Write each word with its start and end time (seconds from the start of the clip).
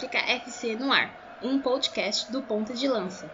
África 0.00 0.18
FC 0.18 0.76
no 0.76 0.90
ar, 0.90 1.14
um 1.42 1.60
podcast 1.60 2.32
do 2.32 2.46
Ponta 2.46 2.72
de 2.72 2.88
Lança. 2.88 3.30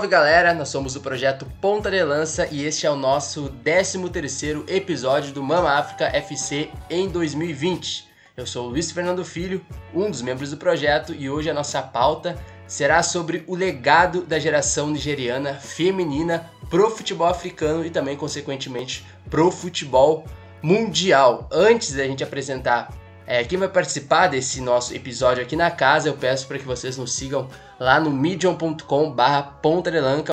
Salve 0.00 0.12
galera, 0.12 0.54
nós 0.54 0.70
somos 0.70 0.96
o 0.96 1.00
projeto 1.02 1.44
Ponta 1.60 1.90
de 1.90 2.02
Lança 2.02 2.48
e 2.50 2.64
este 2.64 2.86
é 2.86 2.90
o 2.90 2.96
nosso 2.96 3.52
13º 3.62 4.64
episódio 4.66 5.30
do 5.30 5.42
Mama 5.42 5.72
África 5.72 6.06
FC 6.06 6.70
em 6.88 7.06
2020. 7.06 8.08
Eu 8.34 8.46
sou 8.46 8.64
o 8.64 8.70
Luiz 8.70 8.90
Fernando 8.90 9.22
Filho, 9.26 9.62
um 9.94 10.10
dos 10.10 10.22
membros 10.22 10.52
do 10.52 10.56
projeto 10.56 11.14
e 11.14 11.28
hoje 11.28 11.50
a 11.50 11.54
nossa 11.54 11.82
pauta 11.82 12.34
será 12.66 13.02
sobre 13.02 13.44
o 13.46 13.54
legado 13.54 14.22
da 14.22 14.38
geração 14.38 14.88
nigeriana 14.88 15.52
feminina 15.52 16.50
pro 16.70 16.88
futebol 16.88 17.26
africano 17.26 17.84
e 17.84 17.90
também 17.90 18.16
consequentemente 18.16 19.04
pro 19.28 19.50
futebol 19.50 20.24
mundial. 20.62 21.46
Antes 21.52 21.92
da 21.92 22.06
gente 22.06 22.24
apresentar 22.24 22.88
é, 23.30 23.44
quem 23.44 23.56
vai 23.56 23.68
participar 23.68 24.26
desse 24.26 24.60
nosso 24.60 24.92
episódio 24.92 25.40
aqui 25.40 25.54
na 25.54 25.70
casa, 25.70 26.08
eu 26.08 26.14
peço 26.14 26.48
para 26.48 26.58
que 26.58 26.64
vocês 26.64 26.96
nos 26.96 27.12
sigam 27.12 27.48
lá 27.78 28.00
no 28.00 28.10
medium.com 28.10 29.12
barra 29.12 29.44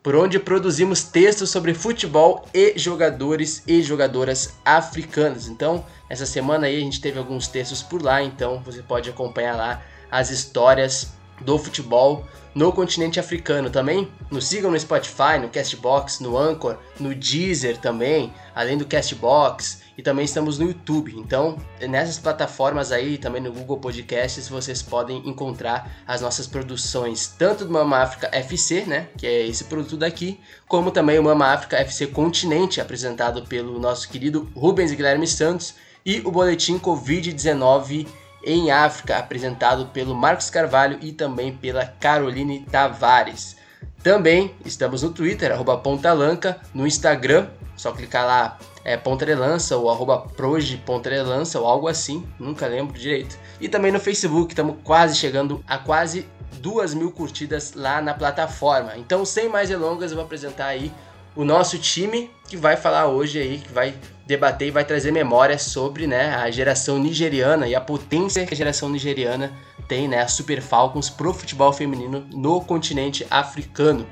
por 0.01 0.15
onde 0.15 0.39
produzimos 0.39 1.03
textos 1.03 1.51
sobre 1.51 1.75
futebol 1.75 2.47
e 2.51 2.73
jogadores 2.75 3.61
e 3.67 3.83
jogadoras 3.83 4.55
africanas. 4.65 5.47
Então, 5.47 5.85
essa 6.09 6.25
semana 6.25 6.65
aí 6.65 6.75
a 6.75 6.79
gente 6.79 6.99
teve 6.99 7.19
alguns 7.19 7.47
textos 7.47 7.83
por 7.83 8.01
lá, 8.01 8.23
então 8.23 8.63
você 8.65 8.81
pode 8.81 9.11
acompanhar 9.11 9.55
lá 9.55 9.83
as 10.09 10.31
histórias 10.31 11.09
do 11.41 11.59
futebol 11.59 12.25
no 12.55 12.73
continente 12.73 13.19
africano 13.19 13.69
também. 13.69 14.11
Nos 14.31 14.47
sigam 14.47 14.71
no 14.71 14.79
Spotify, 14.79 15.37
no 15.39 15.49
Castbox, 15.49 16.19
no 16.19 16.35
Anchor, 16.35 16.77
no 16.99 17.13
Deezer 17.13 17.77
também, 17.77 18.33
além 18.55 18.75
do 18.75 18.87
Castbox 18.87 19.85
e 19.97 20.03
também 20.03 20.25
estamos 20.25 20.59
no 20.59 20.67
YouTube. 20.67 21.13
Então, 21.17 21.57
nessas 21.81 22.19
plataformas 22.19 22.91
aí, 22.91 23.17
também 23.17 23.41
no 23.41 23.51
Google 23.51 23.77
Podcasts, 23.77 24.47
vocês 24.47 24.81
podem 24.81 25.27
encontrar 25.27 25.91
as 26.05 26.21
nossas 26.21 26.45
produções, 26.45 27.27
tanto 27.27 27.65
do 27.65 27.71
Mama 27.71 27.97
África 27.97 28.29
FC, 28.31 28.85
né, 28.85 29.07
que 29.17 29.25
é 29.25 29.47
esse 29.47 29.63
produto 29.63 29.97
daqui, 29.97 30.39
como 30.67 30.91
também 30.91 31.17
o 31.17 31.23
Mama 31.23 31.47
África 31.47 31.77
FC 31.77 32.07
Continente, 32.07 32.79
apresentado 32.79 33.41
pelo 33.47 33.79
nosso 33.79 34.07
querido 34.07 34.47
Rubens 34.55 34.91
Guilherme 34.91 35.25
Santos, 35.25 35.73
e 36.05 36.21
o 36.23 36.31
boletim 36.31 36.79
Covid-19 36.79 38.07
em 38.43 38.71
África, 38.71 39.17
apresentado 39.17 39.87
pelo 39.87 40.15
Marcos 40.15 40.49
Carvalho 40.49 40.99
e 41.01 41.11
também 41.11 41.51
pela 41.51 41.85
Caroline 41.85 42.61
Tavares. 42.71 43.57
Também 44.01 44.55
estamos 44.63 45.01
no 45.01 45.09
Twitter, 45.09 45.51
arroba 45.51 45.77
Pontalanca, 45.77 46.61
no 46.73 46.87
Instagram, 46.87 47.47
só 47.75 47.91
clicar 47.91 48.25
lá 48.25 48.57
é, 48.87 48.95
Pontrelança 48.95 49.75
ou 49.75 49.89
arroba 49.89 50.17
Proje 50.17 50.77
Pontrelança 50.77 51.59
ou 51.59 51.67
algo 51.67 51.89
assim, 51.89 52.25
nunca 52.39 52.65
lembro 52.67 52.97
direito. 52.97 53.37
E 53.59 53.67
também 53.67 53.91
no 53.91 53.99
Facebook, 53.99 54.53
estamos 54.53 54.77
quase 54.81 55.17
chegando 55.17 55.61
a 55.67 55.77
quase 55.77 56.25
duas 56.61 56.93
mil 56.93 57.11
curtidas 57.11 57.73
lá 57.75 58.01
na 58.01 58.13
plataforma. 58.13 58.93
Então, 58.95 59.25
sem 59.25 59.49
mais 59.49 59.67
delongas, 59.67 60.11
eu 60.11 60.15
vou 60.15 60.23
apresentar 60.23 60.67
aí 60.67 60.89
o 61.35 61.43
nosso 61.43 61.77
time 61.77 62.31
que 62.47 62.55
vai 62.55 62.77
falar 62.77 63.07
hoje 63.07 63.37
aí, 63.39 63.57
que 63.57 63.73
vai 63.73 63.93
debater 64.25 64.69
e 64.69 64.71
vai 64.71 64.85
trazer 64.85 65.11
memórias 65.11 65.63
sobre 65.63 66.07
né, 66.07 66.33
a 66.35 66.49
geração 66.49 66.97
nigeriana 66.97 67.67
e 67.67 67.75
a 67.75 67.81
potência 67.81 68.45
que 68.45 68.53
a 68.53 68.57
geração 68.57 68.87
nigeriana 68.87 69.51
tem, 69.85 70.07
né, 70.07 70.21
a 70.21 70.29
Super 70.29 70.61
Falcons 70.61 71.09
pro 71.09 71.33
futebol 71.33 71.73
feminino 71.73 72.25
no 72.31 72.61
continente 72.61 73.27
africano. 73.29 74.07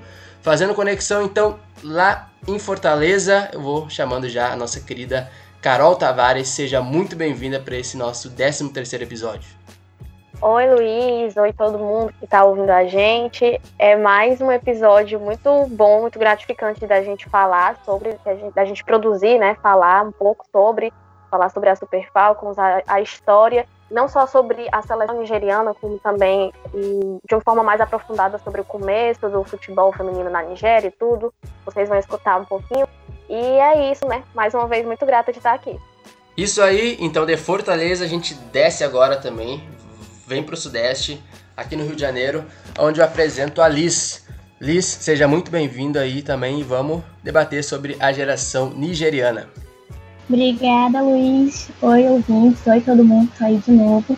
Fazendo 0.45 0.75
conexão 0.75 1.23
então 1.23 1.57
lá 1.83 2.29
em 2.47 2.59
Fortaleza, 2.59 3.50
eu 3.51 3.59
vou 3.59 3.89
chamando 3.89 4.29
já 4.29 4.53
a 4.53 4.56
nossa 4.56 4.79
querida 4.79 5.28
Carol 5.59 5.95
Tavares. 5.95 6.50
Seja 6.50 6.83
muito 6.83 7.16
bem-vinda 7.16 7.59
para 7.59 7.75
esse 7.75 7.97
nosso 7.97 8.29
13 8.29 8.69
terceiro 8.69 9.03
episódio. 9.03 9.50
Oi, 10.39 10.72
Luiz. 10.72 11.35
Oi, 11.35 11.51
todo 11.51 11.79
mundo 11.79 12.13
que 12.19 12.25
está 12.25 12.45
ouvindo 12.45 12.69
a 12.69 12.85
gente. 12.85 13.59
É 13.79 13.95
mais 13.95 14.39
um 14.39 14.51
episódio 14.51 15.19
muito 15.19 15.66
bom, 15.66 16.01
muito 16.01 16.19
gratificante 16.19 16.85
da 16.85 17.01
gente 17.01 17.27
falar 17.27 17.79
sobre, 17.83 18.16
da 18.53 18.66
gente 18.66 18.83
produzir, 18.83 19.39
né? 19.39 19.57
Falar 19.63 20.03
um 20.03 20.12
pouco 20.12 20.45
sobre, 20.51 20.94
falar 21.35 21.50
sobre 21.50 21.69
a 21.69 21.75
Super 21.75 22.09
Falcons, 22.13 22.57
a, 22.57 22.81
a 22.88 23.01
história 23.01 23.68
não 23.91 24.07
só 24.07 24.25
sobre 24.25 24.68
a 24.72 24.81
seleção 24.81 25.19
nigeriana, 25.19 25.73
como 25.73 26.00
também 26.00 26.51
de 26.73 27.35
uma 27.35 27.41
forma 27.41 27.63
mais 27.63 27.79
aprofundada 27.79 28.40
sobre 28.40 28.62
o 28.62 28.63
começo 28.63 29.29
do 29.29 29.44
futebol 29.44 29.91
feminino 29.94 30.29
na 30.29 30.41
Nigéria 30.41 30.88
e 30.88 30.91
tudo. 30.91 31.34
Vocês 31.63 31.88
vão 31.88 31.97
escutar 31.97 32.40
um 32.40 32.45
pouquinho. 32.45 32.88
E 33.29 33.35
é 33.35 33.91
isso, 33.91 34.07
né? 34.07 34.24
Mais 34.34 34.53
uma 34.53 34.68
vez, 34.68 34.85
muito 34.85 35.06
grata 35.06 35.31
de 35.31 35.38
estar 35.38 35.53
aqui. 35.53 35.79
Isso 36.35 36.62
aí, 36.62 36.97
então 37.00 37.25
de 37.25 37.38
Fortaleza 37.38 38.03
a 38.03 38.07
gente 38.07 38.34
desce 38.34 38.84
agora 38.84 39.18
também, 39.18 39.63
vem 40.25 40.44
para 40.44 40.56
o 40.56 40.57
Sudeste, 40.57 41.24
aqui 41.56 41.75
no 41.75 41.84
Rio 41.84 41.95
de 41.95 42.01
Janeiro, 42.01 42.44
onde 42.79 43.00
eu 43.00 43.06
apresento 43.06 43.62
a 43.62 43.68
Liz. 43.68 44.25
Liz, 44.59 44.85
seja 44.85 45.28
muito 45.28 45.51
bem-vindo 45.51 46.00
aí 46.00 46.24
também 46.24 46.59
e 46.59 46.63
vamos 46.63 47.03
debater 47.22 47.63
sobre 47.63 47.95
a 48.00 48.12
geração 48.12 48.69
nigeriana. 48.72 49.47
Obrigada, 50.28 51.02
Luiz. 51.02 51.69
Oi, 51.81 52.08
ouvintes. 52.08 52.66
Oi, 52.66 52.81
todo 52.81 53.03
mundo 53.03 53.31
que 53.31 53.38
tá 53.38 53.46
aí 53.46 53.58
de 53.58 53.72
novo. 53.72 54.18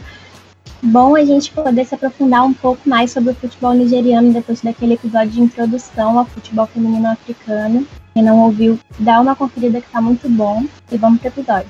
Bom 0.82 1.16
a 1.16 1.26
gente 1.26 1.52
poder 1.52 1.86
se 1.86 1.96
aprofundar 1.96 2.46
um 2.46 2.54
pouco 2.54 2.88
mais 2.88 3.12
sobre 3.12 3.32
o 3.32 3.36
futebol 3.36 3.74
nigeriano 3.74 4.32
depois 4.32 4.62
daquele 4.62 4.94
episódio 4.94 5.32
de 5.32 5.42
introdução 5.42 6.20
ao 6.20 6.26
futebol 6.26 6.68
feminino 6.68 7.08
africano. 7.10 7.86
Quem 8.14 8.24
não 8.24 8.40
ouviu, 8.40 8.80
dá 9.00 9.20
uma 9.20 9.36
conferida 9.36 9.82
que 9.82 9.90
tá 9.90 10.00
muito 10.00 10.30
bom. 10.30 10.64
E 10.92 10.98
vamos 10.98 11.20
pro 11.20 11.28
episódio. 11.30 11.70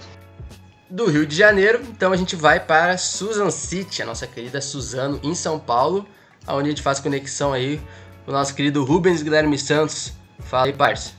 Do 0.90 1.10
Rio 1.10 1.26
de 1.26 1.36
Janeiro, 1.36 1.82
então 1.90 2.14
a 2.14 2.18
gente 2.18 2.36
vai 2.36 2.60
para 2.60 2.98
Susan 2.98 3.50
City, 3.50 4.02
a 4.02 4.06
nossa 4.06 4.28
querida 4.28 4.62
Suzano, 4.62 5.20
em 5.24 5.36
São 5.36 5.60
Paulo, 5.60 6.06
onde 6.48 6.68
a 6.68 6.70
gente 6.70 6.82
faz 6.82 7.00
conexão 7.00 7.52
aí 7.52 7.82
com 8.24 8.32
o 8.32 8.34
nosso 8.34 8.54
querido 8.54 8.86
Rubens 8.86 9.22
Guilherme 9.22 9.58
Santos. 9.58 10.14
Fala 10.40 10.68
aí, 10.68 10.74
parça. 10.74 11.12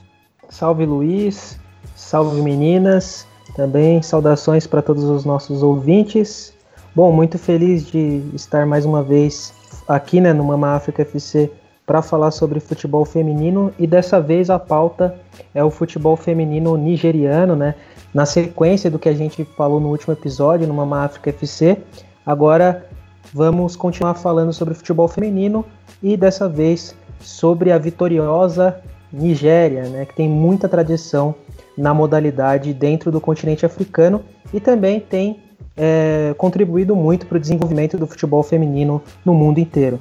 Salve, 0.48 0.86
Luiz. 0.86 1.58
Salve 1.98 2.40
meninas, 2.40 3.26
também 3.56 4.00
saudações 4.00 4.68
para 4.68 4.80
todos 4.80 5.02
os 5.02 5.24
nossos 5.24 5.64
ouvintes. 5.64 6.54
Bom, 6.94 7.10
muito 7.10 7.36
feliz 7.36 7.84
de 7.84 8.22
estar 8.34 8.64
mais 8.64 8.86
uma 8.86 9.02
vez 9.02 9.52
aqui 9.86 10.20
né, 10.20 10.32
no 10.32 10.44
Mama 10.44 10.76
África 10.76 11.02
FC 11.02 11.50
para 11.84 12.00
falar 12.00 12.30
sobre 12.30 12.60
futebol 12.60 13.04
feminino 13.04 13.74
e 13.76 13.84
dessa 13.84 14.20
vez 14.20 14.48
a 14.48 14.60
pauta 14.60 15.18
é 15.52 15.62
o 15.62 15.70
futebol 15.70 16.16
feminino 16.16 16.76
nigeriano, 16.76 17.56
né? 17.56 17.74
Na 18.14 18.24
sequência 18.24 18.88
do 18.88 18.98
que 18.98 19.08
a 19.08 19.14
gente 19.14 19.44
falou 19.56 19.80
no 19.80 19.88
último 19.88 20.12
episódio 20.12 20.68
no 20.68 20.74
Mama 20.74 21.04
África 21.04 21.30
FC, 21.30 21.78
agora 22.24 22.86
vamos 23.34 23.74
continuar 23.74 24.14
falando 24.14 24.52
sobre 24.52 24.72
futebol 24.72 25.08
feminino 25.08 25.64
e 26.00 26.16
dessa 26.16 26.48
vez 26.48 26.94
sobre 27.20 27.72
a 27.72 27.76
vitoriosa 27.76 28.80
Nigéria, 29.12 29.88
né, 29.88 30.04
que 30.04 30.14
tem 30.14 30.28
muita 30.28 30.68
tradição 30.68 31.34
na 31.78 31.94
modalidade 31.94 32.74
dentro 32.74 33.10
do 33.10 33.20
continente 33.20 33.64
africano 33.64 34.24
e 34.52 34.60
também 34.60 35.00
tem 35.00 35.42
é, 35.76 36.34
contribuído 36.36 36.96
muito 36.96 37.26
para 37.26 37.38
o 37.38 37.40
desenvolvimento 37.40 37.96
do 37.96 38.06
futebol 38.06 38.42
feminino 38.42 39.02
no 39.24 39.32
mundo 39.32 39.60
inteiro. 39.60 40.00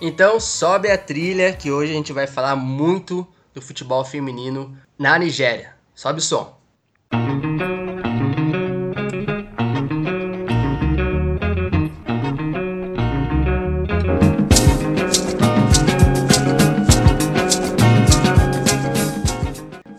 Então 0.00 0.40
sobe 0.40 0.90
a 0.90 0.96
trilha 0.96 1.52
que 1.52 1.70
hoje 1.70 1.92
a 1.92 1.94
gente 1.94 2.12
vai 2.12 2.26
falar 2.26 2.56
muito 2.56 3.26
do 3.54 3.60
futebol 3.60 4.04
feminino 4.04 4.72
na 4.98 5.18
Nigéria. 5.18 5.72
Sobe 5.94 6.20
o 6.20 6.22
som. 6.22 6.56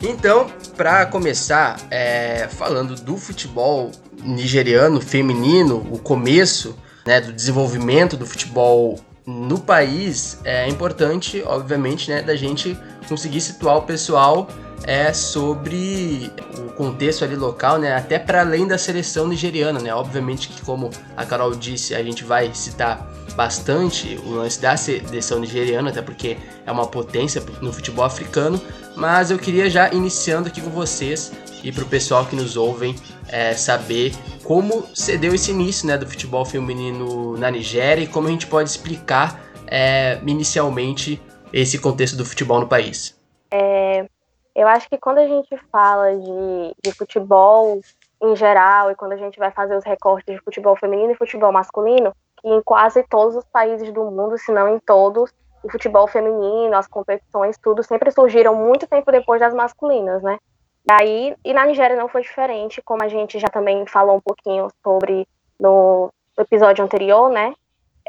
Então, 0.01 0.47
para 0.79 1.05
começar, 1.05 1.77
é, 1.91 2.47
falando 2.47 2.95
do 2.95 3.17
futebol 3.17 3.91
nigeriano 4.23 5.01
feminino, 5.01 5.85
o 5.91 5.99
começo 5.99 6.73
né, 7.05 7.19
do 7.19 7.33
desenvolvimento 7.33 8.15
do 8.15 8.25
futebol 8.25 8.97
no 9.25 9.59
país, 9.59 10.39
é 10.45 10.69
importante, 10.69 11.43
obviamente, 11.45 12.09
né, 12.09 12.21
da 12.21 12.33
gente 12.33 12.79
conseguir 13.09 13.41
situar 13.41 13.75
o 13.75 13.81
pessoal 13.81 14.47
é 14.83 15.13
sobre 15.13 16.31
o 16.57 16.71
contexto 16.71 17.23
ali 17.23 17.35
local, 17.35 17.77
né? 17.77 17.95
Até 17.95 18.17
para 18.17 18.41
além 18.41 18.67
da 18.67 18.77
seleção 18.77 19.27
nigeriana, 19.27 19.79
né? 19.79 19.93
Obviamente 19.93 20.49
que 20.49 20.61
como 20.61 20.89
a 21.15 21.25
Carol 21.25 21.55
disse, 21.55 21.93
a 21.95 22.03
gente 22.03 22.23
vai 22.23 22.53
citar 22.53 23.07
bastante 23.35 24.19
o 24.25 24.31
lance 24.31 24.59
da 24.59 24.75
seleção 24.75 25.39
nigeriana, 25.39 25.89
até 25.89 26.01
porque 26.01 26.37
é 26.65 26.71
uma 26.71 26.87
potência 26.87 27.41
no 27.61 27.71
futebol 27.71 28.03
africano, 28.03 28.59
mas 28.95 29.31
eu 29.31 29.39
queria 29.39 29.69
já 29.69 29.91
iniciando 29.93 30.49
aqui 30.49 30.59
com 30.59 30.69
vocês 30.69 31.31
e 31.63 31.71
para 31.71 31.83
o 31.83 31.87
pessoal 31.87 32.25
que 32.25 32.35
nos 32.35 32.57
ouvem 32.57 32.95
é, 33.27 33.53
saber 33.53 34.13
como 34.43 34.85
se 34.93 35.17
deu 35.17 35.33
esse 35.33 35.51
início 35.51 35.87
né, 35.87 35.97
do 35.97 36.07
futebol 36.07 36.43
feminino 36.43 37.37
na 37.37 37.51
Nigéria 37.51 38.03
e 38.03 38.07
como 38.07 38.27
a 38.27 38.31
gente 38.31 38.47
pode 38.47 38.69
explicar 38.69 39.39
é, 39.67 40.19
inicialmente 40.25 41.21
esse 41.53 41.77
contexto 41.77 42.15
do 42.17 42.25
futebol 42.25 42.59
no 42.59 42.67
país. 42.67 43.15
É, 43.51 44.05
eu 44.59 44.67
acho 44.67 44.89
que 44.89 44.97
quando 44.97 45.19
a 45.19 45.27
gente 45.27 45.55
fala 45.71 46.13
de, 46.17 46.75
de 46.83 46.91
futebol 46.91 47.79
em 48.21 48.35
geral 48.35 48.91
e 48.91 48.95
quando 48.95 49.13
a 49.13 49.17
gente 49.17 49.39
vai 49.39 49.51
fazer 49.51 49.73
os 49.77 49.85
recortes 49.85 50.35
de 50.35 50.41
futebol 50.41 50.75
feminino 50.75 51.13
e 51.13 51.15
futebol 51.15 51.49
masculino, 51.49 52.13
que 52.41 52.49
em 52.49 52.61
quase 52.61 53.01
todos 53.03 53.37
os 53.37 53.45
países 53.45 53.89
do 53.93 54.03
mundo, 54.11 54.37
se 54.37 54.51
não 54.51 54.75
em 54.75 54.77
todos, 54.79 55.33
o 55.63 55.71
futebol 55.71 56.07
feminino, 56.07 56.75
as 56.75 56.87
competições, 56.87 57.57
tudo 57.57 57.83
sempre 57.83 58.11
surgiram 58.11 58.53
muito 58.53 58.85
tempo 58.85 59.09
depois 59.13 59.39
das 59.39 59.53
masculinas, 59.53 60.21
né? 60.21 60.37
Daí, 60.85 61.35
e 61.45 61.53
na 61.53 61.65
Nigéria 61.65 61.95
não 61.95 62.09
foi 62.09 62.21
diferente, 62.21 62.81
como 62.81 63.01
a 63.01 63.07
gente 63.07 63.39
já 63.39 63.47
também 63.47 63.85
falou 63.85 64.17
um 64.17 64.21
pouquinho 64.21 64.67
sobre 64.83 65.25
no 65.57 66.11
episódio 66.37 66.83
anterior, 66.83 67.29
né? 67.29 67.53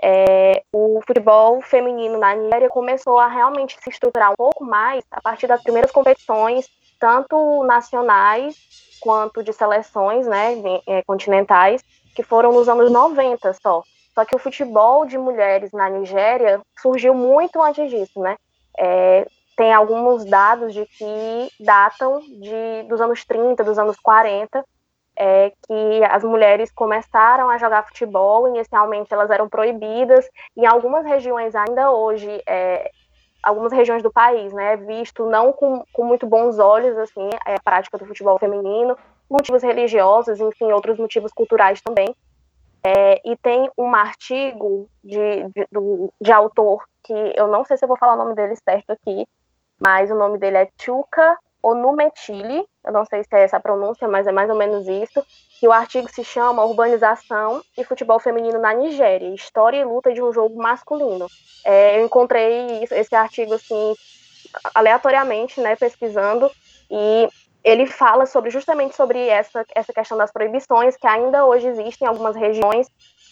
É, 0.03 0.63
o 0.73 1.01
futebol 1.07 1.61
feminino 1.61 2.19
na 2.19 2.35
Nigéria 2.35 2.69
começou 2.69 3.19
a 3.19 3.29
realmente 3.29 3.77
se 3.83 3.91
estruturar 3.91 4.33
um 4.33 4.37
pouco 4.37 4.65
mais 4.65 5.05
a 5.11 5.21
partir 5.21 5.47
das 5.47 5.63
primeiras 5.63 5.91
competições, 5.91 6.67
tanto 6.99 7.63
nacionais 7.65 8.57
quanto 9.01 9.43
de 9.43 9.53
seleções 9.53 10.27
né, 10.27 10.55
é, 10.87 11.03
continentais, 11.03 11.83
que 12.15 12.23
foram 12.23 12.53
nos 12.53 12.69
anos 12.69 12.91
90 12.91 13.53
só. 13.55 13.83
Só 14.15 14.25
que 14.25 14.35
o 14.35 14.39
futebol 14.39 15.07
de 15.07 15.17
mulheres 15.17 15.73
na 15.73 15.89
Nigéria 15.89 16.61
surgiu 16.81 17.15
muito 17.15 17.63
antes 17.63 17.89
disso, 17.89 18.21
né? 18.21 18.37
É, 18.79 19.27
tem 19.57 19.73
alguns 19.73 20.25
dados 20.25 20.73
de 20.73 20.87
que 20.87 21.53
datam 21.61 22.21
de, 22.21 22.89
dos 22.89 23.01
anos 23.01 23.25
30, 23.25 23.63
dos 23.63 23.79
anos 23.79 23.97
40, 23.99 24.65
é, 25.23 25.53
que 25.67 26.05
as 26.11 26.25
mulheres 26.25 26.73
começaram 26.73 27.51
a 27.51 27.59
jogar 27.59 27.87
futebol, 27.87 28.49
inicialmente 28.49 29.13
elas 29.13 29.31
eram 29.31 29.51
proibidas, 29.51 30.27
em 30.57 30.65
algumas 30.65 31.05
regiões 31.05 31.55
ainda 31.55 31.93
hoje, 31.93 32.43
é, 32.47 32.91
algumas 33.43 33.71
regiões 33.71 34.03
do 34.03 34.11
país, 34.11 34.51
né, 34.55 34.79
visto 34.79 35.27
não 35.27 35.53
com, 35.53 35.85
com 35.93 36.07
muito 36.07 36.27
bons 36.27 36.59
olhos, 36.59 36.97
assim, 36.97 37.29
é, 37.47 37.57
a 37.57 37.61
prática 37.63 37.99
do 37.99 38.07
futebol 38.07 38.39
feminino, 38.39 38.97
motivos 39.29 39.63
religiosos, 39.63 40.41
enfim, 40.41 40.73
outros 40.73 40.99
motivos 40.99 41.33
culturais 41.33 41.83
também, 41.83 42.17
é, 42.83 43.21
e 43.23 43.37
tem 43.37 43.71
um 43.77 43.95
artigo 43.95 44.89
de, 45.05 45.45
de, 45.55 45.67
do, 45.71 46.11
de 46.19 46.33
autor 46.33 46.83
que 47.05 47.13
eu 47.37 47.47
não 47.47 47.63
sei 47.63 47.77
se 47.77 47.85
eu 47.85 47.89
vou 47.89 47.99
falar 47.99 48.15
o 48.15 48.25
nome 48.25 48.35
dele 48.35 48.57
certo 48.57 48.91
aqui, 48.91 49.27
mas 49.79 50.11
o 50.11 50.15
nome 50.15 50.39
dele 50.39 50.57
é 50.57 50.69
Chuka 50.81 51.37
Onumetili, 51.63 52.67
eu 52.85 52.93
não 52.93 53.05
sei 53.05 53.23
se 53.23 53.29
é 53.33 53.43
essa 53.43 53.59
a 53.59 53.61
pronúncia, 53.61 54.09
mas 54.09 54.27
é 54.27 54.33
mais 54.33 54.49
ou 54.49 54.57
menos 54.57 54.89
isso, 54.89 55.25
que 55.59 55.69
o 55.69 55.73
artigo 55.73 56.09
se 56.11 56.25
chama 56.25 56.65
Urbanização 56.65 57.63
e 57.77 57.85
Futebol 57.85 58.19
Feminino 58.19 58.59
na 58.59 58.73
Nigéria, 58.73 59.35
História 59.35 59.79
e 59.79 59.85
Luta 59.85 60.13
de 60.13 60.23
um 60.23 60.33
Jogo 60.33 60.57
Masculino. 60.57 61.27
É, 61.65 62.01
eu 62.01 62.07
encontrei 62.07 62.83
esse 62.91 63.15
artigo, 63.15 63.55
assim, 63.55 63.95
aleatoriamente, 64.75 65.61
né, 65.61 65.77
pesquisando, 65.77 66.51
e 66.91 67.29
ele 67.63 67.87
fala 67.87 68.25
sobre 68.25 68.51
justamente 68.51 68.97
sobre 68.97 69.27
essa, 69.29 69.65
essa 69.75 69.93
questão 69.93 70.17
das 70.17 70.33
proibições 70.33 70.97
que 70.97 71.07
ainda 71.07 71.45
hoje 71.45 71.69
existem 71.69 72.07
em 72.07 72.09
algumas 72.09 72.35
regiões, 72.35 72.89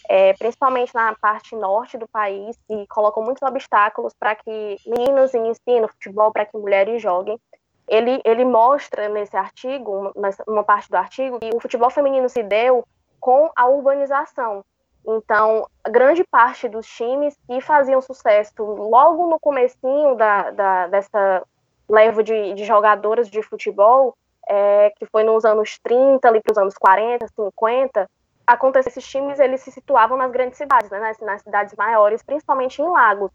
é, 0.07 0.33
principalmente 0.33 0.93
na 0.93 1.15
parte 1.19 1.55
norte 1.55 1.97
do 1.97 2.07
país, 2.07 2.55
e 2.69 2.85
colocam 2.87 3.23
muitos 3.23 3.41
obstáculos 3.41 4.13
para 4.19 4.35
que 4.35 4.77
meninos 4.85 5.33
ensinem 5.33 5.87
futebol, 5.87 6.31
para 6.31 6.45
que 6.45 6.57
mulheres 6.57 7.01
joguem. 7.01 7.39
Ele, 7.89 8.21
ele 8.23 8.45
mostra 8.45 9.09
nesse 9.09 9.35
artigo, 9.35 10.11
uma 10.47 10.63
parte 10.63 10.89
do 10.89 10.95
artigo, 10.95 11.39
que 11.39 11.49
o 11.53 11.59
futebol 11.59 11.89
feminino 11.89 12.29
se 12.29 12.43
deu 12.43 12.85
com 13.19 13.49
a 13.55 13.67
urbanização. 13.67 14.63
Então, 15.05 15.67
grande 15.87 16.23
parte 16.23 16.69
dos 16.69 16.85
times 16.87 17.35
que 17.47 17.59
faziam 17.61 18.01
sucesso 18.01 18.63
logo 18.63 19.27
no 19.27 19.39
comecinho 19.39 20.15
da, 20.15 20.51
da 20.51 20.87
dessa 20.87 21.43
leva 21.89 22.23
de, 22.23 22.53
de 22.53 22.63
jogadoras 22.63 23.27
de 23.29 23.41
futebol, 23.41 24.15
é, 24.47 24.91
que 24.91 25.05
foi 25.07 25.23
nos 25.23 25.43
anos 25.43 25.79
30, 25.79 26.27
ali 26.27 26.41
para 26.41 26.51
os 26.51 26.57
anos 26.57 26.75
40, 26.77 27.27
50, 27.27 28.09
aconteceu, 28.45 28.89
esses 28.89 29.07
times 29.07 29.39
eles 29.39 29.61
se 29.61 29.71
situavam 29.71 30.17
nas 30.17 30.31
grandes 30.31 30.57
cidades, 30.57 30.89
né, 30.89 30.99
nas, 30.99 31.19
nas 31.19 31.41
cidades 31.41 31.75
maiores, 31.75 32.23
principalmente 32.23 32.81
em 32.81 32.87
Lagos. 32.87 33.31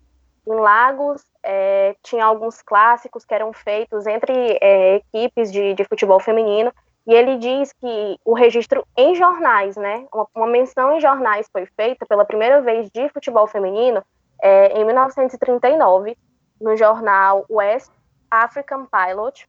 Em 0.46 0.54
Lagos, 0.54 1.24
é, 1.42 1.96
tinha 2.02 2.24
alguns 2.24 2.60
clássicos 2.60 3.24
que 3.24 3.34
eram 3.34 3.52
feitos 3.52 4.06
entre 4.06 4.58
é, 4.60 4.96
equipes 4.96 5.50
de, 5.50 5.74
de 5.74 5.84
futebol 5.84 6.20
feminino, 6.20 6.72
e 7.06 7.14
ele 7.14 7.36
diz 7.36 7.72
que 7.72 8.18
o 8.24 8.34
registro 8.34 8.86
em 8.96 9.14
jornais, 9.14 9.76
né, 9.76 10.06
uma, 10.12 10.26
uma 10.34 10.46
menção 10.46 10.96
em 10.96 11.00
jornais 11.00 11.48
foi 11.52 11.66
feita 11.66 12.06
pela 12.06 12.24
primeira 12.24 12.60
vez 12.62 12.90
de 12.90 13.08
futebol 13.10 13.46
feminino 13.46 14.02
é, 14.42 14.78
em 14.78 14.84
1939, 14.84 16.16
no 16.60 16.76
jornal 16.76 17.44
West 17.50 17.90
African 18.30 18.86
Pilot, 18.86 19.46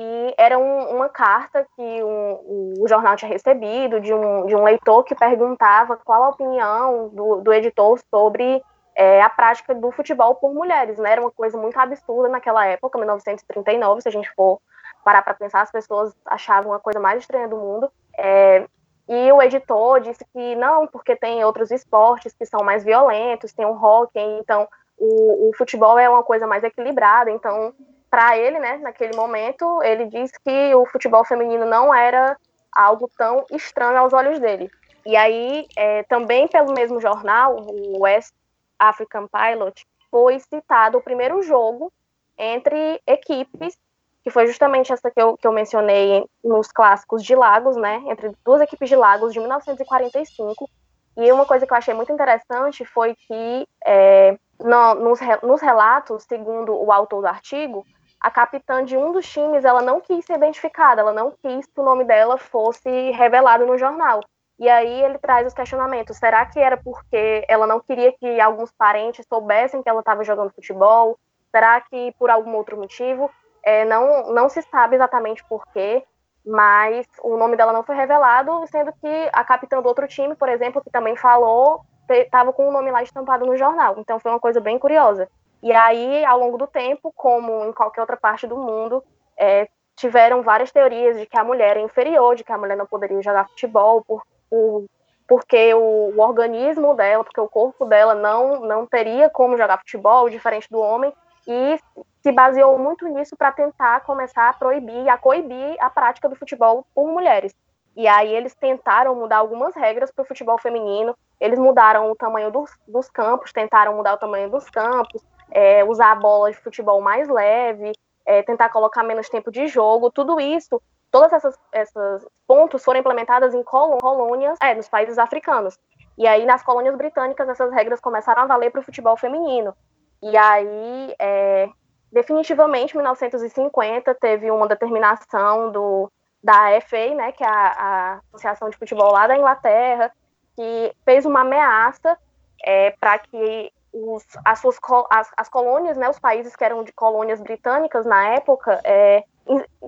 e 0.00 0.34
era 0.38 0.56
um, 0.56 0.94
uma 0.94 1.08
carta 1.08 1.66
que 1.74 2.02
um, 2.02 2.74
o 2.78 2.86
jornal 2.88 3.16
tinha 3.16 3.28
recebido 3.28 4.00
de 4.00 4.14
um, 4.14 4.46
de 4.46 4.54
um 4.54 4.62
leitor 4.62 5.02
que 5.02 5.14
perguntava 5.14 5.96
qual 5.96 6.22
a 6.22 6.28
opinião 6.28 7.08
do, 7.08 7.40
do 7.40 7.52
editor 7.52 7.98
sobre 8.08 8.62
é, 8.98 9.22
a 9.22 9.30
prática 9.30 9.72
do 9.72 9.92
futebol 9.92 10.34
por 10.34 10.52
mulheres, 10.52 10.98
né? 10.98 11.12
Era 11.12 11.20
uma 11.20 11.30
coisa 11.30 11.56
muito 11.56 11.78
absurda 11.78 12.28
naquela 12.28 12.66
época, 12.66 12.98
1939, 12.98 14.02
se 14.02 14.08
a 14.08 14.10
gente 14.10 14.28
for 14.34 14.60
parar 15.04 15.22
para 15.22 15.34
pensar, 15.34 15.62
as 15.62 15.70
pessoas 15.70 16.12
achavam 16.26 16.72
a 16.72 16.80
coisa 16.80 16.98
mais 16.98 17.20
estranha 17.20 17.46
do 17.46 17.56
mundo. 17.56 17.88
É, 18.18 18.66
e 19.08 19.30
o 19.30 19.40
editor 19.40 20.00
disse 20.00 20.24
que 20.32 20.56
não, 20.56 20.88
porque 20.88 21.14
tem 21.14 21.44
outros 21.44 21.70
esportes 21.70 22.34
que 22.36 22.44
são 22.44 22.64
mais 22.64 22.82
violentos, 22.82 23.52
tem 23.52 23.64
o 23.64 23.72
hockey, 23.72 24.20
então 24.40 24.68
o, 24.98 25.48
o 25.48 25.52
futebol 25.56 25.96
é 25.96 26.08
uma 26.08 26.24
coisa 26.24 26.44
mais 26.48 26.64
equilibrada, 26.64 27.30
então 27.30 27.72
para 28.10 28.36
ele, 28.36 28.58
né, 28.58 28.78
naquele 28.78 29.14
momento, 29.14 29.80
ele 29.84 30.06
disse 30.06 30.34
que 30.44 30.74
o 30.74 30.84
futebol 30.86 31.24
feminino 31.24 31.64
não 31.64 31.94
era 31.94 32.36
algo 32.72 33.08
tão 33.16 33.46
estranho 33.52 33.96
aos 33.96 34.12
olhos 34.12 34.40
dele. 34.40 34.68
E 35.06 35.16
aí, 35.16 35.66
é, 35.76 36.02
também 36.02 36.48
pelo 36.48 36.72
mesmo 36.72 37.00
jornal, 37.00 37.56
o 37.60 38.00
West 38.00 38.32
African 38.78 39.26
Pilot, 39.28 39.86
foi 40.10 40.38
citado 40.40 40.98
o 40.98 41.02
primeiro 41.02 41.42
jogo 41.42 41.92
entre 42.36 43.00
equipes, 43.06 43.76
que 44.22 44.30
foi 44.30 44.46
justamente 44.46 44.92
essa 44.92 45.10
que 45.10 45.20
eu, 45.20 45.36
que 45.36 45.46
eu 45.46 45.52
mencionei 45.52 46.24
nos 46.42 46.70
clássicos 46.70 47.22
de 47.22 47.34
Lagos, 47.34 47.76
né, 47.76 48.02
entre 48.06 48.32
duas 48.44 48.60
equipes 48.60 48.88
de 48.88 48.96
Lagos 48.96 49.32
de 49.32 49.40
1945. 49.40 50.68
E 51.16 51.32
uma 51.32 51.46
coisa 51.46 51.66
que 51.66 51.72
eu 51.72 51.76
achei 51.76 51.94
muito 51.94 52.12
interessante 52.12 52.84
foi 52.84 53.14
que 53.14 53.68
é, 53.84 54.38
no, 54.60 54.94
nos, 54.94 55.18
nos 55.42 55.60
relatos, 55.60 56.24
segundo 56.24 56.72
o 56.74 56.92
autor 56.92 57.22
do 57.22 57.26
artigo, 57.26 57.84
a 58.20 58.30
capitã 58.30 58.84
de 58.84 58.96
um 58.96 59.12
dos 59.12 59.28
times, 59.28 59.64
ela 59.64 59.82
não 59.82 60.00
quis 60.00 60.24
ser 60.24 60.34
identificada, 60.34 61.00
ela 61.00 61.12
não 61.12 61.32
quis 61.42 61.66
que 61.66 61.80
o 61.80 61.84
nome 61.84 62.04
dela 62.04 62.36
fosse 62.36 63.10
revelado 63.12 63.66
no 63.66 63.78
jornal. 63.78 64.20
E 64.58 64.68
aí 64.68 65.02
ele 65.02 65.18
traz 65.18 65.46
os 65.46 65.54
questionamentos. 65.54 66.16
Será 66.16 66.44
que 66.46 66.58
era 66.58 66.76
porque 66.76 67.44
ela 67.48 67.66
não 67.66 67.78
queria 67.80 68.12
que 68.12 68.40
alguns 68.40 68.72
parentes 68.72 69.24
soubessem 69.28 69.82
que 69.82 69.88
ela 69.88 70.00
estava 70.00 70.24
jogando 70.24 70.52
futebol? 70.52 71.18
Será 71.50 71.80
que 71.80 72.12
por 72.18 72.28
algum 72.28 72.54
outro 72.56 72.76
motivo? 72.76 73.30
É, 73.62 73.84
não, 73.84 74.32
não 74.32 74.48
se 74.48 74.60
sabe 74.62 74.96
exatamente 74.96 75.44
por 75.44 75.64
quê, 75.72 76.04
mas 76.44 77.06
o 77.22 77.36
nome 77.36 77.56
dela 77.56 77.72
não 77.72 77.84
foi 77.84 77.94
revelado, 77.94 78.66
sendo 78.66 78.92
que 78.94 79.30
a 79.32 79.44
capitã 79.44 79.80
do 79.80 79.86
outro 79.86 80.08
time, 80.08 80.34
por 80.34 80.48
exemplo, 80.48 80.82
que 80.82 80.90
também 80.90 81.14
falou, 81.16 81.82
estava 82.10 82.52
com 82.52 82.68
o 82.68 82.72
nome 82.72 82.90
lá 82.90 83.02
estampado 83.02 83.46
no 83.46 83.56
jornal. 83.56 83.96
Então 83.98 84.18
foi 84.18 84.32
uma 84.32 84.40
coisa 84.40 84.60
bem 84.60 84.78
curiosa. 84.78 85.28
E 85.62 85.72
aí, 85.72 86.24
ao 86.24 86.38
longo 86.38 86.56
do 86.56 86.66
tempo, 86.66 87.12
como 87.14 87.64
em 87.64 87.72
qualquer 87.72 88.00
outra 88.00 88.16
parte 88.16 88.46
do 88.46 88.56
mundo, 88.56 89.04
é, 89.36 89.68
tiveram 89.96 90.42
várias 90.42 90.70
teorias 90.70 91.18
de 91.18 91.26
que 91.26 91.36
a 91.36 91.44
mulher 91.44 91.76
é 91.76 91.80
inferior, 91.80 92.36
de 92.36 92.44
que 92.44 92.52
a 92.52 92.58
mulher 92.58 92.76
não 92.76 92.86
poderia 92.86 93.20
jogar 93.20 93.48
futebol 93.48 94.02
por, 94.04 94.22
por 94.50 94.86
porque 95.28 95.74
o, 95.74 96.14
o, 96.16 96.20
organismo 96.20 96.94
dela, 96.94 97.22
porque 97.22 97.38
o 97.38 97.46
corpo 97.46 97.84
dela 97.84 98.14
não, 98.14 98.60
não 98.60 98.86
teria 98.86 99.28
como 99.28 99.58
jogar 99.58 99.76
futebol, 99.76 100.30
diferente 100.30 100.66
do 100.70 100.80
homem, 100.80 101.12
e 101.46 101.78
se 102.22 102.32
baseou 102.32 102.78
muito 102.78 103.06
nisso 103.06 103.36
para 103.36 103.52
tentar 103.52 104.00
começar 104.00 104.48
a 104.48 104.54
proibir, 104.54 105.06
a 105.06 105.18
coibir 105.18 105.76
a 105.80 105.90
prática 105.90 106.30
do 106.30 106.34
futebol 106.34 106.86
por 106.94 107.06
mulheres. 107.08 107.54
E 107.94 108.08
aí 108.08 108.34
eles 108.34 108.54
tentaram 108.54 109.14
mudar 109.14 109.38
algumas 109.38 109.74
regras 109.74 110.10
para 110.10 110.22
o 110.22 110.26
futebol 110.26 110.56
feminino, 110.56 111.14
eles 111.38 111.58
mudaram 111.58 112.10
o 112.10 112.16
tamanho 112.16 112.50
dos, 112.50 112.70
dos 112.86 113.10
campos, 113.10 113.52
tentaram 113.52 113.94
mudar 113.96 114.14
o 114.14 114.18
tamanho 114.18 114.48
dos 114.48 114.70
campos, 114.70 115.22
é, 115.50 115.84
usar 115.84 116.12
a 116.12 116.16
bola 116.16 116.50
de 116.50 116.56
futebol 116.58 117.02
mais 117.02 117.28
leve, 117.28 117.92
é, 118.24 118.42
tentar 118.42 118.68
colocar 118.70 119.02
menos 119.02 119.28
tempo 119.28 119.50
de 119.50 119.66
jogo, 119.66 120.10
tudo 120.10 120.40
isso, 120.40 120.80
todas 121.10 121.32
essas, 121.32 121.58
essas 121.72 122.26
pontos 122.46 122.84
foram 122.84 123.00
implementadas 123.00 123.54
em 123.54 123.62
colônias, 123.62 124.58
é, 124.60 124.74
nos 124.74 124.88
países 124.88 125.18
africanos. 125.18 125.78
E 126.16 126.26
aí, 126.26 126.44
nas 126.44 126.62
colônias 126.62 126.96
britânicas, 126.96 127.48
essas 127.48 127.72
regras 127.72 128.00
começaram 128.00 128.42
a 128.42 128.46
valer 128.46 128.70
para 128.70 128.80
o 128.80 128.84
futebol 128.84 129.16
feminino. 129.16 129.74
E 130.20 130.36
aí, 130.36 131.14
é, 131.18 131.68
definitivamente, 132.10 132.94
em 132.94 132.96
1950, 132.98 134.14
teve 134.16 134.50
uma 134.50 134.66
determinação 134.66 135.70
do, 135.70 136.10
da 136.42 136.80
FA, 136.80 137.14
né, 137.14 137.32
que 137.32 137.44
é 137.44 137.48
a, 137.48 137.72
a 137.76 138.20
Associação 138.28 138.68
de 138.68 138.76
Futebol 138.76 139.12
lá 139.12 139.26
da 139.26 139.36
Inglaterra, 139.36 140.12
que 140.56 140.92
fez 141.04 141.24
uma 141.24 141.42
ameaça 141.42 142.18
é, 142.64 142.90
para 142.98 143.18
que 143.18 143.72
os, 143.92 144.24
as, 144.44 144.58
suas, 144.58 144.76
as, 145.10 145.30
as, 145.36 145.48
colônias, 145.48 145.96
né, 145.96 146.08
os 146.08 146.18
países 146.18 146.54
que 146.56 146.64
eram 146.64 146.82
de 146.82 146.92
colônias 146.92 147.40
britânicas 147.40 148.04
na 148.04 148.28
época, 148.30 148.80
é, 148.84 149.24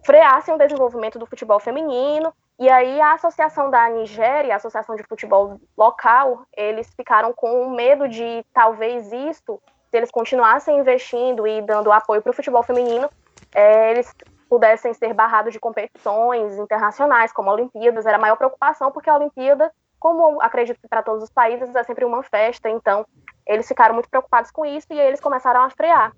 freassem 0.05 0.55
o 0.55 0.59
desenvolvimento 0.59 1.19
do 1.19 1.27
futebol 1.27 1.61
feminino. 1.61 2.33
E 2.59 2.69
aí 2.69 3.01
a 3.01 3.15
associação 3.15 3.71
da 3.71 3.89
Nigéria, 3.89 4.55
a 4.55 4.57
associação 4.57 4.95
de 4.95 5.03
futebol 5.05 5.61
local, 5.77 6.45
eles 6.57 6.93
ficaram 6.95 7.33
com 7.33 7.71
medo 7.71 8.09
de 8.09 8.45
talvez 8.53 9.11
isso, 9.13 9.61
se 9.91 9.97
eles 9.97 10.11
continuassem 10.11 10.79
investindo 10.79 11.47
e 11.47 11.63
dando 11.63 11.91
apoio 11.91 12.23
para 12.23 12.31
o 12.31 12.35
futebol 12.35 12.63
feminino, 12.63 13.11
é, 13.55 13.91
eles 13.91 14.15
pudessem 14.49 14.93
ser 14.95 15.15
barrados 15.15 15.53
de 15.53 15.61
competições 15.61 16.59
internacionais, 16.59 17.33
como 17.33 17.51
Olimpíadas, 17.51 18.07
era 18.07 18.17
a 18.17 18.21
maior 18.21 18.37
preocupação, 18.37 18.91
porque 18.93 19.09
a 19.09 19.17
Olimpíada, 19.17 19.73
como 19.99 20.41
acredito 20.43 20.81
que 20.81 20.89
para 20.89 21.03
todos 21.03 21.23
os 21.23 21.31
países, 21.31 21.75
é 21.75 21.83
sempre 21.83 22.05
uma 22.05 22.23
festa, 22.23 22.69
então 22.69 23.07
eles 23.47 23.67
ficaram 23.67 23.95
muito 23.95 24.09
preocupados 24.09 24.51
com 24.51 24.65
isso 24.65 24.87
e 24.91 25.01
eles 25.01 25.21
começaram 25.21 25.63
a 25.63 25.71
frear 25.71 26.13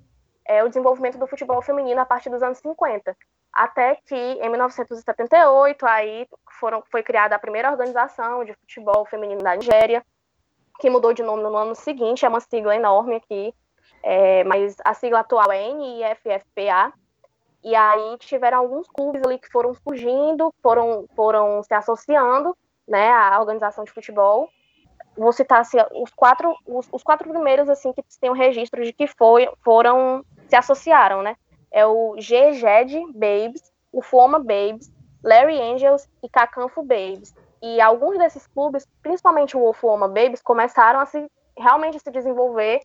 é, 0.45 0.63
o 0.63 0.69
desenvolvimento 0.69 1.19
do 1.19 1.27
futebol 1.27 1.61
feminino 1.63 2.01
a 2.01 2.05
partir 2.05 2.31
dos 2.31 2.43
anos 2.43 2.59
50. 2.59 3.17
Até 3.53 3.97
que, 4.07 4.15
em 4.15 4.49
1978, 4.49 5.87
aí 5.87 6.27
foram, 6.59 6.83
foi 6.91 7.03
criada 7.03 7.37
a 7.37 7.39
primeira 7.39 7.71
organização 7.71 8.45
de 8.45 8.55
futebol 8.55 9.05
feminino 9.07 9.43
da 9.43 9.55
Nigéria, 9.55 10.05
que 10.81 10.89
mudou 10.89 11.13
de 11.13 11.23
nome 11.23 11.43
no 11.43 11.57
ano 11.57 11.75
seguinte, 11.75 12.25
é 12.25 12.29
uma 12.29 12.41
sigla 12.41 12.75
enorme 12.75 13.17
aqui, 13.17 13.55
é, 14.03 14.43
mas 14.45 14.77
a 14.85 14.95
sigla 14.95 15.21
atual 15.21 15.53
é 15.53 15.73
NIFFPA, 15.73 16.93
e 17.63 17.77
aí 17.77 18.19
tiveram 18.19 18.59
alguns 18.59 18.89
clubes 18.89 19.23
ali 19.23 19.39
que 19.39 19.49
foram 19.49 19.73
surgindo, 19.75 20.53
foram, 20.63 21.07
foram 21.15 21.63
se 21.63 21.73
associando, 21.75 22.57
né, 22.89 23.11
à 23.13 23.39
organização 23.39 23.85
de 23.85 23.93
futebol. 23.93 24.49
Vou 25.17 25.33
citar 25.33 25.61
assim, 25.61 25.79
os 25.95 26.11
quatro, 26.11 26.55
os, 26.67 26.89
os 26.91 27.03
quatro 27.03 27.29
primeiros 27.29 27.69
assim 27.69 27.93
que 27.93 28.03
tem 28.21 28.31
o 28.31 28.35
registro 28.35 28.83
de 28.85 28.93
que 28.93 29.07
foi, 29.07 29.49
foram 29.63 30.25
se 30.49 30.57
associaram, 30.57 31.23
né? 31.23 31.37
É 31.71 31.87
o 31.87 32.15
GGED 32.17 33.13
Babes, 33.15 33.73
o 33.93 34.03
Foma 34.03 34.39
Babes, 34.39 34.93
Larry 35.23 35.61
Angels 35.61 36.09
e 36.23 36.29
Cacanfo 36.29 36.83
Babes. 36.83 37.35
E 37.63 37.81
alguns 37.81 38.19
desses 38.19 38.47
clubes, 38.47 38.87
principalmente 39.03 39.57
o 39.57 39.73
Foma 39.73 40.09
Babes, 40.09 40.43
começaram 40.43 41.01
a 41.01 41.07
se 41.07 41.31
realmente 41.57 41.99
se 41.99 42.11
desenvolver 42.11 42.81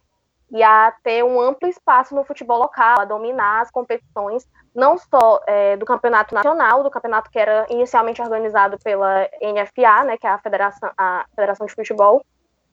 e 0.51 0.63
a 0.63 0.93
ter 1.03 1.23
um 1.23 1.39
amplo 1.41 1.67
espaço 1.67 2.15
no 2.15 2.23
futebol 2.23 2.57
local, 2.57 2.99
a 2.99 3.05
dominar 3.05 3.61
as 3.61 3.71
competições, 3.71 4.47
não 4.73 4.97
só 4.97 5.41
é, 5.45 5.75
do 5.75 5.85
campeonato 5.85 6.33
nacional, 6.33 6.83
do 6.83 6.91
campeonato 6.91 7.29
que 7.29 7.39
era 7.39 7.65
inicialmente 7.69 8.21
organizado 8.21 8.77
pela 8.79 9.27
NFA, 9.41 10.05
né, 10.05 10.17
que 10.17 10.25
é 10.25 10.29
a 10.29 10.37
Federação, 10.37 10.89
a 10.97 11.25
Federação 11.35 11.67
de 11.67 11.73
Futebol, 11.73 12.23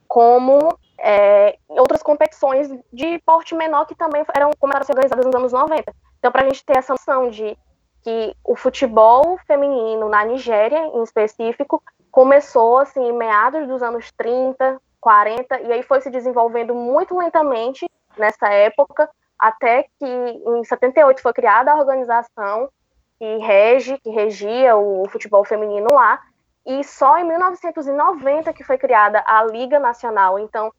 como 0.06 0.78
é, 0.98 1.58
outras 1.68 2.02
competições 2.02 2.68
de 2.92 3.18
porte 3.26 3.54
menor 3.54 3.86
que 3.86 3.94
também 3.94 4.24
eram 4.34 4.50
começaram 4.58 4.82
a 4.82 4.86
ser 4.86 4.92
organizadas 4.92 5.26
nos 5.26 5.34
anos 5.34 5.52
90. 5.52 5.92
Então, 6.18 6.30
para 6.30 6.42
a 6.42 6.44
gente 6.44 6.64
ter 6.64 6.78
essa 6.78 6.92
noção 6.92 7.30
de 7.30 7.56
que 8.02 8.36
o 8.44 8.54
futebol 8.54 9.38
feminino 9.46 10.08
na 10.08 10.24
Nigéria, 10.24 10.78
em 10.94 11.02
específico, 11.02 11.82
começou 12.10 12.78
assim 12.78 13.02
em 13.02 13.12
meados 13.12 13.66
dos 13.66 13.82
anos 13.82 14.12
30, 14.12 14.80
40, 15.04 15.60
e 15.60 15.70
aí 15.70 15.82
foi 15.82 16.00
se 16.00 16.08
desenvolvendo 16.08 16.74
muito 16.74 17.14
lentamente 17.18 17.86
nessa 18.16 18.48
época, 18.48 19.06
até 19.38 19.82
que 19.98 20.06
em 20.06 20.64
78 20.64 21.20
foi 21.20 21.34
criada 21.34 21.70
a 21.70 21.76
organização 21.76 22.70
que 23.18 23.36
rege, 23.36 23.98
que 23.98 24.08
regia 24.08 24.74
o 24.76 25.06
futebol 25.10 25.44
feminino 25.44 25.92
lá, 25.92 26.22
e 26.64 26.82
só 26.82 27.18
em 27.18 27.24
1990 27.24 28.50
que 28.54 28.64
foi 28.64 28.78
criada 28.78 29.22
a 29.26 29.44
Liga 29.44 29.78
Nacional. 29.78 30.38
Então, 30.38 30.72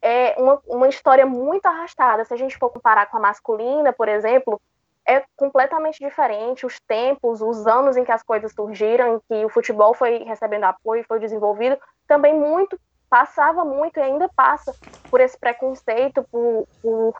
é 0.00 0.36
uma, 0.38 0.62
uma 0.68 0.88
história 0.88 1.26
muito 1.26 1.66
arrastada. 1.66 2.24
Se 2.24 2.32
a 2.32 2.36
gente 2.36 2.56
for 2.56 2.70
comparar 2.70 3.06
com 3.06 3.16
a 3.16 3.20
masculina, 3.20 3.92
por 3.92 4.08
exemplo, 4.08 4.60
é 5.04 5.24
completamente 5.36 5.98
diferente. 5.98 6.64
Os 6.64 6.78
tempos, 6.86 7.42
os 7.42 7.66
anos 7.66 7.96
em 7.96 8.04
que 8.04 8.12
as 8.12 8.22
coisas 8.22 8.52
surgiram, 8.52 9.16
em 9.16 9.20
que 9.28 9.44
o 9.44 9.48
futebol 9.48 9.92
foi 9.92 10.22
recebendo 10.22 10.64
apoio, 10.64 11.04
foi 11.08 11.18
desenvolvido, 11.18 11.76
também 12.06 12.32
muito 12.32 12.78
passava 13.12 13.62
muito 13.62 13.98
e 13.98 14.02
ainda 14.02 14.26
passa 14.34 14.74
por 15.10 15.20
esse 15.20 15.38
preconceito, 15.38 16.26
por, 16.32 16.66
por, 16.80 17.14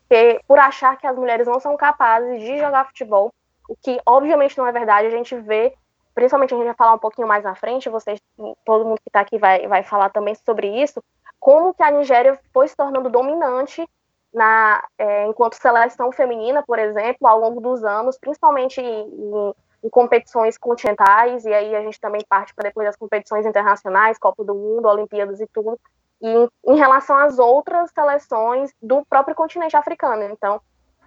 por 0.48 0.58
achar 0.58 0.96
que 0.96 1.06
as 1.06 1.14
mulheres 1.14 1.46
não 1.46 1.60
são 1.60 1.76
capazes 1.76 2.40
de 2.40 2.56
jogar 2.56 2.86
futebol, 2.86 3.30
o 3.68 3.76
que 3.76 4.00
obviamente 4.06 4.56
não 4.56 4.66
é 4.66 4.72
verdade. 4.72 5.08
A 5.08 5.10
gente 5.10 5.36
vê, 5.36 5.74
principalmente 6.14 6.54
a 6.54 6.56
gente 6.56 6.64
vai 6.64 6.74
falar 6.74 6.94
um 6.94 6.98
pouquinho 6.98 7.28
mais 7.28 7.44
na 7.44 7.54
frente, 7.54 7.90
vocês, 7.90 8.18
todo 8.64 8.86
mundo 8.86 9.02
que 9.02 9.10
está 9.10 9.20
aqui 9.20 9.36
vai, 9.36 9.68
vai 9.68 9.82
falar 9.82 10.08
também 10.08 10.34
sobre 10.34 10.66
isso, 10.82 11.04
como 11.38 11.74
que 11.74 11.82
a 11.82 11.90
Nigéria 11.90 12.40
foi 12.54 12.68
se 12.68 12.74
tornando 12.74 13.10
dominante 13.10 13.86
na, 14.32 14.82
é, 14.96 15.26
enquanto 15.26 15.60
seleção 15.60 16.10
feminina, 16.10 16.64
por 16.66 16.78
exemplo, 16.78 17.28
ao 17.28 17.38
longo 17.38 17.60
dos 17.60 17.84
anos, 17.84 18.16
principalmente 18.16 18.80
em, 18.80 19.54
em 19.82 19.88
competições 19.88 20.56
continentais, 20.56 21.44
e 21.44 21.52
aí 21.52 21.74
a 21.74 21.80
gente 21.82 22.00
também 22.00 22.24
parte 22.28 22.54
para 22.54 22.68
depois 22.68 22.86
das 22.86 22.96
competições 22.96 23.44
internacionais, 23.44 24.18
Copa 24.18 24.44
do 24.44 24.54
Mundo, 24.54 24.86
Olimpíadas 24.86 25.40
e 25.40 25.46
tudo, 25.46 25.78
e 26.20 26.28
em, 26.28 26.48
em 26.68 26.76
relação 26.76 27.16
às 27.16 27.38
outras 27.38 27.90
seleções 27.90 28.72
do 28.80 29.04
próprio 29.04 29.34
continente 29.34 29.76
africano. 29.76 30.22
Então, 30.24 30.60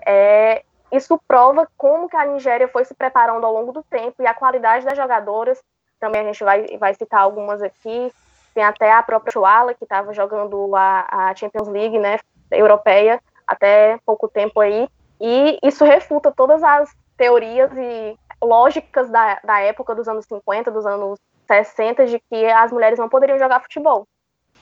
é, 0.05 0.63
isso 0.91 1.19
prova 1.27 1.67
como 1.77 2.09
que 2.09 2.17
a 2.17 2.25
Nigéria 2.25 2.67
foi 2.67 2.83
se 2.83 2.93
preparando 2.93 3.45
ao 3.45 3.53
longo 3.53 3.71
do 3.71 3.83
tempo 3.83 4.21
e 4.21 4.27
a 4.27 4.33
qualidade 4.33 4.85
das 4.85 4.97
jogadoras, 4.97 5.63
também 5.99 6.21
a 6.21 6.25
gente 6.25 6.43
vai, 6.43 6.65
vai 6.77 6.93
citar 6.93 7.21
algumas 7.21 7.61
aqui, 7.61 8.11
tem 8.53 8.63
até 8.63 8.91
a 8.91 9.01
própria 9.03 9.31
Chuala, 9.31 9.73
que 9.73 9.83
estava 9.83 10.13
jogando 10.13 10.75
a, 10.75 11.29
a 11.29 11.35
Champions 11.35 11.67
League, 11.67 11.97
né, 11.97 12.19
europeia, 12.51 13.21
até 13.47 13.97
pouco 14.05 14.27
tempo 14.27 14.59
aí, 14.59 14.87
e 15.19 15.59
isso 15.63 15.83
refuta 15.85 16.33
todas 16.35 16.61
as 16.63 16.93
teorias 17.17 17.71
e 17.77 18.17
lógicas 18.45 19.09
da, 19.09 19.39
da 19.43 19.59
época 19.59 19.95
dos 19.95 20.07
anos 20.07 20.25
50, 20.25 20.71
dos 20.71 20.85
anos 20.85 21.19
60, 21.47 22.05
de 22.05 22.19
que 22.19 22.45
as 22.45 22.71
mulheres 22.71 22.99
não 22.99 23.09
poderiam 23.09 23.39
jogar 23.39 23.61
futebol. 23.61 24.05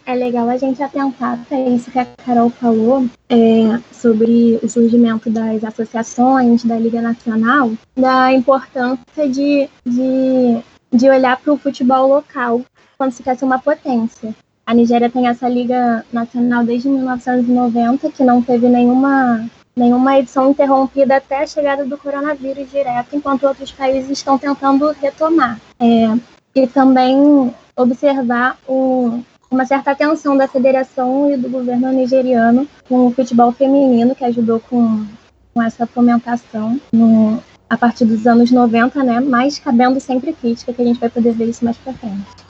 É 0.06 0.14
legal 0.14 0.50
a 0.50 0.58
gente 0.58 0.84
atentar 0.84 1.40
para 1.48 1.58
isso 1.60 1.90
que 1.90 1.98
a 1.98 2.06
Carol 2.06 2.50
falou 2.50 3.06
é, 3.30 3.80
sobre 3.94 4.60
o 4.62 4.68
surgimento 4.68 5.30
das 5.30 5.64
associações, 5.64 6.64
da 6.66 6.78
Liga 6.78 7.02
Nacional, 7.02 7.72
da 7.96 8.34
importância 8.34 9.30
de, 9.30 9.70
de, 9.86 10.62
de 10.92 11.10
olhar 11.10 11.40
para 11.40 11.54
o 11.54 11.58
futebol 11.58 12.08
local 12.08 12.62
quando 12.98 13.14
se 13.14 13.24
quer 13.24 13.38
ser 13.38 13.46
uma 13.46 13.60
potência. 13.60 14.36
A 14.66 14.74
Nigéria 14.74 15.10
tem 15.10 15.28
essa 15.28 15.48
Liga 15.48 16.06
Nacional 16.12 16.66
desde 16.66 16.90
1990, 16.90 18.12
que 18.12 18.24
não 18.24 18.42
teve 18.42 18.68
nenhuma 18.68 19.50
nenhuma 19.76 20.20
edição 20.20 20.52
interrompida 20.52 21.18
até 21.18 21.44
a 21.44 21.48
chegada 21.48 21.86
do 21.86 21.98
coronavírus 21.98 22.70
direto, 22.70 23.16
enquanto 23.16 23.48
outros 23.48 23.72
países 23.72 24.10
estão 24.10 24.38
tentando 24.38 24.92
retomar. 24.92 25.60
É, 25.80 26.18
e 26.56 26.68
também 26.68 27.54
observar 27.76 28.58
o, 28.68 29.20
uma 29.50 29.66
certa 29.66 29.92
atenção 29.92 30.38
da 30.38 30.48
federação 30.48 31.32
e 31.32 31.38
do 31.38 31.50
governo 31.50 31.92
nigeriano 31.92 32.68
com 32.88 33.08
o 33.08 33.12
futebol 33.12 33.52
feminino, 33.52 34.16
que 34.16 34.24
ajudou 34.24 34.60
com, 34.60 35.06
com 35.54 35.62
essa 35.62 35.88
fomentação 35.88 36.80
no, 36.92 37.42
a 37.70 37.78
partir 37.78 38.06
dos 38.06 38.28
anos 38.28 38.52
90, 38.52 39.04
né? 39.04 39.20
mas 39.20 39.58
cabendo 39.58 40.00
sempre 40.00 40.34
crítica, 40.34 40.74
que 40.74 40.82
a 40.82 40.86
gente 40.86 41.00
vai 41.00 41.10
poder 41.10 41.34
ver 41.34 41.46
isso 41.46 41.66
mais 41.66 41.78
para 41.78 41.94
frente. 41.94 42.44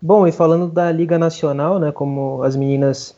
Bom, 0.00 0.26
e 0.26 0.32
falando 0.32 0.66
da 0.66 0.90
Liga 0.90 1.16
Nacional, 1.16 1.78
né, 1.78 1.92
como 1.92 2.42
as 2.42 2.56
meninas 2.56 3.14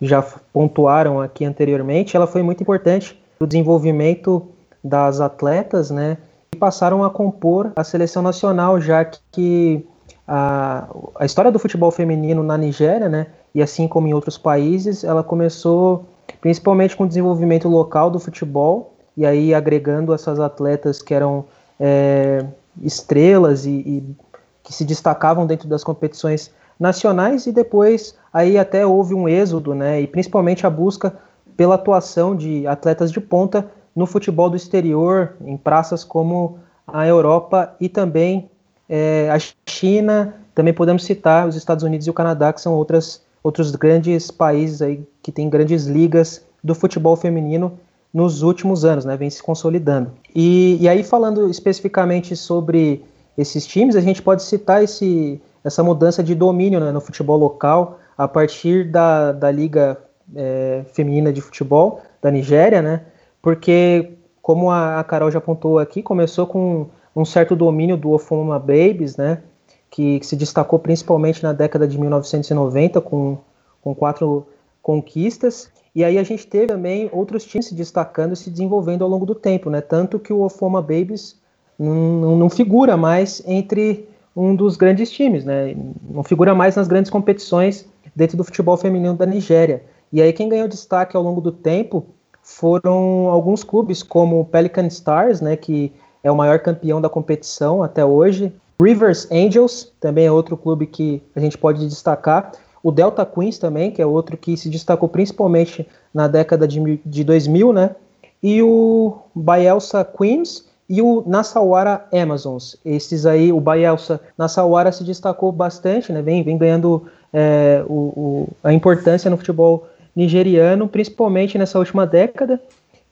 já 0.00 0.22
pontuaram 0.52 1.20
aqui 1.20 1.44
anteriormente, 1.44 2.16
ela 2.16 2.26
foi 2.26 2.42
muito 2.42 2.62
importante 2.62 3.20
para 3.38 3.44
o 3.44 3.48
desenvolvimento 3.48 4.46
das 4.82 5.20
atletas, 5.20 5.90
né? 5.90 6.18
E 6.54 6.56
passaram 6.56 7.04
a 7.04 7.10
compor 7.10 7.72
a 7.76 7.84
seleção 7.84 8.22
nacional, 8.22 8.80
já 8.80 9.04
que 9.04 9.84
a, 10.26 10.88
a 11.16 11.24
história 11.24 11.50
do 11.50 11.58
futebol 11.58 11.90
feminino 11.90 12.42
na 12.42 12.56
Nigéria, 12.56 13.08
né? 13.08 13.26
E 13.54 13.62
assim 13.62 13.88
como 13.88 14.06
em 14.06 14.14
outros 14.14 14.38
países, 14.38 15.04
ela 15.04 15.22
começou 15.22 16.06
principalmente 16.40 16.96
com 16.96 17.04
o 17.04 17.08
desenvolvimento 17.08 17.68
local 17.68 18.10
do 18.10 18.20
futebol, 18.20 18.92
e 19.16 19.26
aí 19.26 19.52
agregando 19.52 20.14
essas 20.14 20.38
atletas 20.38 21.02
que 21.02 21.12
eram 21.12 21.44
é, 21.80 22.44
estrelas 22.82 23.66
e, 23.66 23.70
e 23.70 24.16
que 24.62 24.72
se 24.72 24.84
destacavam 24.84 25.46
dentro 25.46 25.66
das 25.66 25.82
competições 25.82 26.52
nacionais 26.78 27.46
e 27.46 27.52
depois 27.52 28.14
aí 28.32 28.56
até 28.58 28.86
houve 28.86 29.14
um 29.14 29.28
êxodo, 29.28 29.74
né, 29.74 30.00
e 30.00 30.06
principalmente 30.06 30.66
a 30.66 30.70
busca 30.70 31.14
pela 31.56 31.74
atuação 31.74 32.36
de 32.36 32.66
atletas 32.66 33.10
de 33.10 33.20
ponta 33.20 33.68
no 33.94 34.06
futebol 34.06 34.48
do 34.48 34.56
exterior, 34.56 35.34
em 35.44 35.56
praças 35.56 36.04
como 36.04 36.58
a 36.86 37.06
Europa 37.06 37.74
e 37.80 37.88
também 37.88 38.48
é, 38.88 39.28
a 39.30 39.38
China, 39.68 40.34
também 40.54 40.72
podemos 40.72 41.04
citar 41.04 41.48
os 41.48 41.56
Estados 41.56 41.82
Unidos 41.82 42.06
e 42.06 42.10
o 42.10 42.14
Canadá, 42.14 42.52
que 42.52 42.60
são 42.60 42.74
outras, 42.74 43.22
outros 43.42 43.74
grandes 43.74 44.30
países 44.30 44.80
aí 44.80 45.04
que 45.22 45.32
têm 45.32 45.50
grandes 45.50 45.86
ligas 45.86 46.44
do 46.62 46.74
futebol 46.74 47.16
feminino 47.16 47.78
nos 48.14 48.42
últimos 48.42 48.84
anos, 48.84 49.04
né, 49.04 49.16
vem 49.16 49.28
se 49.28 49.42
consolidando. 49.42 50.12
E, 50.34 50.78
e 50.80 50.88
aí 50.88 51.02
falando 51.02 51.50
especificamente 51.50 52.34
sobre 52.36 53.04
esses 53.36 53.66
times, 53.66 53.96
a 53.96 54.00
gente 54.00 54.22
pode 54.22 54.42
citar 54.42 54.82
esse, 54.82 55.40
essa 55.64 55.82
mudança 55.82 56.22
de 56.22 56.34
domínio 56.34 56.80
né, 56.80 56.90
no 56.92 57.00
futebol 57.00 57.36
local 57.36 57.98
a 58.16 58.26
partir 58.26 58.90
da, 58.90 59.32
da 59.32 59.50
Liga 59.50 59.98
é, 60.34 60.84
Feminina 60.92 61.32
de 61.32 61.40
Futebol 61.40 62.00
da 62.20 62.30
Nigéria, 62.30 62.82
né, 62.82 63.02
porque 63.40 64.12
como 64.42 64.70
a, 64.70 65.00
a 65.00 65.04
Carol 65.04 65.30
já 65.30 65.38
apontou 65.38 65.78
aqui, 65.78 66.02
começou 66.02 66.46
com 66.46 66.86
um 67.14 67.24
certo 67.24 67.54
domínio 67.54 67.96
do 67.96 68.10
Ofoma 68.12 68.58
Babies, 68.58 69.16
né, 69.16 69.42
que, 69.90 70.20
que, 70.20 70.26
se 70.26 70.36
destacou 70.36 70.78
principalmente 70.78 71.42
na 71.42 71.52
década 71.52 71.86
de 71.86 71.98
1990 71.98 73.00
com, 73.00 73.38
com 73.82 73.94
quatro 73.94 74.46
conquistas. 74.82 75.70
E 75.94 76.04
aí 76.04 76.16
a 76.16 76.22
gente 76.22 76.46
teve 76.46 76.68
também 76.68 77.10
outros 77.12 77.44
times 77.44 77.66
se 77.66 77.74
destacando 77.74 78.32
e 78.32 78.36
se 78.36 78.50
desenvolvendo 78.50 79.02
ao 79.02 79.10
longo 79.10 79.26
do 79.26 79.34
tempo, 79.34 79.68
né? 79.68 79.80
Tanto 79.80 80.18
que 80.18 80.32
o 80.32 80.40
Ofoma 80.40 80.80
Babies 80.80 81.36
não, 81.78 82.36
não 82.36 82.48
figura 82.48 82.96
mais 82.96 83.42
entre 83.46 84.07
um 84.38 84.54
dos 84.54 84.76
grandes 84.76 85.10
times, 85.10 85.44
né? 85.44 85.74
Não 86.08 86.22
figura 86.22 86.54
mais 86.54 86.76
nas 86.76 86.86
grandes 86.86 87.10
competições 87.10 87.84
dentro 88.14 88.36
do 88.36 88.44
futebol 88.44 88.76
feminino 88.76 89.14
da 89.14 89.26
Nigéria. 89.26 89.82
E 90.12 90.22
aí 90.22 90.32
quem 90.32 90.48
ganhou 90.48 90.68
destaque 90.68 91.16
ao 91.16 91.22
longo 91.22 91.40
do 91.40 91.50
tempo 91.50 92.06
foram 92.40 93.28
alguns 93.28 93.64
clubes 93.64 94.02
como 94.02 94.40
o 94.40 94.44
Pelican 94.44 94.86
Stars, 94.86 95.40
né, 95.40 95.56
que 95.56 95.92
é 96.22 96.30
o 96.30 96.36
maior 96.36 96.60
campeão 96.60 97.00
da 97.00 97.08
competição 97.08 97.82
até 97.82 98.04
hoje. 98.04 98.52
Rivers 98.80 99.28
Angels 99.30 99.92
também 99.98 100.26
é 100.26 100.32
outro 100.32 100.56
clube 100.56 100.86
que 100.86 101.20
a 101.34 101.40
gente 101.40 101.58
pode 101.58 101.86
destacar. 101.86 102.52
O 102.80 102.92
Delta 102.92 103.26
Queens 103.26 103.58
também, 103.58 103.90
que 103.90 104.00
é 104.00 104.06
outro 104.06 104.36
que 104.36 104.56
se 104.56 104.70
destacou 104.70 105.08
principalmente 105.08 105.86
na 106.14 106.28
década 106.28 106.66
de, 106.66 107.00
de 107.04 107.24
2000, 107.24 107.72
né? 107.72 107.96
E 108.40 108.62
o 108.62 109.18
Bielsa 109.34 110.04
Queens 110.04 110.67
e 110.88 111.02
o 111.02 111.22
Nassauara 111.26 112.06
Amazons. 112.12 112.76
Esses 112.84 113.26
aí, 113.26 113.52
o 113.52 113.60
Bielsa 113.60 114.20
Nassauara 114.38 114.90
se 114.90 115.04
destacou 115.04 115.52
bastante, 115.52 116.12
né? 116.12 116.22
Vem, 116.22 116.42
vem 116.42 116.56
ganhando 116.56 117.06
é, 117.32 117.84
o, 117.86 117.92
o, 117.92 118.48
a 118.64 118.72
importância 118.72 119.30
no 119.30 119.36
futebol 119.36 119.86
nigeriano, 120.16 120.88
principalmente 120.88 121.58
nessa 121.58 121.78
última 121.78 122.06
década. 122.06 122.60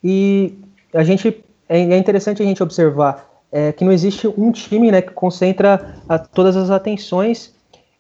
E 0.03 0.55
a 0.95 1.05
gente 1.05 1.45
é, 1.69 1.81
é 1.81 1.99
interessante 1.99 2.43
a 2.43 2.47
gente 2.47 2.63
observar 2.63 3.29
é, 3.53 3.73
que 3.73 3.85
não 3.85 3.93
existe 3.93 4.27
um 4.27 4.51
time 4.51 4.91
né, 4.91 5.03
que 5.03 5.13
concentra 5.13 5.97
a, 6.09 6.19
todas 6.19 6.57
as 6.57 6.71
atenções 6.71 7.55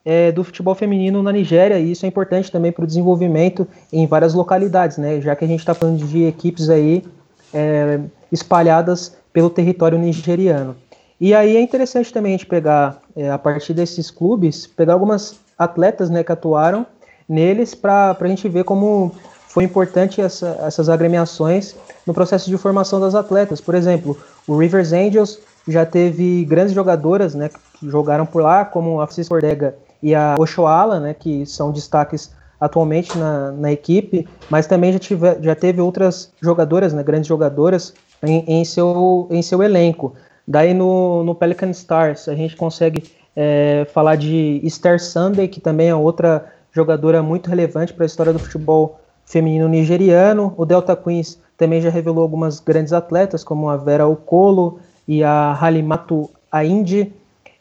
é, 0.04 0.30
do 0.32 0.44
futebol 0.44 0.74
feminino 0.74 1.22
na 1.22 1.32
Nigéria, 1.32 1.78
e 1.78 1.90
isso 1.90 2.06
é 2.06 2.08
importante 2.08 2.50
também 2.50 2.70
para 2.70 2.84
o 2.84 2.86
desenvolvimento 2.86 3.66
em 3.92 4.06
várias 4.06 4.34
localidades, 4.34 4.98
né, 4.98 5.20
já 5.20 5.34
que 5.34 5.44
a 5.44 5.48
gente 5.48 5.60
está 5.60 5.74
falando 5.74 5.98
de 5.98 6.24
equipes 6.24 6.70
aí 6.70 7.04
é, 7.52 8.00
espalhadas 8.30 9.16
pelo 9.36 9.50
território 9.50 9.98
nigeriano. 9.98 10.74
E 11.20 11.34
aí 11.34 11.58
é 11.58 11.60
interessante 11.60 12.10
também 12.10 12.32
a 12.32 12.38
gente 12.38 12.46
pegar, 12.46 13.02
é, 13.14 13.30
a 13.30 13.36
partir 13.36 13.74
desses 13.74 14.10
clubes, 14.10 14.66
pegar 14.66 14.94
algumas 14.94 15.38
atletas 15.58 16.08
né, 16.08 16.24
que 16.24 16.32
atuaram 16.32 16.86
neles 17.28 17.74
para 17.74 18.16
a 18.18 18.26
gente 18.28 18.48
ver 18.48 18.64
como 18.64 19.14
foi 19.46 19.64
importante 19.64 20.22
essa, 20.22 20.58
essas 20.66 20.88
agremiações 20.88 21.76
no 22.06 22.14
processo 22.14 22.48
de 22.48 22.56
formação 22.56 22.98
das 22.98 23.14
atletas. 23.14 23.60
Por 23.60 23.74
exemplo, 23.74 24.16
o 24.48 24.56
Rivers 24.56 24.94
Angels 24.94 25.38
já 25.68 25.84
teve 25.84 26.42
grandes 26.46 26.72
jogadoras 26.72 27.34
né, 27.34 27.50
que 27.74 27.90
jogaram 27.90 28.24
por 28.24 28.42
lá, 28.42 28.64
como 28.64 29.02
a 29.02 29.06
Francisca 29.06 29.34
Ortega 29.34 29.76
e 30.02 30.14
a 30.14 30.34
Oshoala, 30.38 30.98
né, 30.98 31.12
que 31.12 31.44
são 31.44 31.72
destaques 31.72 32.30
atualmente 32.58 33.18
na, 33.18 33.52
na 33.52 33.70
equipe, 33.70 34.26
mas 34.48 34.66
também 34.66 34.94
já, 34.94 34.98
tive, 34.98 35.26
já 35.42 35.54
teve 35.54 35.78
outras 35.78 36.32
jogadoras, 36.40 36.94
né, 36.94 37.02
grandes 37.02 37.28
jogadoras, 37.28 37.92
em, 38.22 38.44
em, 38.46 38.64
seu, 38.64 39.26
em 39.30 39.42
seu 39.42 39.62
elenco. 39.62 40.14
Daí 40.46 40.72
no, 40.72 41.24
no 41.24 41.34
Pelican 41.34 41.70
Stars 41.70 42.28
a 42.28 42.34
gente 42.34 42.56
consegue 42.56 43.04
é, 43.34 43.86
falar 43.92 44.16
de 44.16 44.60
Esther 44.62 45.00
Sunday, 45.00 45.48
que 45.48 45.60
também 45.60 45.88
é 45.88 45.94
outra 45.94 46.52
jogadora 46.72 47.22
muito 47.22 47.48
relevante 47.48 47.92
para 47.92 48.04
a 48.04 48.06
história 48.06 48.32
do 48.32 48.38
futebol 48.38 49.00
feminino 49.24 49.68
nigeriano. 49.68 50.54
O 50.56 50.64
Delta 50.64 50.94
Queens 50.94 51.38
também 51.56 51.80
já 51.80 51.90
revelou 51.90 52.22
algumas 52.22 52.60
grandes 52.60 52.92
atletas, 52.92 53.42
como 53.42 53.68
a 53.68 53.76
Vera 53.76 54.06
Okolo 54.06 54.78
e 55.08 55.24
a 55.24 55.56
Halimatu 55.60 56.30
Aindi. 56.50 57.12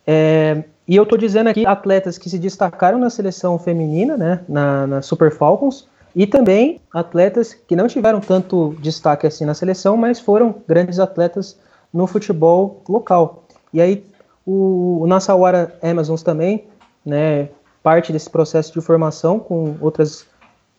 É, 0.06 0.64
e 0.88 0.96
eu 0.96 1.04
estou 1.04 1.18
dizendo 1.18 1.50
aqui 1.50 1.66
atletas 1.66 2.18
que 2.18 2.30
se 2.30 2.38
destacaram 2.38 3.00
na 3.00 3.10
seleção 3.10 3.58
feminina, 3.58 4.16
né, 4.16 4.42
na, 4.48 4.86
na, 4.86 5.02
Super 5.02 5.32
Falcons, 5.32 5.88
e 6.16 6.26
também 6.26 6.80
atletas 6.94 7.54
que 7.54 7.76
não 7.76 7.88
tiveram 7.88 8.22
tanto 8.22 8.76
destaque 8.80 9.28
assim 9.28 9.44
na 9.44 9.54
seleção, 9.54 9.98
mas 9.98 10.20
foram 10.20 10.56
grandes 10.68 11.00
atletas 11.00 11.60
no 11.94 12.08
futebol 12.08 12.82
local. 12.88 13.44
E 13.74 13.82
aí 13.82 14.06
o, 14.46 15.02
o 15.02 15.08
Nassauara 15.08 15.78
Amazons 15.82 16.24
também, 16.24 16.66
né, 17.06 17.50
parte 17.84 18.14
desse 18.14 18.30
processo 18.30 18.74
de 18.74 18.80
formação 18.80 19.40
com 19.40 19.76
outras 19.82 20.26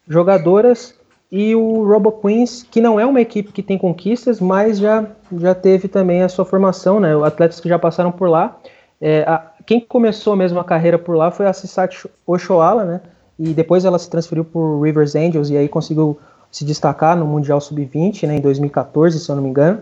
jogadoras 0.08 0.94
e 1.30 1.54
o 1.54 1.84
Robo 1.84 2.12
Queens, 2.12 2.62
que 2.62 2.80
não 2.80 2.98
é 2.98 3.04
uma 3.04 3.20
equipe 3.20 3.52
que 3.52 3.62
tem 3.62 3.76
conquistas, 3.76 4.40
mas 4.40 4.78
já, 4.78 5.04
já 5.38 5.54
teve 5.54 5.88
também 5.88 6.22
a 6.22 6.28
sua 6.28 6.44
formação, 6.44 7.00
né? 7.00 7.10
Atletas 7.24 7.58
que 7.58 7.68
já 7.68 7.78
passaram 7.78 8.12
por 8.12 8.28
lá. 8.28 8.56
É, 9.00 9.22
a, 9.22 9.50
quem 9.66 9.80
começou 9.80 10.36
mesmo 10.36 10.60
a 10.60 10.64
carreira 10.64 10.98
por 10.98 11.16
lá 11.16 11.30
foi 11.32 11.46
a 11.46 11.52
Sisat 11.52 12.08
Oshoala, 12.24 12.84
né? 12.84 13.00
E 13.38 13.52
depois 13.52 13.84
ela 13.84 13.98
se 13.98 14.08
transferiu 14.08 14.44
por 14.44 14.80
Rivers 14.80 15.14
Angels 15.14 15.50
e 15.50 15.56
aí 15.56 15.68
conseguiu 15.68 16.18
se 16.50 16.64
destacar 16.64 17.16
no 17.16 17.26
Mundial 17.26 17.60
Sub-20, 17.60 18.26
né, 18.26 18.36
em 18.36 18.40
2014, 18.40 19.18
se 19.18 19.28
eu 19.28 19.36
não 19.36 19.42
me 19.42 19.50
engano, 19.50 19.80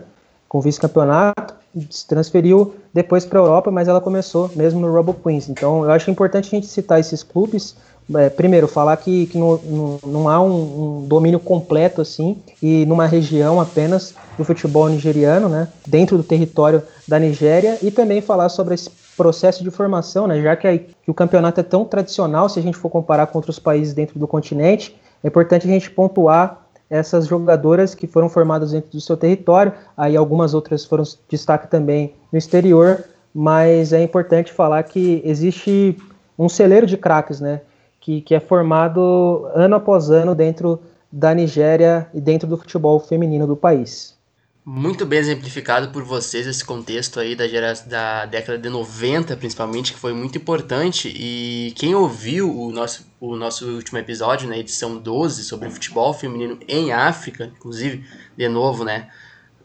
com 0.49 0.59
vice-campeonato 0.59 1.55
se 1.89 2.07
transferiu 2.07 2.75
depois 2.93 3.25
para 3.25 3.39
a 3.39 3.43
Europa, 3.43 3.69
mas 3.69 3.87
ela 3.87 3.99
começou 3.99 4.49
mesmo 4.55 4.79
no 4.79 4.91
Robo 4.91 5.13
Queens. 5.13 5.49
Então 5.49 5.83
eu 5.83 5.91
acho 5.91 6.09
importante 6.09 6.47
a 6.47 6.49
gente 6.49 6.67
citar 6.67 6.99
esses 6.99 7.23
clubes. 7.23 7.75
É, 8.13 8.29
primeiro, 8.29 8.67
falar 8.67 8.95
que, 8.97 9.25
que 9.25 9.37
no, 9.37 9.99
não 10.05 10.29
há 10.29 10.39
um, 10.39 11.01
um, 11.01 11.07
domínio 11.07 11.39
completo 11.39 12.01
assim, 12.01 12.37
e 12.61 12.85
numa 12.85 13.07
região 13.07 13.59
apenas 13.59 14.13
do 14.37 14.45
futebol 14.45 14.87
nigeriano, 14.87 15.49
né, 15.49 15.67
dentro 15.87 16.15
do 16.15 16.23
território 16.23 16.83
da 17.07 17.17
Nigéria, 17.17 17.79
e 17.81 17.89
também 17.89 18.21
falar 18.21 18.49
sobre 18.49 18.75
esse 18.75 18.91
processo 19.15 19.63
de 19.63 19.71
formação, 19.71 20.27
né, 20.27 20.41
já 20.41 20.55
que, 20.55 20.67
a, 20.67 20.77
que 20.77 21.09
o 21.09 21.13
campeonato 21.13 21.59
é 21.59 21.63
tão 21.63 21.85
tradicional, 21.85 22.49
se 22.49 22.59
a 22.59 22.61
gente 22.61 22.77
for 22.77 22.89
comparar 22.89 23.27
com 23.27 23.37
outros 23.37 23.59
países 23.59 23.93
dentro 23.93 24.19
do 24.19 24.27
continente, 24.27 24.99
é 25.23 25.27
importante 25.27 25.67
a 25.67 25.71
gente 25.71 25.89
pontuar 25.89 26.65
essas 26.89 27.27
jogadoras 27.27 27.95
que 27.95 28.05
foram 28.05 28.29
formadas 28.29 28.71
dentro 28.71 28.91
do 28.91 29.01
seu 29.01 29.17
território, 29.17 29.73
aí 29.97 30.15
algumas 30.15 30.53
outras 30.53 30.85
foram 30.85 31.03
destaque 31.29 31.67
também 31.67 32.13
no 32.31 32.37
exterior, 32.37 33.03
mas 33.33 33.91
é 33.91 34.01
importante 34.03 34.51
falar 34.51 34.83
que 34.83 35.21
existe 35.25 35.97
um 36.37 36.47
celeiro 36.47 36.85
de 36.85 36.97
craques, 36.97 37.39
né, 37.39 37.61
que, 37.99 38.21
que 38.21 38.35
é 38.35 38.39
formado 38.39 39.49
ano 39.55 39.75
após 39.75 40.11
ano 40.11 40.35
dentro 40.35 40.79
da 41.11 41.33
Nigéria 41.33 42.07
e 42.13 42.19
dentro 42.19 42.47
do 42.47 42.57
futebol 42.57 42.99
feminino 42.99 43.47
do 43.47 43.55
país 43.55 44.15
muito 44.65 45.05
bem 45.05 45.19
exemplificado 45.19 45.89
por 45.89 46.03
vocês 46.03 46.47
esse 46.47 46.65
contexto 46.65 47.19
aí 47.19 47.35
da, 47.35 47.47
geração, 47.47 47.87
da 47.87 48.25
década 48.25 48.57
de 48.57 48.67
90, 48.67 49.37
principalmente, 49.37 49.93
que 49.93 49.99
foi 49.99 50.11
muito 50.11 50.39
importante. 50.39 51.07
E 51.15 51.71
quem 51.75 51.93
ouviu 51.93 52.51
o 52.51 52.71
nosso, 52.71 53.05
o 53.19 53.35
nosso 53.35 53.67
último 53.67 53.99
episódio, 53.99 54.47
na 54.49 54.55
né, 54.55 54.61
edição 54.61 54.97
12, 54.97 55.43
sobre 55.43 55.69
futebol 55.69 56.11
feminino 56.15 56.57
em 56.67 56.91
África, 56.91 57.45
inclusive, 57.55 58.03
de 58.35 58.49
novo, 58.49 58.83
né? 58.83 59.07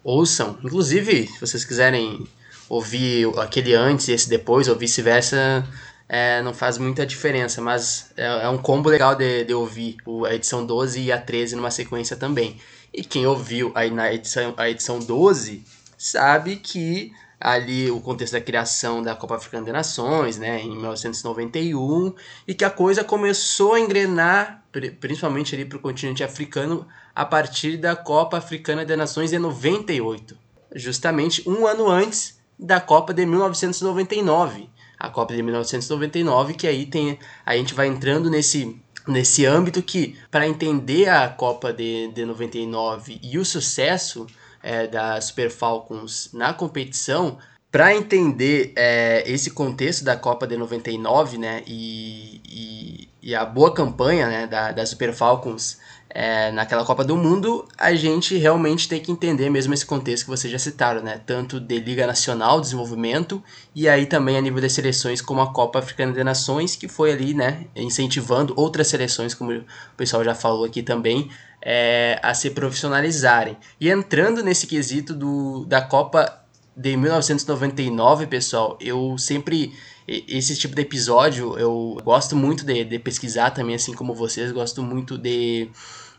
Ouçam. 0.04 0.58
Inclusive, 0.62 1.26
se 1.28 1.40
vocês 1.40 1.64
quiserem 1.64 2.28
ouvir 2.68 3.26
aquele 3.38 3.74
antes 3.74 4.06
e 4.08 4.12
esse 4.12 4.28
depois, 4.28 4.68
ou 4.68 4.76
vice-versa, 4.76 5.66
é, 6.12 6.42
não 6.42 6.52
faz 6.52 6.76
muita 6.76 7.06
diferença, 7.06 7.62
mas 7.62 8.10
é, 8.16 8.24
é 8.24 8.48
um 8.48 8.58
combo 8.58 8.88
legal 8.88 9.14
de, 9.14 9.44
de 9.44 9.54
ouvir 9.54 9.96
a 10.26 10.34
edição 10.34 10.66
12 10.66 11.00
e 11.00 11.12
a 11.12 11.20
13 11.20 11.54
numa 11.54 11.70
sequência 11.70 12.16
também. 12.16 12.60
E 12.92 13.04
quem 13.04 13.28
ouviu 13.28 13.70
aí 13.76 13.92
na 13.92 14.12
edição, 14.12 14.52
a 14.56 14.68
edição 14.68 14.98
12 14.98 15.62
sabe 15.96 16.56
que 16.56 17.12
ali 17.40 17.92
o 17.92 18.00
contexto 18.00 18.32
da 18.32 18.40
criação 18.40 19.00
da 19.00 19.14
Copa 19.14 19.36
Africana 19.36 19.64
de 19.64 19.70
Nações, 19.70 20.36
né, 20.36 20.60
em 20.60 20.72
1991, 20.72 22.12
e 22.46 22.54
que 22.54 22.64
a 22.64 22.70
coisa 22.70 23.04
começou 23.04 23.74
a 23.74 23.80
engrenar, 23.80 24.64
principalmente 24.98 25.54
ali 25.54 25.64
para 25.64 25.78
o 25.78 25.80
continente 25.80 26.24
africano, 26.24 26.88
a 27.14 27.24
partir 27.24 27.76
da 27.76 27.94
Copa 27.94 28.36
Africana 28.36 28.84
de 28.84 28.96
Nações 28.96 29.30
de 29.30 29.38
98, 29.38 30.36
justamente 30.74 31.48
um 31.48 31.68
ano 31.68 31.88
antes 31.88 32.36
da 32.58 32.80
Copa 32.80 33.14
de 33.14 33.24
1999. 33.24 34.68
A 35.00 35.08
Copa 35.08 35.34
de 35.34 35.42
1999, 35.42 36.54
que 36.54 36.66
aí 36.68 36.84
tem, 36.84 37.18
a 37.44 37.56
gente 37.56 37.74
vai 37.74 37.88
entrando 37.88 38.30
nesse 38.30 38.78
nesse 39.08 39.46
âmbito 39.46 39.82
que, 39.82 40.16
para 40.30 40.46
entender 40.46 41.08
a 41.08 41.28
Copa 41.28 41.72
de, 41.72 42.08
de 42.08 42.24
99 42.24 43.18
e 43.22 43.38
o 43.38 43.44
sucesso 43.44 44.26
é, 44.62 44.86
da 44.86 45.20
Super 45.20 45.50
Falcons 45.50 46.30
na 46.32 46.52
competição, 46.52 47.38
para 47.70 47.94
entender 47.94 48.72
é, 48.76 49.22
esse 49.26 49.50
contexto 49.50 50.04
da 50.04 50.16
Copa 50.16 50.46
de 50.46 50.56
99, 50.56 51.38
né, 51.38 51.62
e, 51.66 52.40
e, 52.44 53.08
e 53.22 53.34
a 53.34 53.44
boa 53.44 53.72
campanha, 53.72 54.28
né, 54.28 54.46
da, 54.46 54.72
da 54.72 54.84
Super 54.84 55.12
Falcons 55.12 55.78
é, 56.12 56.50
naquela 56.50 56.84
Copa 56.84 57.04
do 57.04 57.16
Mundo, 57.16 57.66
a 57.78 57.94
gente 57.94 58.36
realmente 58.36 58.88
tem 58.88 59.00
que 59.00 59.12
entender 59.12 59.48
mesmo 59.48 59.72
esse 59.72 59.86
contexto 59.86 60.24
que 60.24 60.30
vocês 60.30 60.52
já 60.52 60.58
citaram, 60.58 61.02
né, 61.02 61.20
tanto 61.24 61.60
de 61.60 61.78
Liga 61.78 62.06
Nacional, 62.06 62.60
desenvolvimento, 62.60 63.42
e 63.74 63.88
aí 63.88 64.06
também 64.06 64.36
a 64.36 64.40
nível 64.40 64.60
das 64.60 64.72
seleções 64.72 65.22
como 65.22 65.40
a 65.40 65.52
Copa 65.52 65.78
Africana 65.78 66.12
de 66.12 66.24
Nações, 66.24 66.74
que 66.74 66.88
foi 66.88 67.12
ali, 67.12 67.32
né, 67.32 67.66
incentivando 67.76 68.52
outras 68.56 68.88
seleções, 68.88 69.34
como 69.34 69.52
o 69.52 69.64
pessoal 69.96 70.24
já 70.24 70.34
falou 70.34 70.64
aqui 70.64 70.82
também, 70.82 71.30
é, 71.62 72.18
a 72.22 72.34
se 72.34 72.50
profissionalizarem. 72.50 73.56
E 73.80 73.88
entrando 73.88 74.42
nesse 74.42 74.66
quesito 74.66 75.14
do, 75.14 75.64
da 75.66 75.80
Copa 75.80 76.40
de 76.76 76.96
1999, 76.96 78.26
pessoal, 78.26 78.76
eu 78.80 79.16
sempre 79.16 79.72
esse 80.08 80.56
tipo 80.56 80.74
de 80.74 80.82
episódio 80.82 81.56
eu 81.56 81.96
gosto 82.02 82.34
muito 82.34 82.64
de, 82.64 82.84
de 82.84 82.98
pesquisar 82.98 83.50
também, 83.50 83.76
assim 83.76 83.94
como 83.94 84.12
vocês, 84.12 84.50
gosto 84.50 84.82
muito 84.82 85.16
de, 85.16 85.70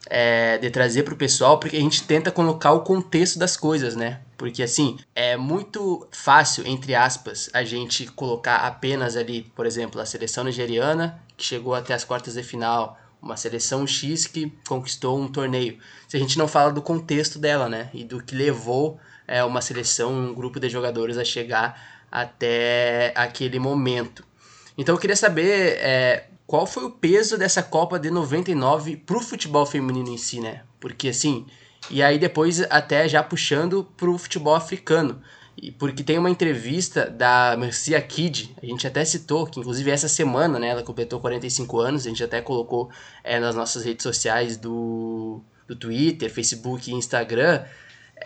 é, 0.09 0.57
de 0.57 0.69
trazer 0.69 1.03
para 1.03 1.13
o 1.13 1.17
pessoal, 1.17 1.59
porque 1.59 1.77
a 1.77 1.79
gente 1.79 2.03
tenta 2.03 2.31
colocar 2.31 2.71
o 2.71 2.81
contexto 2.81 3.37
das 3.37 3.55
coisas, 3.55 3.95
né? 3.95 4.21
Porque 4.37 4.63
assim, 4.63 4.97
é 5.15 5.37
muito 5.37 6.07
fácil, 6.11 6.65
entre 6.67 6.95
aspas, 6.95 7.49
a 7.53 7.63
gente 7.63 8.07
colocar 8.07 8.57
apenas 8.57 9.15
ali, 9.15 9.43
por 9.55 9.65
exemplo, 9.65 10.01
a 10.01 10.05
seleção 10.05 10.43
nigeriana, 10.43 11.21
que 11.37 11.43
chegou 11.43 11.75
até 11.75 11.93
as 11.93 12.03
quartas 12.03 12.33
de 12.33 12.43
final, 12.43 12.97
uma 13.21 13.37
seleção 13.37 13.85
X 13.85 14.25
que 14.25 14.51
conquistou 14.67 15.19
um 15.19 15.27
torneio. 15.27 15.77
Se 16.07 16.17
a 16.17 16.19
gente 16.19 16.37
não 16.37 16.47
fala 16.47 16.71
do 16.71 16.81
contexto 16.81 17.37
dela, 17.37 17.69
né? 17.69 17.89
E 17.93 18.03
do 18.03 18.21
que 18.21 18.35
levou 18.35 18.99
é, 19.27 19.43
uma 19.43 19.61
seleção, 19.61 20.11
um 20.11 20.33
grupo 20.33 20.59
de 20.59 20.69
jogadores 20.69 21.17
a 21.17 21.23
chegar 21.23 22.01
até 22.11 23.13
aquele 23.15 23.59
momento. 23.59 24.25
Então 24.77 24.95
eu 24.95 24.99
queria 24.99 25.15
saber 25.15 25.77
é, 25.77 26.25
qual 26.51 26.65
foi 26.65 26.83
o 26.83 26.91
peso 26.91 27.37
dessa 27.37 27.63
Copa 27.63 27.97
de 27.97 28.11
99 28.11 28.97
para 28.97 29.15
o 29.15 29.21
futebol 29.21 29.65
feminino 29.65 30.09
em 30.09 30.17
si, 30.17 30.41
né? 30.41 30.63
Porque 30.81 31.07
assim, 31.07 31.45
e 31.89 32.03
aí 32.03 32.19
depois 32.19 32.59
até 32.69 33.07
já 33.07 33.23
puxando 33.23 33.87
para 33.95 34.09
o 34.09 34.17
futebol 34.17 34.53
africano. 34.53 35.21
E 35.55 35.71
porque 35.71 36.03
tem 36.03 36.17
uma 36.17 36.29
entrevista 36.29 37.09
da 37.09 37.55
Mercia 37.57 38.01
Kid, 38.01 38.53
a 38.61 38.65
gente 38.65 38.85
até 38.85 39.05
citou, 39.05 39.47
que 39.47 39.61
inclusive 39.61 39.91
essa 39.91 40.09
semana, 40.09 40.59
né, 40.59 40.67
ela 40.67 40.83
completou 40.83 41.21
45 41.21 41.79
anos, 41.79 42.05
a 42.05 42.09
gente 42.09 42.21
até 42.21 42.41
colocou 42.41 42.89
é, 43.23 43.39
nas 43.39 43.55
nossas 43.55 43.85
redes 43.85 44.03
sociais 44.03 44.57
do, 44.57 45.41
do 45.65 45.75
Twitter, 45.77 46.29
Facebook 46.29 46.91
e 46.91 46.93
Instagram, 46.93 47.63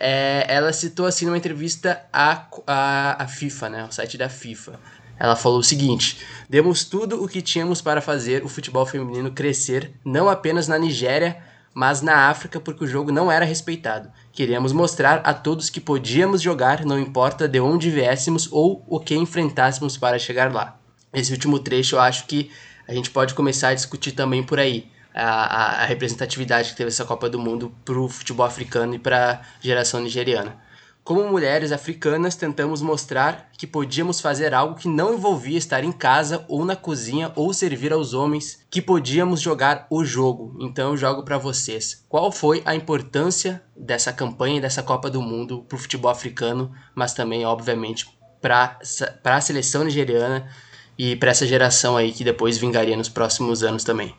é, 0.00 0.44
ela 0.48 0.72
citou 0.72 1.06
assim 1.06 1.26
numa 1.26 1.38
entrevista 1.38 2.04
à, 2.12 2.48
à, 2.66 3.22
à 3.22 3.28
FIFA, 3.28 3.68
né, 3.68 3.84
o 3.84 3.92
site 3.92 4.18
da 4.18 4.28
FIFA. 4.28 4.80
Ela 5.18 5.36
falou 5.36 5.58
o 5.58 5.64
seguinte: 5.64 6.18
demos 6.48 6.84
tudo 6.84 7.22
o 7.22 7.28
que 7.28 7.42
tínhamos 7.42 7.80
para 7.80 8.00
fazer 8.00 8.44
o 8.44 8.48
futebol 8.48 8.86
feminino 8.86 9.30
crescer, 9.30 9.92
não 10.04 10.28
apenas 10.28 10.68
na 10.68 10.78
Nigéria, 10.78 11.38
mas 11.74 12.00
na 12.00 12.28
África, 12.30 12.58
porque 12.58 12.84
o 12.84 12.86
jogo 12.86 13.12
não 13.12 13.30
era 13.30 13.44
respeitado. 13.44 14.10
Queríamos 14.32 14.72
mostrar 14.72 15.20
a 15.24 15.34
todos 15.34 15.68
que 15.68 15.80
podíamos 15.80 16.40
jogar, 16.40 16.84
não 16.84 16.98
importa 16.98 17.46
de 17.46 17.60
onde 17.60 17.90
viéssemos 17.90 18.48
ou 18.50 18.82
o 18.86 18.98
que 18.98 19.14
enfrentássemos 19.14 19.98
para 19.98 20.18
chegar 20.18 20.52
lá. 20.52 20.78
Esse 21.12 21.32
último 21.32 21.58
trecho 21.58 21.96
eu 21.96 22.00
acho 22.00 22.26
que 22.26 22.50
a 22.88 22.94
gente 22.94 23.10
pode 23.10 23.34
começar 23.34 23.68
a 23.68 23.74
discutir 23.74 24.12
também 24.12 24.42
por 24.42 24.58
aí 24.58 24.90
a, 25.14 25.82
a, 25.82 25.84
representatividade 25.86 26.70
que 26.70 26.76
teve 26.76 26.88
essa 26.88 27.04
Copa 27.04 27.28
do 27.28 27.38
Mundo 27.38 27.74
para 27.84 27.98
o 27.98 28.08
futebol 28.08 28.44
africano 28.44 28.94
e 28.94 28.98
para 28.98 29.32
a 29.32 29.40
geração 29.60 30.00
nigeriana. 30.00 30.56
Como 31.06 31.22
mulheres 31.22 31.70
africanas, 31.70 32.34
tentamos 32.34 32.82
mostrar 32.82 33.50
que 33.56 33.64
podíamos 33.64 34.20
fazer 34.20 34.52
algo 34.52 34.74
que 34.74 34.88
não 34.88 35.14
envolvia 35.14 35.56
estar 35.56 35.84
em 35.84 35.92
casa 35.92 36.44
ou 36.48 36.64
na 36.64 36.74
cozinha 36.74 37.30
ou 37.36 37.54
servir 37.54 37.92
aos 37.92 38.12
homens, 38.12 38.66
que 38.68 38.82
podíamos 38.82 39.40
jogar 39.40 39.86
o 39.88 40.04
jogo. 40.04 40.56
Então 40.58 40.90
eu 40.90 40.96
jogo 40.96 41.22
para 41.22 41.38
vocês. 41.38 42.04
Qual 42.08 42.32
foi 42.32 42.60
a 42.66 42.74
importância 42.74 43.62
dessa 43.76 44.12
campanha 44.12 44.60
dessa 44.60 44.82
Copa 44.82 45.08
do 45.08 45.22
Mundo 45.22 45.62
para 45.68 45.76
o 45.76 45.78
futebol 45.78 46.10
africano, 46.10 46.74
mas 46.92 47.14
também, 47.14 47.46
obviamente, 47.46 48.08
para 48.40 48.76
a 49.22 49.40
seleção 49.40 49.84
nigeriana 49.84 50.50
e 50.98 51.14
para 51.14 51.30
essa 51.30 51.46
geração 51.46 51.96
aí 51.96 52.10
que 52.10 52.24
depois 52.24 52.58
vingaria 52.58 52.96
nos 52.96 53.08
próximos 53.08 53.62
anos 53.62 53.84
também? 53.84 54.12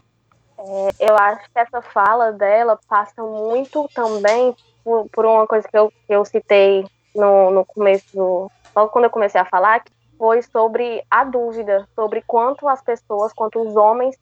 É, 0.58 1.10
eu 1.10 1.18
acho 1.18 1.52
que 1.52 1.60
essa 1.60 1.82
fala 1.82 2.32
dela 2.32 2.80
passa 2.88 3.22
muito 3.22 3.90
também 3.94 4.56
por, 4.88 5.10
por 5.10 5.26
uma 5.26 5.46
coisa 5.46 5.68
que 5.68 5.78
eu, 5.78 5.90
que 5.90 6.14
eu 6.14 6.24
citei 6.24 6.86
no, 7.14 7.52
no 7.52 7.66
começo, 7.66 8.50
logo 8.74 8.90
quando 8.90 9.04
eu 9.04 9.10
comecei 9.10 9.40
a 9.40 9.44
falar, 9.44 9.82
que 9.82 9.92
foi 10.18 10.42
sobre 10.42 11.04
a 11.12 11.26
dúvida, 11.26 11.86
sobre 11.94 12.24
quanto 12.26 12.70
as 12.70 12.82
pessoas, 12.82 13.34
quanto 13.34 13.62
os 13.62 13.76
homens, 13.76 14.18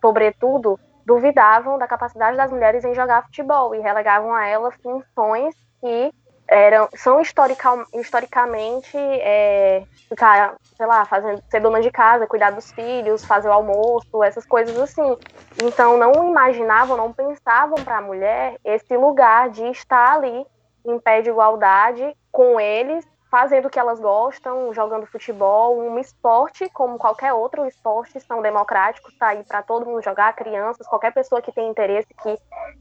sobretudo, 0.00 0.80
duvidavam 1.04 1.78
da 1.78 1.86
capacidade 1.86 2.38
das 2.38 2.50
mulheres 2.50 2.86
em 2.86 2.94
jogar 2.94 3.26
futebol 3.26 3.74
e 3.74 3.80
relegavam 3.80 4.32
a 4.32 4.46
elas 4.46 4.74
funções 4.76 5.54
que 5.78 6.10
eram, 6.48 6.88
são 6.94 7.20
historical, 7.20 7.84
historicamente 7.94 8.96
é, 8.96 9.84
ficar, 10.08 10.56
sei 10.76 10.86
lá, 10.86 11.04
fazendo, 11.04 11.42
ser 11.50 11.60
dona 11.60 11.80
de 11.80 11.90
casa, 11.90 12.26
cuidar 12.26 12.50
dos 12.50 12.72
filhos, 12.72 13.24
fazer 13.24 13.48
o 13.48 13.52
almoço, 13.52 14.24
essas 14.24 14.46
coisas 14.46 14.76
assim. 14.78 15.16
Então 15.62 15.98
não 15.98 16.12
imaginavam, 16.30 16.96
não 16.96 17.12
pensavam 17.12 17.76
para 17.84 17.98
a 17.98 18.02
mulher 18.02 18.56
esse 18.64 18.96
lugar 18.96 19.50
de 19.50 19.64
estar 19.68 20.14
ali 20.14 20.46
em 20.86 20.98
pé 20.98 21.20
de 21.20 21.28
igualdade 21.28 22.16
com 22.32 22.58
eles 22.58 23.04
fazendo 23.30 23.66
o 23.66 23.70
que 23.70 23.78
elas 23.78 24.00
gostam, 24.00 24.72
jogando 24.72 25.06
futebol, 25.06 25.78
um 25.78 25.98
esporte 25.98 26.68
como 26.70 26.98
qualquer 26.98 27.32
outro 27.32 27.66
esporte, 27.66 28.18
são 28.20 28.40
democráticos, 28.40 29.16
tá 29.18 29.28
aí 29.28 29.44
para 29.44 29.62
todo 29.62 29.84
mundo 29.84 30.02
jogar, 30.02 30.34
crianças, 30.34 30.86
qualquer 30.86 31.12
pessoa 31.12 31.42
que 31.42 31.52
tem 31.52 31.68
interesse, 31.68 32.08
que, 32.22 32.38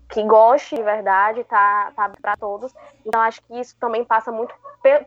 que 0.10 0.24
goste 0.24 0.76
de 0.76 0.84
verdade, 0.84 1.44
tá, 1.44 1.92
tá 1.96 2.12
para 2.22 2.38
todos. 2.38 2.74
Então 3.06 3.22
acho 3.22 3.42
que 3.44 3.60
isso 3.60 3.76
também 3.80 4.06
passa 4.06 4.32
muito 4.32 4.56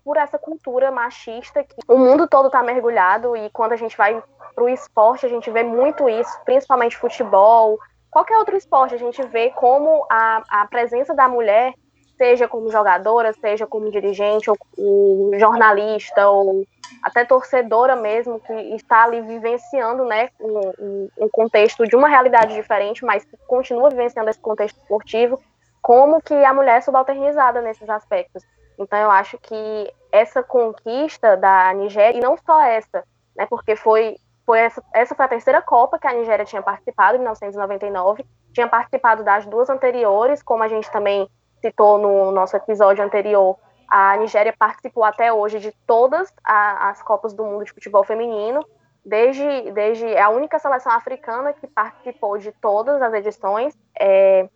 por 0.04 0.18
essa 0.18 0.38
cultura 0.38 0.90
machista 0.90 1.64
que 1.64 1.76
o 1.88 1.96
mundo 1.96 2.28
todo 2.28 2.46
está 2.46 2.62
mergulhado 2.62 3.34
e 3.34 3.48
quando 3.50 3.72
a 3.72 3.76
gente 3.76 3.96
vai 3.96 4.22
para 4.54 4.64
o 4.64 4.68
esporte 4.68 5.24
a 5.24 5.28
gente 5.28 5.50
vê 5.50 5.62
muito 5.62 6.08
isso, 6.08 6.38
principalmente 6.44 6.98
futebol, 6.98 7.78
qualquer 8.10 8.36
outro 8.36 8.56
esporte 8.56 8.94
a 8.94 8.98
gente 8.98 9.22
vê 9.28 9.50
como 9.50 10.04
a, 10.10 10.42
a 10.48 10.66
presença 10.66 11.14
da 11.14 11.28
mulher 11.28 11.72
seja 12.20 12.46
como 12.46 12.70
jogadora, 12.70 13.32
seja 13.32 13.66
como 13.66 13.90
dirigente, 13.90 14.50
ou, 14.50 14.58
ou 14.76 15.38
jornalista, 15.38 16.28
ou 16.28 16.66
até 17.02 17.24
torcedora 17.24 17.96
mesmo, 17.96 18.38
que 18.38 18.52
está 18.74 19.04
ali 19.04 19.22
vivenciando 19.22 20.04
né, 20.04 20.28
um, 20.38 21.08
um, 21.16 21.28
contexto 21.30 21.86
de 21.86 21.96
uma 21.96 22.08
realidade 22.08 22.52
diferente, 22.52 23.02
mas 23.06 23.24
que 23.24 23.38
continua 23.46 23.88
vivenciando 23.88 24.28
esse 24.28 24.38
contexto 24.38 24.76
esportivo, 24.76 25.40
como 25.80 26.20
que 26.20 26.34
a 26.34 26.52
mulher 26.52 26.76
é 26.76 26.80
subalternizada 26.82 27.62
nesses 27.62 27.88
aspectos. 27.88 28.44
Então 28.78 28.98
eu 28.98 29.10
acho 29.10 29.38
que 29.38 29.90
essa 30.12 30.42
conquista 30.42 31.38
da 31.38 31.72
Nigéria, 31.72 32.18
e 32.18 32.22
não 32.22 32.36
só 32.36 32.60
essa, 32.60 33.02
né, 33.34 33.46
porque 33.48 33.74
foi, 33.76 34.16
foi 34.44 34.58
essa, 34.58 34.82
essa 34.92 35.14
foi 35.14 35.24
a 35.24 35.28
terceira 35.28 35.62
Copa 35.62 35.98
que 35.98 36.06
a 36.06 36.12
Nigéria 36.12 36.44
tinha 36.44 36.60
participado, 36.60 37.14
em 37.14 37.20
1999, 37.20 38.26
tinha 38.52 38.68
participado 38.68 39.24
das 39.24 39.46
duas 39.46 39.70
anteriores, 39.70 40.42
como 40.42 40.62
a 40.62 40.68
gente 40.68 40.90
também 40.90 41.26
citou 41.60 41.98
no 41.98 42.30
nosso 42.30 42.56
episódio 42.56 43.04
anterior, 43.04 43.56
a 43.88 44.16
Nigéria 44.16 44.54
participou 44.56 45.02
até 45.02 45.32
hoje 45.32 45.58
de 45.58 45.72
todas 45.86 46.32
a, 46.44 46.90
as 46.90 47.02
Copas 47.02 47.34
do 47.34 47.44
Mundo 47.44 47.64
de 47.64 47.72
Futebol 47.72 48.04
Feminino, 48.04 48.64
desde, 49.04 49.72
desde 49.72 50.06
é 50.06 50.22
a 50.22 50.28
única 50.28 50.58
seleção 50.58 50.92
africana 50.92 51.52
que 51.52 51.66
participou 51.66 52.38
de 52.38 52.52
todas 52.52 53.02
as 53.02 53.12
edições. 53.14 53.76
É, 53.98 54.48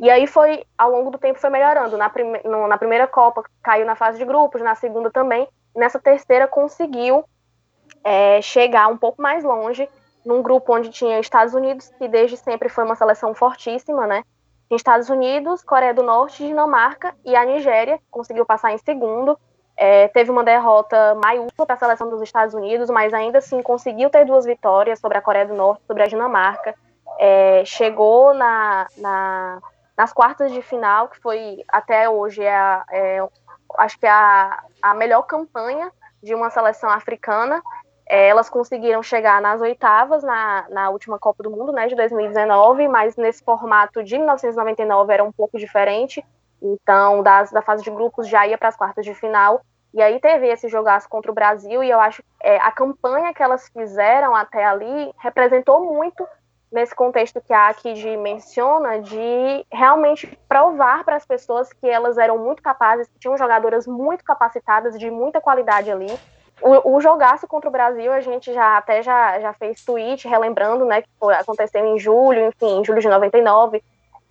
e 0.00 0.08
aí 0.08 0.26
foi, 0.26 0.64
ao 0.76 0.90
longo 0.90 1.10
do 1.10 1.18
tempo, 1.18 1.38
foi 1.38 1.50
melhorando. 1.50 1.96
Na, 1.96 2.08
prime, 2.08 2.40
no, 2.44 2.66
na 2.66 2.78
primeira 2.78 3.06
Copa 3.06 3.42
caiu 3.62 3.84
na 3.84 3.96
fase 3.96 4.18
de 4.18 4.24
grupos, 4.24 4.62
na 4.62 4.74
segunda 4.74 5.10
também. 5.10 5.46
Nessa 5.76 5.98
terceira 5.98 6.48
conseguiu 6.48 7.24
é, 8.02 8.40
chegar 8.40 8.88
um 8.88 8.96
pouco 8.96 9.20
mais 9.20 9.44
longe, 9.44 9.88
num 10.24 10.42
grupo 10.42 10.74
onde 10.74 10.90
tinha 10.90 11.20
Estados 11.20 11.52
Unidos, 11.52 11.90
que 11.98 12.08
desde 12.08 12.36
sempre 12.36 12.68
foi 12.68 12.84
uma 12.84 12.94
seleção 12.94 13.34
fortíssima, 13.34 14.06
né? 14.06 14.24
Estados 14.70 15.08
Unidos, 15.08 15.62
Coreia 15.62 15.94
do 15.94 16.02
Norte, 16.02 16.46
Dinamarca 16.46 17.14
e 17.24 17.34
a 17.34 17.44
Nigéria 17.44 17.98
conseguiu 18.10 18.44
passar 18.44 18.72
em 18.72 18.78
segundo. 18.78 19.38
É, 19.76 20.08
teve 20.08 20.30
uma 20.30 20.42
derrota 20.42 21.14
maiúscula 21.14 21.64
para 21.64 21.76
a 21.76 21.78
seleção 21.78 22.10
dos 22.10 22.20
Estados 22.20 22.54
Unidos, 22.54 22.90
mas 22.90 23.14
ainda 23.14 23.38
assim 23.38 23.62
conseguiu 23.62 24.10
ter 24.10 24.24
duas 24.24 24.44
vitórias 24.44 24.98
sobre 24.98 25.16
a 25.16 25.22
Coreia 25.22 25.46
do 25.46 25.54
Norte, 25.54 25.84
sobre 25.86 26.02
a 26.02 26.06
Dinamarca. 26.06 26.74
É, 27.18 27.62
chegou 27.64 28.34
na, 28.34 28.86
na, 28.98 29.60
nas 29.96 30.12
quartas 30.12 30.52
de 30.52 30.60
final, 30.60 31.08
que 31.08 31.18
foi 31.20 31.64
até 31.68 32.10
hoje 32.10 32.42
é, 32.42 32.54
a, 32.54 32.84
é 32.90 33.28
acho 33.78 33.98
que 33.98 34.06
é 34.06 34.10
a, 34.10 34.62
a 34.82 34.94
melhor 34.94 35.22
campanha 35.22 35.90
de 36.22 36.34
uma 36.34 36.50
seleção 36.50 36.90
africana. 36.90 37.62
É, 38.08 38.28
elas 38.28 38.48
conseguiram 38.48 39.02
chegar 39.02 39.40
nas 39.42 39.60
oitavas 39.60 40.22
na, 40.22 40.66
na 40.70 40.90
última 40.90 41.18
Copa 41.18 41.42
do 41.42 41.50
Mundo, 41.50 41.72
né, 41.72 41.86
de 41.86 41.94
2019, 41.94 42.88
mas 42.88 43.16
nesse 43.16 43.44
formato 43.44 44.02
de 44.02 44.16
1999 44.16 45.12
era 45.12 45.22
um 45.22 45.32
pouco 45.32 45.58
diferente, 45.58 46.24
Então, 46.60 47.22
das, 47.22 47.52
da 47.52 47.62
fase 47.62 47.84
de 47.84 47.90
grupos 47.90 48.26
já 48.26 48.46
ia 48.46 48.56
para 48.58 48.68
as 48.68 48.76
quartas 48.76 49.04
de 49.04 49.14
final. 49.14 49.60
E 49.92 50.02
aí 50.02 50.18
teve 50.20 50.48
esse 50.48 50.68
jogaço 50.68 51.08
contra 51.08 51.30
o 51.30 51.34
Brasil, 51.34 51.82
e 51.82 51.90
eu 51.90 52.00
acho 52.00 52.22
que 52.22 52.28
é, 52.42 52.56
a 52.56 52.72
campanha 52.72 53.32
que 53.32 53.42
elas 53.42 53.68
fizeram 53.68 54.34
até 54.34 54.64
ali 54.64 55.12
representou 55.18 55.92
muito 55.94 56.26
nesse 56.70 56.94
contexto 56.94 57.40
que 57.40 57.52
a 57.52 57.68
Akid 57.68 58.16
menciona, 58.16 59.00
de 59.00 59.66
realmente 59.72 60.38
provar 60.48 61.04
para 61.04 61.16
as 61.16 61.26
pessoas 61.26 61.72
que 61.72 61.88
elas 61.88 62.18
eram 62.18 62.38
muito 62.38 62.62
capazes, 62.62 63.08
que 63.08 63.18
tinham 63.18 63.36
jogadoras 63.36 63.86
muito 63.86 64.24
capacitadas, 64.24 64.98
de 64.98 65.10
muita 65.10 65.40
qualidade 65.40 65.90
ali. 65.90 66.18
O, 66.60 66.96
o 66.96 67.00
jogaço 67.00 67.46
contra 67.46 67.68
o 67.68 67.72
Brasil, 67.72 68.12
a 68.12 68.20
gente 68.20 68.52
já 68.52 68.76
até 68.76 69.02
já, 69.02 69.40
já 69.40 69.52
fez 69.52 69.84
tweet 69.84 70.26
relembrando, 70.26 70.84
né, 70.84 71.02
que 71.02 71.08
foi, 71.18 71.34
aconteceu 71.34 71.84
em 71.84 71.98
julho, 71.98 72.46
enfim, 72.46 72.80
em 72.80 72.84
julho 72.84 73.00
de 73.00 73.08
99, 73.08 73.82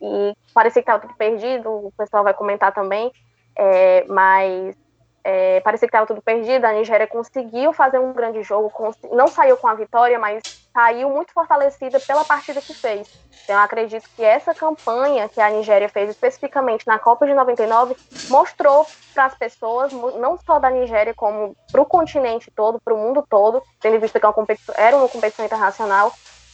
e 0.01 0.33
parecia 0.53 0.81
que 0.81 0.89
estava 0.89 0.99
tudo 0.99 1.15
perdido, 1.15 1.69
o 1.69 1.93
pessoal 1.97 2.23
vai 2.23 2.33
comentar 2.33 2.73
também, 2.73 3.11
é, 3.55 4.03
mas 4.07 4.75
é, 5.29 5.59
parecia 5.59 5.85
que 5.85 5.91
estava 5.91 6.07
tudo 6.07 6.21
perdido, 6.21 6.63
a 6.63 6.71
Nigéria 6.71 7.05
conseguiu 7.05 7.73
fazer 7.73 7.99
um 7.99 8.13
grande 8.13 8.41
jogo, 8.43 8.71
não 9.11 9.27
saiu 9.27 9.57
com 9.57 9.67
a 9.67 9.73
vitória, 9.73 10.17
mas 10.17 10.41
saiu 10.71 11.09
muito 11.09 11.33
fortalecida 11.33 11.99
pela 11.99 12.23
partida 12.23 12.61
que 12.61 12.73
fez. 12.73 13.09
Então, 13.43 13.59
acredito 13.59 14.07
que 14.15 14.23
essa 14.23 14.55
campanha 14.55 15.27
que 15.27 15.41
a 15.41 15.49
Nigéria 15.49 15.89
fez, 15.89 16.11
especificamente 16.11 16.87
na 16.87 16.97
Copa 16.97 17.25
de 17.25 17.33
99, 17.33 17.97
mostrou 18.29 18.87
para 19.13 19.25
as 19.25 19.35
pessoas, 19.35 19.91
não 19.91 20.37
só 20.37 20.59
da 20.59 20.69
Nigéria, 20.69 21.13
como 21.13 21.57
para 21.73 21.81
o 21.81 21.85
continente 21.85 22.49
todo, 22.49 22.79
para 22.79 22.93
o 22.93 22.97
mundo 22.97 23.21
todo, 23.29 23.61
tendo 23.81 23.99
visto 23.99 24.17
que 24.17 24.25
é 24.25 24.57
era 24.77 24.95
uma 24.95 25.09
competição 25.09 25.43
internacional, 25.43 26.09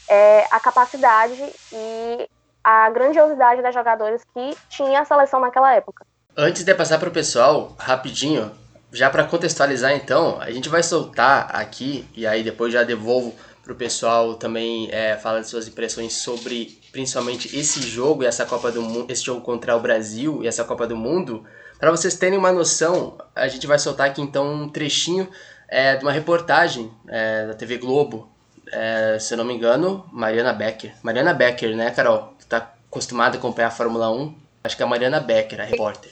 é, 0.09 0.47
a 0.49 0.59
capacidade 0.59 1.53
e 1.71 2.27
a 2.63 2.89
grandiosidade 2.89 3.61
das 3.61 3.75
jogadoras 3.75 4.23
que 4.33 4.57
tinha 4.67 5.01
a 5.01 5.05
seleção 5.05 5.39
naquela 5.39 5.75
época. 5.75 6.03
Antes 6.35 6.63
de 6.63 6.73
passar 6.73 6.97
para 6.97 7.09
o 7.09 7.11
pessoal, 7.11 7.75
rapidinho, 7.77 8.62
já 8.93 9.09
para 9.09 9.23
contextualizar 9.23 9.91
então, 9.93 10.39
a 10.39 10.51
gente 10.51 10.69
vai 10.69 10.83
soltar 10.83 11.49
aqui 11.53 12.07
e 12.15 12.27
aí 12.27 12.43
depois 12.43 12.71
já 12.71 12.83
devolvo 12.83 13.35
para 13.63 13.73
o 13.73 13.75
pessoal 13.75 14.35
também 14.35 14.87
é, 14.91 15.17
falando 15.17 15.45
suas 15.45 15.67
impressões 15.67 16.13
sobre 16.13 16.79
principalmente 16.91 17.57
esse 17.57 17.81
jogo 17.81 18.23
e 18.23 18.27
essa 18.27 18.45
Copa 18.45 18.71
do 18.71 18.81
Mundo, 18.81 19.09
esse 19.09 19.23
jogo 19.23 19.41
contra 19.41 19.75
o 19.75 19.79
Brasil 19.79 20.43
e 20.43 20.47
essa 20.47 20.63
Copa 20.63 20.85
do 20.85 20.95
Mundo. 20.95 21.43
Para 21.79 21.89
vocês 21.89 22.15
terem 22.15 22.37
uma 22.37 22.51
noção, 22.51 23.17
a 23.35 23.47
gente 23.47 23.65
vai 23.65 23.79
soltar 23.79 24.09
aqui 24.09 24.21
então 24.21 24.53
um 24.53 24.69
trechinho 24.69 25.27
é, 25.67 25.95
de 25.95 26.03
uma 26.05 26.11
reportagem 26.11 26.91
é, 27.07 27.47
da 27.47 27.53
TV 27.55 27.77
Globo, 27.77 28.29
é, 28.71 29.17
se 29.19 29.33
eu 29.33 29.37
não 29.37 29.45
me 29.45 29.53
engano, 29.53 30.05
Mariana 30.11 30.53
Becker. 30.53 30.93
Mariana 31.01 31.33
Becker, 31.33 31.75
né, 31.75 31.89
Carol? 31.89 32.35
Tu 32.39 32.45
tá 32.45 32.73
acostumada 32.87 33.37
a 33.37 33.39
acompanhar 33.39 33.69
a 33.69 33.71
Fórmula 33.71 34.11
1? 34.11 34.35
Acho 34.63 34.77
que 34.77 34.83
é 34.83 34.85
a 34.85 34.89
Mariana 34.89 35.19
Becker, 35.19 35.59
a 35.59 35.63
repórter. 35.63 36.11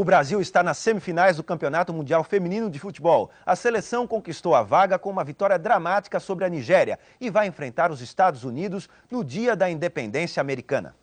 O 0.00 0.04
Brasil 0.04 0.40
está 0.40 0.62
nas 0.62 0.78
semifinais 0.78 1.36
do 1.36 1.44
Campeonato 1.44 1.92
Mundial 1.92 2.24
Feminino 2.24 2.70
de 2.70 2.78
Futebol. 2.78 3.30
A 3.44 3.54
seleção 3.54 4.06
conquistou 4.06 4.54
a 4.54 4.62
vaga 4.62 4.98
com 4.98 5.10
uma 5.10 5.22
vitória 5.22 5.58
dramática 5.58 6.18
sobre 6.18 6.46
a 6.46 6.48
Nigéria 6.48 6.98
e 7.20 7.28
vai 7.28 7.46
enfrentar 7.46 7.92
os 7.92 8.00
Estados 8.00 8.42
Unidos 8.42 8.88
no 9.10 9.22
dia 9.22 9.54
da 9.54 9.68
independência 9.68 10.40
americana. 10.40 10.94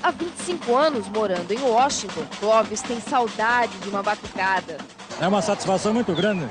Há 0.00 0.12
25 0.12 0.76
anos 0.76 1.08
morando 1.08 1.50
em 1.50 1.58
Washington, 1.58 2.22
Clóvis 2.38 2.80
tem 2.80 3.00
saudade 3.00 3.76
de 3.78 3.88
uma 3.88 4.04
batucada. 4.04 4.76
É 5.20 5.26
uma 5.26 5.42
satisfação 5.42 5.92
muito 5.92 6.14
grande, 6.14 6.46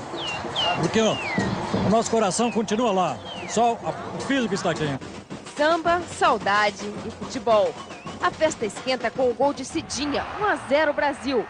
porque 0.82 1.00
ó, 1.00 1.16
o 1.88 1.90
nosso 1.90 2.12
coração 2.12 2.52
continua 2.52 2.92
lá, 2.92 3.18
só 3.48 3.76
o 3.76 4.22
físico 4.28 4.56
está 4.56 4.72
aqui. 4.72 4.90
Samba, 5.56 6.02
saudade 6.02 6.86
e 7.06 7.12
futebol. 7.12 7.74
A 8.22 8.32
festa 8.32 8.66
esquenta 8.66 9.10
com 9.10 9.30
o 9.30 9.34
gol 9.34 9.54
de 9.54 9.64
Cidinha, 9.64 10.26
1 10.42 10.46
a 10.46 10.56
0 10.68 10.94
Brasil. 10.94 11.48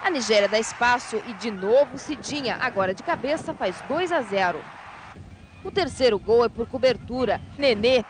A 0.00 0.08
Nigéria 0.08 0.48
dá 0.48 0.60
espaço 0.60 1.20
e 1.26 1.34
de 1.34 1.50
novo 1.50 1.98
Cidinha, 1.98 2.56
agora 2.60 2.94
de 2.94 3.02
cabeça, 3.02 3.52
faz 3.52 3.80
2 3.88 4.12
a 4.12 4.22
0. 4.22 4.62
O 5.64 5.70
terceiro 5.72 6.16
gol 6.20 6.44
é 6.44 6.48
por 6.48 6.68
cobertura. 6.68 7.40
Nenê. 7.58 8.04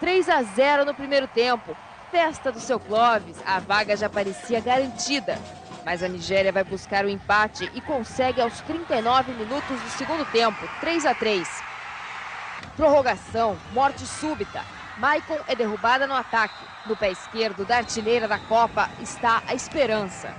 3 0.00 0.28
a 0.30 0.42
0 0.42 0.86
no 0.86 0.94
primeiro 0.94 1.28
tempo. 1.28 1.76
Festa 2.10 2.50
do 2.50 2.60
seu 2.60 2.80
Clóvis. 2.80 3.36
A 3.44 3.58
vaga 3.58 3.94
já 3.94 4.08
parecia 4.08 4.60
garantida. 4.60 5.38
Mas 5.84 6.02
a 6.02 6.08
Nigéria 6.08 6.50
vai 6.50 6.64
buscar 6.64 7.04
o 7.04 7.10
empate 7.10 7.70
e 7.74 7.80
consegue 7.82 8.40
aos 8.40 8.62
39 8.62 9.32
minutos 9.32 9.78
do 9.78 9.90
segundo 9.90 10.24
tempo. 10.32 10.66
3 10.80 11.04
a 11.04 11.14
3. 11.14 11.46
Prorrogação, 12.74 13.58
morte 13.74 14.06
súbita. 14.06 14.64
Maicon 14.98 15.38
é 15.48 15.54
derrubada 15.54 16.06
no 16.06 16.14
ataque. 16.14 16.54
No 16.86 16.96
pé 16.96 17.10
esquerdo 17.10 17.64
da 17.64 17.78
artilheira 17.78 18.28
da 18.28 18.38
Copa 18.38 18.88
está 19.00 19.42
a 19.46 19.54
esperança. 19.54 20.34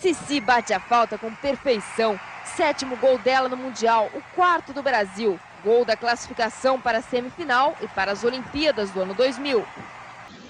Cici 0.00 0.40
bate 0.40 0.72
a 0.74 0.80
falta 0.80 1.16
com 1.16 1.32
perfeição. 1.34 2.18
Sétimo 2.44 2.96
gol 2.96 3.18
dela 3.18 3.48
no 3.48 3.56
Mundial, 3.56 4.10
o 4.14 4.20
quarto 4.34 4.72
do 4.72 4.82
Brasil. 4.82 5.38
Gol 5.64 5.84
da 5.84 5.96
classificação 5.96 6.78
para 6.78 6.98
a 6.98 7.02
semifinal 7.02 7.74
e 7.80 7.88
para 7.88 8.12
as 8.12 8.22
Olimpíadas 8.22 8.90
do 8.90 9.00
ano 9.00 9.14
2000. 9.14 9.64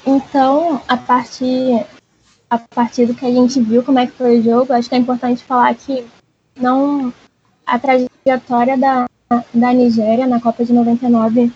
Então, 0.04 0.82
a 0.88 0.96
partir, 0.96 1.86
a 2.50 2.58
partir 2.58 3.06
do 3.06 3.14
que 3.14 3.24
a 3.24 3.30
gente 3.30 3.60
viu 3.60 3.84
como 3.84 4.00
é 4.00 4.06
que 4.06 4.12
foi 4.12 4.40
o 4.40 4.42
jogo, 4.42 4.72
acho 4.72 4.88
que 4.88 4.94
é 4.94 4.98
importante 4.98 5.44
falar 5.44 5.72
que 5.74 6.04
não 6.56 7.12
a 7.64 7.78
trajetória 7.78 8.76
da, 8.76 9.06
da 9.52 9.72
Nigéria 9.72 10.26
na 10.26 10.40
Copa 10.40 10.64
de 10.64 10.72
99 10.72 11.52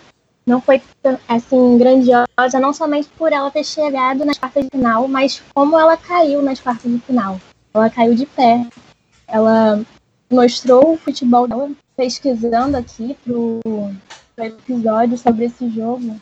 não 0.49 0.59
foi 0.59 0.81
assim 1.27 1.77
grandiosa, 1.77 2.59
não 2.59 2.73
somente 2.73 3.07
por 3.09 3.31
ela 3.31 3.51
ter 3.51 3.63
chegado 3.63 4.25
nas 4.25 4.39
quartas 4.39 4.63
de 4.63 4.69
final, 4.71 5.07
mas 5.07 5.41
como 5.53 5.79
ela 5.79 5.95
caiu 5.95 6.41
nas 6.41 6.59
quartas 6.59 6.91
de 6.91 6.99
final. 6.99 7.39
Ela 7.71 7.89
caiu 7.89 8.15
de 8.15 8.25
pé. 8.25 8.65
Ela 9.27 9.79
mostrou 10.29 10.93
o 10.93 10.97
futebol 10.97 11.47
dela, 11.47 11.69
pesquisando 11.95 12.75
aqui 12.75 13.15
pro, 13.23 13.59
pro 14.35 14.45
episódio 14.45 15.17
sobre 15.19 15.45
esse 15.45 15.69
jogo. 15.69 16.19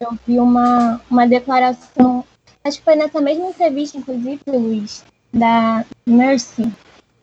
Eu 0.00 0.16
vi 0.24 0.38
uma, 0.38 1.00
uma 1.10 1.26
declaração, 1.26 2.24
acho 2.62 2.78
que 2.78 2.84
foi 2.84 2.94
nessa 2.94 3.20
mesma 3.20 3.48
entrevista, 3.48 3.98
inclusive, 3.98 4.40
Luiz, 4.46 5.04
da 5.34 5.84
Mercy, 6.06 6.72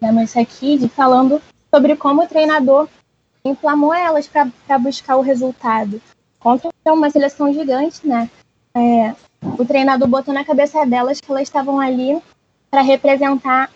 da 0.01 0.11
Mercy 0.11 0.45
Kid, 0.45 0.89
falando 0.89 1.41
sobre 1.73 1.95
como 1.95 2.23
o 2.23 2.27
treinador 2.27 2.89
inflamou 3.43 3.93
elas 3.93 4.27
para 4.27 4.77
buscar 4.77 5.17
o 5.17 5.21
resultado. 5.21 6.01
Contra 6.39 6.71
uma 6.87 7.09
seleção 7.09 7.53
gigante, 7.53 8.07
né? 8.07 8.29
É, 8.73 9.13
o 9.41 9.65
treinador 9.65 10.07
botou 10.07 10.33
na 10.33 10.45
cabeça 10.45 10.85
delas 10.85 11.19
que 11.19 11.29
elas 11.29 11.43
estavam 11.43 11.79
ali 11.79 12.21
para 12.69 12.81
representar 12.81 13.69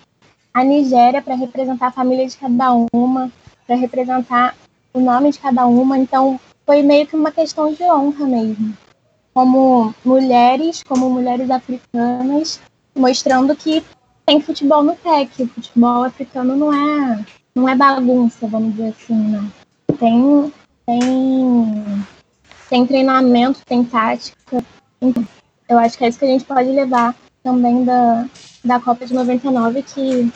a 0.54 0.64
Nigéria, 0.64 1.22
para 1.22 1.36
representar 1.36 1.88
a 1.88 1.92
família 1.92 2.28
de 2.28 2.38
cada 2.38 2.74
uma, 2.94 3.32
para 3.66 3.76
representar 3.76 4.56
o 4.94 5.00
nome 5.00 5.32
de 5.32 5.40
cada 5.40 5.66
uma. 5.66 5.98
Então, 5.98 6.40
foi 6.66 6.82
meio 6.82 7.08
que 7.08 7.16
uma 7.16 7.32
questão 7.32 7.74
de 7.74 7.84
honra 7.84 8.26
mesmo. 8.26 8.78
Como 9.34 9.94
mulheres, 10.06 10.84
como 10.84 11.10
mulheres 11.10 11.50
africanas, 11.50 12.62
mostrando 12.96 13.56
que 13.56 13.84
tem 14.26 14.40
futebol 14.40 14.84
no 14.84 14.96
que 14.96 15.44
o 15.44 15.48
futebol 15.48 16.04
africano 16.04 16.56
não 16.56 16.72
é 16.72 17.26
não 17.56 17.70
é 17.70 17.76
bagunça, 17.76 18.48
vamos 18.48 18.72
dizer 18.72 18.90
assim, 18.90 19.16
né? 19.16 19.52
Tem, 20.00 20.54
tem, 20.86 22.06
tem 22.70 22.88
treinamento, 22.88 23.62
tem 23.66 23.84
tática. 23.84 24.64
Eu 25.70 25.78
acho 25.80 25.98
que 25.98 26.04
é 26.04 26.10
isso 26.10 26.20
que 26.20 26.26
a 26.26 26.30
gente 26.30 26.46
pode 26.46 26.70
levar 26.70 27.16
também 27.44 27.84
da, 27.84 28.28
da 28.64 28.80
Copa 28.80 29.06
de 29.06 29.14
99, 29.14 29.84
que, 29.84 30.32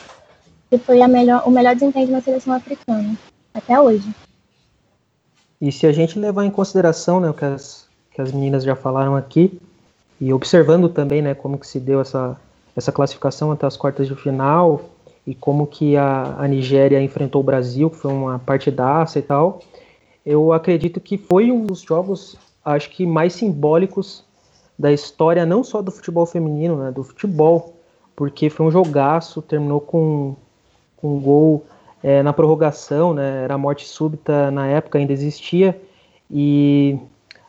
que 0.70 0.78
foi 0.78 1.02
a 1.02 1.08
melhor, 1.08 1.42
o 1.46 1.50
melhor 1.50 1.74
desempenho 1.74 2.06
de 2.06 2.12
uma 2.12 2.20
seleção 2.20 2.54
africana, 2.54 3.16
até 3.52 3.80
hoje. 3.80 4.08
E 5.60 5.72
se 5.72 5.86
a 5.86 5.92
gente 5.92 6.18
levar 6.18 6.44
em 6.44 6.50
consideração 6.50 7.18
né, 7.18 7.30
o 7.30 7.34
que 7.34 7.44
as, 7.44 7.88
que 8.12 8.20
as 8.20 8.30
meninas 8.30 8.62
já 8.62 8.76
falaram 8.76 9.16
aqui, 9.16 9.60
e 10.20 10.32
observando 10.32 10.88
também 10.88 11.22
né, 11.22 11.34
como 11.34 11.58
que 11.58 11.66
se 11.66 11.80
deu 11.80 12.00
essa, 12.00 12.36
essa 12.76 12.92
classificação 12.92 13.50
até 13.50 13.66
as 13.66 13.76
quartas 13.76 14.06
de 14.06 14.14
final, 14.14 14.82
e 15.28 15.34
como 15.34 15.66
que 15.66 15.94
a, 15.94 16.36
a 16.38 16.48
Nigéria 16.48 17.02
enfrentou 17.02 17.42
o 17.42 17.44
Brasil, 17.44 17.90
que 17.90 17.96
foi 17.96 18.10
uma 18.10 18.38
partidaça 18.38 19.18
e 19.18 19.22
tal, 19.22 19.60
eu 20.24 20.54
acredito 20.54 20.98
que 21.00 21.18
foi 21.18 21.52
um 21.52 21.66
dos 21.66 21.82
jogos, 21.82 22.34
acho 22.64 22.88
que 22.88 23.04
mais 23.04 23.34
simbólicos 23.34 24.24
da 24.78 24.90
história, 24.90 25.44
não 25.44 25.62
só 25.62 25.82
do 25.82 25.90
futebol 25.90 26.24
feminino, 26.24 26.76
né, 26.78 26.90
do 26.90 27.04
futebol, 27.04 27.74
porque 28.16 28.48
foi 28.48 28.64
um 28.64 28.70
jogaço, 28.70 29.42
terminou 29.42 29.82
com, 29.82 30.34
com 30.96 31.16
um 31.16 31.20
gol 31.20 31.66
é, 32.02 32.22
na 32.22 32.32
prorrogação, 32.32 33.12
né, 33.12 33.44
era 33.44 33.58
morte 33.58 33.86
súbita 33.86 34.50
na 34.50 34.66
época, 34.66 34.96
ainda 34.96 35.12
existia, 35.12 35.78
e 36.30 36.98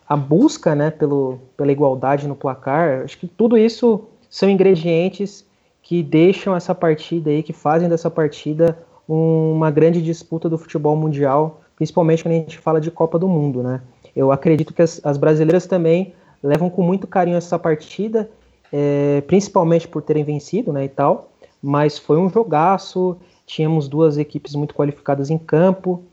a 0.05 0.17
busca 0.17 0.75
né, 0.75 0.91
pelo, 0.91 1.39
pela 1.55 1.71
igualdade 1.71 2.27
no 2.27 2.35
placar, 2.35 3.03
acho 3.05 3.17
que 3.17 3.27
tudo 3.27 3.57
isso 3.57 4.03
são 4.29 4.49
ingredientes 4.49 5.47
que 5.89 6.03
deixam 6.03 6.55
essa 6.55 6.75
partida 6.75 7.31
aí, 7.31 7.41
que 7.41 7.51
fazem 7.51 7.89
dessa 7.89 8.11
partida 8.11 8.77
uma 9.07 9.71
grande 9.71 10.03
disputa 10.03 10.47
do 10.47 10.55
futebol 10.55 10.95
mundial, 10.95 11.61
principalmente 11.75 12.21
quando 12.21 12.35
a 12.35 12.37
gente 12.37 12.59
fala 12.59 12.79
de 12.79 12.91
Copa 12.91 13.17
do 13.17 13.27
Mundo, 13.27 13.63
né? 13.63 13.81
Eu 14.15 14.31
acredito 14.31 14.71
que 14.71 14.83
as, 14.83 15.01
as 15.03 15.17
brasileiras 15.17 15.65
também 15.65 16.13
levam 16.43 16.69
com 16.69 16.83
muito 16.83 17.07
carinho 17.07 17.37
essa 17.37 17.57
partida 17.57 18.29
é, 18.71 19.23
principalmente 19.25 19.87
por 19.87 20.03
terem 20.03 20.23
vencido, 20.23 20.71
né, 20.71 20.85
e 20.85 20.89
tal, 20.89 21.31
mas 21.59 21.97
foi 21.97 22.19
um 22.19 22.29
jogaço, 22.29 23.17
tínhamos 23.47 23.87
duas 23.87 24.19
equipes 24.19 24.53
muito 24.53 24.75
qualificadas 24.75 25.31
em 25.31 25.39
campo, 25.39 26.03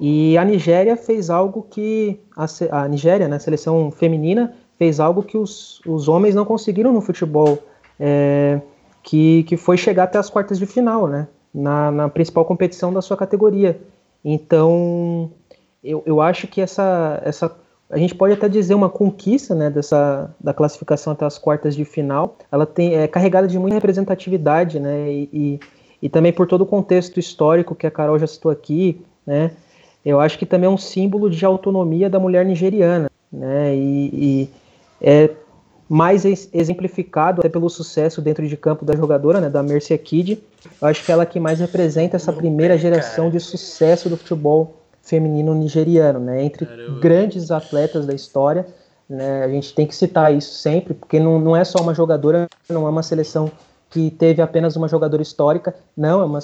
e 0.00 0.38
a 0.38 0.46
Nigéria 0.46 0.96
fez 0.96 1.28
algo 1.28 1.66
que, 1.68 2.18
a, 2.34 2.46
a 2.70 2.88
Nigéria, 2.88 3.28
né, 3.28 3.36
a 3.36 3.40
seleção 3.40 3.90
feminina, 3.90 4.56
fez 4.78 4.98
algo 4.98 5.22
que 5.22 5.36
os, 5.36 5.82
os 5.86 6.08
homens 6.08 6.34
não 6.34 6.46
conseguiram 6.46 6.90
no 6.90 7.02
futebol, 7.02 7.58
é, 8.00 8.62
que, 9.06 9.44
que 9.44 9.56
foi 9.56 9.76
chegar 9.76 10.02
até 10.02 10.18
as 10.18 10.28
quartas 10.28 10.58
de 10.58 10.66
final, 10.66 11.06
né, 11.06 11.28
na, 11.54 11.92
na 11.92 12.08
principal 12.08 12.44
competição 12.44 12.92
da 12.92 13.00
sua 13.00 13.16
categoria. 13.16 13.80
Então, 14.24 15.30
eu, 15.82 16.02
eu 16.04 16.20
acho 16.20 16.48
que 16.48 16.60
essa, 16.60 17.22
essa 17.24 17.56
a 17.88 17.96
gente 17.98 18.16
pode 18.16 18.34
até 18.34 18.48
dizer 18.48 18.74
uma 18.74 18.90
conquista 18.90 19.54
né, 19.54 19.70
dessa, 19.70 20.34
da 20.40 20.52
classificação 20.52 21.12
até 21.12 21.24
as 21.24 21.38
quartas 21.38 21.76
de 21.76 21.84
final. 21.84 22.36
Ela 22.50 22.66
tem, 22.66 22.96
é 22.96 23.06
carregada 23.06 23.46
de 23.46 23.56
muita 23.60 23.76
representatividade, 23.76 24.80
né, 24.80 25.08
e, 25.08 25.30
e, 25.32 25.60
e, 26.02 26.08
também 26.08 26.32
por 26.32 26.48
todo 26.48 26.62
o 26.62 26.66
contexto 26.66 27.20
histórico 27.20 27.76
que 27.76 27.86
a 27.86 27.92
Carol 27.92 28.18
já 28.18 28.26
citou 28.26 28.50
aqui, 28.50 29.00
né, 29.24 29.52
eu 30.04 30.18
acho 30.18 30.36
que 30.36 30.44
também 30.44 30.66
é 30.66 30.70
um 30.70 30.76
símbolo 30.76 31.30
de 31.30 31.44
autonomia 31.46 32.10
da 32.10 32.18
mulher 32.18 32.44
nigeriana, 32.44 33.08
né, 33.32 33.72
e, 33.76 34.10
e 34.12 34.50
é 35.00 35.30
mais 35.88 36.24
exemplificado 36.52 37.40
até 37.40 37.48
pelo 37.48 37.68
sucesso 37.70 38.20
dentro 38.20 38.46
de 38.46 38.56
campo 38.56 38.84
da 38.84 38.96
jogadora, 38.96 39.40
né, 39.40 39.48
da 39.48 39.62
Mercy 39.62 39.96
Kid. 39.96 40.42
Eu 40.80 40.88
acho 40.88 41.04
que 41.04 41.12
ela 41.12 41.24
que 41.24 41.38
mais 41.38 41.60
representa 41.60 42.16
essa 42.16 42.32
primeira 42.32 42.76
geração 42.76 43.30
de 43.30 43.38
sucesso 43.38 44.08
do 44.08 44.16
futebol 44.16 44.74
feminino 45.00 45.54
nigeriano, 45.54 46.18
né? 46.18 46.42
Entre 46.42 46.66
grandes 47.00 47.52
atletas 47.52 48.04
da 48.04 48.12
história, 48.12 48.66
né? 49.08 49.44
A 49.44 49.48
gente 49.48 49.72
tem 49.72 49.86
que 49.86 49.94
citar 49.94 50.34
isso 50.34 50.54
sempre, 50.54 50.94
porque 50.94 51.20
não, 51.20 51.38
não 51.38 51.56
é 51.56 51.64
só 51.64 51.78
uma 51.80 51.94
jogadora, 51.94 52.48
não 52.68 52.86
é 52.86 52.90
uma 52.90 53.04
seleção 53.04 53.50
que 53.88 54.10
teve 54.10 54.42
apenas 54.42 54.74
uma 54.74 54.88
jogadora 54.88 55.22
histórica, 55.22 55.74
não, 55.96 56.20
é 56.20 56.24
uma, 56.24 56.40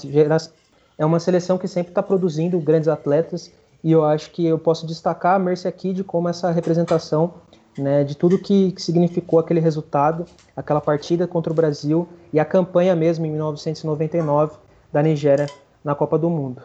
é 0.96 1.04
uma 1.04 1.18
seleção 1.18 1.58
que 1.58 1.66
sempre 1.66 1.90
está 1.90 2.02
produzindo 2.02 2.58
grandes 2.60 2.88
atletas, 2.88 3.50
e 3.82 3.90
eu 3.90 4.04
acho 4.04 4.30
que 4.30 4.46
eu 4.46 4.58
posso 4.58 4.86
destacar 4.86 5.34
a 5.34 5.38
Mercy 5.40 5.70
Kid 5.72 6.04
como 6.04 6.28
essa 6.28 6.52
representação 6.52 7.34
né, 7.78 8.04
de 8.04 8.16
tudo 8.16 8.38
que, 8.38 8.72
que, 8.72 8.82
significou 8.82 9.38
aquele 9.38 9.60
resultado, 9.60 10.26
aquela 10.56 10.80
partida 10.80 11.26
contra 11.26 11.52
o 11.52 11.56
Brasil 11.56 12.08
e 12.32 12.38
a 12.38 12.44
campanha 12.44 12.94
mesmo 12.94 13.24
em 13.24 13.30
1999 13.30 14.56
da 14.92 15.02
Nigéria 15.02 15.46
na 15.82 15.94
Copa 15.94 16.18
do 16.18 16.28
Mundo. 16.28 16.62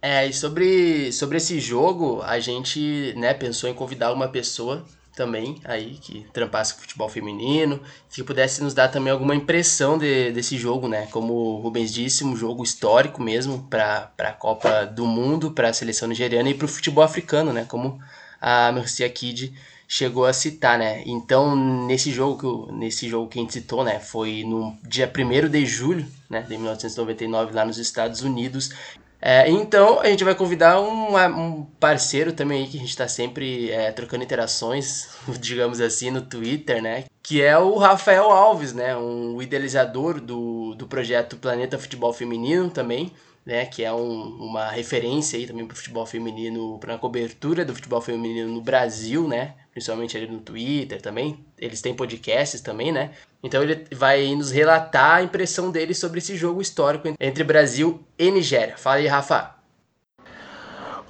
É, 0.00 0.26
e 0.26 0.32
sobre, 0.32 1.12
sobre 1.12 1.36
esse 1.36 1.60
jogo, 1.60 2.20
a 2.22 2.40
gente 2.40 3.14
né, 3.16 3.32
pensou 3.34 3.70
em 3.70 3.74
convidar 3.74 4.12
uma 4.12 4.28
pessoa 4.28 4.84
também 5.14 5.60
aí 5.64 5.98
que 6.00 6.26
trampasse 6.32 6.74
com 6.74 6.80
futebol 6.80 7.08
feminino, 7.08 7.80
que 8.10 8.24
pudesse 8.24 8.62
nos 8.62 8.74
dar 8.74 8.88
também 8.88 9.12
alguma 9.12 9.34
impressão 9.34 9.98
de, 9.98 10.32
desse 10.32 10.56
jogo, 10.56 10.88
né? 10.88 11.06
Como 11.10 11.34
o 11.34 11.60
Rubens 11.60 11.92
disse, 11.92 12.24
um 12.24 12.34
jogo 12.34 12.64
histórico 12.64 13.22
mesmo 13.22 13.66
para 13.68 14.10
a 14.18 14.32
Copa 14.32 14.86
do 14.86 15.06
Mundo, 15.06 15.50
para 15.50 15.68
a 15.68 15.72
seleção 15.72 16.08
nigeriana 16.08 16.48
e 16.48 16.54
para 16.54 16.64
o 16.64 16.68
futebol 16.68 17.04
africano, 17.04 17.52
né? 17.52 17.66
Como 17.68 18.00
a 18.40 18.72
Mercia 18.72 19.08
Kid 19.08 19.54
chegou 19.92 20.24
a 20.24 20.32
citar, 20.32 20.78
né? 20.78 21.02
Então, 21.04 21.54
nesse 21.54 22.10
jogo 22.10 22.38
que, 22.66 22.72
nesse 22.72 23.10
jogo 23.10 23.28
que 23.28 23.38
a 23.38 23.42
gente 23.42 23.52
citou, 23.52 23.84
né? 23.84 24.00
Foi 24.00 24.42
no 24.42 24.74
dia 24.82 25.06
1 25.06 25.50
de 25.50 25.66
julho 25.66 26.06
né, 26.30 26.40
de 26.40 26.56
1999, 26.56 27.52
lá 27.52 27.66
nos 27.66 27.76
Estados 27.76 28.22
Unidos. 28.22 28.70
É, 29.20 29.48
então 29.50 30.00
a 30.00 30.06
gente 30.06 30.24
vai 30.24 30.34
convidar 30.34 30.80
um, 30.80 31.14
um, 31.14 31.64
parceiro 31.78 32.32
também 32.32 32.62
aí 32.62 32.68
que 32.68 32.78
a 32.78 32.80
gente 32.80 32.88
está 32.88 33.06
sempre 33.06 33.70
é, 33.70 33.92
trocando 33.92 34.24
interações, 34.24 35.10
digamos 35.38 35.78
assim, 35.78 36.10
no 36.10 36.22
Twitter, 36.22 36.82
né? 36.82 37.04
Que 37.22 37.42
é 37.42 37.58
o 37.58 37.76
Rafael 37.76 38.30
Alves, 38.30 38.72
né? 38.72 38.96
Um 38.96 39.42
idealizador 39.42 40.22
do, 40.22 40.74
do 40.74 40.88
projeto 40.88 41.36
Planeta 41.36 41.78
Futebol 41.78 42.14
Feminino 42.14 42.70
também, 42.70 43.12
né? 43.44 43.66
Que 43.66 43.84
é 43.84 43.92
um, 43.92 44.22
uma 44.40 44.70
referência 44.70 45.38
aí 45.38 45.46
também 45.46 45.66
para 45.66 45.74
o 45.74 45.76
futebol 45.76 46.06
feminino, 46.06 46.78
para 46.78 46.94
a 46.94 46.98
cobertura 46.98 47.64
do 47.64 47.74
futebol 47.74 48.00
feminino 48.00 48.52
no 48.52 48.60
Brasil, 48.60 49.28
né? 49.28 49.54
Principalmente 49.72 50.16
ali 50.16 50.26
no 50.26 50.40
Twitter 50.40 51.00
também. 51.00 51.38
Eles 51.58 51.80
têm 51.80 51.94
podcasts 51.94 52.60
também, 52.60 52.92
né? 52.92 53.10
Então 53.42 53.62
ele 53.62 53.84
vai 53.92 54.34
nos 54.34 54.50
relatar 54.50 55.16
a 55.16 55.22
impressão 55.22 55.70
dele 55.70 55.94
sobre 55.94 56.18
esse 56.18 56.36
jogo 56.36 56.60
histórico 56.60 57.08
entre 57.18 57.42
Brasil 57.42 58.00
e 58.18 58.30
Nigéria. 58.30 58.76
Fala 58.76 58.96
aí, 58.96 59.06
Rafa. 59.06 59.56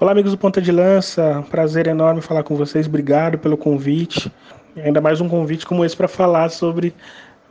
Olá, 0.00 0.10
amigos 0.10 0.32
do 0.32 0.38
Ponta 0.38 0.60
de 0.60 0.72
Lança. 0.72 1.44
Prazer 1.50 1.86
enorme 1.86 2.20
falar 2.20 2.42
com 2.42 2.56
vocês. 2.56 2.86
Obrigado 2.86 3.38
pelo 3.38 3.56
convite. 3.56 4.32
Ainda 4.76 5.00
mais 5.00 5.20
um 5.20 5.28
convite 5.28 5.66
como 5.66 5.84
esse 5.84 5.96
para 5.96 6.08
falar 6.08 6.48
sobre 6.50 6.94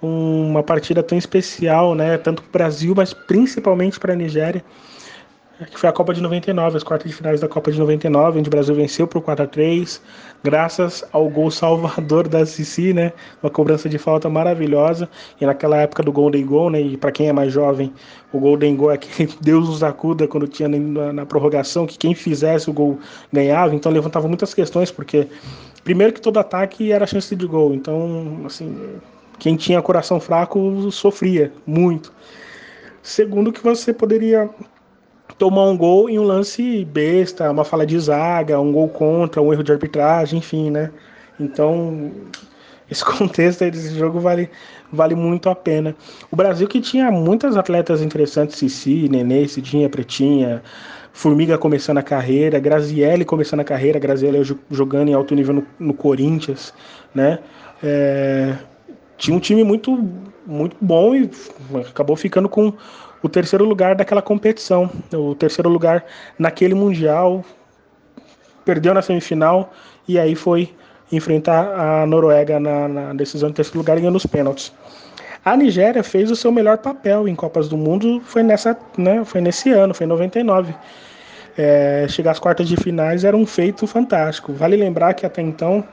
uma 0.02 0.64
partida 0.64 1.04
tão 1.04 1.18
especial, 1.18 1.96
né? 1.96 2.18
Tanto 2.18 2.42
para 2.44 2.50
o 2.50 2.52
Brasil, 2.52 2.94
mas 2.96 3.14
principalmente 3.14 4.00
para 4.00 4.14
a 4.14 4.16
Nigéria 4.16 4.64
que 5.66 5.80
foi 5.80 5.90
a 5.90 5.92
Copa 5.92 6.14
de 6.14 6.22
99, 6.22 6.78
as 6.78 6.84
quartas 6.84 7.10
de 7.10 7.16
finais 7.16 7.40
da 7.40 7.48
Copa 7.48 7.72
de 7.72 7.80
99, 7.80 8.40
onde 8.40 8.50
o 8.50 8.52
Brasil 8.52 8.74
venceu 8.74 9.08
por 9.08 9.22
4 9.22 9.46
a 9.46 9.48
3 9.48 10.02
graças 10.44 11.04
ao 11.12 11.30
gol 11.30 11.52
salvador 11.52 12.28
da 12.28 12.46
Cici, 12.46 12.94
né? 12.94 13.14
Uma 13.44 13.50
cobrança 13.50 13.88
de 13.88 13.98
falta 13.98 14.28
maravilhosa. 14.28 15.08
E 15.40 15.46
naquela 15.46 15.78
época 15.78 16.02
do 16.02 16.12
Golden 16.12 16.46
Goal, 16.46 16.70
né? 16.72 16.82
E 16.82 16.98
para 16.98 17.12
quem 17.12 17.28
é 17.28 17.34
mais 17.34 17.54
jovem, 17.54 17.94
o 18.34 18.40
Golden 18.40 18.76
Goal 18.76 18.92
é 18.92 18.98
que 18.98 19.28
Deus 19.40 19.68
nos 19.68 19.84
acuda 19.84 20.28
quando 20.28 20.48
tinha 20.48 20.68
na, 20.68 21.14
na 21.14 21.26
prorrogação 21.26 21.86
que 21.86 21.98
quem 21.98 22.16
fizesse 22.16 22.70
o 22.70 22.74
gol 22.74 23.00
ganhava. 23.32 23.76
Então 23.76 23.92
levantava 23.92 24.28
muitas 24.28 24.54
questões, 24.54 24.90
porque 24.90 25.28
primeiro 25.84 26.14
que 26.14 26.22
todo 26.22 26.40
ataque 26.40 26.92
era 26.92 27.06
chance 27.06 27.36
de 27.36 27.46
gol. 27.46 27.74
Então, 27.76 28.42
assim, 28.46 28.76
quem 29.42 29.56
tinha 29.56 29.82
coração 29.82 30.20
fraco 30.20 30.92
sofria 30.92 31.52
muito. 31.66 32.14
Segundo 33.02 33.52
que 33.52 33.64
você 33.64 33.92
poderia 33.92 34.48
tomar 35.36 35.64
um 35.64 35.76
gol 35.76 36.08
em 36.08 36.20
um 36.20 36.24
lance 36.24 36.86
besta, 36.86 37.50
uma 37.50 37.66
fala 37.66 37.84
de 37.84 38.00
zaga, 38.00 38.60
um 38.60 38.72
gol 38.72 38.88
contra, 38.88 39.42
um 39.42 39.52
erro 39.52 39.64
de 39.64 39.72
arbitragem, 39.72 40.38
enfim, 40.38 40.70
né? 40.70 40.92
Então, 41.40 42.12
esse 42.88 43.04
contexto 43.04 43.62
desse 43.62 43.98
jogo 43.98 44.20
vale, 44.20 44.48
vale 44.94 45.16
muito 45.16 45.50
a 45.50 45.56
pena. 45.56 45.96
O 46.30 46.36
Brasil 46.36 46.68
que 46.68 46.80
tinha 46.80 47.10
muitas 47.10 47.58
atletas 47.58 48.00
interessantes, 48.04 48.60
Cici, 48.60 49.10
Nenê, 49.10 49.48
Cidinha, 49.48 49.90
Pretinha, 49.90 50.62
Formiga 51.14 51.58
começando 51.58 51.98
a 51.98 52.04
carreira, 52.04 52.60
Graziele 52.60 53.26
começando 53.26 53.62
a 53.62 53.64
carreira, 53.64 53.98
Graziele 53.98 54.38
jogando 54.70 55.10
em 55.10 55.16
alto 55.16 55.34
nível 55.34 55.56
no, 55.56 55.68
no 55.80 55.96
Corinthians, 55.96 56.72
né? 57.16 57.40
É, 57.82 58.56
tinha 59.22 59.38
um 59.38 59.40
time 59.40 59.64
muito, 59.64 60.04
muito 60.48 60.76
bom 60.82 61.14
e 61.16 61.30
acabou 61.88 62.16
ficando 62.16 62.50
com 62.50 62.74
o 63.22 63.30
terceiro 63.30 63.64
lugar 63.64 63.96
daquela 63.96 64.22
competição, 64.22 64.90
o 65.14 65.36
terceiro 65.36 65.70
lugar 65.70 66.04
naquele 66.40 66.74
Mundial, 66.74 67.46
perdeu 68.66 68.96
na 68.96 69.02
semifinal 69.04 69.72
e 70.08 70.18
aí 70.18 70.34
foi 70.34 70.74
enfrentar 71.12 71.72
a 71.80 72.06
Noruega 72.08 72.60
na, 72.60 72.88
na 72.88 73.14
decisão 73.14 73.50
de 73.50 73.56
terceiro 73.56 73.78
lugar 73.78 74.00
e 74.00 74.10
nos 74.10 74.26
pênaltis. 74.26 74.74
A 75.46 75.56
Nigéria 75.56 76.04
fez 76.04 76.32
o 76.32 76.36
seu 76.36 76.52
melhor 76.52 76.80
papel 76.80 77.28
em 77.28 77.36
Copas 77.36 77.70
do 77.70 77.78
Mundo, 77.78 78.22
foi, 78.26 78.42
nessa, 78.42 78.76
né, 78.98 79.24
foi 79.24 79.40
nesse 79.40 79.72
ano, 79.72 79.94
foi 79.94 80.06
em 80.06 80.10
99. 80.10 80.74
É, 81.56 82.08
chegar 82.10 82.32
às 82.32 82.40
quartas 82.40 82.68
de 82.68 82.76
finais 82.76 83.24
era 83.24 83.38
um 83.38 83.46
feito 83.46 83.86
fantástico. 83.86 84.52
Vale 84.52 84.76
lembrar 84.76 85.14
que 85.14 85.26
até 85.28 85.44
então 85.44 85.84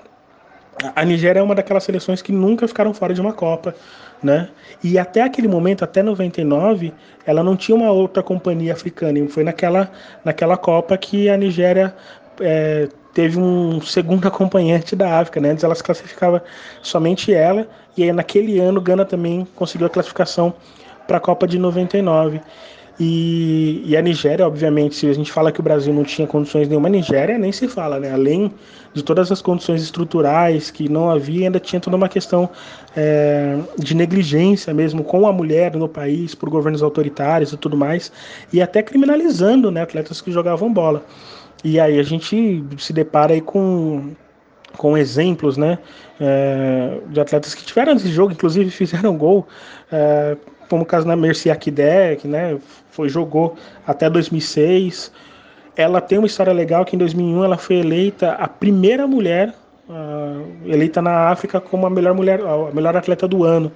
a 0.95 1.05
Nigéria 1.05 1.41
é 1.41 1.43
uma 1.43 1.55
daquelas 1.55 1.85
seleções 1.85 2.23
que 2.23 2.33
nunca 2.33 2.67
ficaram 2.69 2.95
fora 2.95 3.15
de 3.15 3.21
uma 3.21 3.33
Copa 3.33 3.75
né? 4.23 4.49
E 4.83 4.99
até 4.99 5.23
aquele 5.23 5.49
momento, 5.49 5.85
até 5.85 6.03
99, 6.03 6.93
ela 7.27 7.43
não 7.43 7.57
tinha 7.57 7.77
uma 7.77 7.91
outra 7.91 8.23
companhia 8.23 8.73
africana. 8.73 9.19
E 9.19 9.29
foi 9.29 9.45
naquela, 9.45 9.91
naquela 10.25 10.57
Copa 10.57 10.97
que 10.97 11.29
a 11.29 11.37
Nigéria 11.37 11.95
é, 12.41 12.89
teve 13.13 13.39
um 13.39 13.81
segundo 13.81 14.27
acompanhante 14.29 14.95
da 14.97 15.19
África, 15.19 15.41
né? 15.41 15.51
Antes 15.51 15.65
ela 15.65 15.75
se 15.75 15.83
classificava 15.83 16.43
somente 16.83 17.33
ela, 17.33 17.69
e 17.97 18.03
aí 18.03 18.13
naquele 18.13 18.59
ano 18.59 18.81
Gana 18.81 19.05
também 19.05 19.47
conseguiu 19.55 19.87
a 19.87 19.91
classificação 19.91 20.55
para 21.07 21.17
a 21.17 21.21
Copa 21.21 21.47
de 21.47 21.59
99. 21.59 22.41
E, 23.01 23.83
e, 23.87 23.97
a 23.97 24.03
Nigéria, 24.03 24.45
obviamente, 24.45 24.97
se 24.97 25.07
a 25.07 25.13
gente 25.13 25.31
fala 25.31 25.53
que 25.53 25.61
o 25.61 25.63
Brasil 25.63 25.95
não 25.95 26.03
tinha 26.03 26.27
condições 26.27 26.69
nenhuma, 26.69 26.89
a 26.89 26.91
Nigéria 26.91 27.39
nem 27.39 27.53
se 27.53 27.69
fala, 27.69 28.01
né? 28.01 28.13
Além 28.13 28.53
de 28.93 29.05
todas 29.05 29.31
as 29.31 29.41
condições 29.41 29.83
estruturais 29.83 30.69
que 30.71 30.89
não 30.89 31.09
havia, 31.09 31.47
ainda 31.47 31.61
tinha 31.61 31.79
toda 31.79 31.97
uma 31.97 32.09
questão 32.09 32.51
é, 32.97 33.57
de 33.79 33.95
negligência 33.95 34.75
mesmo 34.75 35.05
com 35.05 35.29
a 35.29 35.33
mulher 35.33 35.77
no 35.77 35.89
país, 35.89 36.35
por 36.35 36.51
governos 36.51 36.83
autoritários 36.83 37.53
e 37.53 37.57
tudo 37.57 37.77
mais, 37.77 38.11
e 38.53 38.61
até 38.61 38.83
criminalizando 38.83 39.71
né, 39.71 39.83
atletas 39.83 40.21
que 40.21 40.33
jogavam 40.33 40.73
bola. 40.73 41.05
E 41.63 41.79
aí 41.79 42.01
a 42.01 42.03
gente 42.03 42.65
se 42.79 42.93
depara 42.93 43.33
aí 43.33 43.41
com 43.41 44.11
com 44.77 44.97
exemplos, 44.97 45.57
né, 45.57 45.79
é, 46.21 47.01
de 47.09 47.21
atletas 47.21 47.55
que 47.55 47.65
tiveram 47.65 47.95
esse 47.95 48.09
jogo, 48.09 48.33
inclusive 48.33 48.71
fizeram 48.71 49.17
gol, 49.17 49.47
é, 49.91 50.37
como 50.69 50.83
o 50.83 50.87
caso 50.87 51.07
da 51.07 51.17
Mercy 51.17 51.51
Akidek, 51.51 52.27
né, 52.27 52.59
foi 52.91 53.09
jogou 53.09 53.57
até 53.87 54.09
2006. 54.09 55.13
Ela 55.77 56.01
tem 56.01 56.19
uma 56.19 56.27
história 56.27 56.53
legal 56.53 56.85
que 56.85 56.97
em 56.97 56.99
2001 56.99 57.45
ela 57.45 57.57
foi 57.57 57.77
eleita 57.77 58.33
a 58.33 58.49
primeira 58.49 59.07
mulher 59.07 59.55
uh, 59.89 60.47
eleita 60.67 61.01
na 61.01 61.31
África 61.31 61.61
como 61.61 61.87
a 61.87 61.91
melhor 61.91 62.15
mulher, 62.15 62.41
a 62.41 62.75
melhor 62.75 62.97
atleta 62.97 63.27
do 63.27 63.45
ano. 63.45 63.73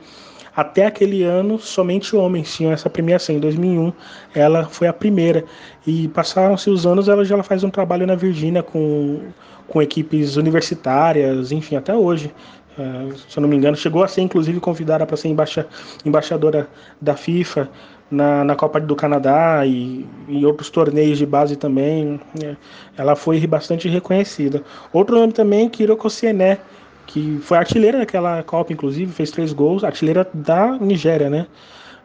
Até 0.54 0.84
aquele 0.84 1.22
ano, 1.22 1.58
somente 1.58 2.14
homens 2.14 2.54
tinham 2.54 2.72
essa 2.72 2.90
premiação. 2.90 3.34
Em 3.34 3.40
2001, 3.40 3.90
ela 4.34 4.66
foi 4.66 4.86
a 4.86 4.92
primeira. 4.92 5.46
E 5.86 6.08
passaram-se 6.08 6.68
os 6.68 6.86
anos, 6.86 7.08
ela 7.08 7.24
já 7.24 7.42
faz 7.42 7.64
um 7.64 7.70
trabalho 7.70 8.06
na 8.06 8.14
Virgínia 8.14 8.62
com, 8.62 9.20
com 9.66 9.80
equipes 9.80 10.36
universitárias, 10.36 11.52
enfim, 11.52 11.76
até 11.76 11.94
hoje. 11.94 12.30
Uh, 12.78 13.14
se 13.28 13.38
eu 13.38 13.42
não 13.42 13.48
me 13.48 13.56
engano, 13.56 13.76
chegou 13.76 14.02
a 14.02 14.08
ser 14.08 14.22
inclusive 14.22 14.58
convidada 14.58 15.04
para 15.04 15.16
ser 15.16 15.28
embaixa, 15.28 15.66
embaixadora 16.04 16.68
da 17.00 17.14
FIFA 17.14 17.68
na, 18.10 18.44
na 18.44 18.54
Copa 18.54 18.78
do 18.78 18.94
Canadá 18.94 19.64
e 19.66 20.06
em 20.28 20.44
outros 20.44 20.70
torneios 20.70 21.18
de 21.18 21.26
base 21.26 21.56
também. 21.56 22.20
Né? 22.38 22.56
Ela 22.96 23.16
foi 23.16 23.44
bastante 23.46 23.88
reconhecida. 23.88 24.62
Outro 24.92 25.18
nome 25.18 25.32
também, 25.32 25.68
Kiroko 25.68 26.08
Siené, 26.10 26.58
que 27.06 27.38
foi 27.42 27.56
artilheira 27.56 27.98
daquela 27.98 28.42
Copa, 28.42 28.72
inclusive, 28.72 29.12
fez 29.12 29.30
três 29.30 29.52
gols, 29.52 29.82
artilheira 29.82 30.28
da 30.32 30.78
Nigéria, 30.78 31.28
né? 31.28 31.46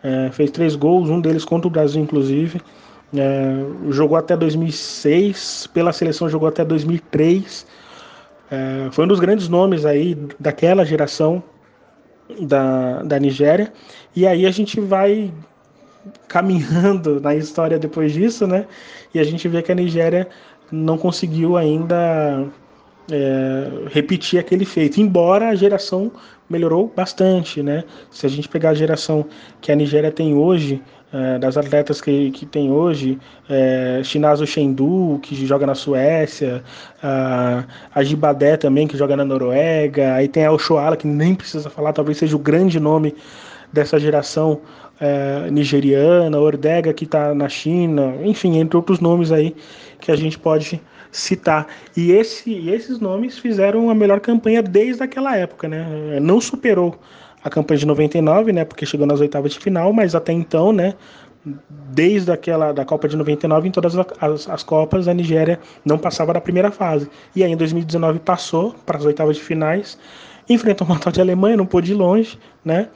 É, 0.04 0.30
fez 0.32 0.52
três 0.52 0.76
gols, 0.76 1.10
um 1.10 1.20
deles 1.20 1.44
contra 1.44 1.68
o 1.68 1.72
Brasil, 1.72 2.02
inclusive. 2.02 2.62
É, 3.16 3.66
jogou 3.90 4.18
até 4.18 4.36
2006, 4.36 5.68
pela 5.74 5.92
seleção 5.92 6.30
jogou 6.30 6.48
até 6.48 6.64
2003. 6.64 7.66
É, 8.50 8.90
foi 8.92 9.06
um 9.06 9.08
dos 9.08 9.20
grandes 9.20 9.50
nomes 9.50 9.86
aí 9.86 10.16
daquela 10.40 10.86
geração 10.86 11.44
da, 12.42 13.04
da 13.04 13.20
Nigéria. 13.20 13.72
E 14.16 14.26
aí 14.26 14.46
a 14.46 14.52
gente 14.52 14.80
vai 14.80 15.32
caminhando 16.28 17.20
na 17.20 17.36
história 17.36 17.78
depois 17.78 18.14
disso, 18.14 18.48
né? 18.48 18.66
E 19.14 19.20
a 19.20 19.24
gente 19.24 19.48
vê 19.48 19.62
que 19.62 19.72
a 19.72 19.76
Nigéria 19.76 20.28
não 20.72 20.98
conseguiu 20.98 21.58
ainda 21.58 22.46
é, 23.12 23.70
repetir 23.90 24.40
aquele 24.40 24.66
feito, 24.66 25.00
embora 25.00 25.50
a 25.50 25.56
geração 25.56 26.12
melhorou 26.50 26.92
bastante, 26.96 27.62
né? 27.62 27.84
Se 28.10 28.26
a 28.26 28.30
gente 28.30 28.48
pegar 28.48 28.70
a 28.70 28.74
geração 28.74 29.26
que 29.62 29.72
a 29.72 29.76
Nigéria 29.76 30.12
tem 30.12 30.34
hoje, 30.36 30.82
é, 31.14 31.40
das 31.40 31.58
atletas 31.58 32.02
que, 32.02 32.32
que 32.32 32.46
tem 32.46 32.72
hoje, 32.72 33.18
é, 33.50 34.02
Shinazo 34.04 34.46
Shendu, 34.46 35.20
que 35.22 35.36
joga 35.46 35.66
na 35.66 35.76
Suécia, 35.76 36.64
a, 37.02 37.64
a 37.94 38.04
Gibadé 38.04 38.58
também, 38.58 38.88
que 38.88 38.98
joga 38.98 39.16
na 39.16 39.24
Noruega, 39.24 40.14
aí 40.16 40.28
tem 40.28 40.46
a 40.46 40.52
Oshoala, 40.52 40.98
que 40.98 41.08
nem 41.08 41.34
precisa 41.34 41.70
falar, 41.70 41.94
talvez 41.94 42.18
seja 42.18 42.36
o 42.36 42.40
grande 42.40 42.80
nome 42.80 43.16
dessa 43.72 44.00
geração 44.00 44.62
é, 45.00 45.50
nigeriana, 45.52 46.40
Ordega, 46.40 46.94
que 46.94 47.06
está 47.06 47.34
na 47.34 47.48
China, 47.48 48.16
enfim, 48.24 48.58
entre 48.58 48.76
outros 48.76 49.00
nomes 49.00 49.32
aí 49.32 49.56
que 50.00 50.12
a 50.12 50.16
gente 50.16 50.38
pode 50.38 50.82
citar. 51.12 51.68
E 51.96 52.12
esse, 52.12 52.70
esses 52.70 53.00
nomes 53.00 53.38
fizeram 53.38 53.90
a 53.90 53.96
melhor 53.96 54.20
campanha 54.20 54.62
desde 54.62 55.04
aquela 55.04 55.36
época, 55.36 55.68
né? 55.68 56.20
Não 56.22 56.40
superou 56.42 57.00
a 57.48 57.50
campanha 57.50 57.80
de 57.80 57.86
99, 57.86 58.52
né? 58.52 58.66
Porque 58.66 58.86
chegou 58.86 59.08
nas 59.08 59.20
oitavas 59.20 59.54
de 59.54 59.60
final, 59.60 59.92
mas 59.94 60.14
até 60.14 60.34
então, 60.34 60.72
né? 60.72 60.94
Desde 61.70 62.30
aquela 62.30 62.74
da 62.74 62.84
Copa 62.84 63.08
de 63.08 63.16
99, 63.16 63.70
em 63.70 63.72
todas 63.72 63.96
as, 63.98 64.50
as 64.50 64.64
Copas, 64.64 65.08
a 65.08 65.14
Nigéria 65.14 65.60
não 65.86 65.98
passava 65.98 66.34
da 66.34 66.42
primeira 66.42 66.72
fase. 66.72 67.10
E 67.36 67.44
aí 67.44 67.52
em 67.52 67.56
2019 67.56 68.20
passou 68.20 68.76
para 68.86 68.98
as 68.98 69.06
oitavas 69.06 69.38
de 69.38 69.44
finais, 69.44 69.98
enfrentou 70.50 70.86
uma 70.86 71.00
tal 71.00 71.12
de 71.12 71.22
Alemanha, 71.22 71.56
não 71.56 71.66
pôde 71.66 71.94
ir 71.94 71.96
longe, 71.96 72.38
né? 72.66 72.90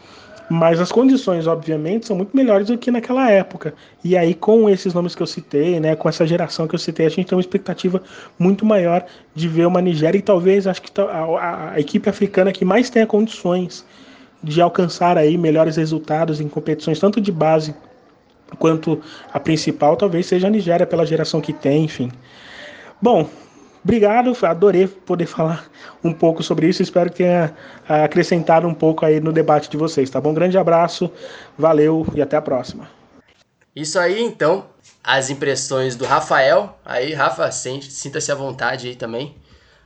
Mas 0.50 0.82
as 0.82 0.92
condições, 0.92 1.48
obviamente, 1.48 2.08
são 2.08 2.18
muito 2.18 2.36
melhores 2.36 2.68
do 2.68 2.78
que 2.78 2.92
naquela 2.92 3.32
época. 3.32 3.74
E 4.04 4.18
aí, 4.18 4.34
com 4.34 4.70
esses 4.70 4.94
nomes 4.94 5.16
que 5.16 5.24
eu 5.24 5.28
citei, 5.28 5.80
né, 5.80 5.96
com 5.96 6.10
essa 6.10 6.28
geração 6.28 6.68
que 6.68 6.76
eu 6.76 6.80
citei, 6.80 7.06
a 7.06 7.10
gente 7.10 7.28
tem 7.28 7.38
uma 7.38 7.42
expectativa 7.42 8.04
muito 8.38 8.66
maior 8.66 9.06
de 9.34 9.48
ver 9.48 9.66
uma 9.66 9.82
Nigéria 9.82 10.18
e 10.18 10.22
talvez 10.22 10.68
acho 10.68 10.82
que 10.82 11.00
a, 11.00 11.04
a, 11.06 11.72
a 11.72 11.80
equipe 11.80 12.10
africana 12.10 12.52
que 12.52 12.66
mais 12.66 12.90
tenha 12.90 13.08
condições 13.08 13.86
de 14.44 14.62
alcançar 14.62 15.18
aí 15.18 15.38
melhores 15.38 15.76
resultados 15.76 16.42
em 16.42 16.48
competições 16.48 17.00
tanto 17.00 17.22
de 17.22 17.32
base 17.32 17.76
quanto 18.60 19.02
a 19.32 19.40
principal, 19.40 19.96
talvez 19.96 20.26
seja 20.26 20.48
a 20.48 20.50
Nigéria 20.50 20.86
pela 20.86 21.06
geração 21.06 21.40
que 21.40 21.54
tem, 21.54 21.86
enfim. 21.86 22.12
Bom, 23.02 23.30
Obrigado, 23.84 24.38
adorei 24.44 24.88
poder 24.88 25.26
falar 25.26 25.68
um 26.04 26.14
pouco 26.14 26.44
sobre 26.44 26.68
isso. 26.68 26.84
Espero 26.84 27.10
que 27.10 27.18
tenha 27.18 27.56
ah, 27.90 28.04
acrescentado 28.04 28.68
um 28.68 28.76
pouco 28.76 29.04
aí 29.04 29.20
no 29.20 29.34
debate 29.34 29.70
de 29.70 29.76
vocês, 29.76 30.08
tá 30.08 30.22
bom? 30.22 30.34
Grande 30.34 30.56
abraço, 30.56 31.12
valeu 31.58 32.06
e 32.14 32.22
até 32.22 32.38
a 32.38 32.42
próxima. 32.42 32.88
Isso 33.76 33.98
aí, 33.98 34.22
então, 34.22 34.66
as 35.04 35.32
impressões 35.32 35.96
do 35.96 36.06
Rafael. 36.06 36.78
Aí, 36.86 37.14
Rafa, 37.14 37.50
sinta-se 37.52 38.32
à 38.32 38.36
vontade 38.36 38.88
aí 38.88 38.96
também. 38.96 39.36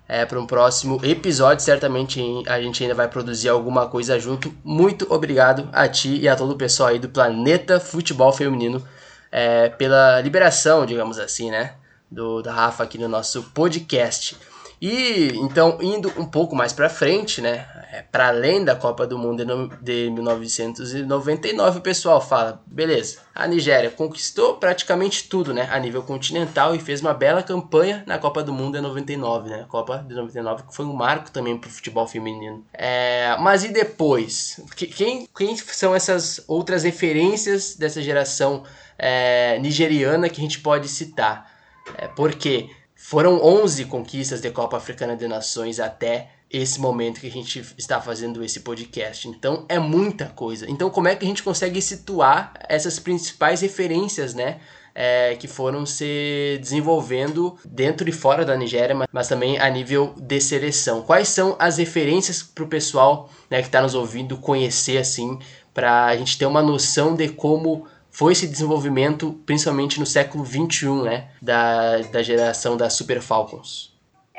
É, 0.08 0.24
para 0.24 0.40
um 0.40 0.46
próximo 0.46 1.00
episódio, 1.04 1.64
certamente 1.64 2.22
a 2.48 2.62
gente 2.62 2.84
ainda 2.84 2.94
vai 2.94 3.08
produzir 3.08 3.50
alguma 3.50 3.88
coisa 3.88 4.20
junto. 4.20 4.54
Muito 4.64 5.12
obrigado 5.12 5.68
a 5.74 5.88
ti 5.88 6.20
e 6.20 6.28
a 6.28 6.36
todo 6.36 6.52
o 6.52 6.58
pessoal 6.58 6.90
aí 6.90 7.00
do 7.00 7.10
Planeta 7.10 7.80
Futebol 7.80 8.32
Feminino 8.32 8.88
é, 9.32 9.70
pela 9.70 10.22
liberação, 10.22 10.86
digamos 10.86 11.18
assim, 11.18 11.50
né? 11.50 11.74
do, 12.10 12.42
da 12.42 12.54
Rafa 12.54 12.84
aqui 12.84 12.98
no 12.98 13.08
nosso 13.08 13.44
podcast. 13.54 14.38
E 14.82 15.32
então, 15.36 15.78
indo 15.82 16.12
um 16.18 16.26
pouco 16.26 16.56
mais 16.56 16.74
para 16.74 16.90
frente, 16.90 17.42
né, 17.42 17.68
é, 17.96 18.02
para 18.02 18.28
além 18.28 18.66
da 18.66 18.76
Copa 18.76 19.08
do 19.08 19.18
Mundo 19.18 19.46
de 19.82 20.10
1999, 20.12 21.80
o 21.80 21.82
pessoal 21.82 22.20
fala: 22.20 22.62
beleza, 22.66 23.20
a 23.34 23.48
Nigéria 23.48 23.90
conquistou 23.90 24.56
praticamente 24.56 25.30
tudo 25.30 25.54
né, 25.54 25.70
a 25.72 25.80
nível 25.80 26.04
continental 26.04 26.76
e 26.76 26.80
fez 26.80 27.00
uma 27.00 27.14
bela 27.14 27.42
campanha 27.42 28.04
na 28.06 28.20
Copa 28.20 28.44
do 28.44 28.52
Mundo 28.52 28.76
de 28.76 28.82
99, 28.82 29.50
né, 29.50 29.62
a 29.62 29.66
Copa 29.66 30.06
de 30.06 30.14
99 30.14 30.64
que 30.64 30.76
foi 30.76 30.86
um 30.86 30.94
marco 30.94 31.32
também 31.32 31.58
para 31.58 31.70
o 31.70 31.72
futebol 31.72 32.06
feminino. 32.06 32.66
É, 32.74 33.38
mas 33.40 33.64
e 33.64 33.70
depois? 33.70 34.60
Quem, 34.76 35.26
quem 35.34 35.56
são 35.56 35.96
essas 35.96 36.44
outras 36.50 36.84
referências 36.84 37.76
dessa 37.78 38.02
geração 38.02 38.64
é, 38.98 39.58
nigeriana 39.60 40.28
que 40.28 40.42
a 40.42 40.44
gente 40.44 40.60
pode 40.60 40.90
citar? 40.90 41.50
É, 41.98 42.10
porque 42.10 42.70
foram 42.94 43.42
11 43.42 43.86
conquistas 43.86 44.42
de 44.42 44.52
Copa 44.52 44.76
Africana 44.76 45.16
de 45.16 45.28
Nações 45.30 45.80
até 45.80 46.35
esse 46.50 46.80
momento 46.80 47.20
que 47.20 47.28
a 47.28 47.32
gente 47.32 47.64
está 47.78 48.00
fazendo 48.00 48.44
esse 48.44 48.60
podcast. 48.62 49.28
Então 49.28 49.66
é 49.68 49.80
muita 49.80 50.28
coisa. 50.28 50.70
Então 50.70 50.90
como 50.90 51.08
é 51.08 51.16
que 51.16 51.26
a 51.26 51.28
gente 51.28 51.44
consegue 51.44 51.82
situar 51.82 52.54
essas 52.70 53.00
principais 53.00 53.62
referências, 53.62 54.34
né? 54.34 54.60
É, 54.98 55.36
que 55.36 55.46
foram 55.46 55.86
se 55.86 56.58
desenvolvendo 56.62 57.58
dentro 57.66 58.08
e 58.08 58.14
fora 58.14 58.46
da 58.46 58.56
Nigéria, 58.56 58.96
mas, 58.96 59.10
mas 59.12 59.28
também 59.28 59.60
a 59.60 59.70
nível 59.70 60.16
de 60.18 60.40
seleção. 60.40 61.02
Quais 61.02 61.28
são 61.28 61.54
as 61.60 61.80
referências 61.80 62.42
para 62.42 62.64
o 62.64 62.68
pessoal 62.68 63.30
né, 63.50 63.60
que 63.60 63.68
está 63.68 63.82
nos 63.82 63.94
ouvindo 63.94 64.38
conhecer 64.38 64.98
assim, 64.98 65.38
para 65.74 66.06
a 66.06 66.16
gente 66.16 66.38
ter 66.38 66.46
uma 66.46 66.62
noção 66.64 67.14
de 67.14 67.28
como 67.28 67.86
foi 68.10 68.32
esse 68.32 68.48
desenvolvimento, 68.48 69.38
principalmente 69.46 70.00
no 70.00 70.06
século 70.06 70.46
XXI, 70.46 71.04
né, 71.04 71.28
da, 71.42 71.98
da 71.98 72.24
geração 72.24 72.78
das 72.78 72.94
Super 72.94 73.20
Falcons? 73.20 73.95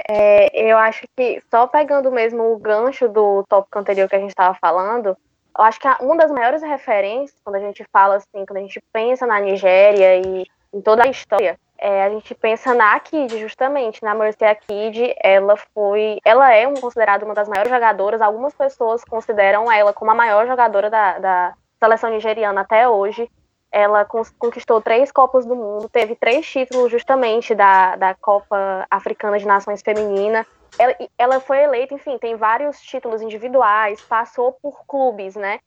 É, 0.08 0.70
eu 0.70 0.76
acho 0.76 1.04
que, 1.16 1.40
só 1.50 1.66
pegando 1.66 2.10
mesmo 2.10 2.52
o 2.52 2.58
gancho 2.58 3.08
do 3.08 3.44
tópico 3.48 3.78
anterior 3.78 4.08
que 4.08 4.16
a 4.16 4.20
gente 4.20 4.30
estava 4.30 4.54
falando, 4.60 5.16
eu 5.58 5.64
acho 5.64 5.80
que 5.80 5.88
uma 6.00 6.16
das 6.16 6.30
maiores 6.30 6.62
referências, 6.62 7.38
quando 7.42 7.56
a 7.56 7.60
gente 7.60 7.84
fala 7.90 8.16
assim, 8.16 8.44
quando 8.46 8.58
a 8.58 8.60
gente 8.60 8.80
pensa 8.92 9.26
na 9.26 9.40
Nigéria 9.40 10.16
e 10.16 10.46
em 10.72 10.80
toda 10.82 11.04
a 11.04 11.08
história, 11.08 11.58
é, 11.78 12.04
a 12.04 12.10
gente 12.10 12.34
pensa 12.34 12.74
na 12.74 12.94
Akid, 12.94 13.38
justamente, 13.38 14.02
na 14.02 14.14
Mercy 14.14 14.44
Akid, 14.44 15.14
ela 15.22 15.56
foi, 15.74 16.18
ela 16.24 16.52
é 16.52 16.66
considerada 16.80 17.24
uma 17.24 17.34
das 17.34 17.48
maiores 17.48 17.70
jogadoras, 17.70 18.20
algumas 18.20 18.54
pessoas 18.54 19.04
consideram 19.04 19.70
ela 19.70 19.92
como 19.92 20.10
a 20.10 20.14
maior 20.14 20.46
jogadora 20.46 20.88
da, 20.88 21.18
da 21.18 21.54
seleção 21.78 22.10
nigeriana 22.10 22.62
até 22.62 22.88
hoje, 22.88 23.30
ela 23.76 24.06
conquistou 24.06 24.80
três 24.80 25.12
Copas 25.12 25.44
do 25.44 25.54
Mundo, 25.54 25.86
teve 25.90 26.16
três 26.16 26.46
títulos 26.46 26.90
justamente 26.90 27.54
da, 27.54 27.94
da 27.94 28.14
Copa 28.14 28.86
Africana 28.90 29.38
de 29.38 29.46
Nações 29.46 29.82
Feminina. 29.82 30.46
Ela, 30.78 30.96
ela 31.18 31.40
foi 31.40 31.58
eleita, 31.58 31.92
enfim, 31.92 32.16
tem 32.16 32.36
vários 32.36 32.80
títulos 32.80 33.20
individuais, 33.20 34.00
passou 34.00 34.52
por 34.62 34.86
clubes, 34.86 35.36
né? 35.36 35.60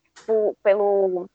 Pelo 0.63 1.27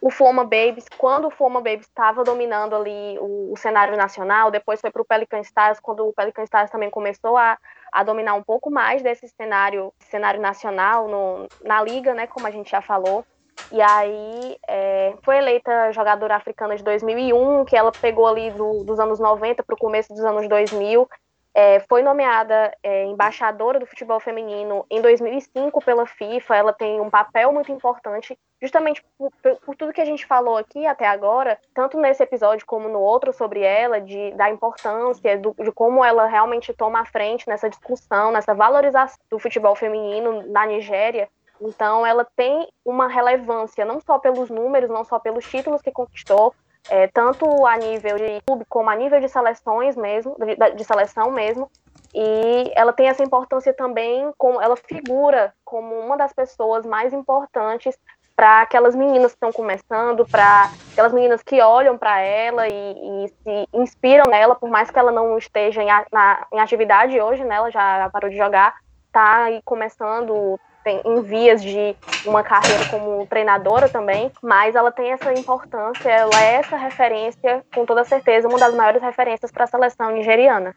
o 0.00 0.08
Foma 0.08 0.44
Babies, 0.44 0.86
quando 0.96 1.26
o 1.26 1.30
Foma 1.30 1.60
Babies 1.60 1.86
estava 1.86 2.22
dominando 2.22 2.76
ali 2.76 3.18
o, 3.18 3.52
o, 3.52 3.56
cenário 3.56 3.96
nacional, 3.96 4.52
depois 4.52 4.80
foi 4.80 4.92
para 4.92 5.02
o 5.02 5.04
Pelican 5.04 5.40
Stars, 5.40 5.80
quando 5.80 6.06
o 6.06 6.12
Pelican 6.12 6.44
Stars 6.44 6.70
também 6.70 6.90
começou 6.90 7.36
a, 7.36 7.58
a 7.92 8.04
dominar 8.04 8.34
um 8.34 8.42
pouco 8.42 8.70
mais 8.70 9.02
desse 9.02 9.28
cenário, 9.28 9.92
cenário 9.98 10.40
nacional 10.40 11.08
no, 11.08 11.48
na 11.62 11.82
liga, 11.82 12.14
né, 12.14 12.26
como 12.26 12.46
a 12.46 12.50
gente 12.50 12.70
já 12.70 12.80
falou. 12.80 13.26
E 13.72 13.80
aí 13.80 14.56
é, 14.68 15.14
foi 15.22 15.38
eleita 15.38 15.92
jogadora 15.92 16.36
africana 16.36 16.76
de 16.76 16.82
2001, 16.82 17.64
que 17.64 17.76
ela 17.76 17.92
pegou 17.92 18.26
ali 18.26 18.50
do, 18.50 18.84
dos 18.84 18.98
anos 19.00 19.18
90 19.18 19.62
para 19.62 19.74
o 19.74 19.78
começo 19.78 20.12
dos 20.12 20.24
anos 20.24 20.48
2000. 20.48 21.08
é, 21.54 21.78
foi 21.88 22.02
nomeada 22.02 22.76
é, 22.82 23.04
embaixadora 23.04 23.78
do 23.78 23.86
futebol 23.86 24.18
feminino 24.18 24.84
em 24.90 25.00
2005 25.00 25.80
pela 25.84 26.04
FIFA. 26.04 26.56
Ela 26.56 26.72
tem 26.72 27.00
um 27.00 27.08
papel 27.08 27.52
muito 27.52 27.70
importante, 27.70 28.36
justamente 28.60 29.04
por, 29.16 29.30
por, 29.64 29.76
tudo 29.76 29.92
que 29.92 30.00
a 30.00 30.04
gente 30.04 30.26
falou 30.26 30.56
aqui 30.56 30.84
até 30.84 31.06
agora, 31.06 31.56
tanto 31.72 31.96
nesse 31.98 32.24
episódio 32.24 32.66
como 32.66 32.88
no 32.88 32.98
outro 32.98 33.32
sobre 33.32 33.60
ela, 33.60 34.00
de, 34.00 34.32
da 34.32 34.50
importância, 34.50 35.38
do, 35.38 35.54
de 35.56 35.70
como 35.70 36.04
ela 36.04 36.26
realmente 36.26 36.72
toma 36.72 37.00
a 37.00 37.04
frente 37.04 37.48
nessa 37.48 37.70
discussão, 37.70 38.32
nessa 38.32 38.52
valorização 38.52 39.18
do 39.30 39.38
futebol 39.38 39.76
feminino 39.76 40.42
na 40.48 40.66
Nigéria. 40.66 41.28
Então, 41.60 42.04
ela 42.04 42.26
tem 42.36 42.68
uma 42.84 43.08
relevância 43.08 43.84
não 43.84 44.00
só 44.00 44.18
pelos 44.18 44.50
números, 44.50 44.90
não 44.90 45.04
só 45.04 45.18
pelos 45.18 45.44
títulos 45.44 45.80
que 45.80 45.92
conquistou, 45.92 46.54
é, 46.88 47.06
tanto 47.08 47.66
a 47.66 47.76
nível 47.76 48.16
de 48.16 48.40
clube 48.46 48.64
como 48.68 48.90
a 48.90 48.96
nível 48.96 49.20
de 49.20 49.28
seleções 49.28 49.96
mesmo, 49.96 50.36
de, 50.38 50.76
de, 50.76 50.84
seleção 50.84 51.30
mesmo. 51.30 51.70
E 52.14 52.70
ela 52.74 52.92
tem 52.92 53.08
essa 53.08 53.22
importância 53.22 53.72
também, 53.72 54.30
como 54.36 54.60
ela 54.60 54.76
figura 54.76 55.52
como 55.64 55.94
uma 55.98 56.16
das 56.16 56.32
pessoas 56.32 56.84
mais 56.84 57.12
importantes 57.12 57.98
para 58.36 58.62
aquelas 58.62 58.94
meninas 58.94 59.32
que 59.32 59.36
estão 59.36 59.52
começando, 59.52 60.26
para 60.26 60.70
aquelas 60.92 61.12
meninas 61.12 61.42
que 61.42 61.60
olham 61.60 61.96
para 61.96 62.20
ela 62.20 62.68
e, 62.68 62.72
e, 62.72 63.28
se 63.28 63.68
inspiram 63.72 64.24
nela, 64.28 64.56
por 64.56 64.68
mais 64.68 64.90
que 64.90 64.98
ela 64.98 65.12
não 65.12 65.38
esteja 65.38 65.82
em, 65.82 65.88
na, 66.12 66.46
em 66.52 66.60
atividade 66.60 67.20
hoje, 67.20 67.44
né, 67.44 67.54
ela 67.56 67.70
já 67.70 68.10
parou 68.10 68.28
de 68.28 68.36
jogar, 68.36 68.74
está 69.06 69.46
começando, 69.64 70.58
tem, 70.84 71.00
em 71.04 71.22
vias 71.22 71.62
de 71.62 71.96
uma 72.26 72.42
carreira 72.42 72.84
como 72.90 73.26
treinadora 73.26 73.88
também, 73.88 74.30
mas 74.42 74.76
ela 74.76 74.92
tem 74.92 75.10
essa 75.10 75.32
importância, 75.32 76.08
ela 76.08 76.40
é 76.40 76.56
essa 76.56 76.76
referência, 76.76 77.64
com 77.74 77.86
toda 77.86 78.04
certeza, 78.04 78.46
uma 78.46 78.58
das 78.58 78.74
maiores 78.74 79.02
referências 79.02 79.50
para 79.50 79.64
a 79.64 79.66
seleção 79.66 80.12
nigeriana. 80.12 80.74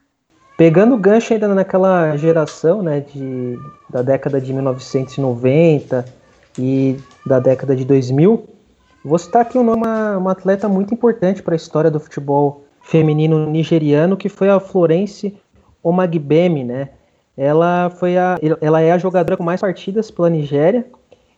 Pegando 0.57 0.95
o 0.95 0.97
gancho 0.97 1.33
ainda 1.33 1.47
naquela 1.49 2.15
geração, 2.15 2.81
né, 2.81 3.01
de, 3.01 3.59
da 3.89 4.01
década 4.01 4.41
de 4.41 4.51
1990 4.53 6.05
e 6.57 6.97
da 7.25 7.39
década 7.39 7.75
de 7.75 7.85
2000, 7.85 8.47
vou 9.05 9.19
citar 9.19 9.43
aqui 9.43 9.57
uma, 9.57 10.17
uma 10.17 10.31
atleta 10.31 10.67
muito 10.67 10.93
importante 10.93 11.43
para 11.43 11.53
a 11.53 11.57
história 11.57 11.91
do 11.91 11.99
futebol 11.99 12.63
feminino 12.81 13.45
nigeriano, 13.45 14.17
que 14.17 14.29
foi 14.29 14.49
a 14.49 14.59
Florence 14.59 15.37
Omagbemi, 15.83 16.63
né? 16.63 16.89
Ela, 17.37 17.91
foi 17.91 18.17
a, 18.17 18.39
ela 18.59 18.81
é 18.81 18.91
a 18.91 18.97
jogadora 18.97 19.37
com 19.37 19.43
mais 19.43 19.61
partidas 19.61 20.09
pela 20.09 20.29
Nigéria 20.29 20.85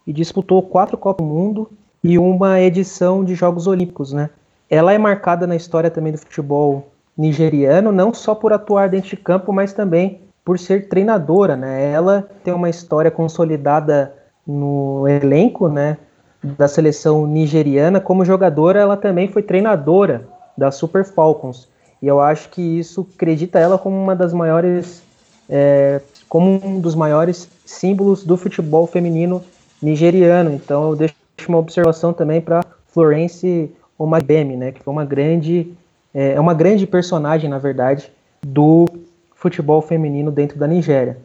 e 0.08 0.14
disputou 0.14 0.64
quatro 0.64 0.98
Copas 0.98 1.26
do 1.26 1.32
Mundo 1.32 1.70
e 2.02 2.18
uma 2.18 2.62
edição 2.62 3.24
de 3.24 3.36
Jogos 3.36 3.68
Olímpicos, 3.68 4.14
né? 4.14 4.30
Ela 4.70 4.94
é 4.94 4.98
marcada 4.98 5.46
na 5.46 5.56
história 5.56 5.92
também 5.92 6.14
do 6.14 6.18
futebol 6.20 6.88
nigeriano, 7.18 7.92
não 7.92 8.14
só 8.14 8.34
por 8.34 8.54
atuar 8.54 8.88
dentro 8.88 9.10
de 9.10 9.18
campo, 9.18 9.52
mas 9.52 9.74
também 9.74 10.22
por 10.46 10.58
ser 10.58 10.88
treinadora, 10.88 11.58
né? 11.58 11.92
Ela 11.92 12.28
tem 12.44 12.54
uma 12.54 12.70
história 12.70 13.12
consolidada 13.12 14.14
no 14.48 15.06
elenco, 15.08 15.68
né, 15.68 15.98
da 16.42 16.68
seleção 16.68 17.28
nigeriana. 17.28 18.00
Como 18.00 18.24
jogadora, 18.24 18.80
ela 18.80 18.96
também 18.96 19.28
foi 19.28 19.44
treinadora 19.44 20.28
da 20.58 20.72
Super 20.72 21.04
Falcons. 21.04 21.68
E 22.02 22.08
eu 22.08 22.22
acho 22.22 22.50
que 22.50 22.62
isso 22.62 23.06
acredita 23.14 23.60
ela 23.60 23.78
como 23.78 24.02
uma 24.02 24.16
das 24.16 24.34
maiores 24.34 25.04
é, 25.50 26.02
como 26.28 26.66
um 26.66 26.80
dos 26.80 26.96
maiores 26.96 27.50
símbolos 27.66 28.24
do 28.24 28.38
futebol 28.38 28.86
feminino 28.86 29.44
nigeriano. 29.82 30.52
Então 30.52 30.90
eu 30.90 30.96
deixo 30.96 31.16
uma 31.48 31.58
observação 31.58 32.14
também 32.14 32.40
para 32.40 32.64
Florence 32.88 33.72
Omagbemi, 33.98 34.56
né, 34.56 34.72
que 34.72 34.82
foi 34.82 34.94
uma 34.94 35.06
grande 35.06 35.74
é, 36.14 36.34
é 36.34 36.40
uma 36.40 36.54
grande 36.54 36.88
personagem, 36.88 37.50
na 37.50 37.58
verdade, 37.58 38.12
do 38.42 38.88
futebol 39.36 39.82
feminino 39.82 40.32
dentro 40.32 40.58
da 40.58 40.68
Nigéria. 40.68 41.18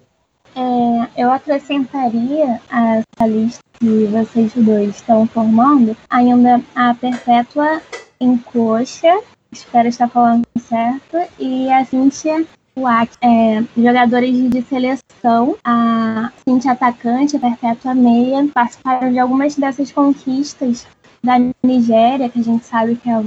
É, 0.55 1.23
eu 1.23 1.31
acrescentaria 1.33 2.61
a 2.71 2.97
essa 2.97 3.27
lista 3.27 3.61
que 3.81 4.07
vocês 4.07 4.53
dois 4.55 4.91
estão 4.91 5.27
formando 5.27 5.97
ainda 6.09 6.61
a 6.77 6.95
Perpétua 6.95 7.81
Encoxa, 8.21 9.21
espero 9.51 9.89
estar 9.89 10.09
falando 10.09 10.45
certo, 10.59 11.17
e 11.39 11.71
a 11.73 11.85
Cíntia 11.85 12.45
É, 13.21 13.63
jogadores 13.77 14.51
de 14.51 14.63
seleção, 14.63 15.57
a 15.65 16.33
Cintia 16.47 16.73
Atacante, 16.73 17.37
a 17.37 17.41
Perpétua 17.41 17.95
Meia, 17.95 18.49
participaram 18.53 19.13
de 19.13 19.19
algumas 19.19 19.55
dessas 19.55 19.93
conquistas 19.93 20.85
da 21.23 21.35
Nigéria, 21.63 22.29
que 22.29 22.41
a 22.41 22.43
gente 22.43 22.67
sabe 22.67 22.97
que 22.97 23.09
é, 23.09 23.25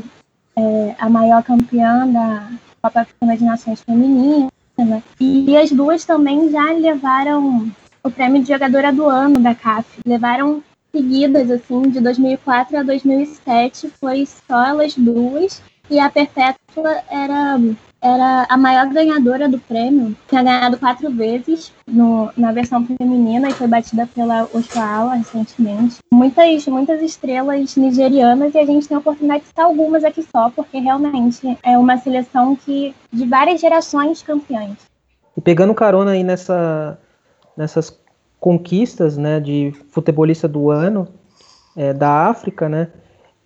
é 0.58 0.96
a 1.00 1.10
maior 1.10 1.42
campeã 1.44 2.06
da 2.06 2.50
Copa 2.82 3.02
Africana 3.02 3.38
de 3.38 3.46
Nações 3.46 3.82
Feminina. 3.82 4.50
Né? 4.78 5.02
E 5.20 5.58
as 5.58 5.72
duas 5.72 6.04
também 6.04 6.52
já 6.52 6.74
levaram 6.74 7.72
o 8.04 8.12
prêmio 8.12 8.42
de 8.44 8.50
jogadora 8.50 8.92
do 8.92 9.06
ano 9.06 9.40
da 9.40 9.56
CAF. 9.56 9.88
Levaram 10.06 10.62
seguidas, 10.92 11.50
assim, 11.50 11.90
de 11.90 12.02
2004 12.02 12.78
a 12.78 12.84
2007, 12.84 13.90
foi 14.00 14.26
só 14.26 14.66
elas 14.66 14.94
duas. 14.96 15.62
E 15.90 16.00
a 16.00 16.10
Perpétua 16.10 17.02
era 17.10 17.58
era 18.02 18.46
a 18.50 18.58
maior 18.58 18.88
ganhadora 18.90 19.50
do 19.50 19.60
prêmio, 19.60 20.16
tinha 20.28 20.44
ganhado 20.44 20.78
quatro 20.78 21.10
vezes 21.12 21.72
no, 21.88 22.32
na 22.38 22.52
versão 22.52 22.86
feminina 22.86 23.50
e 23.50 23.54
foi 23.54 23.68
batida 23.68 24.08
pela 24.14 24.48
Oshawa 24.54 25.16
recentemente. 25.16 25.98
Muitas, 26.12 26.68
muitas 26.68 27.02
estrelas 27.02 27.76
nigerianas 27.76 28.54
e 28.54 28.60
a 28.60 28.66
gente 28.66 28.88
tem 28.88 28.96
a 28.96 29.00
oportunidade 29.00 29.42
de 29.42 29.48
citar 29.48 29.66
algumas 29.66 30.04
aqui 30.04 30.24
só, 30.24 30.50
porque 30.50 30.78
realmente 30.78 31.58
é 31.64 31.78
uma 31.78 31.98
seleção 31.98 32.56
que 32.56 32.94
de 33.12 33.26
várias 33.26 33.60
gerações 33.60 34.22
campeãs. 34.22 34.78
E 35.36 35.42
pegando 35.42 35.74
carona 35.74 36.12
aí 36.12 36.24
nessa, 36.24 37.00
nessas 37.56 38.00
conquistas 38.40 39.18
né, 39.18 39.40
de 39.40 39.74
futebolista 39.90 40.48
do 40.48 40.70
ano 40.70 41.08
é, 41.76 41.94
da 41.94 42.28
África, 42.28 42.70
né, 42.70 42.90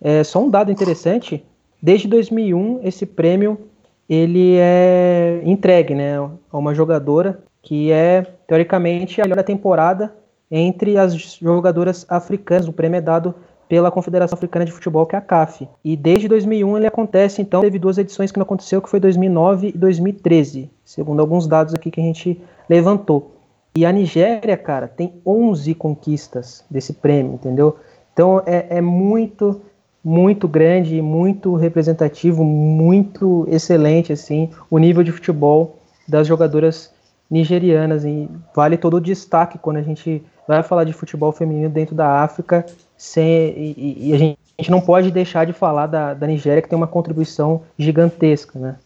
é 0.00 0.22
só 0.22 0.42
um 0.42 0.50
dado 0.50 0.70
interessante, 0.70 1.44
desde 1.80 2.08
2001 2.08 2.80
esse 2.82 3.06
prêmio 3.06 3.71
ele 4.14 4.56
é 4.58 5.40
entregue 5.42 5.94
né, 5.94 6.18
a 6.18 6.58
uma 6.58 6.74
jogadora 6.74 7.42
que 7.62 7.90
é, 7.90 8.26
teoricamente, 8.46 9.22
a 9.22 9.24
melhor 9.24 9.36
da 9.36 9.42
temporada 9.42 10.14
entre 10.50 10.98
as 10.98 11.14
jogadoras 11.40 12.04
africanas. 12.10 12.68
O 12.68 12.74
prêmio 12.74 12.98
é 12.98 13.00
dado 13.00 13.34
pela 13.66 13.90
Confederação 13.90 14.36
Africana 14.36 14.66
de 14.66 14.72
Futebol, 14.72 15.06
que 15.06 15.16
é 15.16 15.18
a 15.18 15.22
CAF. 15.22 15.66
E 15.82 15.96
desde 15.96 16.28
2001 16.28 16.76
ele 16.76 16.86
acontece, 16.86 17.40
então, 17.40 17.62
teve 17.62 17.78
duas 17.78 17.96
edições 17.96 18.30
que 18.30 18.38
não 18.38 18.42
aconteceu, 18.44 18.82
que 18.82 18.90
foi 18.90 19.00
2009 19.00 19.68
e 19.68 19.72
2013, 19.72 20.70
segundo 20.84 21.20
alguns 21.20 21.46
dados 21.46 21.72
aqui 21.72 21.90
que 21.90 22.00
a 22.00 22.04
gente 22.04 22.38
levantou. 22.68 23.34
E 23.74 23.86
a 23.86 23.92
Nigéria, 23.92 24.58
cara, 24.58 24.88
tem 24.88 25.14
11 25.24 25.74
conquistas 25.74 26.62
desse 26.70 26.92
prêmio, 26.92 27.32
entendeu? 27.32 27.76
Então 28.12 28.42
é, 28.44 28.76
é 28.76 28.80
muito 28.82 29.62
muito 30.04 30.48
grande, 30.48 31.00
muito 31.00 31.54
representativo, 31.54 32.44
muito 32.44 33.46
excelente 33.48 34.12
assim, 34.12 34.50
o 34.70 34.78
nível 34.78 35.02
de 35.02 35.12
futebol 35.12 35.78
das 36.08 36.26
jogadoras 36.26 36.92
nigerianas 37.30 38.04
e 38.04 38.28
vale 38.54 38.76
todo 38.76 38.94
o 38.98 39.00
destaque 39.00 39.58
quando 39.58 39.78
a 39.78 39.82
gente 39.82 40.22
vai 40.46 40.62
falar 40.62 40.84
de 40.84 40.92
futebol 40.92 41.32
feminino 41.32 41.70
dentro 41.70 41.94
da 41.94 42.22
África, 42.22 42.66
sem, 42.96 43.24
e, 43.56 44.08
e 44.08 44.14
a, 44.14 44.18
gente, 44.18 44.38
a, 44.58 44.62
gente, 44.62 44.70
não 44.70 44.80
pode 44.80 45.10
deixar 45.10 45.46
de 45.46 45.52
falar 45.52 45.86
da, 45.86 46.14
da 46.14 46.26
Nigéria 46.26 46.60
que 46.60 46.68
tem 46.68 46.76
uma 46.76 46.86
contribuição 46.86 47.62
gigantesca, 47.78 48.58
né? 48.58 48.76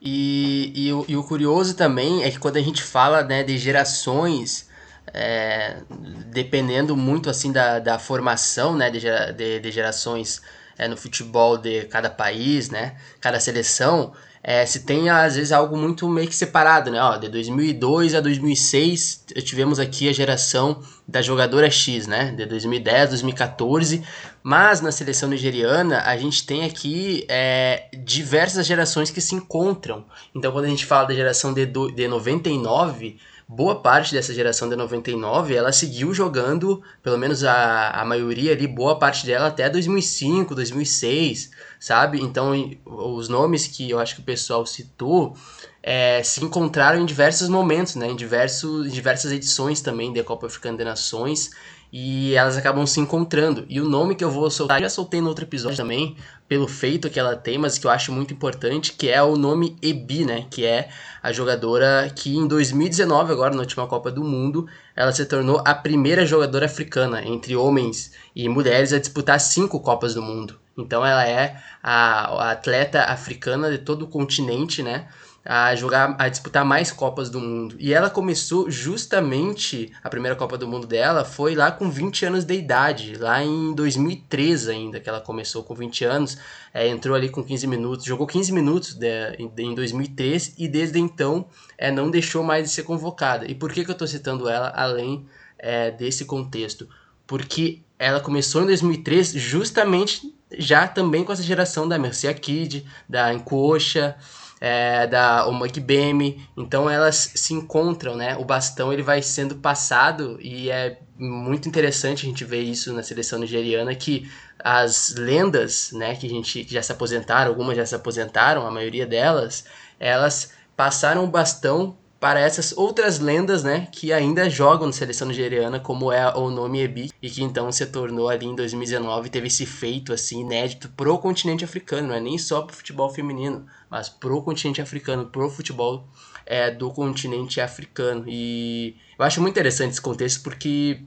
E, 0.00 0.72
e, 0.74 0.92
o, 0.92 1.04
e 1.06 1.16
o 1.16 1.22
curioso 1.22 1.76
também 1.76 2.24
é 2.24 2.30
que 2.30 2.38
quando 2.38 2.56
a 2.56 2.62
gente 2.62 2.82
fala 2.82 3.22
né, 3.22 3.44
de 3.44 3.56
gerações, 3.56 4.68
é, 5.12 5.78
dependendo 6.26 6.96
muito 6.96 7.30
assim 7.30 7.52
da, 7.52 7.78
da 7.78 7.98
formação 7.98 8.74
né, 8.76 8.90
de, 8.90 9.00
de, 9.36 9.60
de 9.60 9.70
gerações 9.70 10.42
é, 10.78 10.88
no 10.88 10.96
futebol 10.96 11.58
de 11.58 11.84
cada 11.84 12.10
país, 12.10 12.70
né, 12.70 12.96
cada 13.20 13.38
seleção, 13.38 14.12
é, 14.44 14.66
se 14.66 14.80
tem 14.80 15.08
às 15.08 15.36
vezes 15.36 15.52
algo 15.52 15.76
muito 15.76 16.08
meio 16.08 16.26
que 16.26 16.34
separado, 16.34 16.90
né? 16.90 17.00
Ó, 17.00 17.16
de 17.16 17.28
2002 17.28 18.12
a 18.16 18.20
2006 18.20 19.26
tivemos 19.44 19.78
aqui 19.78 20.08
a 20.08 20.12
geração 20.12 20.82
da 21.06 21.22
jogadora 21.22 21.70
X, 21.70 22.08
né? 22.08 22.32
De 22.32 22.44
2010, 22.46 23.10
2014, 23.10 24.02
mas 24.42 24.80
na 24.80 24.90
seleção 24.90 25.28
nigeriana 25.28 26.02
a 26.04 26.16
gente 26.16 26.44
tem 26.44 26.64
aqui 26.64 27.24
é, 27.28 27.86
diversas 27.96 28.66
gerações 28.66 29.12
que 29.12 29.20
se 29.20 29.36
encontram. 29.36 30.04
Então 30.34 30.50
quando 30.50 30.64
a 30.64 30.68
gente 30.68 30.86
fala 30.86 31.06
da 31.06 31.14
geração 31.14 31.54
de, 31.54 31.64
de 31.64 32.08
99 32.08 33.20
boa 33.54 33.76
parte 33.80 34.14
dessa 34.14 34.32
geração 34.32 34.66
de 34.66 34.74
99, 34.74 35.54
ela 35.54 35.72
seguiu 35.72 36.14
jogando, 36.14 36.82
pelo 37.02 37.18
menos 37.18 37.44
a, 37.44 37.90
a 37.90 38.04
maioria 38.04 38.52
ali, 38.52 38.66
boa 38.66 38.98
parte 38.98 39.26
dela 39.26 39.48
até 39.48 39.68
2005, 39.68 40.54
2006, 40.54 41.50
sabe? 41.78 42.20
Então, 42.20 42.52
os 42.86 43.28
nomes 43.28 43.66
que 43.66 43.90
eu 43.90 43.98
acho 43.98 44.14
que 44.14 44.22
o 44.22 44.24
pessoal 44.24 44.64
citou, 44.64 45.36
é, 45.82 46.22
se 46.22 46.42
encontraram 46.42 47.00
em 47.00 47.04
diversos 47.04 47.50
momentos, 47.50 47.94
né? 47.94 48.08
Em, 48.08 48.16
diversos, 48.16 48.86
em 48.86 48.90
diversas 48.90 49.30
edições 49.30 49.82
também 49.82 50.14
da 50.14 50.24
Copa 50.24 50.46
Africana 50.46 50.78
de 50.78 50.84
Nações 50.84 51.50
e 51.92 52.34
elas 52.34 52.56
acabam 52.56 52.86
se 52.86 52.98
encontrando. 52.98 53.66
E 53.68 53.78
o 53.78 53.88
nome 53.88 54.14
que 54.14 54.24
eu 54.24 54.30
vou 54.30 54.50
soltar, 54.50 54.80
já 54.80 54.88
soltei 54.88 55.20
no 55.20 55.28
outro 55.28 55.44
episódio 55.44 55.76
também, 55.76 56.16
pelo 56.48 56.66
feito 56.66 57.10
que 57.10 57.20
ela 57.20 57.36
tem, 57.36 57.58
mas 57.58 57.76
que 57.76 57.86
eu 57.86 57.90
acho 57.90 58.10
muito 58.10 58.32
importante, 58.32 58.92
que 58.92 59.10
é 59.10 59.22
o 59.22 59.36
nome 59.36 59.76
Ebi, 59.82 60.24
né? 60.24 60.46
Que 60.50 60.64
é 60.64 60.88
a 61.22 61.30
jogadora 61.32 62.10
que 62.16 62.34
em 62.34 62.48
2019, 62.48 63.32
agora 63.32 63.54
na 63.54 63.60
última 63.60 63.86
Copa 63.86 64.10
do 64.10 64.24
Mundo, 64.24 64.66
ela 64.96 65.12
se 65.12 65.26
tornou 65.26 65.62
a 65.66 65.74
primeira 65.74 66.24
jogadora 66.24 66.64
africana 66.64 67.22
entre 67.26 67.54
homens 67.54 68.12
e 68.34 68.48
mulheres 68.48 68.94
a 68.94 68.98
disputar 68.98 69.38
cinco 69.38 69.78
Copas 69.78 70.14
do 70.14 70.22
Mundo. 70.22 70.58
Então 70.78 71.04
ela 71.04 71.28
é 71.28 71.62
a, 71.82 72.48
a 72.48 72.50
atleta 72.52 73.02
africana 73.04 73.70
de 73.70 73.78
todo 73.78 74.06
o 74.06 74.08
continente, 74.08 74.82
né? 74.82 75.08
A 75.44 75.74
jogar, 75.74 76.14
a 76.18 76.28
disputar 76.28 76.64
mais 76.64 76.92
Copas 76.92 77.28
do 77.28 77.40
Mundo. 77.40 77.74
E 77.78 77.92
ela 77.92 78.08
começou 78.08 78.70
justamente, 78.70 79.92
a 80.02 80.08
primeira 80.08 80.36
Copa 80.36 80.56
do 80.56 80.68
Mundo 80.68 80.86
dela 80.86 81.24
foi 81.24 81.54
lá 81.54 81.72
com 81.72 81.90
20 81.90 82.26
anos 82.26 82.44
de 82.44 82.54
idade, 82.54 83.16
lá 83.16 83.42
em 83.42 83.74
2013 83.74 84.70
ainda, 84.70 85.00
que 85.00 85.08
ela 85.08 85.20
começou 85.20 85.64
com 85.64 85.74
20 85.74 86.04
anos, 86.04 86.38
é, 86.72 86.86
entrou 86.88 87.16
ali 87.16 87.28
com 87.28 87.42
15 87.42 87.66
minutos, 87.66 88.04
jogou 88.06 88.26
15 88.26 88.52
minutos 88.52 88.94
de, 88.94 89.36
de, 89.36 89.62
em 89.62 89.74
2013 89.74 90.54
e 90.56 90.68
desde 90.68 91.00
então 91.00 91.46
é, 91.76 91.90
não 91.90 92.10
deixou 92.10 92.44
mais 92.44 92.64
de 92.64 92.70
ser 92.70 92.84
convocada. 92.84 93.50
E 93.50 93.54
por 93.54 93.72
que, 93.72 93.84
que 93.84 93.90
eu 93.90 93.94
estou 93.94 94.06
citando 94.06 94.48
ela 94.48 94.72
além 94.74 95.26
é, 95.58 95.90
desse 95.90 96.24
contexto? 96.24 96.88
Porque 97.26 97.80
ela 97.98 98.20
começou 98.20 98.62
em 98.62 98.66
2003 98.66 99.32
justamente 99.32 100.32
já 100.58 100.86
também 100.86 101.24
com 101.24 101.32
essa 101.32 101.42
geração 101.42 101.88
da 101.88 101.98
Mercia 101.98 102.32
Kid, 102.34 102.84
da 103.08 103.32
Encoxa, 103.32 104.16
é, 104.64 105.08
da 105.08 105.44
Omagbemi, 105.48 106.48
então 106.56 106.88
elas 106.88 107.32
se 107.34 107.52
encontram, 107.52 108.14
né? 108.14 108.36
O 108.36 108.44
bastão 108.44 108.92
ele 108.92 109.02
vai 109.02 109.20
sendo 109.20 109.56
passado 109.56 110.38
e 110.40 110.70
é 110.70 111.00
muito 111.18 111.68
interessante 111.68 112.24
a 112.24 112.28
gente 112.28 112.44
ver 112.44 112.60
isso 112.60 112.92
na 112.92 113.02
seleção 113.02 113.40
nigeriana 113.40 113.92
que 113.92 114.30
as 114.60 115.16
lendas, 115.16 115.90
né, 115.90 116.14
que 116.14 116.28
a 116.28 116.30
gente 116.30 116.62
que 116.64 116.72
já 116.72 116.80
se 116.80 116.92
aposentaram, 116.92 117.50
algumas 117.50 117.76
já 117.76 117.84
se 117.84 117.96
aposentaram, 117.96 118.64
a 118.64 118.70
maioria 118.70 119.04
delas, 119.04 119.64
elas 119.98 120.52
passaram 120.76 121.24
o 121.24 121.26
bastão 121.26 121.98
para 122.22 122.38
essas 122.38 122.72
outras 122.76 123.18
lendas, 123.18 123.64
né, 123.64 123.88
que 123.90 124.12
ainda 124.12 124.48
jogam 124.48 124.86
na 124.86 124.92
seleção 124.92 125.26
nigeriana, 125.26 125.80
como 125.80 126.12
é 126.12 126.32
o 126.36 126.50
nome 126.50 126.80
Ebi, 126.80 127.10
e 127.20 127.28
que 127.28 127.42
então 127.42 127.72
se 127.72 127.84
tornou 127.84 128.28
ali 128.28 128.46
em 128.46 128.54
2019, 128.54 129.28
teve 129.28 129.48
esse 129.48 129.66
feito 129.66 130.12
assim 130.12 130.42
inédito 130.42 130.88
pro 130.90 131.18
continente 131.18 131.64
africano, 131.64 132.06
não 132.06 132.14
é 132.14 132.20
nem 132.20 132.38
só 132.38 132.62
pro 132.62 132.76
futebol 132.76 133.10
feminino, 133.10 133.66
mas 133.90 134.08
pro 134.08 134.40
continente 134.40 134.80
africano, 134.80 135.26
pro 135.26 135.50
futebol 135.50 136.06
é, 136.46 136.70
do 136.70 136.92
continente 136.92 137.60
africano. 137.60 138.22
E 138.28 138.94
eu 139.18 139.24
acho 139.24 139.40
muito 139.40 139.54
interessante 139.54 139.90
esse 139.90 140.00
contexto 140.00 140.44
porque 140.44 141.00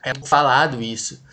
é 0.00 0.14
falado 0.24 0.80
isso. 0.80 1.24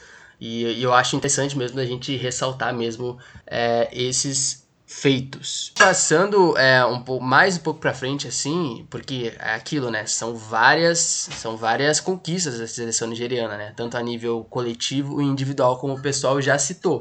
E, 0.42 0.64
e 0.64 0.82
eu 0.82 0.92
acho 0.92 1.16
interessante 1.16 1.56
mesmo 1.56 1.78
da 1.78 1.86
gente 1.86 2.16
ressaltar 2.16 2.74
mesmo 2.74 3.20
é, 3.46 3.90
esses 3.92 4.68
feitos. 4.90 5.72
Passando 5.78 6.58
é, 6.58 6.84
um 6.84 7.00
pouco 7.00 7.24
mais 7.24 7.58
um 7.58 7.60
pouco 7.60 7.80
para 7.80 7.94
frente 7.94 8.28
assim, 8.28 8.88
porque 8.90 9.32
é 9.38 9.54
aquilo, 9.54 9.92
né? 9.92 10.08
São 10.08 10.36
várias, 10.36 10.98
são 10.98 11.56
várias 11.56 12.00
conquistas 12.00 12.58
da 12.58 12.66
seleção 12.66 13.08
nigeriana, 13.08 13.56
né? 13.56 13.72
Tanto 13.76 13.96
a 13.96 14.02
nível 14.02 14.44
coletivo 14.50 15.22
e 15.22 15.26
individual, 15.26 15.78
como 15.78 15.94
o 15.94 16.02
pessoal 16.02 16.42
já 16.42 16.58
citou. 16.58 17.00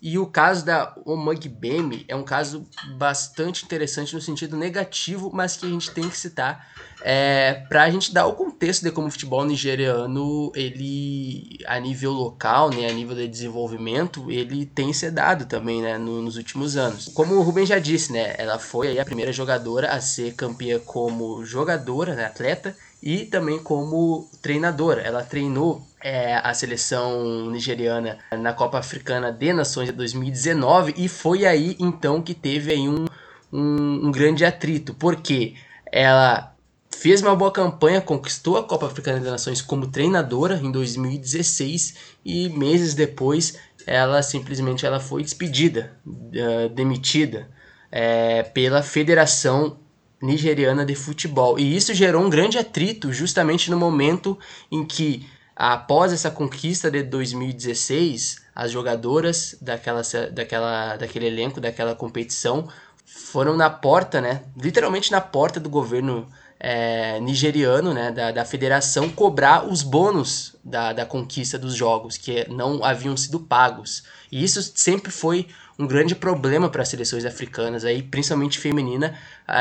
E 0.00 0.18
o 0.18 0.26
caso 0.26 0.64
da 0.64 0.94
Omagbemi 1.04 2.04
é 2.06 2.14
um 2.14 2.22
caso 2.22 2.66
bastante 2.96 3.64
interessante 3.64 4.14
no 4.14 4.20
sentido 4.20 4.56
negativo, 4.56 5.30
mas 5.32 5.56
que 5.56 5.66
a 5.66 5.70
gente 5.70 5.90
tem 5.90 6.08
que 6.08 6.16
citar 6.16 6.68
é, 7.02 7.64
para 7.68 7.82
a 7.82 7.90
gente 7.90 8.12
dar 8.12 8.26
o 8.26 8.34
contexto 8.34 8.82
de 8.82 8.90
como 8.90 9.08
o 9.08 9.10
futebol 9.10 9.44
nigeriano, 9.44 10.50
ele 10.54 11.58
a 11.66 11.78
nível 11.78 12.12
local, 12.12 12.70
né, 12.70 12.88
a 12.88 12.92
nível 12.92 13.14
de 13.14 13.28
desenvolvimento, 13.28 14.30
ele 14.30 14.66
tem 14.66 14.92
sedado 14.92 15.46
também 15.46 15.82
né, 15.82 15.98
no, 15.98 16.22
nos 16.22 16.36
últimos 16.36 16.76
anos. 16.76 17.08
Como 17.14 17.34
o 17.34 17.42
Ruben 17.42 17.66
já 17.66 17.78
disse, 17.78 18.12
né, 18.12 18.34
ela 18.38 18.58
foi 18.58 18.98
a 18.98 19.04
primeira 19.04 19.32
jogadora 19.32 19.92
a 19.92 20.00
ser 20.00 20.34
campeã 20.34 20.78
como 20.78 21.44
jogadora, 21.44 22.14
né, 22.14 22.24
atleta, 22.26 22.76
e 23.02 23.26
também 23.26 23.58
como 23.58 24.28
treinadora. 24.42 25.02
Ela 25.02 25.22
treinou 25.22 25.86
é, 26.06 26.36
a 26.36 26.54
seleção 26.54 27.50
nigeriana 27.50 28.18
na 28.30 28.52
Copa 28.52 28.78
Africana 28.78 29.32
de 29.32 29.52
Nações 29.52 29.88
de 29.88 29.92
2019 29.92 30.94
e 30.96 31.08
foi 31.08 31.44
aí 31.44 31.76
então 31.80 32.22
que 32.22 32.32
teve 32.32 32.70
aí 32.70 32.88
um, 32.88 33.06
um, 33.52 34.06
um 34.06 34.12
grande 34.12 34.44
atrito, 34.44 34.94
porque 34.94 35.54
ela 35.90 36.54
fez 36.94 37.20
uma 37.20 37.34
boa 37.34 37.50
campanha, 37.50 38.00
conquistou 38.00 38.56
a 38.56 38.62
Copa 38.62 38.86
Africana 38.86 39.18
de 39.18 39.26
Nações 39.28 39.60
como 39.60 39.88
treinadora 39.88 40.60
em 40.62 40.70
2016 40.70 41.96
e 42.24 42.50
meses 42.50 42.94
depois 42.94 43.58
ela 43.84 44.22
simplesmente 44.22 44.86
ela 44.86 45.00
foi 45.00 45.24
despedida, 45.24 45.98
uh, 46.06 46.68
demitida 46.68 47.50
é, 47.90 48.44
pela 48.44 48.80
Federação 48.80 49.80
nigeriana 50.22 50.84
de 50.84 50.94
futebol. 50.94 51.58
E 51.58 51.76
isso 51.76 51.92
gerou 51.92 52.24
um 52.24 52.30
grande 52.30 52.58
atrito 52.58 53.12
justamente 53.12 53.72
no 53.72 53.76
momento 53.76 54.38
em 54.70 54.84
que, 54.84 55.26
após 55.56 56.12
essa 56.12 56.30
conquista 56.30 56.90
de 56.90 57.02
2016, 57.02 58.42
as 58.54 58.70
jogadoras 58.70 59.56
daquela, 59.60 60.02
daquela, 60.30 60.96
daquele 60.96 61.26
elenco, 61.26 61.60
daquela 61.60 61.94
competição, 61.94 62.68
foram 63.06 63.56
na 63.56 63.70
porta, 63.70 64.20
né? 64.20 64.42
Literalmente 64.54 65.10
na 65.10 65.20
porta 65.20 65.58
do 65.58 65.70
governo 65.70 66.26
é, 66.60 67.18
nigeriano, 67.20 67.94
né? 67.94 68.10
Da, 68.10 68.32
da 68.32 68.44
federação, 68.44 69.08
cobrar 69.08 69.66
os 69.66 69.82
bônus 69.82 70.54
da, 70.62 70.92
da 70.92 71.06
conquista 71.06 71.58
dos 71.58 71.74
jogos, 71.74 72.18
que 72.18 72.46
não 72.50 72.84
haviam 72.84 73.16
sido 73.16 73.40
pagos. 73.40 74.04
E 74.30 74.44
isso 74.44 74.62
sempre 74.74 75.10
foi 75.10 75.48
um 75.78 75.86
grande 75.86 76.14
problema 76.14 76.68
para 76.68 76.82
as 76.82 76.88
seleções 76.88 77.24
africanas, 77.24 77.84
aí, 77.84 78.02
principalmente 78.02 78.58
feminina. 78.58 79.14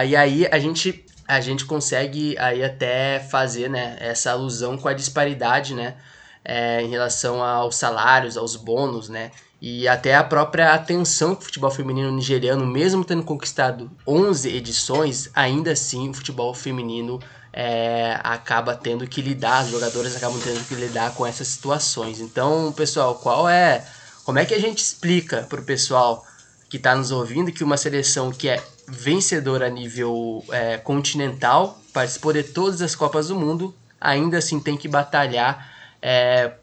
E 0.06 0.16
aí 0.16 0.48
a 0.48 0.60
gente, 0.60 1.06
a 1.28 1.42
gente 1.42 1.66
consegue 1.66 2.38
aí 2.38 2.64
até 2.64 3.20
fazer 3.20 3.70
né, 3.70 3.98
essa 4.00 4.32
alusão 4.32 4.78
com 4.78 4.88
a 4.88 4.94
disparidade 4.94 5.74
né, 5.74 5.96
é, 6.44 6.82
em 6.82 6.90
relação 6.90 7.44
aos 7.44 7.76
salários, 7.76 8.38
aos 8.38 8.56
bônus, 8.56 9.10
né? 9.10 9.32
E 9.62 9.88
até 9.88 10.16
a 10.16 10.24
própria 10.24 10.74
atenção 10.74 11.34
que 11.34 11.42
o 11.42 11.46
futebol 11.46 11.72
feminino 11.72 12.12
nigeriano, 12.12 12.66
mesmo 12.68 13.04
tendo 13.04 13.24
conquistado 13.24 13.90
11 14.06 14.50
edições, 14.50 15.30
ainda 15.34 15.72
assim 15.72 16.10
o 16.10 16.14
futebol 16.14 16.54
feminino 16.54 17.20
é, 17.52 18.20
acaba 18.22 18.76
tendo 18.76 19.08
que 19.08 19.22
lidar, 19.22 19.60
as 19.60 19.70
jogadoras 19.70 20.16
acabam 20.16 20.40
tendo 20.40 20.64
que 20.68 20.76
lidar 20.76 21.16
com 21.16 21.26
essas 21.26 21.48
situações. 21.48 22.20
Então, 22.20 22.72
pessoal, 22.74 23.16
qual 23.16 23.50
é 23.50 23.84
como 24.26 24.40
é 24.40 24.46
que 24.46 24.54
a 24.54 24.60
gente 24.60 24.80
explica 24.80 25.44
para 25.44 25.62
o 25.62 25.64
pessoal 25.64 26.26
que 26.70 26.78
está 26.78 26.94
nos 26.96 27.12
ouvindo 27.12 27.52
que 27.52 27.64
uma 27.64 27.78
seleção 27.78 28.32
que 28.32 28.50
é 28.50 28.62
vencedora 28.88 29.68
a 29.68 29.70
nível 29.70 30.44
é, 30.52 30.78
continental, 30.78 31.80
participou 31.94 32.34
de 32.34 32.44
todas 32.44 32.82
as 32.82 32.96
Copas 32.96 33.30
do 33.30 33.36
Mundo, 33.36 33.74
ainda 34.00 34.38
assim 34.38 34.60
tem 34.60 34.78
que 34.78 34.88
batalhar 34.88 35.72
é, 36.02 36.54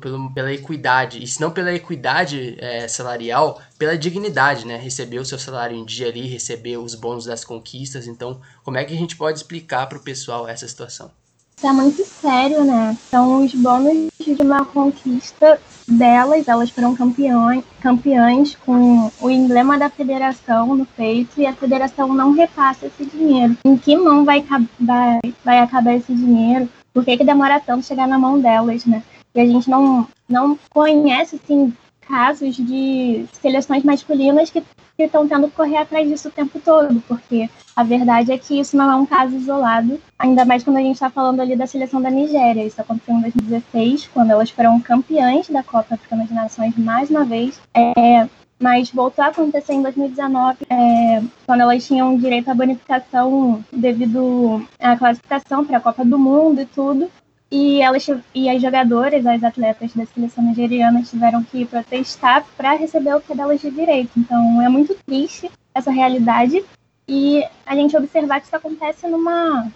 pelo, 0.00 0.32
pela 0.32 0.52
equidade, 0.52 1.22
e 1.22 1.26
se 1.26 1.40
não 1.40 1.50
pela 1.50 1.72
equidade 1.72 2.56
é, 2.58 2.88
salarial, 2.88 3.60
pela 3.78 3.96
dignidade, 3.96 4.66
né? 4.66 4.76
Receber 4.76 5.18
o 5.18 5.24
seu 5.24 5.38
salário 5.38 5.76
em 5.76 5.84
dia 5.84 6.08
ali, 6.08 6.26
receber 6.26 6.78
os 6.78 6.94
bônus 6.94 7.26
das 7.26 7.44
conquistas. 7.44 8.06
Então, 8.06 8.40
como 8.64 8.78
é 8.78 8.84
que 8.84 8.94
a 8.94 8.96
gente 8.96 9.16
pode 9.16 9.38
explicar 9.38 9.86
para 9.86 9.98
o 9.98 10.02
pessoal 10.02 10.48
essa 10.48 10.66
situação? 10.66 11.10
Isso 11.58 11.68
é 11.68 11.72
muito 11.72 12.04
sério, 12.04 12.64
né? 12.64 12.94
São 13.10 13.42
os 13.42 13.54
bônus 13.54 14.10
de 14.20 14.42
uma 14.42 14.62
conquista 14.66 15.58
delas, 15.88 16.46
elas 16.48 16.68
foram 16.68 16.94
campeões, 16.94 17.64
campeãs 17.80 18.54
com 18.56 19.10
o 19.18 19.30
emblema 19.30 19.78
da 19.78 19.88
federação 19.88 20.76
no 20.76 20.84
peito 20.84 21.40
e 21.40 21.46
a 21.46 21.54
federação 21.54 22.12
não 22.12 22.32
repassa 22.32 22.84
esse 22.84 23.06
dinheiro. 23.06 23.56
Em 23.64 23.74
que 23.74 23.96
mão 23.96 24.22
vai, 24.22 24.44
vai, 24.78 25.18
vai 25.42 25.58
acabar 25.60 25.94
esse 25.94 26.14
dinheiro? 26.14 26.68
Por 26.92 27.06
que, 27.06 27.16
que 27.16 27.24
demora 27.24 27.58
tanto 27.58 27.86
chegar 27.86 28.06
na 28.06 28.18
mão 28.18 28.38
delas, 28.38 28.84
né? 28.84 29.02
E 29.34 29.40
a 29.40 29.46
gente 29.46 29.70
não, 29.70 30.06
não 30.28 30.58
conhece, 30.68 31.40
assim, 31.42 31.72
casos 32.06 32.56
de 32.56 33.24
seleções 33.40 33.82
masculinas 33.82 34.50
que 34.50 34.62
estão 34.98 35.28
tendo 35.28 35.48
que 35.48 35.56
correr 35.56 35.76
atrás 35.76 36.08
disso 36.08 36.28
o 36.28 36.32
tempo 36.32 36.58
todo, 36.58 37.02
porque 37.06 37.50
a 37.74 37.82
verdade 37.82 38.32
é 38.32 38.38
que 38.38 38.58
isso 38.58 38.76
não 38.76 38.90
é 38.90 38.96
um 38.96 39.04
caso 39.04 39.36
isolado, 39.36 40.00
ainda 40.18 40.44
mais 40.44 40.64
quando 40.64 40.78
a 40.78 40.80
gente 40.80 40.94
está 40.94 41.10
falando 41.10 41.40
ali 41.40 41.54
da 41.54 41.66
seleção 41.66 42.00
da 42.00 42.10
Nigéria. 42.10 42.64
Isso 42.64 42.80
aconteceu 42.80 43.14
em 43.14 43.20
2016, 43.20 44.08
quando 44.12 44.30
elas 44.30 44.50
foram 44.50 44.80
campeãs 44.80 45.48
da 45.48 45.62
Copa 45.62 45.94
Africana 45.94 46.24
de 46.24 46.32
Nações 46.32 46.76
mais 46.76 47.10
uma 47.10 47.24
vez. 47.24 47.60
É, 47.74 48.26
mas 48.58 48.90
voltou 48.90 49.22
a 49.22 49.28
acontecer 49.28 49.74
em 49.74 49.82
2019, 49.82 50.58
é, 50.70 51.22
quando 51.44 51.60
elas 51.60 51.86
tinham 51.86 52.16
direito 52.16 52.50
à 52.50 52.54
bonificação 52.54 53.62
devido 53.70 54.66
à 54.80 54.96
classificação 54.96 55.64
para 55.64 55.76
a 55.76 55.80
Copa 55.80 56.04
do 56.04 56.18
Mundo 56.18 56.62
e 56.62 56.66
tudo. 56.66 57.10
E, 57.50 57.80
elas, 57.80 58.06
e 58.34 58.48
as 58.48 58.60
jogadoras, 58.60 59.24
as 59.24 59.42
atletas 59.44 59.92
da 59.94 60.04
seleção 60.06 60.44
nigeriana 60.44 61.02
tiveram 61.02 61.44
que 61.44 61.64
protestar 61.64 62.44
para 62.56 62.74
receber 62.74 63.14
o 63.14 63.20
que 63.20 63.32
é 63.32 63.36
delas 63.36 63.60
de 63.60 63.70
direito. 63.70 64.10
Então 64.16 64.60
é 64.60 64.68
muito 64.68 64.94
triste 65.06 65.50
essa 65.74 65.90
realidade. 65.90 66.64
e 67.08 67.44
a 67.64 67.76
gente 67.76 67.96
observar 67.96 68.40
que 68.40 68.46
isso 68.46 68.56
acontece 68.56 69.06
numa, 69.06 69.70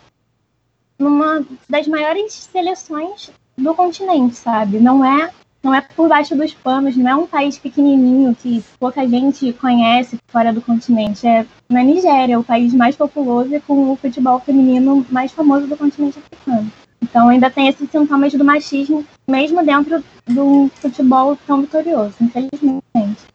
numa 0.99 1.47
das 1.69 1.87
maiores 1.87 2.33
seleções 2.33 3.31
do 3.57 3.75
continente, 3.75 4.35
sabe? 4.35 4.81
Não 4.81 5.05
é 5.05 5.31
não 5.63 5.75
é 5.75 5.81
por 5.83 6.09
baixo 6.09 6.35
dos 6.35 6.55
panos, 6.55 6.97
não 6.97 7.09
é 7.09 7.15
um 7.15 7.27
país 7.27 7.59
pequenininho 7.59 8.35
que 8.35 8.65
pouca 8.79 9.07
gente 9.07 9.53
conhece 9.53 10.19
fora 10.29 10.53
do 10.53 10.63
continente. 10.63 11.27
É 11.27 11.47
na 11.69 11.83
Nigéria, 11.83 12.41
o 12.41 12.45
país 12.45 12.73
mais 12.73 12.97
populoso 12.97 13.55
e 13.55 13.61
com 13.61 13.93
o 13.93 13.97
futebol 13.97 14.41
feminino 14.41 15.07
mais 15.11 15.33
famoso 15.33 15.67
do 15.67 15.77
continente 15.77 16.19
africano. 16.19 16.73
Então 17.03 17.29
ainda 17.29 17.51
tem 17.51 17.69
esses 17.69 17.91
sintomas 17.91 18.33
do 18.35 18.45
machismo, 18.45 19.05
mesmo 19.27 19.65
dentro 19.65 20.03
do 20.27 20.71
futebol 20.75 21.37
tão 21.47 21.63
vitorioso, 21.63 22.15
infelizmente. 22.21 23.31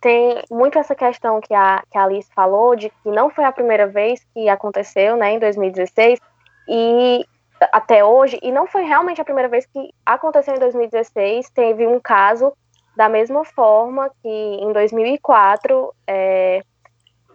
Tem 0.00 0.42
muito 0.50 0.78
essa 0.78 0.94
questão 0.94 1.40
que 1.40 1.54
a, 1.54 1.82
que 1.90 1.96
a 1.96 2.04
Alice 2.04 2.28
falou, 2.34 2.76
de 2.76 2.90
que 2.90 3.10
não 3.10 3.30
foi 3.30 3.44
a 3.44 3.52
primeira 3.52 3.86
vez 3.86 4.24
que 4.34 4.48
aconteceu, 4.48 5.16
né, 5.16 5.32
em 5.32 5.38
2016, 5.38 6.20
e 6.68 7.24
até 7.72 8.04
hoje, 8.04 8.38
e 8.42 8.52
não 8.52 8.66
foi 8.66 8.82
realmente 8.82 9.20
a 9.20 9.24
primeira 9.24 9.48
vez 9.48 9.66
que 9.66 9.90
aconteceu 10.04 10.54
em 10.54 10.58
2016, 10.58 11.48
teve 11.50 11.86
um 11.86 11.98
caso 11.98 12.52
da 12.96 13.08
mesma 13.08 13.44
forma 13.44 14.10
que 14.22 14.28
em 14.28 14.72
2004 14.72 15.92
é, 16.06 16.62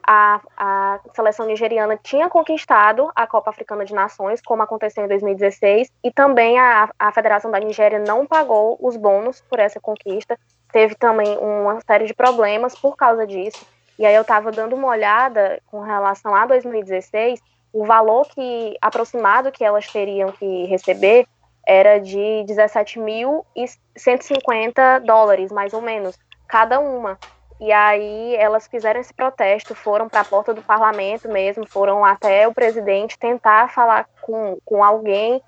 a, 0.06 0.42
a 0.58 1.00
seleção 1.14 1.46
nigeriana 1.46 1.98
tinha 2.02 2.30
conquistado 2.30 3.12
a 3.16 3.28
Copa 3.28 3.50
Africana 3.50 3.86
de 3.86 3.94
Nações, 3.94 4.42
como 4.42 4.64
aconteceu 4.64 5.06
em 5.06 5.08
2016, 5.08 5.90
e 6.04 6.12
também 6.12 6.60
a, 6.60 6.90
a 6.98 7.12
Federação 7.12 7.52
da 7.52 7.60
Nigéria 7.60 8.00
não 8.00 8.26
pagou 8.26 8.78
os 8.82 8.96
bônus 8.96 9.42
por 9.50 9.60
essa 9.60 9.80
conquista, 9.80 10.38
teve 10.72 10.96
também 10.96 11.38
uma 11.38 11.80
série 11.82 12.06
de 12.06 12.14
problemas 12.14 12.76
por 12.76 12.96
causa 12.96 13.28
disso, 13.28 13.66
e 13.98 14.06
aí 14.06 14.16
eu 14.16 14.22
estava 14.22 14.52
dando 14.52 14.76
uma 14.76 14.88
olhada 14.88 15.62
com 15.68 15.82
relação 15.82 16.36
a 16.36 16.46
2016, 16.46 17.42
o 17.74 17.86
valor 17.86 18.28
que 18.28 18.78
aproximado 18.82 19.52
que 19.52 19.64
elas 19.64 19.88
teriam 19.88 20.32
que 20.32 20.66
receber 20.66 21.28
era 21.66 22.00
de 22.00 22.44
17.150 22.48 25.00
dólares, 25.06 25.52
mais 25.52 25.74
ou 25.74 25.82
menos, 25.82 26.18
cada 26.48 26.80
uma. 26.80 27.18
E 27.62 27.72
aí 27.72 28.36
elas 28.38 28.66
fizeram 28.66 29.00
esse 29.00 29.14
protesto, 29.14 29.76
foram 29.76 30.10
para 30.10 30.22
a 30.22 30.26
porta 30.26 30.52
do 30.52 30.64
parlamento 30.64 31.30
mesmo, 31.30 31.64
foram 31.68 32.04
até 32.04 32.48
o 32.48 32.54
presidente 32.54 33.20
tentar 33.20 33.72
falar 33.72 34.10
com, 34.20 34.58
com 34.66 34.84
alguém 34.84 35.40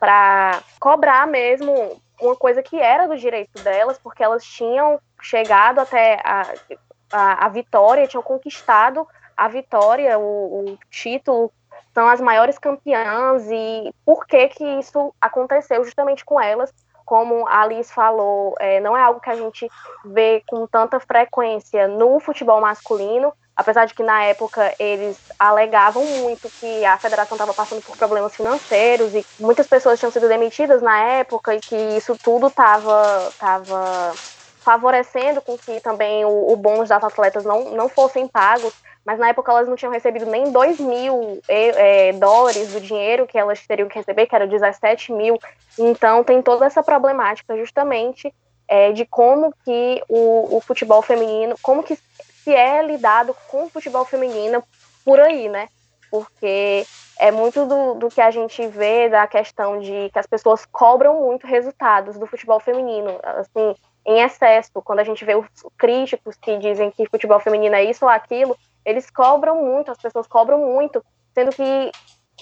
para 0.00 0.60
cobrar 0.80 1.28
mesmo 1.28 1.96
uma 2.20 2.34
coisa 2.34 2.60
que 2.60 2.76
era 2.80 3.06
do 3.06 3.16
direito 3.16 3.62
delas, 3.62 4.00
porque 4.00 4.20
elas 4.20 4.44
tinham 4.44 4.98
chegado 5.22 5.78
até 5.78 6.20
a, 6.24 6.42
a, 7.12 7.46
a 7.46 7.48
vitória, 7.48 8.08
tinham 8.08 8.22
conquistado 8.22 9.06
a 9.36 9.46
vitória, 9.46 10.18
o, 10.18 10.72
o 10.72 10.78
título 10.90 11.52
são 11.94 12.08
as 12.08 12.20
maiores 12.20 12.58
campeãs 12.58 13.48
e 13.48 13.94
por 14.04 14.26
que 14.26 14.48
que 14.48 14.64
isso 14.80 15.14
aconteceu 15.20 15.84
justamente 15.84 16.24
com 16.24 16.40
elas, 16.40 16.74
como 17.10 17.44
a 17.48 17.62
Alice 17.62 17.92
falou, 17.92 18.54
é, 18.60 18.78
não 18.78 18.96
é 18.96 19.02
algo 19.02 19.18
que 19.18 19.28
a 19.28 19.34
gente 19.34 19.68
vê 20.04 20.44
com 20.46 20.64
tanta 20.64 21.00
frequência 21.00 21.88
no 21.88 22.20
futebol 22.20 22.60
masculino, 22.60 23.32
apesar 23.56 23.84
de 23.84 23.94
que 23.94 24.02
na 24.04 24.22
época 24.22 24.72
eles 24.78 25.18
alegavam 25.36 26.04
muito 26.04 26.48
que 26.60 26.84
a 26.84 26.96
federação 26.98 27.34
estava 27.34 27.52
passando 27.52 27.82
por 27.82 27.96
problemas 27.96 28.36
financeiros 28.36 29.12
e 29.12 29.26
muitas 29.40 29.66
pessoas 29.66 29.98
tinham 29.98 30.12
sido 30.12 30.28
demitidas 30.28 30.80
na 30.80 31.00
época 31.00 31.52
e 31.52 31.58
que 31.58 31.74
isso 31.96 32.16
tudo 32.22 32.46
estava 32.46 33.32
tava 33.36 34.12
favorecendo 34.60 35.40
com 35.40 35.56
que 35.58 35.80
também 35.80 36.24
o, 36.24 36.52
o 36.52 36.56
bônus 36.56 36.88
das 36.88 37.02
atletas 37.02 37.44
não, 37.44 37.70
não 37.70 37.88
fossem 37.88 38.28
pagos 38.28 38.74
mas 39.04 39.18
na 39.18 39.28
época 39.28 39.50
elas 39.50 39.66
não 39.66 39.76
tinham 39.76 39.92
recebido 39.92 40.26
nem 40.26 40.52
2 40.52 40.78
mil 40.78 41.40
é, 41.48 42.12
dólares 42.12 42.72
do 42.72 42.80
dinheiro 42.80 43.26
que 43.26 43.38
elas 43.38 43.66
teriam 43.66 43.88
que 43.88 43.98
receber, 43.98 44.26
que 44.26 44.34
era 44.34 44.46
17 44.46 45.12
mil. 45.12 45.38
Então 45.78 46.22
tem 46.22 46.42
toda 46.42 46.66
essa 46.66 46.82
problemática 46.82 47.56
justamente 47.56 48.32
é, 48.68 48.92
de 48.92 49.06
como 49.06 49.52
que 49.64 50.02
o, 50.08 50.56
o, 50.56 50.60
futebol 50.60 51.02
feminino, 51.02 51.56
como 51.62 51.82
que 51.82 51.96
se 52.44 52.54
é 52.54 52.82
lidado 52.82 53.34
com 53.48 53.64
o 53.64 53.70
futebol 53.70 54.04
feminino 54.04 54.62
por 55.04 55.18
aí, 55.18 55.48
né? 55.48 55.68
Porque 56.10 56.86
é 57.18 57.30
muito 57.30 57.66
do, 57.66 57.94
do 57.94 58.08
que 58.08 58.20
a 58.20 58.30
gente 58.30 58.66
vê 58.68 59.08
da 59.08 59.26
questão 59.26 59.80
de 59.80 60.10
que 60.12 60.18
as 60.18 60.26
pessoas 60.26 60.66
cobram 60.66 61.20
muito 61.20 61.46
resultados 61.46 62.18
do 62.18 62.26
futebol 62.26 62.60
feminino, 62.60 63.18
assim, 63.22 63.74
em 64.06 64.20
excesso. 64.20 64.82
Quando 64.82 65.00
a 65.00 65.04
gente 65.04 65.24
vê 65.24 65.34
os 65.34 65.46
críticos 65.76 66.36
que 66.36 66.56
dizem 66.58 66.90
que 66.90 67.08
futebol 67.08 67.40
feminino 67.40 67.74
é 67.74 67.84
isso 67.84 68.04
ou 68.04 68.10
aquilo, 68.10 68.56
eles 68.84 69.10
cobram 69.10 69.62
muito, 69.62 69.90
as 69.90 69.98
pessoas 69.98 70.26
cobram 70.26 70.58
muito, 70.58 71.04
sendo 71.34 71.50
que 71.50 71.90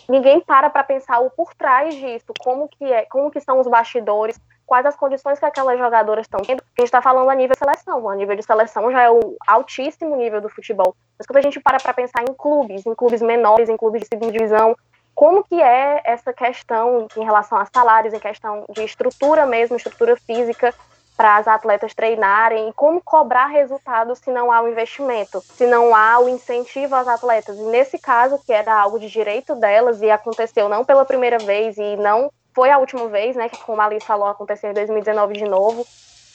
ninguém 0.09 0.41
para 0.41 0.71
para 0.71 0.85
pensar 0.85 1.21
o 1.21 1.31
por 1.31 1.55
trás 1.55 1.95
disso, 1.95 2.33
como 2.39 2.69
que 2.69 2.85
é, 2.85 3.05
como 3.07 3.31
que 3.31 3.41
são 3.41 3.59
os 3.59 3.67
bastidores, 3.67 4.41
quais 4.65 4.87
as 4.87 4.97
condições 4.97 5.39
que 5.39 5.47
aquelas 5.47 5.79
jogadoras 5.79 6.27
estão 6.27 6.41
tendo. 6.41 6.63
A 6.63 6.81
gente 6.81 6.89
está 6.89 7.03
falando 7.03 7.31
a 7.31 7.35
nível 7.35 7.55
de 7.55 7.59
seleção, 7.59 8.09
a 8.09 8.15
nível 8.15 8.37
de 8.37 8.43
seleção 8.43 8.93
já 8.93 9.03
é 9.03 9.11
o 9.11 9.37
altíssimo 9.47 10.15
nível 10.15 10.41
do 10.41 10.49
futebol. 10.49 10.95
Mas 11.19 11.27
quando 11.27 11.39
a 11.39 11.43
gente 11.43 11.59
para 11.59 11.79
para 11.79 11.95
pensar 11.95 12.23
em 12.23 12.35
clubes, 12.35 12.87
em 12.87 12.95
clubes 12.95 13.23
menores, 13.23 13.69
em 13.69 13.77
clubes 13.77 14.03
de 14.03 14.09
segunda 14.09 14.31
divisão, 14.31 14.77
como 15.15 15.43
que 15.43 15.61
é 15.61 16.01
essa 16.05 16.33
questão 16.33 17.09
em 17.17 17.25
relação 17.25 17.59
a 17.59 17.67
salários, 17.67 18.15
em 18.15 18.21
questão 18.21 18.65
de 18.71 18.85
estrutura 18.85 19.47
mesmo, 19.47 19.77
estrutura 19.77 20.17
física, 20.17 20.73
para 21.19 21.37
as 21.37 21.49
atletas 21.49 21.93
treinarem 21.93 22.69
e 22.69 22.73
como 22.73 23.03
cobrar 23.03 23.47
resultados 23.47 24.21
se 24.21 24.31
não 24.31 24.53
há 24.53 24.63
o 24.63 24.69
investimento, 24.69 25.41
se 25.41 25.67
não 25.67 25.93
há 25.93 26.21
o 26.21 26.29
incentivo 26.29 26.95
às 26.95 27.09
atletas. 27.09 27.59
E 27.59 27.63
nesse 27.63 27.99
caso, 27.99 28.39
que 28.47 28.53
era 28.53 28.73
algo 28.73 29.01
de 29.01 29.11
direito 29.11 29.57
delas 29.57 30.01
e 30.01 30.09
aconteceu 30.09 30.69
não 30.69 30.85
pela 30.85 31.05
primeira 31.05 31.39
vez 31.39 31.77
e 31.77 31.97
não 31.97 32.31
foi 32.55 32.71
a 32.71 32.79
última 32.79 33.09
vez, 33.09 33.35
né, 33.35 33.49
que 33.49 33.59
como 33.65 33.81
a 33.81 33.87
Alice 33.87 34.07
falou, 34.07 34.29
aconteceu 34.29 34.71
em 34.71 34.75
2019 34.75 35.35
de 35.35 35.45
novo. 35.45 35.85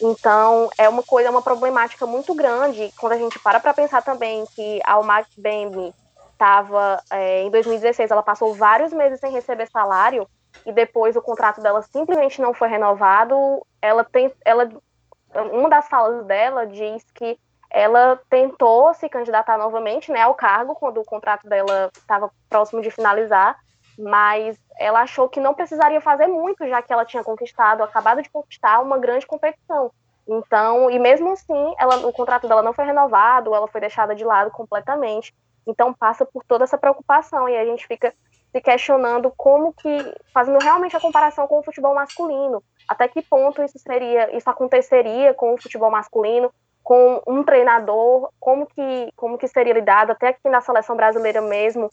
Então, 0.01 0.69
é 0.77 0.89
uma 0.89 1.01
coisa, 1.01 1.29
é 1.29 1.31
uma 1.31 1.41
problemática 1.41 2.05
muito 2.05 2.35
grande 2.35 2.93
quando 2.99 3.13
a 3.13 3.17
gente 3.17 3.39
para 3.39 3.61
para 3.61 3.73
pensar 3.73 4.01
também 4.01 4.43
que 4.53 4.81
a 4.83 4.93
Almac 4.93 5.29
Bembe 5.37 5.93
estava, 6.33 7.01
é, 7.09 7.43
em 7.43 7.49
2016, 7.49 8.11
ela 8.11 8.21
passou 8.21 8.53
vários 8.53 8.91
meses 8.91 9.21
sem 9.21 9.31
receber 9.31 9.67
salário, 9.67 10.27
e 10.65 10.71
depois 10.71 11.15
o 11.15 11.21
contrato 11.21 11.61
dela 11.61 11.81
simplesmente 11.81 12.41
não 12.41 12.53
foi 12.53 12.67
renovado, 12.67 13.65
ela 13.81 14.03
tem, 14.03 14.33
ela, 14.45 14.69
uma 15.51 15.69
das 15.69 15.87
falas 15.87 16.25
dela 16.25 16.65
diz 16.65 17.03
que 17.13 17.37
ela 17.69 18.19
tentou 18.29 18.93
se 18.93 19.09
candidatar 19.09 19.57
novamente, 19.57 20.11
né, 20.11 20.21
ao 20.21 20.35
cargo 20.35 20.75
quando 20.75 21.01
o 21.01 21.05
contrato 21.05 21.47
dela 21.47 21.89
estava 21.95 22.29
próximo 22.47 22.81
de 22.81 22.91
finalizar, 22.91 23.57
mas 23.97 24.57
ela 24.77 25.01
achou 25.01 25.27
que 25.27 25.39
não 25.39 25.53
precisaria 25.53 25.99
fazer 25.99 26.27
muito, 26.27 26.67
já 26.67 26.81
que 26.81 26.93
ela 26.93 27.05
tinha 27.05 27.23
conquistado, 27.23 27.83
acabado 27.83 28.21
de 28.21 28.29
conquistar 28.29 28.79
uma 28.79 28.97
grande 28.97 29.25
competição. 29.25 29.91
Então, 30.27 30.89
e 30.89 30.97
mesmo 30.99 31.31
assim, 31.31 31.75
ela, 31.77 32.07
o 32.07 32.13
contrato 32.13 32.47
dela 32.47 32.63
não 32.63 32.73
foi 32.73 32.85
renovado, 32.85 33.53
ela 33.53 33.67
foi 33.67 33.81
deixada 33.81 34.15
de 34.15 34.23
lado 34.23 34.51
completamente. 34.51 35.33
Então, 35.67 35.93
passa 35.93 36.25
por 36.25 36.43
toda 36.43 36.63
essa 36.63 36.77
preocupação 36.77 37.47
e 37.49 37.57
a 37.57 37.65
gente 37.65 37.85
fica 37.87 38.13
se 38.53 38.61
questionando 38.61 39.33
como 39.35 39.73
que, 39.73 40.13
fazendo 40.31 40.59
realmente 40.61 40.95
a 40.95 40.99
comparação 40.99 41.47
com 41.47 41.59
o 41.59 41.63
futebol 41.63 41.95
masculino, 41.95 42.63
até 42.87 43.07
que 43.07 43.23
ponto 43.23 43.63
isso 43.63 43.79
seria, 43.79 44.35
isso 44.37 44.47
aconteceria 44.47 45.33
com 45.33 45.55
o 45.55 45.57
futebol 45.57 45.89
masculino, 45.89 46.53
com 46.83 47.19
um 47.25 47.43
treinador, 47.43 48.29
como 48.39 48.67
que, 48.67 49.11
como 49.15 49.39
que 49.39 49.47
seria 49.47 49.73
lidado, 49.73 50.11
até 50.11 50.27
aqui 50.27 50.47
na 50.49 50.61
seleção 50.61 50.95
brasileira 50.95 51.41
mesmo, 51.41 51.89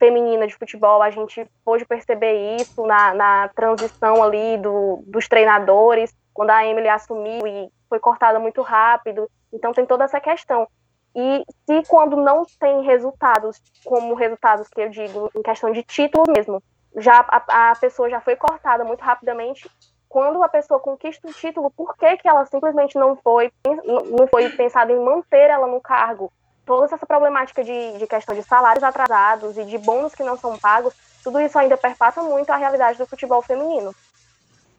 feminina 0.00 0.48
de 0.48 0.56
futebol, 0.56 1.00
a 1.00 1.10
gente 1.10 1.48
pôde 1.64 1.84
perceber 1.84 2.56
isso 2.56 2.84
na, 2.84 3.14
na 3.14 3.48
transição 3.48 4.20
ali 4.20 4.58
do, 4.58 5.04
dos 5.06 5.28
treinadores, 5.28 6.12
quando 6.34 6.50
a 6.50 6.66
Emily 6.66 6.88
assumiu 6.88 7.46
e 7.46 7.70
foi 7.88 8.00
cortada 8.00 8.40
muito 8.40 8.62
rápido, 8.62 9.30
então 9.52 9.72
tem 9.72 9.86
toda 9.86 10.04
essa 10.04 10.20
questão. 10.20 10.66
E 11.14 11.44
se 11.66 11.88
quando 11.88 12.16
não 12.16 12.44
tem 12.58 12.82
resultados, 12.82 13.60
como 13.84 14.14
resultados 14.14 14.68
que 14.68 14.80
eu 14.80 14.90
digo, 14.90 15.30
em 15.34 15.42
questão 15.42 15.72
de 15.72 15.82
título 15.82 16.24
mesmo, 16.28 16.62
já 16.96 17.24
a, 17.28 17.70
a 17.70 17.76
pessoa 17.76 18.08
já 18.08 18.20
foi 18.20 18.36
cortada 18.36 18.84
muito 18.84 19.00
rapidamente, 19.00 19.68
quando 20.08 20.42
a 20.42 20.48
pessoa 20.48 20.80
conquista 20.80 21.28
o 21.28 21.32
título, 21.32 21.70
por 21.70 21.96
que, 21.96 22.16
que 22.16 22.28
ela 22.28 22.44
simplesmente 22.46 22.98
não 22.98 23.16
foi, 23.16 23.52
não 23.86 24.26
foi 24.26 24.48
pensada 24.50 24.92
em 24.92 24.98
manter 24.98 25.50
ela 25.50 25.68
no 25.68 25.80
cargo? 25.80 26.32
Toda 26.66 26.86
essa 26.86 27.06
problemática 27.06 27.62
de, 27.62 27.98
de 27.98 28.06
questão 28.06 28.34
de 28.34 28.42
salários 28.42 28.82
atrasados 28.82 29.56
e 29.56 29.64
de 29.64 29.78
bônus 29.78 30.14
que 30.14 30.24
não 30.24 30.36
são 30.36 30.58
pagos, 30.58 30.94
tudo 31.22 31.40
isso 31.40 31.58
ainda 31.58 31.76
perpassa 31.76 32.22
muito 32.22 32.50
a 32.50 32.56
realidade 32.56 32.98
do 32.98 33.06
futebol 33.06 33.40
feminino. 33.40 33.94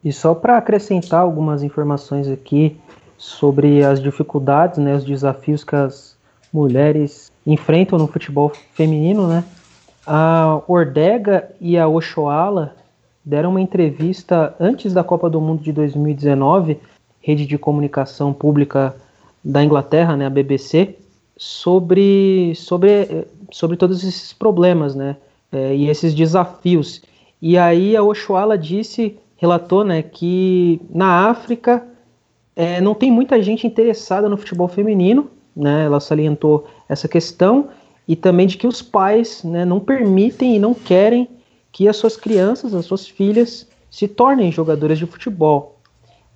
E 0.04 0.12
só 0.12 0.34
para 0.34 0.58
acrescentar 0.58 1.20
algumas 1.20 1.62
informações 1.62 2.28
aqui 2.28 2.78
sobre 3.16 3.84
as 3.84 4.02
dificuldades, 4.02 4.78
né, 4.78 4.94
os 4.94 5.04
desafios 5.04 5.64
que 5.64 5.76
as 5.76 6.11
mulheres 6.52 7.32
enfrentam 7.46 7.98
no 7.98 8.06
futebol 8.06 8.52
feminino, 8.72 9.26
né? 9.26 9.44
A 10.06 10.60
Ordega 10.66 11.48
e 11.60 11.78
a 11.78 11.88
Oshoala 11.88 12.74
deram 13.24 13.50
uma 13.50 13.60
entrevista 13.60 14.54
antes 14.58 14.92
da 14.92 15.04
Copa 15.04 15.30
do 15.30 15.40
Mundo 15.40 15.62
de 15.62 15.72
2019, 15.72 16.78
rede 17.20 17.46
de 17.46 17.56
comunicação 17.56 18.32
pública 18.32 18.94
da 19.44 19.62
Inglaterra, 19.62 20.16
né, 20.16 20.26
a 20.26 20.30
BBC, 20.30 20.96
sobre, 21.36 22.52
sobre 22.56 23.26
sobre 23.52 23.76
todos 23.76 24.02
esses 24.02 24.32
problemas, 24.32 24.94
né? 24.94 25.16
É, 25.52 25.74
e 25.76 25.88
esses 25.88 26.14
desafios. 26.14 27.02
E 27.40 27.58
aí 27.58 27.94
a 27.94 28.02
Oshuala 28.02 28.56
disse, 28.56 29.18
relatou, 29.36 29.84
né, 29.84 30.02
que 30.02 30.80
na 30.88 31.28
África 31.28 31.86
é, 32.56 32.80
não 32.80 32.94
tem 32.94 33.10
muita 33.10 33.42
gente 33.42 33.66
interessada 33.66 34.28
no 34.28 34.38
futebol 34.38 34.66
feminino, 34.66 35.28
né? 35.54 35.84
Ela 35.84 36.00
salientou 36.00 36.66
essa 36.88 37.08
questão 37.08 37.68
e 38.06 38.16
também 38.16 38.46
de 38.46 38.56
que 38.56 38.66
os 38.66 38.82
pais, 38.82 39.42
né, 39.44 39.64
não 39.64 39.78
permitem 39.78 40.56
e 40.56 40.58
não 40.58 40.74
querem 40.74 41.28
que 41.70 41.88
as 41.88 41.96
suas 41.96 42.16
crianças, 42.16 42.74
as 42.74 42.84
suas 42.84 43.06
filhas, 43.06 43.66
se 43.90 44.08
tornem 44.08 44.50
jogadoras 44.50 44.98
de 44.98 45.06
futebol. 45.06 45.78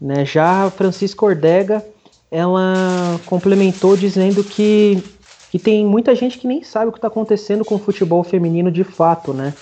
Né? 0.00 0.24
Já 0.24 0.64
a 0.64 0.70
Francisca 0.70 1.24
Ordega, 1.24 1.84
ela 2.30 3.18
complementou 3.26 3.96
dizendo 3.96 4.44
que, 4.44 5.02
que 5.50 5.58
tem 5.58 5.84
muita 5.84 6.14
gente 6.14 6.38
que 6.38 6.46
nem 6.46 6.62
sabe 6.62 6.88
o 6.88 6.92
que 6.92 6.98
está 6.98 7.08
acontecendo 7.08 7.64
com 7.64 7.76
o 7.76 7.78
futebol 7.78 8.22
feminino 8.22 8.70
de 8.70 8.84
fato, 8.84 9.32
né? 9.32 9.54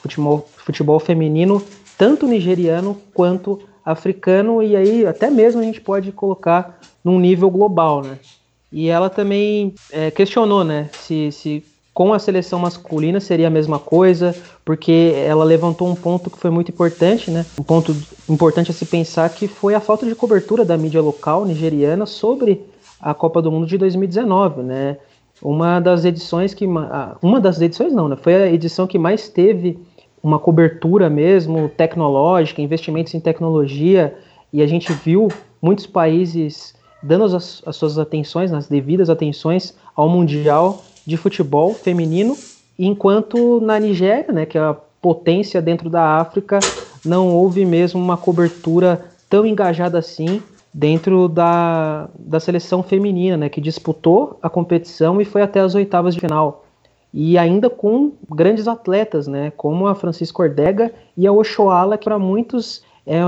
Futebol, 0.00 0.48
futebol 0.56 0.98
feminino, 0.98 1.62
tanto 1.96 2.26
nigeriano 2.26 2.96
quanto 3.14 3.60
africano, 3.84 4.62
e 4.62 4.74
aí 4.74 5.06
até 5.06 5.30
mesmo 5.30 5.60
a 5.60 5.64
gente 5.64 5.80
pode 5.80 6.10
colocar 6.10 6.80
num 7.04 7.20
nível 7.20 7.50
global, 7.50 8.02
né? 8.02 8.18
E 8.72 8.88
ela 8.88 9.08
também 9.08 9.74
é, 9.92 10.10
questionou, 10.10 10.64
né, 10.64 10.90
se, 10.92 11.30
se 11.32 11.64
com 11.96 12.12
a 12.12 12.18
seleção 12.18 12.58
masculina 12.58 13.20
seria 13.20 13.46
a 13.46 13.50
mesma 13.50 13.78
coisa, 13.78 14.36
porque 14.62 15.14
ela 15.16 15.42
levantou 15.44 15.88
um 15.88 15.94
ponto 15.94 16.28
que 16.28 16.38
foi 16.38 16.50
muito 16.50 16.70
importante, 16.70 17.30
né? 17.30 17.46
Um 17.58 17.62
ponto 17.62 17.96
importante 18.28 18.70
a 18.70 18.74
se 18.74 18.84
pensar 18.84 19.30
que 19.30 19.48
foi 19.48 19.74
a 19.74 19.80
falta 19.80 20.04
de 20.04 20.14
cobertura 20.14 20.62
da 20.62 20.76
mídia 20.76 21.00
local 21.00 21.46
nigeriana 21.46 22.04
sobre 22.04 22.62
a 23.00 23.14
Copa 23.14 23.40
do 23.40 23.50
Mundo 23.50 23.66
de 23.66 23.78
2019, 23.78 24.62
né? 24.62 24.98
Uma 25.40 25.80
das 25.80 26.04
edições 26.04 26.52
que 26.52 26.66
uma 26.66 27.40
das 27.40 27.62
edições 27.62 27.94
não, 27.94 28.08
né? 28.08 28.16
Foi 28.16 28.34
a 28.34 28.52
edição 28.52 28.86
que 28.86 28.98
mais 28.98 29.30
teve 29.30 29.78
uma 30.22 30.38
cobertura 30.38 31.08
mesmo 31.08 31.70
tecnológica, 31.70 32.60
investimentos 32.60 33.14
em 33.14 33.20
tecnologia, 33.20 34.14
e 34.52 34.60
a 34.60 34.66
gente 34.66 34.92
viu 34.92 35.28
muitos 35.62 35.86
países 35.86 36.74
dando 37.06 37.36
as, 37.36 37.62
as 37.64 37.76
suas 37.76 37.98
atenções, 37.98 38.52
as 38.52 38.66
devidas 38.66 39.08
atenções 39.08 39.74
ao 39.94 40.08
mundial 40.08 40.82
de 41.06 41.16
futebol 41.16 41.72
feminino, 41.72 42.36
enquanto 42.78 43.60
na 43.60 43.78
Nigéria, 43.78 44.32
né, 44.32 44.44
que 44.44 44.58
é 44.58 44.60
a 44.60 44.76
potência 45.00 45.62
dentro 45.62 45.88
da 45.88 46.18
África, 46.18 46.58
não 47.04 47.28
houve 47.34 47.64
mesmo 47.64 48.00
uma 48.00 48.16
cobertura 48.16 49.04
tão 49.30 49.46
engajada 49.46 49.98
assim 49.98 50.42
dentro 50.74 51.28
da, 51.28 52.08
da 52.18 52.40
seleção 52.40 52.82
feminina, 52.82 53.36
né, 53.36 53.48
que 53.48 53.60
disputou 53.60 54.38
a 54.42 54.50
competição 54.50 55.20
e 55.20 55.24
foi 55.24 55.42
até 55.42 55.60
as 55.60 55.74
oitavas 55.74 56.14
de 56.14 56.20
final. 56.20 56.64
E 57.14 57.38
ainda 57.38 57.70
com 57.70 58.12
grandes 58.28 58.68
atletas, 58.68 59.26
né, 59.26 59.52
como 59.56 59.86
a 59.86 59.94
Francisca 59.94 60.42
Ordega 60.42 60.92
e 61.16 61.26
a 61.26 61.32
Oshoala, 61.32 61.96
que 61.96 62.04
para 62.04 62.18
muitos 62.18 62.82
é, 63.06 63.20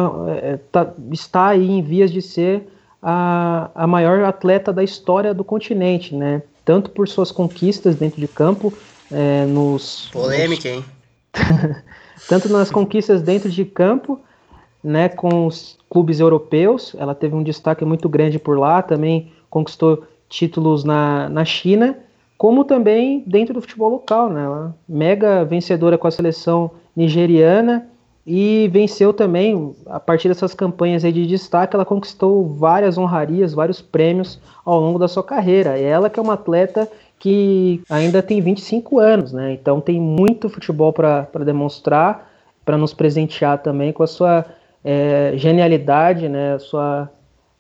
é, 0.43 0.59
tá, 0.71 0.93
está 1.13 1.47
aí 1.47 1.71
em 1.71 1.81
vias 1.81 2.11
de 2.11 2.21
ser 2.21 2.69
a, 3.03 3.71
a 3.75 3.87
maior 3.87 4.25
atleta 4.25 4.73
da 4.73 4.83
história 4.83 5.33
do 5.33 5.45
continente, 5.45 6.15
né? 6.15 6.43
tanto 6.69 6.91
por 6.91 7.09
suas 7.09 7.33
conquistas 7.33 7.97
dentro 7.97 8.21
de 8.21 8.29
campo, 8.29 8.71
é, 9.11 9.47
nos. 9.47 10.11
Polêmica, 10.13 10.69
hein? 10.69 10.85
tanto 12.29 12.51
nas 12.51 12.71
conquistas 12.71 13.23
dentro 13.23 13.49
de 13.49 13.65
campo, 13.65 14.21
né, 14.85 15.09
com 15.09 15.47
os 15.47 15.79
clubes 15.89 16.21
europeus, 16.21 16.95
ela 16.99 17.15
teve 17.15 17.35
um 17.35 17.43
destaque 17.43 17.87
muito 17.87 18.07
grande 18.07 18.39
por 18.39 18.59
lá, 18.59 18.83
também 18.83 19.33
conquistou 19.49 20.05
títulos 20.29 20.85
na, 20.85 21.31
na 21.31 21.43
China, 21.43 21.97
como 22.37 22.65
também 22.67 23.25
dentro 23.27 23.55
do 23.55 23.63
futebol 23.63 23.89
local, 23.89 24.29
né? 24.29 24.45
Ela, 24.45 24.77
mega 24.87 25.47
vencedora 25.47 25.97
com 25.97 26.07
a 26.07 26.11
seleção 26.11 26.71
nigeriana 26.95 27.89
e 28.31 28.69
venceu 28.69 29.15
também, 29.15 29.75
a 29.87 29.99
partir 29.99 30.29
dessas 30.29 30.53
campanhas 30.53 31.01
de 31.01 31.27
destaque, 31.27 31.75
ela 31.75 31.85
conquistou 31.87 32.47
várias 32.47 32.99
honrarias, 32.99 33.55
vários 33.55 33.81
prêmios 33.81 34.39
ao 34.67 34.79
longo 34.79 34.99
da 34.99 35.09
sua 35.09 35.25
carreira. 35.25 35.79
Ela 35.79 36.11
que 36.11 36.21
é 36.21 36.23
uma 36.23 36.35
atleta 36.35 36.87
que 37.19 37.81
ainda 37.89 38.23
tem 38.23 38.43
25 38.43 38.99
anos, 38.99 39.33
né? 39.33 39.55
Então 39.55 39.81
tem 39.81 39.99
muito 39.99 40.51
futebol 40.51 40.93
para 40.93 41.27
demonstrar, 41.43 42.31
para 42.67 42.77
nos 42.77 42.93
presentear 42.93 43.63
também 43.63 43.95
com 43.95 44.03
a 44.03 44.07
sua 44.07 44.45
é, 44.85 45.33
genialidade, 45.37 46.29
né? 46.29 46.53
A 46.53 46.59
sua, 46.59 47.11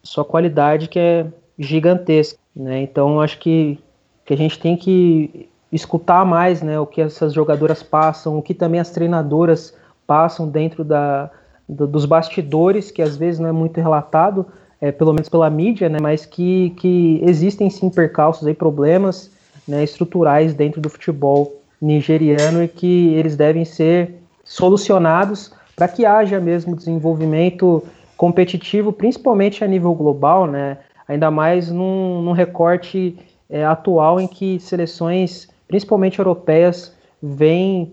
sua 0.02 0.24
qualidade 0.24 0.86
que 0.90 0.98
é 0.98 1.26
gigantesca, 1.58 2.38
né? 2.54 2.82
Então 2.82 3.22
acho 3.22 3.38
que, 3.38 3.78
que 4.22 4.34
a 4.34 4.36
gente 4.36 4.58
tem 4.58 4.76
que 4.76 5.48
escutar 5.72 6.26
mais, 6.26 6.60
né? 6.60 6.78
O 6.78 6.84
que 6.84 7.00
essas 7.00 7.32
jogadoras 7.32 7.82
passam, 7.82 8.36
o 8.36 8.42
que 8.42 8.52
também 8.52 8.78
as 8.78 8.90
treinadoras 8.90 9.74
passam 10.08 10.48
dentro 10.48 10.82
da, 10.82 11.30
do, 11.68 11.86
dos 11.86 12.06
bastidores, 12.06 12.90
que 12.90 13.02
às 13.02 13.14
vezes 13.14 13.38
não 13.38 13.48
é 13.50 13.52
muito 13.52 13.78
relatado, 13.78 14.46
é, 14.80 14.90
pelo 14.90 15.12
menos 15.12 15.28
pela 15.28 15.50
mídia, 15.50 15.88
né, 15.90 15.98
mas 16.00 16.24
que, 16.24 16.70
que 16.78 17.20
existem 17.22 17.68
sim 17.68 17.90
percalços 17.90 18.48
e 18.48 18.54
problemas 18.54 19.30
né, 19.66 19.84
estruturais 19.84 20.54
dentro 20.54 20.80
do 20.80 20.88
futebol 20.88 21.60
nigeriano 21.80 22.64
e 22.64 22.68
que 22.68 23.12
eles 23.14 23.36
devem 23.36 23.66
ser 23.66 24.14
solucionados 24.42 25.52
para 25.76 25.86
que 25.86 26.06
haja 26.06 26.40
mesmo 26.40 26.74
desenvolvimento 26.74 27.84
competitivo, 28.16 28.92
principalmente 28.92 29.62
a 29.62 29.66
nível 29.66 29.94
global, 29.94 30.46
né, 30.46 30.78
ainda 31.06 31.30
mais 31.30 31.70
num, 31.70 32.22
num 32.22 32.32
recorte 32.32 33.18
é, 33.50 33.62
atual 33.62 34.18
em 34.18 34.26
que 34.26 34.58
seleções, 34.58 35.48
principalmente 35.68 36.18
europeias, 36.18 36.96
vêm 37.22 37.92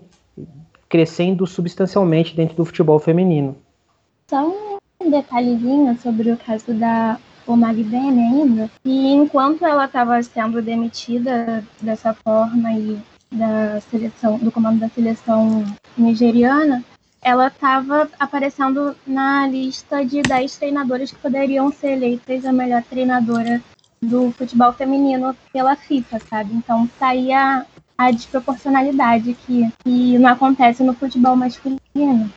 crescendo 0.88 1.46
substancialmente 1.46 2.34
dentro 2.34 2.56
do 2.56 2.64
futebol 2.64 2.98
feminino. 2.98 3.56
Só 4.28 4.48
um 5.00 5.10
detalhezinho 5.10 5.98
sobre 6.00 6.30
o 6.32 6.36
caso 6.36 6.72
da 6.74 7.18
Omagdene 7.46 8.20
ainda, 8.20 8.70
e 8.84 9.12
enquanto 9.12 9.64
ela 9.64 9.84
estava 9.84 10.20
sendo 10.22 10.60
demitida 10.60 11.64
dessa 11.80 12.12
forma 12.12 12.72
e 12.72 12.98
da 13.30 13.80
seleção, 13.82 14.38
do 14.38 14.50
comando 14.50 14.80
da 14.80 14.88
seleção 14.88 15.64
nigeriana, 15.96 16.84
ela 17.22 17.48
estava 17.48 18.08
aparecendo 18.18 18.96
na 19.06 19.46
lista 19.46 20.04
de 20.04 20.22
10 20.22 20.56
treinadoras 20.56 21.10
que 21.10 21.18
poderiam 21.18 21.72
ser 21.72 21.92
eleitas 21.92 22.44
a 22.44 22.52
melhor 22.52 22.82
treinadora 22.82 23.62
do 24.00 24.30
futebol 24.32 24.72
feminino 24.72 25.34
pela 25.52 25.74
FIFA, 25.74 26.20
sabe? 26.20 26.54
Então 26.54 26.88
saía 26.98 27.66
a 27.96 28.10
desproporcionalidade 28.10 29.36
que, 29.46 29.72
que 29.82 30.18
não 30.18 30.30
acontece 30.30 30.82
no 30.82 30.94
futebol 30.94 31.36
masculino. 31.36 32.32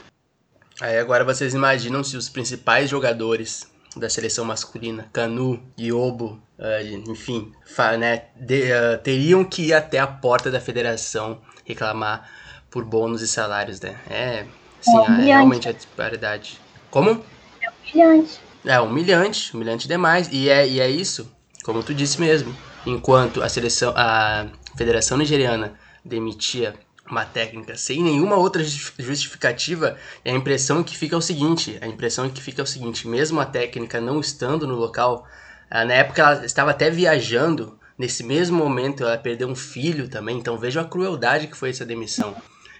Aí 0.81 0.97
agora 0.97 1.25
vocês 1.25 1.53
imaginam 1.53 2.03
se 2.03 2.15
os 2.15 2.29
principais 2.29 2.89
jogadores 2.89 3.67
da 3.97 4.09
seleção 4.09 4.45
masculina, 4.45 5.09
Canu, 5.11 5.61
Iobo, 5.77 6.39
uh, 6.57 7.09
enfim, 7.11 7.51
né, 7.97 8.23
de, 8.35 8.71
uh, 8.71 8.97
teriam 9.03 9.43
que 9.43 9.63
ir 9.63 9.73
até 9.73 9.99
a 9.99 10.07
porta 10.07 10.49
da 10.49 10.61
federação 10.61 11.39
reclamar 11.65 12.29
por 12.69 12.85
bônus 12.85 13.21
e 13.21 13.27
salários, 13.27 13.81
né? 13.81 13.97
É, 14.09 14.45
sim, 14.79 14.97
é, 14.97 15.03
é 15.03 15.25
realmente 15.25 15.67
a 15.67 15.71
disparidade. 15.71 16.59
Como? 16.89 17.23
É 17.61 17.69
humilhante. 17.69 18.39
É 18.65 18.79
humilhante, 18.79 19.55
humilhante 19.55 19.87
demais. 19.87 20.29
E 20.31 20.49
é, 20.49 20.67
e 20.67 20.79
é 20.79 20.89
isso, 20.89 21.31
como 21.63 21.83
tu 21.83 21.93
disse 21.93 22.19
mesmo. 22.19 22.55
Enquanto 22.85 23.41
a 23.41 23.49
seleção, 23.49 23.93
a 23.95 24.47
Federação 24.79 25.17
Nigeriana 25.17 25.73
demitia 26.05 26.73
uma 27.11 27.25
técnica 27.25 27.75
sem 27.75 28.01
nenhuma 28.01 28.37
outra 28.37 28.63
justificativa, 28.63 29.97
a 30.23 30.29
impressão 30.29 30.81
que 30.81 30.97
fica 30.97 31.15
é 31.15 31.17
o 31.17 31.21
seguinte, 31.21 31.77
a 31.81 31.85
impressão 31.85 32.29
que 32.29 32.41
fica 32.41 32.61
é 32.61 32.63
o 32.63 32.65
seguinte, 32.65 33.05
mesmo 33.05 33.41
a 33.41 33.45
técnica 33.45 33.99
não 33.99 34.21
estando 34.21 34.65
no 34.65 34.75
local, 34.75 35.27
ah, 35.69 35.83
na 35.83 35.95
época 35.95 36.21
ela 36.21 36.45
estava 36.45 36.71
até 36.71 36.89
viajando, 36.89 37.77
nesse 37.97 38.23
mesmo 38.23 38.57
momento 38.57 39.03
ela 39.03 39.17
perdeu 39.17 39.49
um 39.49 39.55
filho 39.55 40.07
também, 40.07 40.37
então 40.37 40.57
veja 40.57 40.79
a 40.79 40.85
crueldade 40.85 41.47
que 41.47 41.57
foi 41.57 41.71
essa 41.71 41.85
demissão. 41.85 42.33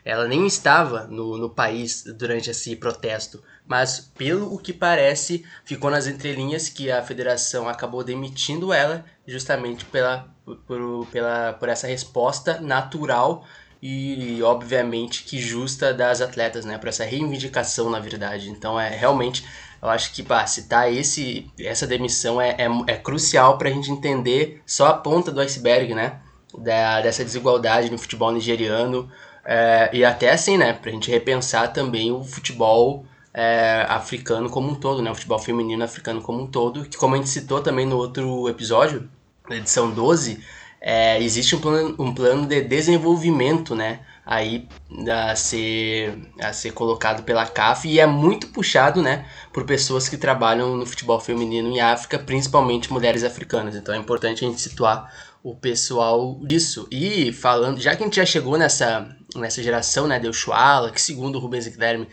Ela 0.04 0.28
nem 0.28 0.46
estava 0.48 1.06
no, 1.08 1.38
no 1.38 1.50
país 1.50 2.04
durante 2.18 2.50
esse 2.50 2.76
protesto, 2.76 3.44
mas 3.68 4.12
pelo 4.18 4.58
que 4.58 4.74
parece, 4.74 5.46
ficou 5.64 5.92
nas 5.92 6.08
entrelinhas 6.08 6.70
que 6.70 6.92
a 6.92 7.04
federação 7.04 7.70
acabou 7.70 8.04
demitindo 8.04 8.74
ela 8.74 9.06
justamente 9.28 9.86
pela, 9.86 10.28
por, 10.66 11.08
pela, 11.12 11.54
por 11.54 11.70
essa 11.70 11.88
resposta 11.88 12.60
natural 12.60 13.46
e 13.82 14.42
obviamente 14.44 15.24
que 15.24 15.40
justa 15.40 15.94
das 15.94 16.22
atletas, 16.22 16.66
né? 16.66 16.78
Por 16.78 16.90
essa 16.90 17.06
reivindicação, 17.06 17.90
na 17.90 18.00
verdade. 18.00 18.50
Então 18.50 18.80
é 18.80 18.90
realmente, 18.90 19.46
eu 19.82 19.90
acho 19.90 20.14
que 20.14 20.22
pá, 20.22 20.46
citar 20.46 20.92
esse, 20.92 21.50
essa 21.60 21.88
demissão 21.88 22.42
é, 22.42 22.50
é, 22.58 22.68
é 22.88 22.98
crucial 22.98 23.58
para 23.58 23.70
a 23.70 23.72
gente 23.72 23.92
entender 23.92 24.62
só 24.66 24.88
a 24.88 24.94
ponta 24.94 25.32
do 25.32 25.40
iceberg, 25.40 25.94
né? 25.94 26.20
Da, 26.58 27.02
dessa 27.02 27.24
desigualdade 27.24 27.92
no 27.92 27.98
futebol 27.98 28.32
nigeriano 28.32 29.10
é, 29.46 29.90
e 29.94 30.06
até 30.06 30.32
assim, 30.32 30.58
né? 30.58 30.74
Para 30.74 30.90
a 30.90 30.94
gente 30.94 31.10
repensar 31.10 31.74
também 31.74 32.12
o 32.12 32.24
futebol 32.24 33.06
é, 33.34 33.86
africano 33.90 34.50
como 34.50 34.70
um 34.70 34.76
todo, 34.76 35.02
né? 35.02 35.12
O 35.12 35.16
futebol 35.16 35.40
feminino 35.40 35.84
africano 35.84 36.22
como 36.22 36.44
um 36.44 36.48
todo, 36.48 36.86
que 36.86 36.98
como 36.98 37.16
a 37.16 37.18
gente 37.18 37.30
citou 37.30 37.62
também 37.62 37.86
no 37.86 37.98
outro 37.98 38.48
episódio, 38.50 39.10
na 39.50 39.56
edição 39.56 39.90
12, 39.92 40.44
é, 40.82 41.22
existe 41.22 41.56
um 41.56 41.60
plano, 41.60 41.96
um 42.00 42.14
plano 42.14 42.46
de 42.46 42.62
desenvolvimento, 42.62 43.76
né? 43.76 44.02
Aí 44.26 44.68
a 45.10 45.36
ser, 45.36 46.20
a 46.40 46.54
ser 46.54 46.72
colocado 46.72 47.24
pela 47.24 47.48
CAF 47.48 47.88
e 47.88 48.00
é 48.00 48.06
muito 48.06 48.48
puxado, 48.50 49.02
né? 49.02 49.26
Por 49.52 49.66
pessoas 49.66 50.08
que 50.08 50.18
trabalham 50.18 50.78
no 50.78 50.86
futebol 50.86 51.20
feminino 51.20 51.68
em 51.70 51.82
África, 51.82 52.20
principalmente 52.20 52.94
mulheres 52.94 53.24
africanas. 53.24 53.76
Então 53.76 53.96
é 53.96 53.98
importante 53.98 54.46
a 54.46 54.48
gente 54.48 54.62
situar 54.62 55.12
o 55.44 55.56
pessoal 55.56 56.40
disso. 56.44 56.88
E 56.92 57.32
falando, 57.32 57.80
já 57.80 57.96
que 57.96 58.04
a 58.04 58.06
gente 58.06 58.16
já 58.16 58.26
chegou 58.26 58.58
nessa, 58.58 59.16
nessa 59.36 59.62
geração, 59.64 60.08
né? 60.08 60.20
Deu 60.20 60.34
Shuala, 60.34 60.92
que 60.92 61.02
segundo 61.02 61.36
o 61.36 61.40
Rubens 61.40 61.68
Guilherme 61.68 62.08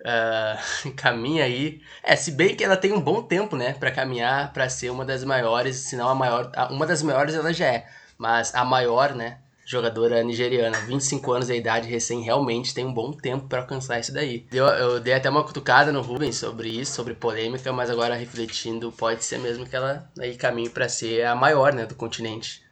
uh, 0.00 0.92
caminha 0.96 1.44
aí. 1.44 1.80
É, 2.02 2.16
se 2.16 2.30
bem 2.30 2.54
que 2.54 2.64
ela 2.64 2.76
tem 2.76 2.92
um 2.92 3.00
bom 3.00 3.22
tempo, 3.22 3.56
né, 3.56 3.72
para 3.74 3.90
caminhar 3.90 4.52
para 4.52 4.68
ser 4.68 4.90
uma 4.90 5.04
das 5.04 5.24
maiores, 5.24 5.76
se 5.76 5.96
não 5.96 6.08
a 6.08 6.14
maior, 6.14 6.50
uma 6.70 6.86
das 6.86 7.02
maiores 7.02 7.34
ela 7.34 7.52
já 7.52 7.66
é, 7.66 7.86
mas 8.16 8.54
a 8.54 8.64
maior, 8.64 9.14
né, 9.14 9.38
jogadora 9.66 10.22
nigeriana, 10.22 10.78
25 10.78 11.32
anos 11.32 11.48
de 11.48 11.54
idade, 11.54 11.88
recém, 11.88 12.22
realmente 12.22 12.72
tem 12.72 12.86
um 12.86 12.94
bom 12.94 13.10
tempo 13.10 13.48
para 13.48 13.58
alcançar 13.58 13.98
isso 13.98 14.14
daí. 14.14 14.46
Eu, 14.52 14.64
eu 14.64 15.00
dei 15.00 15.12
até 15.12 15.28
uma 15.28 15.42
cutucada 15.42 15.90
no 15.90 16.00
Rubens 16.00 16.36
sobre 16.36 16.68
isso, 16.68 16.94
sobre 16.94 17.14
polêmica, 17.14 17.72
mas 17.72 17.90
agora 17.90 18.14
refletindo, 18.14 18.92
pode 18.92 19.24
ser 19.24 19.40
mesmo 19.40 19.66
que 19.66 19.74
ela 19.74 20.08
aí 20.20 20.36
caminhe 20.36 20.68
para 20.68 20.88
ser 20.88 21.26
a 21.26 21.34
maior, 21.34 21.72
né, 21.74 21.84
do 21.84 21.96
continente. 21.96 22.62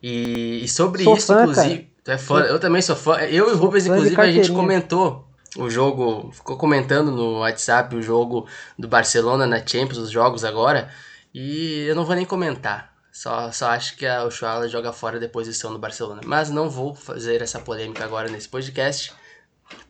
E, 0.00 0.60
e 0.62 0.68
sobre 0.68 1.02
sou 1.02 1.16
isso, 1.16 1.26
fã, 1.26 1.42
inclusive, 1.42 1.90
tu 2.04 2.10
é 2.12 2.16
fã, 2.16 2.40
eu 2.42 2.60
também 2.60 2.80
sou 2.80 2.94
fã. 2.94 3.16
Eu 3.16 3.48
e 3.48 3.52
o 3.52 3.56
Rubens, 3.56 3.86
inclusive, 3.86 4.20
a 4.20 4.30
gente 4.30 4.52
comentou 4.52 5.26
o 5.56 5.68
jogo, 5.68 6.30
ficou 6.32 6.56
comentando 6.56 7.10
no 7.10 7.40
WhatsApp 7.40 7.96
o 7.96 8.02
jogo 8.02 8.46
do 8.78 8.86
Barcelona 8.86 9.44
na 9.44 9.58
Champions, 9.58 9.98
os 9.98 10.10
jogos 10.10 10.44
agora, 10.44 10.88
e 11.34 11.84
eu 11.88 11.96
não 11.96 12.04
vou 12.04 12.14
nem 12.14 12.24
comentar. 12.24 12.96
Só, 13.18 13.50
só 13.50 13.70
acho 13.70 13.96
que 13.96 14.06
a 14.06 14.22
Ochoala 14.22 14.68
joga 14.68 14.92
fora 14.92 15.18
da 15.18 15.28
posição 15.28 15.72
do 15.72 15.78
Barcelona. 15.78 16.20
Mas 16.24 16.50
não 16.50 16.70
vou 16.70 16.94
fazer 16.94 17.42
essa 17.42 17.58
polêmica 17.58 18.04
agora 18.04 18.30
nesse 18.30 18.48
podcast, 18.48 19.12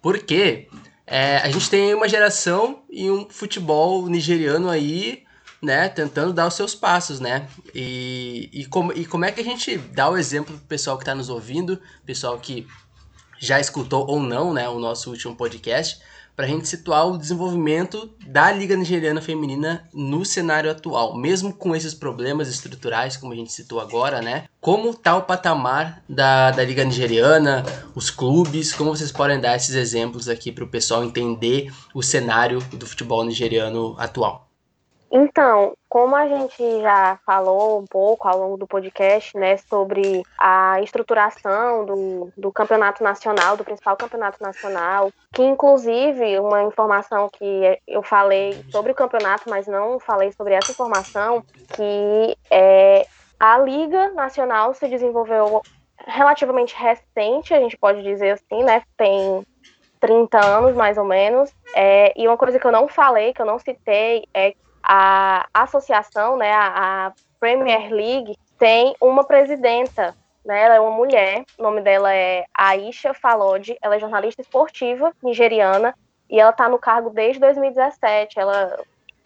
porque 0.00 0.66
é, 1.06 1.36
a 1.36 1.50
gente 1.50 1.68
tem 1.68 1.92
uma 1.92 2.08
geração 2.08 2.84
e 2.88 3.10
um 3.10 3.28
futebol 3.28 4.08
nigeriano 4.08 4.70
aí, 4.70 5.24
né, 5.60 5.90
tentando 5.90 6.32
dar 6.32 6.46
os 6.46 6.54
seus 6.54 6.74
passos, 6.74 7.20
né? 7.20 7.46
E, 7.74 8.48
e, 8.50 8.64
como, 8.64 8.94
e 8.94 9.04
como 9.04 9.26
é 9.26 9.30
que 9.30 9.42
a 9.42 9.44
gente 9.44 9.76
dá 9.76 10.08
o 10.08 10.16
exemplo 10.16 10.56
pro 10.56 10.66
pessoal 10.66 10.96
que 10.96 11.02
está 11.02 11.14
nos 11.14 11.28
ouvindo, 11.28 11.78
pessoal 12.06 12.38
que 12.38 12.66
já 13.38 13.60
escutou 13.60 14.06
ou 14.08 14.20
não, 14.20 14.54
né, 14.54 14.66
o 14.70 14.78
nosso 14.78 15.10
último 15.10 15.36
podcast, 15.36 16.00
para 16.38 16.46
a 16.46 16.48
gente 16.48 16.68
situar 16.68 17.04
o 17.08 17.18
desenvolvimento 17.18 18.14
da 18.24 18.52
Liga 18.52 18.76
Nigeriana 18.76 19.20
Feminina 19.20 19.88
no 19.92 20.24
cenário 20.24 20.70
atual, 20.70 21.16
mesmo 21.16 21.52
com 21.52 21.74
esses 21.74 21.94
problemas 21.94 22.46
estruturais, 22.48 23.16
como 23.16 23.32
a 23.32 23.36
gente 23.36 23.52
citou 23.52 23.80
agora, 23.80 24.22
né? 24.22 24.44
Como 24.60 24.90
está 24.90 25.16
o 25.16 25.22
patamar 25.22 26.00
da, 26.08 26.52
da 26.52 26.62
Liga 26.62 26.84
Nigeriana, 26.84 27.64
os 27.92 28.08
clubes, 28.08 28.72
como 28.72 28.94
vocês 28.94 29.10
podem 29.10 29.40
dar 29.40 29.56
esses 29.56 29.74
exemplos 29.74 30.28
aqui 30.28 30.52
para 30.52 30.62
o 30.62 30.68
pessoal 30.68 31.02
entender 31.02 31.72
o 31.92 32.04
cenário 32.04 32.60
do 32.70 32.86
futebol 32.86 33.24
nigeriano 33.24 33.96
atual? 33.98 34.47
Então, 35.10 35.74
como 35.88 36.14
a 36.14 36.28
gente 36.28 36.80
já 36.82 37.18
falou 37.24 37.80
um 37.80 37.86
pouco 37.86 38.28
ao 38.28 38.38
longo 38.38 38.56
do 38.58 38.66
podcast, 38.66 39.36
né, 39.38 39.56
sobre 39.56 40.22
a 40.38 40.82
estruturação 40.82 41.86
do, 41.86 42.32
do 42.36 42.52
campeonato 42.52 43.02
nacional, 43.02 43.56
do 43.56 43.64
principal 43.64 43.96
campeonato 43.96 44.42
nacional, 44.42 45.10
que 45.32 45.42
inclusive 45.42 46.38
uma 46.38 46.62
informação 46.62 47.28
que 47.30 47.78
eu 47.86 48.02
falei 48.02 48.62
sobre 48.70 48.92
o 48.92 48.94
campeonato, 48.94 49.48
mas 49.48 49.66
não 49.66 49.98
falei 49.98 50.30
sobre 50.32 50.52
essa 50.52 50.72
informação, 50.72 51.42
que 51.74 52.36
é, 52.50 53.06
a 53.40 53.58
Liga 53.58 54.10
Nacional 54.10 54.74
se 54.74 54.88
desenvolveu 54.88 55.62
relativamente 56.06 56.74
recente, 56.76 57.54
a 57.54 57.60
gente 57.60 57.78
pode 57.78 58.02
dizer 58.02 58.32
assim, 58.32 58.62
né, 58.62 58.82
tem 58.96 59.42
30 60.00 60.44
anos 60.44 60.76
mais 60.76 60.98
ou 60.98 61.04
menos, 61.04 61.50
é, 61.74 62.12
e 62.14 62.28
uma 62.28 62.36
coisa 62.36 62.58
que 62.58 62.66
eu 62.66 62.72
não 62.72 62.88
falei, 62.88 63.32
que 63.32 63.40
eu 63.40 63.46
não 63.46 63.58
citei, 63.58 64.24
é 64.34 64.54
a 64.88 65.46
associação, 65.52 66.38
né, 66.38 66.50
a, 66.52 67.12
Premier 67.38 67.92
League, 67.92 68.36
tem 68.58 68.96
uma 69.00 69.22
presidenta, 69.22 70.16
né, 70.44 70.64
ela 70.64 70.74
é 70.74 70.80
uma 70.80 70.90
mulher, 70.90 71.44
o 71.56 71.62
nome 71.62 71.80
dela 71.82 72.12
é 72.12 72.46
Aisha 72.52 73.14
Falode, 73.14 73.76
ela 73.80 73.94
é 73.94 74.00
jornalista 74.00 74.42
esportiva 74.42 75.12
nigeriana 75.22 75.94
e 76.28 76.40
ela 76.40 76.50
está 76.50 76.68
no 76.68 76.78
cargo 76.78 77.10
desde 77.10 77.38
2017. 77.38 78.40
Ela, 78.40 78.76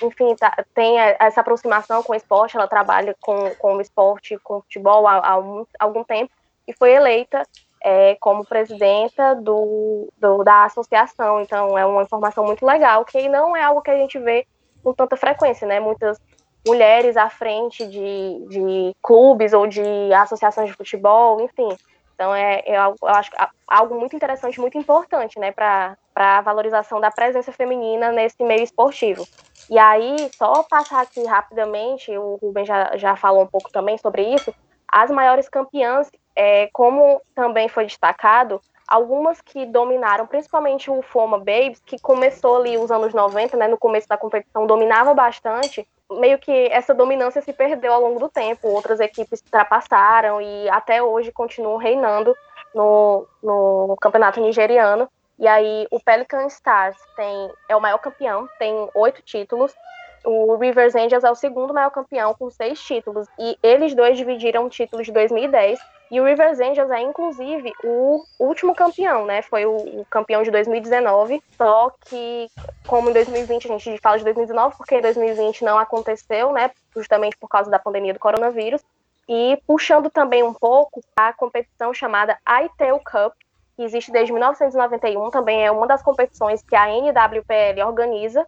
enfim, 0.03 0.35
tá, 0.37 0.63
tem 0.75 0.99
essa 1.19 1.41
aproximação 1.41 2.03
com 2.03 2.13
o 2.13 2.17
esporte, 2.17 2.57
ela 2.57 2.69
trabalha 2.69 3.17
com, 3.21 3.51
com 3.55 3.77
o 3.77 3.81
esporte, 3.81 4.37
com 4.41 4.59
o 4.59 4.61
futebol 4.61 5.07
há, 5.07 5.17
há 5.17 5.31
algum, 5.31 5.65
algum 5.79 6.05
tempo 6.05 6.31
e 6.67 6.73
foi 6.73 6.93
eleita 6.93 7.43
é, 7.83 8.15
como 8.17 8.45
presidenta 8.45 9.35
do, 9.35 10.09
do, 10.19 10.45
da 10.45 10.65
associação. 10.65 11.41
Então, 11.41 11.77
é 11.77 11.85
uma 11.85 12.03
informação 12.03 12.45
muito 12.45 12.65
legal, 12.65 13.05
que 13.05 13.29
não 13.29 13.57
é 13.57 13.63
algo 13.63 13.83
que 13.83 13.91
a 13.91 13.97
gente 13.97 14.19
vê 14.19 14.47
com 14.83 14.93
tanta 14.93 15.17
frequência, 15.17 15.67
né? 15.67 15.81
Muitas 15.81 16.19
mulheres 16.67 17.17
à 17.17 17.29
frente 17.29 17.87
de, 17.87 18.47
de 18.49 18.97
clubes 19.03 19.53
ou 19.53 19.67
de 19.67 19.83
associações 20.13 20.69
de 20.69 20.75
futebol, 20.75 21.41
enfim. 21.41 21.69
Então 22.15 22.35
é, 22.35 22.63
é 22.65 22.77
algo, 22.77 22.99
eu 23.03 23.09
acho 23.09 23.31
algo 23.67 23.99
muito 23.99 24.15
interessante, 24.15 24.61
muito 24.61 24.79
importante, 24.79 25.39
né, 25.41 25.51
para 25.51 25.97
a 26.15 26.41
valorização 26.41 27.01
da 27.01 27.11
presença 27.11 27.51
feminina 27.51 28.13
nesse 28.13 28.43
meio 28.45 28.63
esportivo. 28.63 29.27
E 29.69 29.79
aí, 29.79 30.31
só 30.37 30.63
passar 30.63 31.01
aqui 31.01 31.25
rapidamente, 31.25 32.17
o 32.17 32.37
Rubem 32.41 32.65
já, 32.65 32.97
já 32.97 33.17
falou 33.17 33.43
um 33.43 33.47
pouco 33.47 33.73
também 33.73 33.97
sobre 33.99 34.23
isso, 34.23 34.55
as 34.87 35.11
maiores 35.11 35.49
campeãs, 35.49 36.11
é, 36.37 36.69
como 36.73 37.21
também 37.35 37.69
foi 37.69 37.87
destacado, 37.87 38.61
algumas 38.93 39.41
que 39.41 39.65
dominaram, 39.65 40.27
principalmente 40.27 40.91
o 40.91 41.01
Foma 41.01 41.39
Babes, 41.39 41.81
que 41.81 41.99
começou 41.99 42.59
ali 42.59 42.77
os 42.77 42.91
anos 42.91 43.15
90, 43.15 43.57
né, 43.57 43.67
no 43.67 43.79
começo 43.79 44.07
da 44.07 44.19
competição, 44.19 44.67
dominava 44.67 45.15
bastante, 45.15 45.89
meio 46.11 46.39
que 46.39 46.53
essa 46.71 46.93
dominância 46.93 47.41
se 47.41 47.55
perdeu 47.55 47.91
ao 47.91 48.03
longo 48.03 48.21
do 48.21 48.29
tempo, 48.29 48.69
outras 48.69 49.01
equipes 49.01 49.41
ultrapassaram 49.41 50.43
e 50.43 50.69
até 50.69 51.03
hoje 51.03 51.33
continuam 51.33 51.79
reinando 51.79 52.37
no, 52.75 53.27
no 53.43 53.97
campeonato 53.99 54.43
nigeriano. 54.43 55.09
E 55.39 55.49
aí 55.49 55.87
o 55.91 55.99
Pelican 55.99 56.47
Stars 56.49 56.99
tem, 57.17 57.51
é 57.71 57.75
o 57.75 57.81
maior 57.81 57.97
campeão, 57.97 58.47
tem 58.59 58.91
oito 58.95 59.23
títulos, 59.23 59.75
o 60.23 60.55
Rivers 60.57 60.95
Angels 60.95 61.25
é 61.25 61.31
o 61.31 61.35
segundo 61.35 61.73
maior 61.73 61.91
campeão 61.91 62.35
com 62.35 62.51
seis 62.51 62.79
títulos 62.79 63.27
e 63.39 63.59
eles 63.63 63.95
dois 63.95 64.19
dividiram 64.19 64.67
o 64.67 64.69
título 64.69 65.03
de 65.03 65.11
2010 65.11 65.81
e 66.13 66.21
o 66.21 66.25
Rivers 66.25 66.61
Angels 66.61 66.91
é 66.91 67.01
inclusive 67.01 67.73
o 67.83 68.23
último 68.39 68.75
campeão, 68.75 69.25
né? 69.25 69.41
Foi 69.41 69.65
o, 69.65 69.75
o 70.01 70.07
campeão 70.11 70.43
de 70.43 70.51
2019, 70.51 71.43
só 71.57 71.91
que 72.05 72.49
como 72.87 73.09
em 73.09 73.15
2020 73.15 73.73
a 73.73 73.79
gente 73.79 73.99
fala 73.99 74.19
de 74.19 74.25
2019 74.25 74.77
porque 74.77 74.97
em 74.97 75.01
2020 75.01 75.65
não 75.65 75.79
aconteceu, 75.79 76.53
né? 76.53 76.71
Justamente 76.95 77.37
por 77.39 77.49
causa 77.49 77.71
da 77.71 77.79
pandemia 77.79 78.13
do 78.13 78.21
coronavírus 78.21 78.83
e 79.27 79.59
puxando 79.67 80.11
também 80.11 80.43
um 80.43 80.53
pouco 80.53 81.01
a 81.17 81.33
competição 81.33 81.95
chamada 81.95 82.39
ITEL 82.47 83.01
Cup 83.01 83.33
que 83.75 83.83
existe 83.83 84.13
desde 84.13 84.33
1991, 84.33 85.31
também 85.31 85.65
é 85.65 85.71
uma 85.71 85.87
das 85.87 86.03
competições 86.03 86.63
que 86.63 86.77
a 86.77 86.91
NWPL 86.91 87.87
organiza. 87.87 88.47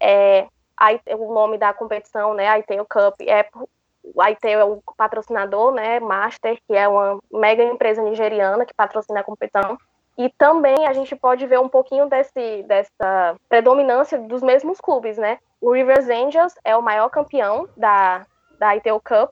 É, 0.00 0.46
o 1.16 1.32
nome 1.32 1.58
da 1.58 1.72
competição, 1.72 2.34
né, 2.34 2.48
a 2.48 2.58
Cup, 2.58 3.20
é 3.20 3.46
a 4.18 4.30
ITEL 4.30 4.60
é 4.60 4.64
o 4.64 4.82
patrocinador, 4.96 5.72
né, 5.72 6.00
Master, 6.00 6.58
que 6.66 6.74
é 6.74 6.88
uma 6.88 7.18
mega 7.32 7.62
empresa 7.62 8.02
nigeriana 8.02 8.66
que 8.66 8.74
patrocina 8.74 9.20
a 9.20 9.24
competição. 9.24 9.78
E 10.18 10.28
também 10.36 10.86
a 10.86 10.92
gente 10.92 11.16
pode 11.16 11.46
ver 11.46 11.58
um 11.58 11.68
pouquinho 11.68 12.06
desse, 12.08 12.62
dessa 12.64 13.34
predominância 13.48 14.18
dos 14.18 14.42
mesmos 14.42 14.80
clubes, 14.80 15.16
né? 15.16 15.38
O 15.60 15.72
Rivers 15.72 16.08
Angels 16.08 16.54
é 16.64 16.76
o 16.76 16.82
maior 16.82 17.08
campeão 17.08 17.66
da, 17.76 18.26
da 18.58 18.76
ITEL 18.76 19.00
Cup, 19.00 19.30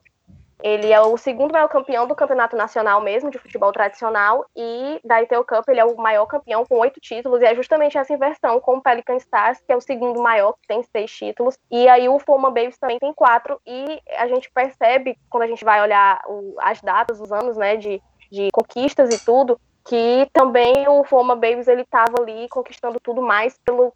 ele 0.63 0.91
é 0.91 1.01
o 1.01 1.17
segundo 1.17 1.51
maior 1.51 1.67
campeão 1.67 2.07
do 2.07 2.15
campeonato 2.15 2.55
nacional 2.55 3.01
mesmo, 3.01 3.29
de 3.29 3.37
futebol 3.37 3.71
tradicional, 3.71 4.45
e 4.55 4.99
da 5.03 5.21
ITEL 5.21 5.43
Cup 5.45 5.67
ele 5.69 5.79
é 5.79 5.85
o 5.85 5.95
maior 5.97 6.25
campeão 6.25 6.65
com 6.65 6.79
oito 6.79 6.99
títulos, 6.99 7.41
e 7.41 7.45
é 7.45 7.55
justamente 7.55 7.97
essa 7.97 8.13
inversão 8.13 8.59
com 8.59 8.77
o 8.77 8.81
Pelican 8.81 9.15
Stars, 9.17 9.59
que 9.65 9.71
é 9.71 9.75
o 9.75 9.81
segundo 9.81 10.21
maior, 10.21 10.53
que 10.53 10.67
tem 10.67 10.83
seis 10.83 11.11
títulos, 11.11 11.57
e 11.69 11.87
aí 11.87 12.07
o 12.07 12.19
Foma 12.19 12.49
Babies 12.49 12.77
também 12.77 12.99
tem 12.99 13.13
quatro, 13.13 13.59
e 13.65 14.01
a 14.17 14.27
gente 14.27 14.49
percebe, 14.51 15.17
quando 15.29 15.43
a 15.43 15.47
gente 15.47 15.63
vai 15.63 15.81
olhar 15.81 16.21
o, 16.27 16.55
as 16.59 16.81
datas, 16.81 17.19
os 17.19 17.31
anos, 17.31 17.57
né, 17.57 17.75
de, 17.75 18.01
de 18.31 18.49
conquistas 18.51 19.13
e 19.13 19.23
tudo, 19.23 19.59
que 19.85 20.29
também 20.31 20.87
o 20.87 21.03
Foma 21.03 21.35
Babies 21.35 21.67
ele 21.67 21.81
estava 21.81 22.21
ali 22.21 22.47
conquistando 22.49 22.99
tudo 22.99 23.21
mais 23.21 23.57
pelo 23.65 23.91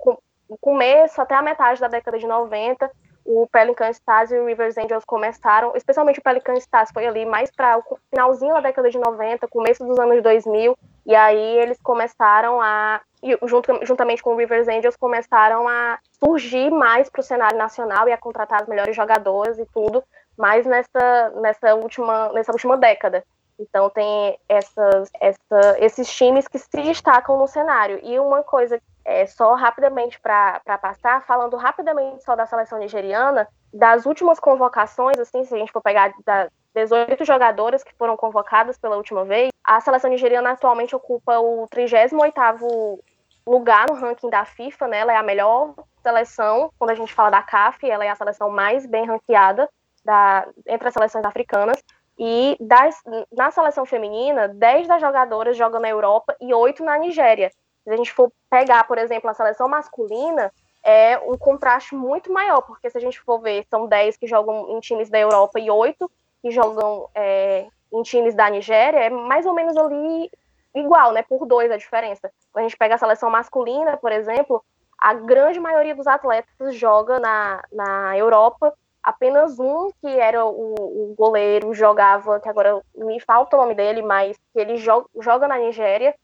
começo 0.60 1.22
até 1.22 1.36
a 1.36 1.42
metade 1.42 1.80
da 1.80 1.88
década 1.88 2.18
de 2.18 2.28
90, 2.28 2.90
o 3.26 3.48
Pelican 3.48 3.90
Stars 3.90 4.32
e 4.32 4.38
o 4.38 4.46
Rivers 4.46 4.78
Angels 4.78 5.04
começaram, 5.04 5.76
especialmente 5.76 6.20
o 6.20 6.24
Pelican 6.24 6.54
Stars 6.54 6.92
foi 6.94 7.08
ali 7.08 7.26
mais 7.26 7.50
para 7.52 7.80
o 7.80 7.98
finalzinho 8.10 8.54
da 8.54 8.62
década 8.62 8.90
de 8.90 9.00
90, 9.00 9.48
começo 9.48 9.84
dos 9.84 9.98
anos 9.98 10.22
2000, 10.22 10.78
e 11.08 11.16
aí 11.16 11.58
eles 11.58 11.80
começaram 11.82 12.62
a, 12.62 13.02
junto, 13.44 13.84
juntamente 13.84 14.22
com 14.22 14.34
o 14.34 14.38
Rivers 14.38 14.68
Angels, 14.68 14.96
começaram 14.96 15.68
a 15.68 15.98
surgir 16.24 16.70
mais 16.70 17.10
para 17.10 17.22
o 17.22 17.24
cenário 17.24 17.58
nacional 17.58 18.08
e 18.08 18.12
a 18.12 18.18
contratar 18.18 18.62
as 18.62 18.68
melhores 18.68 18.96
jogadoras 18.96 19.58
e 19.58 19.66
tudo, 19.66 20.04
mais 20.38 20.66
nessa, 20.66 21.30
nessa, 21.42 21.76
última, 21.76 22.32
nessa 22.32 22.52
última 22.52 22.78
década. 22.78 23.24
Então 23.58 23.90
tem 23.90 24.38
essas, 24.48 25.10
essa, 25.20 25.78
esses 25.80 26.14
times 26.14 26.48
que 26.48 26.60
se 26.60 26.70
destacam 26.82 27.38
no 27.38 27.48
cenário. 27.48 28.00
E 28.04 28.20
uma 28.20 28.44
coisa, 28.44 28.80
é, 29.06 29.26
só 29.28 29.54
rapidamente 29.54 30.20
para 30.20 30.60
passar, 30.82 31.24
falando 31.26 31.56
rapidamente 31.56 32.24
só 32.24 32.36
da 32.36 32.48
seleção 32.48 32.80
nigeriana, 32.80 33.48
das 33.72 34.06
últimas 34.06 34.40
convocações, 34.40 35.20
assim, 35.20 35.46
se 35.46 35.54
a 35.54 35.58
gente 35.58 35.72
for 35.72 35.82
pegar 35.82 36.12
da 36.26 36.50
18 36.74 37.24
jogadoras 37.24 37.84
que 37.84 37.94
foram 37.94 38.18
convocadas 38.18 38.78
pela 38.78 38.98
última 38.98 39.24
vez, 39.24 39.52
a 39.64 39.80
seleção 39.80 40.10
nigeriana 40.10 40.52
atualmente 40.52 40.96
ocupa 40.96 41.40
o 41.40 41.68
38º 41.70 43.00
lugar 43.48 43.88
no 43.88 43.94
ranking 43.94 44.30
da 44.30 44.44
FIFA, 44.44 44.88
né? 44.88 45.00
Ela 45.00 45.14
é 45.14 45.18
a 45.18 45.24
melhor 45.24 45.74
seleção, 46.02 46.72
quando 46.78 46.90
a 46.90 46.96
gente 46.96 47.14
fala 47.14 47.30
da 47.30 47.42
CAF, 47.42 47.90
ela 47.90 48.04
é 48.04 48.10
a 48.10 48.16
seleção 48.16 48.50
mais 48.50 48.86
bem 48.86 49.06
ranqueada 49.06 49.70
da, 50.04 50.48
entre 50.66 50.88
as 50.88 50.94
seleções 50.94 51.24
africanas. 51.24 51.82
E 52.18 52.58
das, 52.60 53.02
na 53.32 53.52
seleção 53.52 53.86
feminina, 53.86 54.48
10 54.48 54.88
das 54.88 55.02
jogadoras 55.02 55.58
jogam 55.58 55.82
na 55.82 55.90
Europa 55.90 56.36
e 56.40 56.54
8 56.54 56.84
na 56.84 56.98
Nigéria. 56.98 57.52
Se 57.86 57.94
a 57.94 57.98
gente 57.98 58.12
for 58.12 58.32
pegar, 58.50 58.84
por 58.86 58.98
exemplo, 58.98 59.30
a 59.30 59.34
seleção 59.34 59.70
masculina, 59.70 60.52
é 60.84 61.18
um 61.20 61.38
contraste 61.38 61.96
muito 61.96 62.32
maior, 62.32 62.62
porque 62.62 62.90
se 62.90 62.98
a 62.98 63.02
gente 63.02 63.22
for 63.22 63.40
ver, 63.40 63.66
são 63.70 63.88
10 63.88 64.18
que 64.18 64.28
jogam 64.28 64.76
em 64.76 64.80
times 64.80 65.10
da 65.10 65.20
Europa 65.20 65.60
e 65.60 65.70
8 65.70 66.12
que 66.42 66.52
jogam 66.52 67.10
é, 67.16 67.68
em 67.92 68.04
times 68.04 68.36
da 68.36 68.50
Nigéria, 68.50 69.00
é 69.00 69.10
mais 69.10 69.46
ou 69.46 69.54
menos 69.54 69.78
ali 69.78 70.30
igual, 70.76 71.12
né? 71.12 71.24
Por 71.24 71.46
dois 71.46 71.72
a 71.72 71.78
diferença. 71.78 72.30
Quando 72.52 72.66
a 72.66 72.68
gente 72.68 72.78
pega 72.78 72.96
a 72.96 72.98
seleção 72.98 73.30
masculina, 73.30 73.98
por 73.98 74.12
exemplo, 74.12 74.64
a 74.98 75.14
grande 75.14 75.60
maioria 75.60 75.96
dos 75.96 76.08
atletas 76.08 76.76
joga 76.76 77.20
na, 77.20 77.64
na 77.72 78.18
Europa 78.18 78.74
apenas 79.02 79.60
um 79.60 79.92
que 80.02 80.08
era 80.08 80.44
o, 80.44 80.74
o, 80.74 81.16
goleiro 81.16 81.74
jogava, 81.76 82.40
que 82.40 82.50
agora 82.50 82.82
me 82.96 83.20
falta 83.20 83.56
o 83.56 83.62
nome 83.62 83.76
dele, 83.76 84.02
mas 84.02 84.36
ele 84.56 84.78
joga 84.78 85.48
na 85.48 85.60
Nigéria 85.60 86.16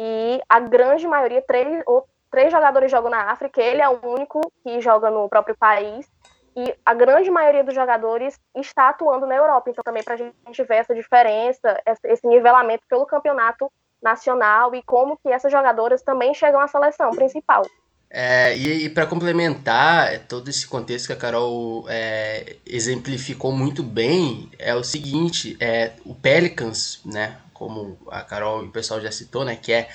e 0.00 0.40
a 0.48 0.60
grande 0.60 1.08
maioria, 1.08 1.42
três, 1.42 1.82
ou, 1.84 2.06
três 2.30 2.52
jogadores 2.52 2.88
jogam 2.88 3.10
na 3.10 3.32
África, 3.32 3.60
ele 3.60 3.82
é 3.82 3.88
o 3.88 3.98
único 4.04 4.40
que 4.62 4.80
joga 4.80 5.10
no 5.10 5.28
próprio 5.28 5.56
país 5.58 6.08
e 6.56 6.72
a 6.86 6.94
grande 6.94 7.28
maioria 7.32 7.64
dos 7.64 7.74
jogadores 7.74 8.38
está 8.54 8.90
atuando 8.90 9.26
na 9.26 9.34
Europa. 9.34 9.70
Então 9.70 9.82
também 9.82 10.04
para 10.04 10.14
a 10.14 10.16
gente 10.16 10.62
ver 10.62 10.76
essa 10.76 10.94
diferença, 10.94 11.82
esse 12.04 12.28
nivelamento 12.28 12.84
pelo 12.88 13.06
campeonato 13.06 13.70
nacional 14.00 14.72
e 14.72 14.84
como 14.84 15.16
que 15.16 15.30
essas 15.30 15.50
jogadoras 15.50 16.00
também 16.00 16.32
chegam 16.32 16.60
à 16.60 16.68
seleção 16.68 17.10
principal. 17.10 17.62
É, 18.08 18.56
e, 18.56 18.86
e 18.86 18.90
para 18.90 19.04
complementar 19.04 20.20
todo 20.28 20.48
esse 20.48 20.66
contexto 20.66 21.08
que 21.08 21.12
a 21.12 21.16
Carol 21.16 21.84
é, 21.88 22.56
exemplificou 22.64 23.50
muito 23.50 23.82
bem, 23.82 24.48
é 24.58 24.74
o 24.74 24.84
seguinte, 24.84 25.56
é, 25.60 25.92
o 26.06 26.14
Pelicans, 26.14 27.00
né, 27.04 27.36
como 27.58 27.98
a 28.10 28.22
Carol 28.22 28.64
e 28.64 28.68
o 28.68 28.70
pessoal 28.70 29.00
já 29.00 29.10
citou, 29.10 29.44
né, 29.44 29.56
que 29.56 29.72
é, 29.72 29.88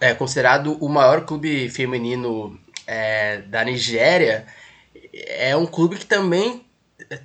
é 0.00 0.14
considerado 0.14 0.76
o 0.80 0.88
maior 0.88 1.24
clube 1.24 1.68
feminino 1.70 2.58
é, 2.86 3.38
da 3.42 3.64
Nigéria, 3.64 4.46
é 5.12 5.56
um 5.56 5.66
clube 5.66 5.96
que 5.96 6.06
também 6.06 6.66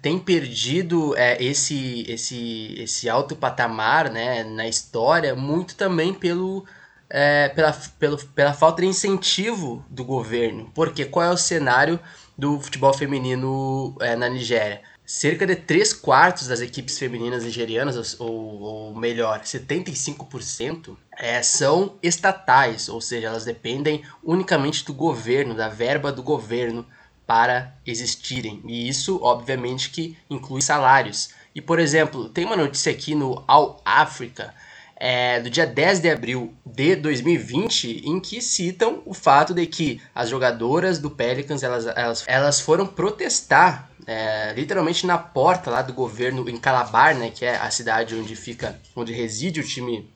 tem 0.02 0.20
perdido 0.20 1.16
é, 1.18 1.42
esse, 1.44 2.06
esse, 2.08 2.76
esse 2.78 3.10
alto 3.10 3.36
patamar 3.36 4.12
né, 4.12 4.44
na 4.44 4.68
história 4.68 5.34
muito 5.34 5.76
também 5.76 6.14
pelo 6.14 6.66
é, 7.10 7.50
pela, 7.50 7.74
pelo, 8.00 8.18
pela 8.18 8.54
falta 8.54 8.82
de 8.82 8.88
incentivo 8.88 9.86
do 9.90 10.06
governo. 10.06 10.72
Porque 10.74 11.04
qual 11.04 11.26
é 11.26 11.30
o 11.30 11.38
cenário 11.38 12.00
do 12.38 12.60
futebol 12.60 12.94
feminino 12.94 13.96
é, 14.00 14.16
na 14.16 14.30
Nigéria? 14.30 14.82
Cerca 15.14 15.46
de 15.46 15.58
3 15.58 15.92
quartos 15.92 16.48
das 16.48 16.62
equipes 16.62 16.98
femininas 16.98 17.44
nigerianas, 17.44 18.18
ou, 18.18 18.62
ou 18.62 18.96
melhor, 18.96 19.42
75%, 19.42 20.96
é, 21.20 21.44
são 21.44 21.98
estatais, 22.02 22.88
ou 22.88 23.02
seja, 23.02 23.28
elas 23.28 23.44
dependem 23.44 24.06
unicamente 24.24 24.86
do 24.86 24.94
governo, 24.94 25.54
da 25.54 25.68
verba 25.68 26.14
do 26.14 26.24
governo 26.24 26.86
para 27.28 27.76
existirem. 27.86 28.64
E 28.66 28.88
isso, 28.88 29.20
obviamente, 29.22 29.90
que 29.90 30.18
inclui 30.30 30.62
salários. 30.62 31.32
E, 31.54 31.60
por 31.62 31.78
exemplo, 31.78 32.30
tem 32.30 32.46
uma 32.46 32.56
notícia 32.56 32.90
aqui 32.90 33.14
no 33.14 33.44
All 33.50 33.82
Africa 33.84 34.56
é, 34.96 35.42
do 35.42 35.50
dia 35.50 35.68
10 35.68 36.00
de 36.00 36.10
abril 36.10 36.54
de 36.66 36.96
2020, 36.96 38.04
em 38.06 38.18
que 38.18 38.42
citam 38.42 39.02
o 39.06 39.14
fato 39.14 39.54
de 39.54 39.66
que 39.66 40.00
as 40.16 40.30
jogadoras 40.30 41.00
do 41.00 41.10
Pelicans 41.10 41.64
elas, 41.64 41.86
elas, 41.86 42.24
elas 42.28 42.62
foram 42.62 42.88
protestar 42.88 43.91
é, 44.08 44.54
literalmente 44.54 45.06
na 45.06 45.18
porta 45.18 45.70
lá 45.70 45.82
do 45.82 45.94
governo 45.94 46.48
em 46.50 46.58
Calabar, 46.58 47.16
né, 47.16 47.30
que 47.30 47.46
é 47.46 47.58
a 47.58 47.70
cidade 47.70 48.16
onde 48.16 48.36
fica, 48.36 48.80
onde 48.96 49.14
reside 49.14 49.60
o 49.60 49.68
time 49.68 50.12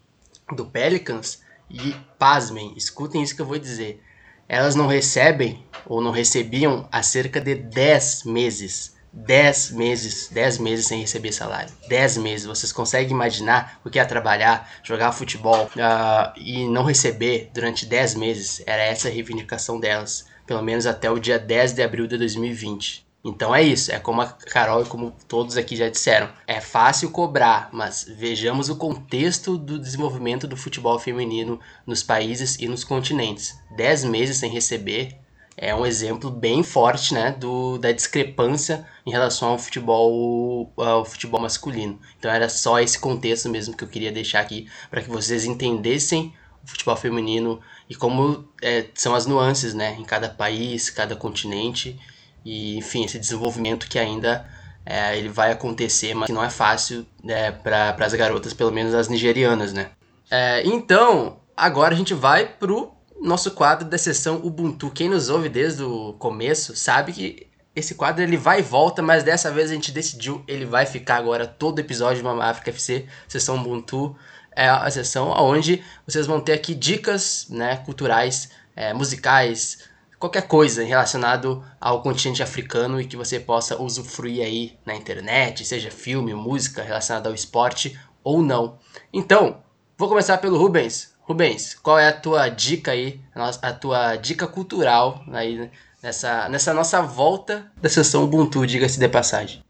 do 0.56 0.66
Pelicans. 0.66 1.44
E 1.70 1.96
pasmem, 2.20 2.74
escutem 2.78 3.24
isso 3.24 3.36
que 3.36 3.42
eu 3.42 3.46
vou 3.46 3.58
dizer. 3.58 4.04
Elas 4.48 4.76
não 4.76 4.86
recebem 4.86 5.66
ou 5.86 6.00
não 6.00 6.12
recebiam 6.12 6.88
há 6.92 7.02
cerca 7.02 7.42
de 7.42 7.56
10 7.56 8.24
meses 8.26 8.96
10 9.16 9.72
meses, 9.72 10.28
10 10.30 10.58
meses 10.58 10.88
sem 10.88 11.00
receber 11.00 11.32
salário. 11.32 11.72
10 11.88 12.18
meses. 12.18 12.46
Vocês 12.46 12.74
conseguem 12.74 13.12
imaginar 13.12 13.80
o 13.84 13.90
que 13.90 13.98
é 13.98 14.04
trabalhar, 14.04 14.70
jogar 14.84 15.14
futebol 15.14 15.66
uh, 15.68 16.34
e 16.36 16.68
não 16.68 16.84
receber 16.84 17.50
durante 17.54 17.86
10 17.86 18.16
meses? 18.16 18.62
Era 18.66 18.84
essa 18.84 19.08
a 19.08 19.12
reivindicação 19.12 19.80
delas, 19.80 20.26
pelo 20.46 20.62
menos 20.62 20.86
até 20.86 21.10
o 21.10 21.18
dia 21.18 21.40
10 21.40 21.74
de 21.74 21.82
abril 21.82 22.08
de 22.08 22.18
2020. 22.18 23.05
Então 23.28 23.56
é 23.56 23.64
isso, 23.64 23.92
é 23.92 23.98
como 23.98 24.22
a 24.22 24.28
Carol 24.28 24.84
e 24.84 24.86
como 24.86 25.12
todos 25.28 25.58
aqui 25.58 25.76
já 25.76 25.90
disseram. 25.90 26.30
É 26.46 26.62
fácil 26.62 27.10
cobrar, 27.10 27.70
mas 27.74 28.06
vejamos 28.08 28.70
o 28.70 28.76
contexto 28.76 29.58
do 29.58 29.80
desenvolvimento 29.80 30.48
do 30.48 30.56
futebol 30.56 31.00
feminino 31.00 31.60
nos 31.88 32.04
países 32.04 32.56
e 32.60 32.68
nos 32.68 32.84
continentes. 32.84 33.58
10 33.76 34.04
meses 34.06 34.38
sem 34.38 34.52
receber 34.52 35.18
é 35.58 35.74
um 35.74 35.88
exemplo 35.88 36.30
bem 36.30 36.62
forte 36.62 37.16
né, 37.16 37.32
do, 37.32 37.80
da 37.80 37.92
discrepância 37.92 38.86
em 39.04 39.10
relação 39.10 39.50
ao 39.50 39.58
futebol, 39.58 40.72
ao 40.78 41.04
futebol 41.04 41.42
masculino. 41.42 42.00
Então 42.20 42.30
era 42.30 42.48
só 42.48 42.80
esse 42.80 43.00
contexto 43.00 43.50
mesmo 43.50 43.76
que 43.76 43.84
eu 43.84 43.88
queria 43.88 44.12
deixar 44.12 44.42
aqui 44.42 44.70
para 44.92 45.02
que 45.02 45.10
vocês 45.10 45.46
entendessem 45.46 46.32
o 46.64 46.68
futebol 46.68 46.96
feminino 46.96 47.60
e 47.90 47.96
como 47.96 48.48
é, 48.62 48.86
são 48.94 49.16
as 49.16 49.26
nuances 49.26 49.74
né, 49.74 49.96
em 49.98 50.04
cada 50.04 50.30
país, 50.30 50.92
cada 50.92 51.16
continente 51.16 52.00
e 52.46 52.78
enfim 52.78 53.04
esse 53.04 53.18
desenvolvimento 53.18 53.90
que 53.90 53.98
ainda 54.00 54.48
é, 54.86 55.18
ele 55.18 55.30
vai 55.30 55.52
acontecer, 55.52 56.14
mas 56.14 56.28
que 56.28 56.32
não 56.32 56.44
é 56.44 56.50
fácil 56.50 57.06
né, 57.24 57.52
para 57.52 57.96
as 58.00 58.14
garotas, 58.14 58.54
pelo 58.54 58.72
menos 58.72 58.94
as 58.94 59.10
nigerianas, 59.10 59.74
né? 59.74 59.90
É, 60.30 60.62
então 60.66 61.38
agora 61.58 61.94
a 61.94 61.98
gente 61.98 62.14
vai 62.14 62.46
pro 62.46 62.94
nosso 63.20 63.52
quadro 63.52 63.88
da 63.88 63.98
sessão 63.98 64.42
Ubuntu. 64.44 64.92
Quem 64.92 65.10
nos 65.10 65.30
ouve 65.30 65.50
desde 65.50 65.84
o 65.84 66.14
começo 66.14 66.76
sabe 66.76 67.12
que 67.12 67.48
esse 67.76 67.96
quadro 67.96 68.24
ele 68.24 68.38
vai 68.38 68.60
e 68.60 68.64
volta, 68.64 69.02
mas 69.02 69.24
dessa 69.24 69.52
vez 69.52 69.70
a 69.70 69.74
gente 69.74 69.92
decidiu, 69.92 70.44
ele 70.48 70.66
vai 70.66 70.86
ficar 70.86 71.18
agora 71.18 71.46
todo 71.46 71.80
episódio 71.80 72.18
de 72.18 72.24
Mama 72.24 72.46
África 72.46 72.70
FC, 72.70 73.06
sessão 73.28 73.58
Ubuntu, 73.58 74.16
é 74.56 74.70
a 74.70 74.90
sessão 74.90 75.30
onde 75.32 75.84
vocês 76.08 76.26
vão 76.26 76.40
ter 76.40 76.54
aqui 76.54 76.74
dicas 76.74 77.48
né, 77.50 77.78
culturais, 77.78 78.50
é, 78.76 78.94
musicais, 78.94 79.80
qualquer 80.26 80.48
coisa 80.48 80.84
relacionado 80.84 81.64
ao 81.80 82.02
continente 82.02 82.42
africano 82.42 83.00
e 83.00 83.06
que 83.06 83.16
você 83.16 83.40
possa 83.40 83.80
usufruir 83.80 84.44
aí 84.44 84.74
na 84.84 84.96
internet, 84.96 85.64
seja 85.64 85.92
filme, 85.92 86.34
música 86.34 86.82
relacionada 86.82 87.30
ao 87.30 87.36
esporte 87.36 88.00
ou 88.24 88.42
não. 88.42 88.78
Então, 89.14 89.58
vou 89.96 90.10
começar 90.10 90.40
pelo 90.40 90.58
Rubens. 90.58 91.14
Rubens, 91.22 91.76
qual 91.76 92.00
é 92.00 92.08
a 92.08 92.14
tua 92.14 92.50
dica 92.50 92.92
aí, 92.92 93.22
a 93.62 93.72
tua 93.72 94.16
dica 94.16 94.48
cultural 94.48 95.24
aí 95.32 95.70
nessa, 96.02 96.50
nessa 96.50 96.74
nossa 96.74 97.04
volta 97.04 97.72
da 97.80 97.88
sessão 97.88 98.24
Ubuntu, 98.24 98.66
diga-se 98.66 99.00
de 99.00 99.08
passagem? 99.08 99.64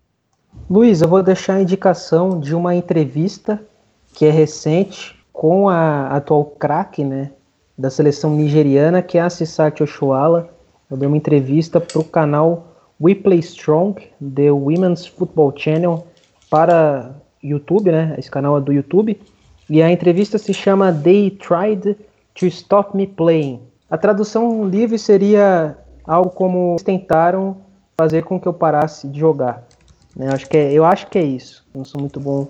Luiz, 0.70 1.02
eu 1.02 1.10
vou 1.10 1.22
deixar 1.22 1.56
a 1.56 1.62
indicação 1.62 2.40
de 2.40 2.56
uma 2.56 2.74
entrevista 2.74 3.62
que 4.14 4.26
é 4.26 4.32
recente 4.32 5.22
com 5.34 5.68
a 5.68 6.08
atual 6.16 6.46
craque 6.46 7.04
né, 7.04 7.32
da 7.78 7.90
seleção 7.90 8.36
nigeriana, 8.36 9.02
que 9.02 9.18
é 9.18 9.22
a 9.22 9.30
Sisati 9.30 9.84
Oshuala. 9.84 10.50
Eu 10.90 10.98
dei 10.98 11.08
uma 11.08 11.18
entrevista 11.18 11.80
para 11.80 12.00
o 12.00 12.04
canal 12.04 12.68
We 13.02 13.16
Play 13.16 13.40
Strong, 13.40 14.02
The 14.36 14.52
Women's 14.52 15.06
Football 15.06 15.54
Channel, 15.58 16.08
para 16.50 17.12
YouTube, 17.44 17.92
né? 17.92 18.16
Esse 18.18 18.32
canal 18.32 18.58
é 18.58 18.62
do 18.62 18.72
YouTube. 18.72 19.20
E 19.70 19.82
a 19.82 19.92
entrevista 19.92 20.38
se 20.38 20.54
chama 20.54 20.94
They 20.94 21.32
Tried 21.32 21.98
to 22.36 22.46
Stop 22.46 22.96
Me 22.96 23.08
Playing. 23.08 23.62
A 23.90 23.98
tradução 23.98 24.68
livre 24.68 24.98
seria 24.98 25.78
algo 26.06 26.30
como 26.30 26.76
tentaram 26.84 27.58
fazer 27.98 28.24
com 28.24 28.40
que 28.40 28.48
eu 28.48 28.54
parasse 28.54 29.08
de 29.08 29.20
jogar. 29.20 29.64
Né? 30.16 30.30
Acho 30.32 30.48
que 30.48 30.58
é, 30.58 30.72
eu 30.72 30.86
acho 30.86 31.08
que 31.08 31.18
é 31.18 31.24
isso. 31.24 31.66
Não 31.74 31.84
sou 31.84 32.00
muito 32.00 32.20
bom 32.20 32.48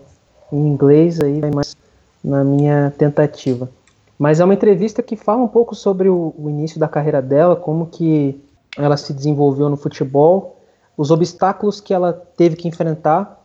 em 0.52 0.57
inglês 0.57 1.19
aí, 1.19 1.41
mas 1.53 1.76
na 2.23 2.43
minha 2.43 2.93
tentativa. 2.97 3.69
Mas 4.18 4.40
é 4.40 4.46
uma 4.46 4.54
entrevista 4.54 5.04
que 5.04 5.16
fala 5.16 5.44
um 5.44 5.48
pouco 5.48 5.76
sobre 5.76 6.10
o, 6.10 6.34
o 6.38 6.50
início 6.50 6.80
da 6.80 6.88
carreira 6.88 7.22
dela, 7.22 7.56
como 7.56 7.88
que 7.88 8.42
ela 8.78 8.98
se 8.98 9.14
desenvolveu 9.14 9.70
no 9.70 9.78
futebol. 9.78 10.58
os 10.98 11.12
obstáculos 11.12 11.82
que 11.82 11.94
ela 11.94 12.14
teve 12.14 12.56
que 12.56 12.68
enfrentar 12.68 13.42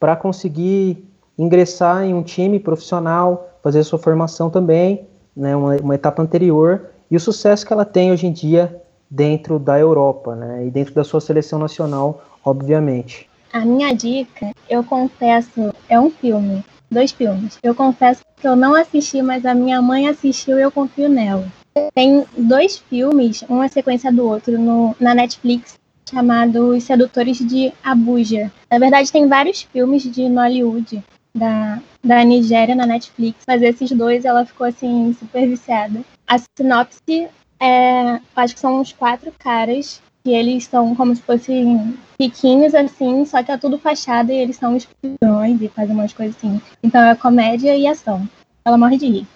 para 0.00 0.16
conseguir 0.16 1.04
ingressar 1.38 2.02
em 2.02 2.14
um 2.14 2.22
time 2.22 2.58
profissional, 2.58 3.48
fazer 3.62 3.84
sua 3.84 3.98
formação 3.98 4.50
também, 4.50 5.06
né, 5.36 5.54
uma, 5.54 5.76
uma, 5.76 5.94
etapa 5.94 6.20
anterior, 6.20 6.90
e 7.08 7.16
o 7.16 7.20
sucesso 7.20 7.64
que 7.64 7.72
ela 7.72 7.84
tem 7.84 8.10
hoje 8.10 8.26
em 8.26 8.32
dia 8.32 8.82
dentro 9.08 9.58
da 9.58 9.78
Europa, 9.78 10.34
né, 10.34 10.66
e 10.66 10.70
dentro 10.70 10.92
da 10.94 11.04
sua 11.04 11.20
seleção 11.20 11.58
nacional, 11.58 12.22
obviamente. 12.44 13.28
A 13.52 13.60
minha 13.60 13.94
dica, 13.94 14.52
eu 14.68 14.82
confesso, 14.82 15.72
é 15.88 15.98
um 15.98 16.10
filme, 16.10 16.64
dois 16.90 17.12
filmes. 17.12 17.58
Eu 17.62 17.74
confesso 17.74 18.22
que 18.40 18.46
eu 18.46 18.56
não 18.56 18.74
assisti, 18.74 19.22
mas 19.22 19.44
a 19.44 19.54
minha 19.54 19.80
mãe 19.80 20.08
assistiu 20.08 20.58
e 20.58 20.62
eu 20.62 20.70
confio 20.70 21.08
nela. 21.08 21.46
Tem 21.94 22.24
dois 22.36 22.78
filmes, 22.78 23.42
uma 23.48 23.68
sequência 23.68 24.12
do 24.12 24.26
outro, 24.26 24.58
no, 24.58 24.96
na 24.98 25.14
Netflix, 25.14 25.78
chamado 26.10 26.70
Os 26.70 26.84
Sedutores 26.84 27.38
de 27.38 27.72
Abuja. 27.84 28.50
Na 28.70 28.78
verdade, 28.78 29.12
tem 29.12 29.28
vários 29.28 29.62
filmes 29.62 30.02
de 30.02 30.28
Nollywood 30.28 31.02
da, 31.34 31.80
da 32.02 32.24
Nigéria 32.24 32.74
na 32.74 32.86
Netflix, 32.86 33.44
mas 33.46 33.62
esses 33.62 33.90
dois 33.92 34.24
ela 34.24 34.44
ficou 34.44 34.66
assim 34.66 35.14
super 35.18 35.46
viciada. 35.46 36.00
A 36.26 36.36
sinopse 36.38 37.28
é, 37.60 38.20
acho 38.36 38.54
que 38.54 38.60
são 38.60 38.80
uns 38.80 38.92
quatro 38.92 39.32
caras 39.38 40.00
que 40.28 40.34
eles 40.34 40.66
são 40.66 40.94
como 40.94 41.16
se 41.16 41.22
fossem 41.22 41.98
riquinhos 42.20 42.74
assim, 42.74 43.24
só 43.24 43.42
que 43.42 43.50
é 43.50 43.56
tudo 43.56 43.78
fachada 43.78 44.30
e 44.30 44.36
eles 44.36 44.56
são 44.56 44.76
espiões 44.76 45.62
e 45.62 45.68
fazem 45.68 45.94
umas 45.94 46.12
coisas 46.12 46.36
assim. 46.36 46.60
Então 46.82 47.02
é 47.02 47.16
comédia 47.16 47.74
e 47.74 47.86
ação. 47.86 48.28
Ela 48.62 48.76
morre 48.76 48.98
de 48.98 49.06
rir. 49.06 49.26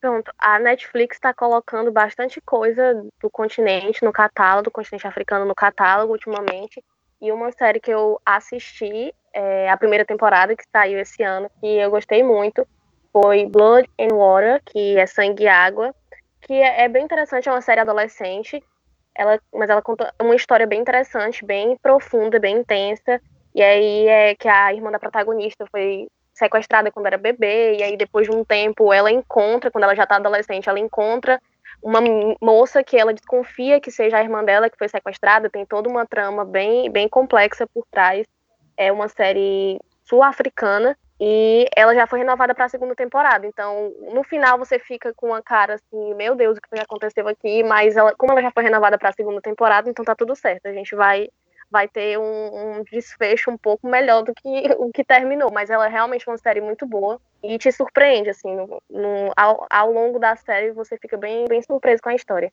Pronto, 0.00 0.32
a 0.36 0.58
Netflix 0.58 1.16
está 1.16 1.32
colocando 1.32 1.92
bastante 1.92 2.40
coisa 2.40 3.06
do 3.22 3.30
continente 3.30 4.04
no 4.04 4.12
catálogo, 4.12 4.64
do 4.64 4.70
continente 4.72 5.06
africano 5.06 5.44
no 5.44 5.54
catálogo 5.54 6.12
ultimamente. 6.12 6.82
E 7.22 7.30
uma 7.30 7.52
série 7.52 7.78
que 7.78 7.92
eu 7.92 8.20
assisti, 8.26 9.14
é, 9.32 9.70
a 9.70 9.76
primeira 9.76 10.04
temporada 10.04 10.56
que 10.56 10.64
saiu 10.68 10.98
esse 10.98 11.22
ano, 11.22 11.48
que 11.60 11.66
eu 11.66 11.92
gostei 11.92 12.24
muito, 12.24 12.66
foi 13.12 13.46
Blood 13.46 13.88
and 14.00 14.12
Water, 14.12 14.60
que 14.66 14.98
é 14.98 15.06
Sangue 15.06 15.44
e 15.44 15.48
Água, 15.48 15.94
que 16.40 16.54
é, 16.54 16.86
é 16.86 16.88
bem 16.88 17.04
interessante, 17.04 17.48
é 17.48 17.52
uma 17.52 17.62
série 17.62 17.80
adolescente, 17.80 18.60
ela, 19.16 19.38
mas 19.52 19.70
ela 19.70 19.82
conta 19.82 20.12
uma 20.20 20.34
história 20.34 20.66
bem 20.66 20.80
interessante, 20.80 21.44
bem 21.44 21.76
profunda, 21.76 22.38
bem 22.38 22.58
intensa. 22.58 23.20
E 23.54 23.62
aí 23.62 24.08
é 24.08 24.34
que 24.34 24.48
a 24.48 24.72
irmã 24.72 24.90
da 24.90 24.98
protagonista 24.98 25.64
foi 25.70 26.08
sequestrada 26.32 26.90
quando 26.90 27.06
era 27.06 27.16
bebê, 27.16 27.76
e 27.76 27.82
aí 27.82 27.96
depois 27.96 28.28
de 28.28 28.34
um 28.34 28.44
tempo 28.44 28.92
ela 28.92 29.10
encontra, 29.10 29.70
quando 29.70 29.84
ela 29.84 29.94
já 29.94 30.04
tá 30.04 30.16
adolescente, 30.16 30.68
ela 30.68 30.80
encontra 30.80 31.40
uma 31.80 32.00
moça 32.40 32.82
que 32.82 32.96
ela 32.96 33.14
desconfia 33.14 33.80
que 33.80 33.90
seja 33.90 34.16
a 34.16 34.22
irmã 34.22 34.42
dela 34.42 34.68
que 34.68 34.78
foi 34.78 34.88
sequestrada, 34.88 35.50
tem 35.50 35.64
toda 35.64 35.88
uma 35.88 36.06
trama 36.06 36.44
bem, 36.44 36.90
bem 36.90 37.08
complexa 37.08 37.66
por 37.66 37.84
trás. 37.90 38.26
É 38.76 38.90
uma 38.90 39.06
série 39.06 39.78
sul-africana 40.02 40.96
e 41.20 41.66
ela 41.76 41.94
já 41.94 42.06
foi 42.06 42.18
renovada 42.18 42.54
para 42.54 42.64
a 42.64 42.68
segunda 42.68 42.94
temporada. 42.94 43.46
Então, 43.46 43.94
no 44.12 44.24
final 44.24 44.58
você 44.58 44.78
fica 44.78 45.12
com 45.14 45.28
uma 45.28 45.42
cara 45.42 45.74
assim, 45.74 46.14
meu 46.14 46.34
Deus, 46.34 46.58
o 46.58 46.60
que 46.60 46.80
aconteceu 46.80 47.28
aqui? 47.28 47.62
Mas 47.62 47.96
ela, 47.96 48.14
como 48.16 48.32
ela 48.32 48.42
já 48.42 48.50
foi 48.50 48.64
renovada 48.64 48.98
para 48.98 49.10
a 49.10 49.12
segunda 49.12 49.40
temporada, 49.40 49.88
então 49.88 50.04
tá 50.04 50.14
tudo 50.14 50.34
certo. 50.34 50.66
A 50.66 50.72
gente 50.72 50.94
vai 50.94 51.28
vai 51.70 51.88
ter 51.88 52.16
um, 52.18 52.22
um, 52.22 52.84
desfecho 52.84 53.50
um 53.50 53.56
pouco 53.56 53.88
melhor 53.88 54.22
do 54.22 54.32
que 54.32 54.48
o 54.78 54.92
que 54.92 55.02
terminou. 55.02 55.50
Mas 55.52 55.70
ela 55.70 55.86
é 55.86 55.90
realmente 55.90 56.28
uma 56.28 56.38
série 56.38 56.60
muito 56.60 56.86
boa 56.86 57.20
e 57.42 57.58
te 57.58 57.70
surpreende, 57.72 58.30
assim, 58.30 58.54
no, 58.54 58.80
no, 58.88 59.32
ao, 59.36 59.66
ao, 59.68 59.92
longo 59.92 60.18
da 60.18 60.36
série 60.36 60.72
você 60.72 60.96
fica 60.96 61.16
bem, 61.16 61.46
bem 61.46 61.60
surpreso 61.62 62.02
com 62.02 62.08
a 62.08 62.14
história. 62.14 62.52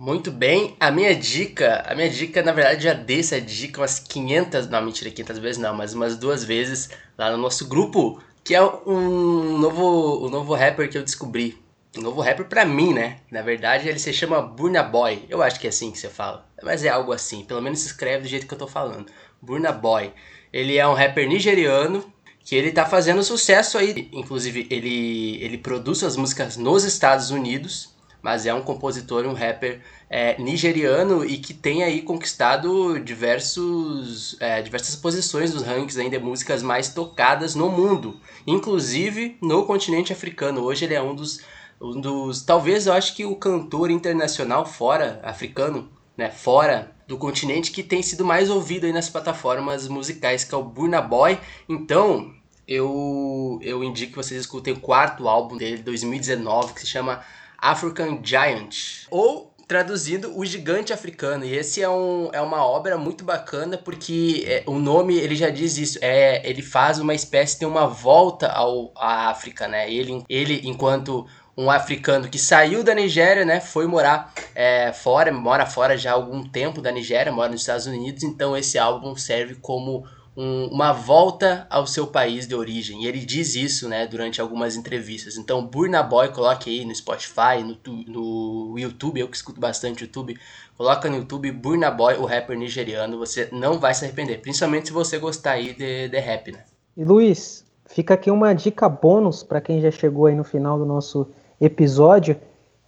Muito 0.00 0.30
bem, 0.30 0.74
a 0.80 0.90
minha 0.90 1.14
dica, 1.14 1.84
a 1.86 1.94
minha 1.94 2.08
dica, 2.08 2.42
na 2.42 2.52
verdade, 2.52 2.84
já 2.84 2.94
dei 2.94 3.20
essa 3.20 3.38
dica 3.38 3.82
umas 3.82 3.98
500, 3.98 4.66
não, 4.66 4.82
mentira, 4.82 5.10
500 5.10 5.38
vezes 5.38 5.60
não, 5.60 5.74
mas 5.74 5.92
umas 5.92 6.16
duas 6.16 6.42
vezes 6.42 6.88
lá 7.18 7.30
no 7.30 7.36
nosso 7.36 7.68
grupo, 7.68 8.18
que 8.42 8.54
é 8.54 8.62
um 8.62 9.58
novo, 9.58 10.26
um 10.26 10.30
novo 10.30 10.54
rapper 10.54 10.88
que 10.88 10.96
eu 10.96 11.04
descobri 11.04 11.62
um 11.94 12.00
novo 12.00 12.22
rapper 12.22 12.46
pra 12.46 12.64
mim, 12.64 12.94
né? 12.94 13.18
Na 13.30 13.42
verdade, 13.42 13.90
ele 13.90 13.98
se 13.98 14.10
chama 14.14 14.40
Burna 14.40 14.82
Boy. 14.82 15.26
Eu 15.28 15.42
acho 15.42 15.60
que 15.60 15.66
é 15.66 15.68
assim 15.68 15.90
que 15.90 15.98
você 15.98 16.08
fala. 16.08 16.48
Mas 16.62 16.82
é 16.82 16.88
algo 16.88 17.12
assim. 17.12 17.44
Pelo 17.44 17.60
menos 17.60 17.80
se 17.80 17.88
escreve 17.88 18.22
do 18.22 18.28
jeito 18.28 18.46
que 18.46 18.54
eu 18.54 18.58
tô 18.58 18.66
falando. 18.66 19.04
Burna 19.42 19.70
Boy. 19.70 20.14
Ele 20.50 20.78
é 20.78 20.88
um 20.88 20.94
rapper 20.94 21.28
nigeriano 21.28 22.10
que 22.42 22.56
ele 22.56 22.72
tá 22.72 22.86
fazendo 22.86 23.22
sucesso 23.22 23.76
aí. 23.76 24.08
Inclusive, 24.12 24.66
ele, 24.70 25.42
ele 25.42 25.58
produz 25.58 25.98
suas 25.98 26.16
músicas 26.16 26.56
nos 26.56 26.84
Estados 26.84 27.30
Unidos. 27.30 27.99
Mas 28.22 28.46
é 28.46 28.52
um 28.52 28.62
compositor, 28.62 29.24
um 29.24 29.32
rapper 29.32 29.80
é, 30.08 30.40
nigeriano 30.40 31.24
e 31.24 31.38
que 31.38 31.54
tem 31.54 31.82
aí 31.82 32.02
conquistado 32.02 32.98
diversos, 33.00 34.36
é, 34.40 34.60
diversas 34.60 34.96
posições 34.96 35.54
nos 35.54 35.62
rankings 35.62 35.98
ainda 35.98 36.18
de 36.18 36.24
músicas 36.24 36.62
mais 36.62 36.88
tocadas 36.88 37.54
no 37.54 37.70
mundo, 37.70 38.20
inclusive 38.46 39.38
no 39.40 39.64
continente 39.64 40.12
africano. 40.12 40.62
Hoje 40.62 40.84
ele 40.84 40.94
é 40.94 41.02
um 41.02 41.14
dos 41.14 41.40
um 41.80 41.98
dos. 42.00 42.42
Talvez 42.42 42.86
eu 42.86 42.92
acho 42.92 43.16
que 43.16 43.24
o 43.24 43.34
cantor 43.34 43.90
internacional 43.90 44.66
fora 44.66 45.18
africano, 45.22 45.88
né? 46.16 46.30
Fora 46.30 46.94
do 47.08 47.16
continente 47.16 47.72
que 47.72 47.82
tem 47.82 48.02
sido 48.02 48.24
mais 48.24 48.50
ouvido 48.50 48.84
aí 48.84 48.92
nas 48.92 49.08
plataformas 49.08 49.88
musicais, 49.88 50.44
que 50.44 50.54
é 50.54 50.58
o 50.58 50.62
Burna 50.62 51.00
Boy. 51.00 51.38
Então, 51.68 52.32
eu, 52.68 53.58
eu 53.62 53.82
indico 53.82 54.12
que 54.12 54.16
vocês 54.16 54.42
escutem 54.42 54.74
o 54.74 54.80
quarto 54.80 55.26
álbum 55.26 55.56
dele, 55.56 55.82
2019, 55.82 56.74
que 56.74 56.80
se 56.80 56.86
chama 56.86 57.20
African 57.60 58.20
Giant. 58.22 59.06
Ou 59.10 59.50
traduzindo 59.70 60.36
o 60.36 60.44
gigante 60.44 60.92
africano. 60.92 61.44
E 61.44 61.54
esse 61.54 61.80
é, 61.80 61.88
um, 61.88 62.28
é 62.32 62.40
uma 62.40 62.66
obra 62.66 62.98
muito 62.98 63.22
bacana 63.22 63.78
porque 63.78 64.42
é, 64.44 64.64
o 64.66 64.80
nome 64.80 65.16
ele 65.16 65.36
já 65.36 65.48
diz 65.48 65.78
isso 65.78 65.96
é 66.02 66.42
ele 66.44 66.60
faz 66.60 66.98
uma 66.98 67.14
espécie 67.14 67.56
de 67.60 67.64
uma 67.64 67.86
volta 67.86 68.48
ao 68.48 68.92
à 68.96 69.28
África 69.28 69.68
né? 69.68 69.88
Ele 69.88 70.24
ele 70.28 70.60
enquanto 70.64 71.24
um 71.56 71.70
africano 71.70 72.28
que 72.28 72.38
saiu 72.38 72.82
da 72.82 72.94
Nigéria, 72.94 73.44
né, 73.44 73.60
foi 73.60 73.86
morar 73.86 74.32
é, 74.54 74.92
fora, 74.92 75.30
mora 75.30 75.66
fora 75.66 75.96
já 75.96 76.10
há 76.10 76.14
algum 76.14 76.42
tempo 76.42 76.80
da 76.80 76.90
Nigéria, 76.90 77.30
mora 77.30 77.50
nos 77.50 77.60
Estados 77.60 77.86
Unidos, 77.86 78.22
então 78.22 78.56
esse 78.56 78.78
álbum 78.78 79.14
serve 79.14 79.56
como 79.56 80.04
um, 80.36 80.66
uma 80.66 80.92
volta 80.92 81.66
ao 81.68 81.86
seu 81.86 82.06
país 82.06 82.46
de 82.46 82.54
origem. 82.54 83.02
E 83.02 83.06
ele 83.06 83.20
diz 83.20 83.54
isso, 83.54 83.88
né, 83.88 84.06
durante 84.06 84.40
algumas 84.40 84.76
entrevistas. 84.76 85.36
Então, 85.36 85.64
Burna 85.64 86.02
Boy, 86.02 86.28
coloque 86.28 86.70
aí 86.70 86.84
no 86.84 86.94
Spotify, 86.94 87.62
no, 87.64 87.76
no 88.06 88.78
YouTube, 88.78 89.20
eu 89.20 89.28
que 89.28 89.36
escuto 89.36 89.60
bastante 89.60 90.02
YouTube, 90.02 90.38
coloca 90.76 91.10
no 91.10 91.16
YouTube 91.16 91.50
Burna 91.52 91.90
Boy, 91.90 92.14
o 92.16 92.24
rapper 92.24 92.56
nigeriano, 92.56 93.18
você 93.18 93.48
não 93.52 93.78
vai 93.78 93.92
se 93.94 94.04
arrepender, 94.04 94.40
principalmente 94.40 94.88
se 94.88 94.92
você 94.92 95.18
gostar 95.18 95.52
aí 95.52 95.74
de, 95.74 96.08
de 96.08 96.18
rap, 96.18 96.52
né. 96.52 96.64
E 96.96 97.04
Luiz, 97.04 97.64
fica 97.86 98.14
aqui 98.14 98.30
uma 98.30 98.52
dica 98.54 98.88
bônus 98.88 99.42
para 99.42 99.60
quem 99.60 99.80
já 99.80 99.90
chegou 99.90 100.26
aí 100.26 100.34
no 100.34 100.44
final 100.44 100.78
do 100.78 100.86
nosso 100.86 101.28
episódio, 101.60 102.36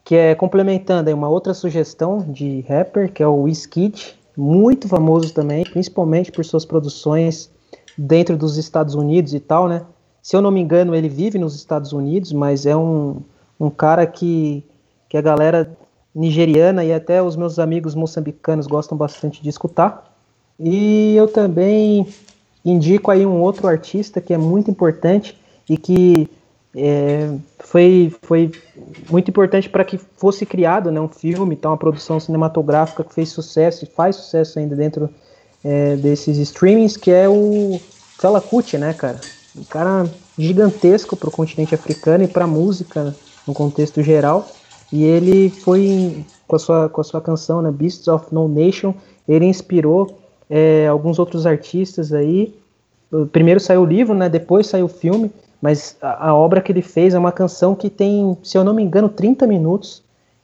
que 0.05 0.15
é 0.17 0.35
complementando 0.35 1.09
aí 1.09 1.15
uma 1.15 1.29
outra 1.29 1.55
sugestão 1.55 2.19
de 2.19 2.63
rapper, 2.63 3.13
que 3.13 3.23
é 3.23 3.27
o 3.27 3.43
Wizkid, 3.43 4.19
muito 4.37 4.89
famoso 4.89 5.33
também, 5.33 5.65
principalmente 5.65 6.33
por 6.33 6.45
suas 6.45 6.65
produções 6.65 7.51
dentro 7.97 8.37
dos 8.37 8.57
Estados 8.57 8.95
Unidos 8.95 9.35
e 9.35 9.41
tal, 9.41 9.69
né? 9.69 9.85
Se 10.23 10.37
eu 10.37 10.41
não 10.41 10.51
me 10.51 10.61
engano, 10.61 10.95
ele 10.95 11.09
vive 11.09 11.39
nos 11.39 11.55
Estados 11.55 11.93
Unidos, 11.93 12.33
mas 12.33 12.65
é 12.65 12.77
um, 12.77 13.23
um 13.59 13.69
cara 13.69 14.07
que, 14.07 14.65
que 15.09 15.17
a 15.17 15.21
galera 15.21 15.77
nigeriana 16.15 16.85
e 16.85 16.93
até 16.93 17.23
os 17.23 17.37
meus 17.37 17.59
amigos 17.59 17.95
moçambicanos 17.95 18.67
gostam 18.67 18.97
bastante 18.97 19.43
de 19.43 19.49
escutar. 19.49 20.15
E 20.61 21.17
eu 21.17 21.27
também 21.27 22.07
indico 22.65 23.11
aí 23.11 23.27
um 23.27 23.41
outro 23.41 23.67
artista 23.67 24.21
que 24.21 24.33
é 24.33 24.39
muito 24.39 24.71
importante 24.71 25.37
e 25.69 25.77
que 25.77 26.29
é, 26.75 27.31
foi, 27.59 28.13
foi 28.23 28.51
muito 29.11 29.29
importante 29.31 29.69
para 29.69 29.85
que 29.85 29.99
fosse 29.99 30.47
criado 30.47 30.91
né, 30.91 31.01
um 31.01 31.09
filme, 31.09 31.55
então, 31.55 31.71
uma 31.71 31.77
produção 31.77 32.19
cinematográfica 32.19 33.05
que 33.05 33.15
fez 33.15 33.29
sucesso 33.29 33.85
e 33.85 33.87
faz 33.87 34.17
sucesso 34.17 34.59
ainda 34.59 34.75
dentro 34.75 35.11
é, 35.63 35.97
desses 35.97 36.39
streamings, 36.39 36.97
que 36.97 37.11
é 37.11 37.29
o 37.29 37.81
Fela 38.19 38.41
Kuti, 38.41 38.79
né, 38.79 38.93
cara? 38.95 39.21
Um 39.57 39.65
cara 39.65 40.11
gigantesco 40.39 41.17
para 41.17 41.29
o 41.29 41.33
continente 41.33 41.75
africano 41.75 42.25
e 42.25 42.29
para 42.29 42.45
a 42.45 42.49
música 42.49 43.15
no 43.47 43.53
contexto 43.53 44.03
geral. 44.03 44.49
E 44.91 45.05
ele 45.05 45.51
foi, 45.51 46.25
com 46.47 46.57
a 46.57 46.59
sua, 46.59 46.89
com 46.89 47.01
a 47.01 47.05
sua 47.05 47.21
canção, 47.21 47.61
né, 47.61 47.71
Beasts 47.71 48.09
of 48.09 48.27
No 48.33 48.49
Nation, 48.49 48.95
ele 49.29 49.45
inspirou 49.45 50.19
é, 50.49 50.87
alguns 50.87 51.19
outros 51.19 51.47
artistas 51.47 52.13
aí. 52.13 52.55
Primeiro 53.31 53.61
saiu 53.61 53.83
o 53.83 53.87
livro, 53.87 54.15
né, 54.15 54.29
depois 54.29 54.67
saiu 54.67 54.87
o 54.87 54.89
filme, 54.89 55.31
mas 55.63 55.97
a, 56.03 56.31
a, 56.31 56.35
obra 56.35 56.61
que 56.61 56.73
ele 56.73 56.83
fez 56.83 57.15
é 57.15 57.19
uma 57.19 57.31
canção 57.31 57.77
que 57.77 57.89
tem, 57.89 58.37
se 58.43 58.59
eu 58.59 58.65
não 58.65 58.75
me 58.75 58.83
engano, 58.83 59.09
30 59.09 59.47
minutos. 59.47 60.03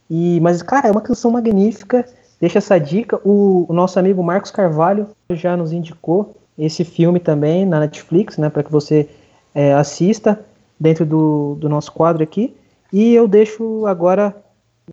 E, 0.09 0.39
mas, 0.41 0.63
cara, 0.63 0.87
é 0.87 0.93
uma 0.93 1.01
canção 1.01 1.33
magnífica. 1.33 2.07
Deixa 2.41 2.59
essa 2.59 2.79
dica. 2.79 3.21
O, 3.25 3.67
o 3.69 3.73
nosso 3.73 3.99
amigo 3.99 4.23
Marcos 4.23 4.53
Carvalho 4.53 5.09
já 5.33 5.57
nos 5.57 5.73
indicou 5.73 6.37
esse 6.57 6.85
filme 6.85 7.19
também 7.19 7.67
na 7.67 7.81
Netflix, 7.81 8.39
né, 8.39 8.49
para 8.49 8.63
que 8.63 8.71
você 8.71 9.09
é, 9.53 9.75
assista 9.75 10.41
dentro 10.79 11.05
do, 11.05 11.57
do 11.59 11.69
nosso 11.69 11.91
quadro 11.91 12.23
aqui. 12.23 12.55
E 12.93 13.13
eu 13.13 13.27
deixo 13.27 13.87
agora 13.87 14.35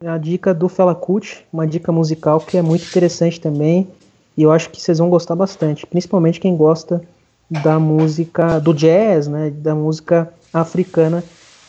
a 0.03 0.17
dica 0.17 0.55
do 0.55 0.67
Fela 0.67 0.95
Kuti, 0.95 1.45
uma 1.53 1.67
dica 1.67 1.91
musical 1.91 2.39
que 2.39 2.57
é 2.57 2.61
muito 2.63 2.85
interessante 2.85 3.39
também. 3.39 3.87
e 4.35 4.41
eu 4.41 4.51
acho 4.51 4.71
que 4.71 4.81
vocês 4.81 4.97
vão 4.97 5.09
gostar 5.09 5.35
bastante, 5.35 5.85
principalmente 5.85 6.39
quem 6.39 6.57
gosta 6.57 7.01
da 7.49 7.79
música 7.79 8.59
do 8.59 8.73
jazz, 8.73 9.27
né, 9.27 9.49
da 9.49 9.75
música 9.75 10.31
africana. 10.53 11.23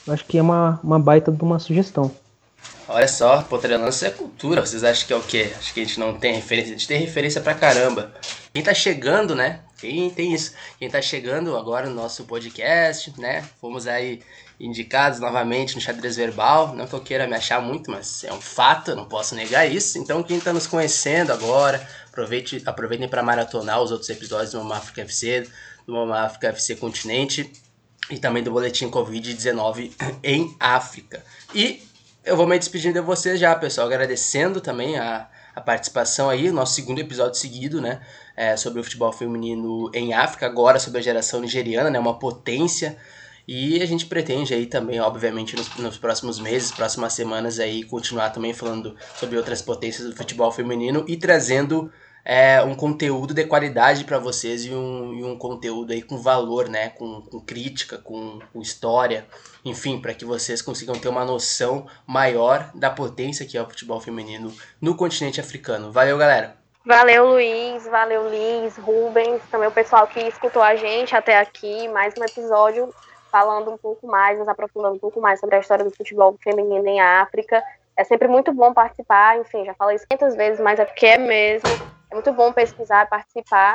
Acho 0.09 0.24
que 0.24 0.39
é 0.39 0.43
uma, 0.43 0.81
uma 0.82 0.98
baita 0.98 1.32
de 1.32 1.43
uma 1.43 1.59
sugestão. 1.59 2.11
Olha 2.89 3.09
só, 3.09 3.43
Potrelança 3.43 4.07
é 4.07 4.11
cultura. 4.11 4.65
Vocês 4.65 4.85
acham 4.85 5.07
que 5.07 5.12
é 5.12 5.16
o 5.16 5.23
quê? 5.23 5.53
Acho 5.59 5.74
que 5.74 5.81
a 5.81 5.85
gente 5.85 5.98
não 5.98 6.15
tem 6.15 6.35
referência. 6.35 6.70
A 6.70 6.78
gente 6.78 6.86
tem 6.86 7.01
referência 7.01 7.40
pra 7.40 7.55
caramba. 7.55 8.12
Quem 8.55 8.62
tá 8.62 8.73
chegando, 8.73 9.35
né? 9.35 9.61
Quem 9.78 10.09
tem 10.09 10.32
isso? 10.32 10.55
Quem 10.78 10.89
tá 10.89 11.03
chegando 11.03 11.57
agora 11.57 11.89
no 11.89 11.94
nosso 11.94 12.24
podcast, 12.24 13.12
né? 13.19 13.44
Fomos 13.61 13.89
aí 13.89 14.23
indicados 14.59 15.19
novamente 15.19 15.74
no 15.74 15.81
xadrez 15.81 16.16
verbal. 16.16 16.74
Não 16.74 16.86
que 16.86 16.94
eu 16.94 17.01
queira 17.01 17.27
me 17.27 17.35
achar 17.35 17.61
muito, 17.61 17.90
mas 17.90 18.23
é 18.24 18.32
um 18.32 18.40
fato, 18.40 18.94
não 18.94 19.05
posso 19.05 19.35
negar 19.35 19.70
isso. 19.70 19.98
Então, 19.98 20.23
quem 20.23 20.39
tá 20.40 20.53
nos 20.53 20.66
conhecendo 20.66 21.32
agora, 21.32 21.86
aproveite, 22.09 22.62
aproveitem 22.65 23.09
para 23.09 23.23
maratonar 23.23 23.82
os 23.82 23.90
outros 23.90 24.09
episódios 24.09 24.53
do 24.53 24.59
Mama 24.59 24.77
África 24.77 25.03
FC, 25.03 25.47
do 25.86 26.12
África 26.12 26.48
FC 26.48 26.76
Continente 26.76 27.52
e 28.10 28.18
também 28.18 28.42
do 28.42 28.50
Boletim 28.50 28.90
Covid-19 28.90 29.92
em 30.22 30.54
África. 30.58 31.24
E 31.54 31.82
eu 32.24 32.36
vou 32.36 32.46
me 32.46 32.58
despedindo 32.58 32.94
de 32.94 33.00
vocês 33.00 33.38
já, 33.38 33.54
pessoal, 33.54 33.86
agradecendo 33.86 34.60
também 34.60 34.98
a, 34.98 35.28
a 35.54 35.60
participação 35.60 36.28
aí, 36.28 36.50
nosso 36.50 36.74
segundo 36.74 36.98
episódio 36.98 37.38
seguido, 37.38 37.80
né, 37.80 38.00
é, 38.36 38.56
sobre 38.56 38.80
o 38.80 38.84
futebol 38.84 39.12
feminino 39.12 39.90
em 39.94 40.12
África, 40.12 40.44
agora 40.44 40.78
sobre 40.78 40.98
a 40.98 41.02
geração 41.02 41.40
nigeriana, 41.40 41.88
né, 41.88 41.98
uma 41.98 42.18
potência, 42.18 42.96
e 43.46 43.80
a 43.80 43.86
gente 43.86 44.06
pretende 44.06 44.52
aí 44.52 44.66
também, 44.66 44.98
obviamente, 44.98 45.54
nos, 45.54 45.72
nos 45.76 45.96
próximos 45.96 46.40
meses, 46.40 46.72
próximas 46.72 47.12
semanas 47.12 47.60
aí, 47.60 47.84
continuar 47.84 48.30
também 48.30 48.52
falando 48.52 48.96
sobre 49.14 49.36
outras 49.36 49.62
potências 49.62 50.08
do 50.08 50.16
futebol 50.16 50.50
feminino 50.50 51.04
e 51.06 51.16
trazendo 51.16 51.92
é, 52.28 52.61
um 52.61 52.74
conteúdo 52.74 53.32
de 53.32 53.44
qualidade 53.44 54.03
para 54.03 54.19
vocês 54.19 54.65
e 54.65 54.74
um, 54.74 55.15
e 55.15 55.23
um 55.23 55.39
conteúdo 55.39 55.93
aí 55.93 56.03
com 56.03 56.19
valor, 56.19 56.69
né? 56.69 56.89
Com, 56.89 57.23
com 57.23 57.39
crítica, 57.39 57.98
com, 57.98 58.40
com 58.53 58.61
história, 58.61 59.24
enfim, 59.65 60.01
para 60.01 60.12
que 60.12 60.24
vocês 60.24 60.61
consigam 60.61 60.98
ter 60.98 61.09
uma 61.09 61.24
noção 61.24 61.86
maior 62.05 62.69
da 62.74 62.90
potência 62.90 63.47
que 63.47 63.57
é 63.57 63.62
o 63.62 63.69
futebol 63.69 64.01
feminino 64.01 64.53
no 64.81 64.97
continente 64.97 65.40
africano. 65.40 65.93
Valeu, 65.93 66.19
galera! 66.19 66.57
Valeu, 66.85 67.27
Luiz, 67.31 67.85
valeu, 67.85 68.28
Liz, 68.28 68.77
Rubens, 68.77 69.40
também 69.51 69.69
o 69.69 69.73
pessoal 69.73 70.07
que 70.07 70.20
escutou 70.20 70.62
a 70.62 70.74
gente 70.74 71.15
até 71.15 71.39
aqui, 71.39 71.89
mais 71.89 72.15
um 72.19 72.24
episódio 72.24 72.93
falando 73.31 73.70
um 73.70 73.77
pouco 73.77 74.07
mais, 74.07 74.39
nos 74.39 74.48
aprofundando 74.48 74.94
um 74.94 74.98
pouco 74.98 75.20
mais 75.20 75.39
sobre 75.39 75.57
a 75.57 75.61
história 75.61 75.85
do 75.85 75.90
futebol 75.90 76.36
feminino 76.43 76.86
em 76.86 77.01
África. 77.01 77.62
É 77.97 78.03
sempre 78.03 78.27
muito 78.27 78.53
bom 78.53 78.73
participar, 78.73 79.39
enfim, 79.39 79.65
já 79.65 79.74
falei 79.74 79.97
isso 79.97 80.07
500 80.09 80.36
vezes, 80.36 80.61
mas 80.61 80.78
é 80.81 80.85
porque 80.85 81.07
é 81.07 81.19
mesmo. 81.19 81.95
Muito 82.16 82.32
bom 82.32 82.51
pesquisar, 82.51 83.06
participar. 83.10 83.74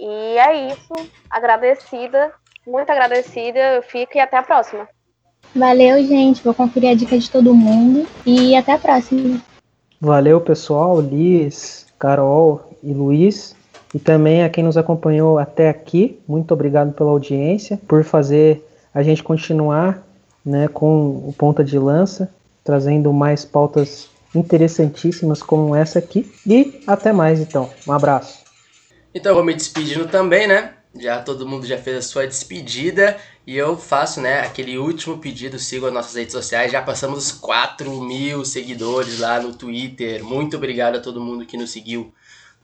E 0.00 0.36
é 0.36 0.66
isso. 0.66 0.92
Agradecida, 1.30 2.32
muito 2.66 2.90
agradecida. 2.90 3.76
Eu 3.76 3.82
fico 3.84 4.16
e 4.16 4.20
até 4.20 4.36
a 4.36 4.42
próxima. 4.42 4.88
Valeu, 5.54 6.04
gente. 6.04 6.42
Vou 6.42 6.52
conferir 6.52 6.90
a 6.90 6.94
dica 6.94 7.16
de 7.16 7.30
todo 7.30 7.54
mundo. 7.54 8.04
E 8.26 8.56
até 8.56 8.72
a 8.72 8.78
próxima. 8.80 9.40
Valeu, 10.00 10.40
pessoal. 10.40 11.00
Liz, 11.00 11.86
Carol 12.00 12.68
e 12.82 12.92
Luiz. 12.92 13.54
E 13.94 14.00
também 14.00 14.42
a 14.42 14.50
quem 14.50 14.64
nos 14.64 14.76
acompanhou 14.76 15.38
até 15.38 15.68
aqui. 15.68 16.20
Muito 16.26 16.52
obrigado 16.52 16.92
pela 16.94 17.10
audiência, 17.10 17.78
por 17.86 18.02
fazer 18.02 18.60
a 18.92 19.04
gente 19.04 19.22
continuar 19.22 20.02
né, 20.44 20.66
com 20.66 21.10
o 21.28 21.32
ponta 21.38 21.62
de 21.62 21.78
lança, 21.78 22.28
trazendo 22.64 23.12
mais 23.12 23.44
pautas 23.44 24.10
interessantíssimas 24.38 25.42
como 25.42 25.74
essa 25.74 25.98
aqui. 25.98 26.32
E 26.46 26.80
até 26.86 27.12
mais 27.12 27.40
então. 27.40 27.70
Um 27.86 27.92
abraço. 27.92 28.38
Então 29.14 29.30
eu 29.32 29.36
vou 29.36 29.44
me 29.44 29.54
despedindo 29.54 30.06
também, 30.06 30.46
né? 30.46 30.74
Já 30.98 31.20
todo 31.20 31.46
mundo 31.46 31.66
já 31.66 31.78
fez 31.78 31.96
a 31.98 32.02
sua 32.02 32.26
despedida 32.26 33.16
e 33.46 33.56
eu 33.56 33.76
faço, 33.76 34.20
né, 34.20 34.40
aquele 34.40 34.76
último 34.78 35.18
pedido, 35.18 35.58
sigam 35.58 35.88
as 35.88 35.94
nossas 35.94 36.14
redes 36.14 36.32
sociais, 36.32 36.72
já 36.72 36.82
passamos 36.82 37.18
os 37.26 37.32
4 37.32 37.90
mil 38.02 38.44
seguidores 38.44 39.20
lá 39.20 39.40
no 39.40 39.54
Twitter, 39.54 40.22
muito 40.24 40.56
obrigado 40.56 40.96
a 40.96 41.00
todo 41.00 41.20
mundo 41.20 41.46
que 41.46 41.56
nos 41.56 41.70
seguiu. 41.70 42.12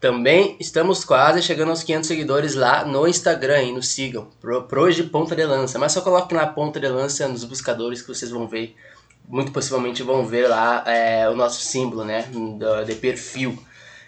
Também 0.00 0.56
estamos 0.60 1.02
quase 1.02 1.40
chegando 1.40 1.70
aos 1.70 1.82
500 1.82 2.06
seguidores 2.06 2.54
lá 2.54 2.84
no 2.84 3.08
Instagram, 3.08 3.62
e 3.62 3.72
nos 3.72 3.88
sigam, 3.88 4.28
pro, 4.40 4.64
pro 4.64 4.82
hoje 4.82 5.04
ponta 5.04 5.34
de 5.34 5.44
lança, 5.44 5.78
mas 5.78 5.92
só 5.92 6.02
coloque 6.02 6.34
na 6.34 6.46
ponta 6.46 6.78
de 6.78 6.88
lança 6.88 7.26
nos 7.28 7.44
buscadores 7.44 8.02
que 8.02 8.08
vocês 8.08 8.30
vão 8.30 8.46
ver 8.46 8.74
muito 9.28 9.52
possivelmente 9.52 10.02
vão 10.02 10.26
ver 10.26 10.48
lá 10.48 10.84
é, 10.86 11.28
o 11.28 11.34
nosso 11.34 11.62
símbolo, 11.62 12.04
né, 12.04 12.26
de 12.86 12.94
perfil. 12.96 13.58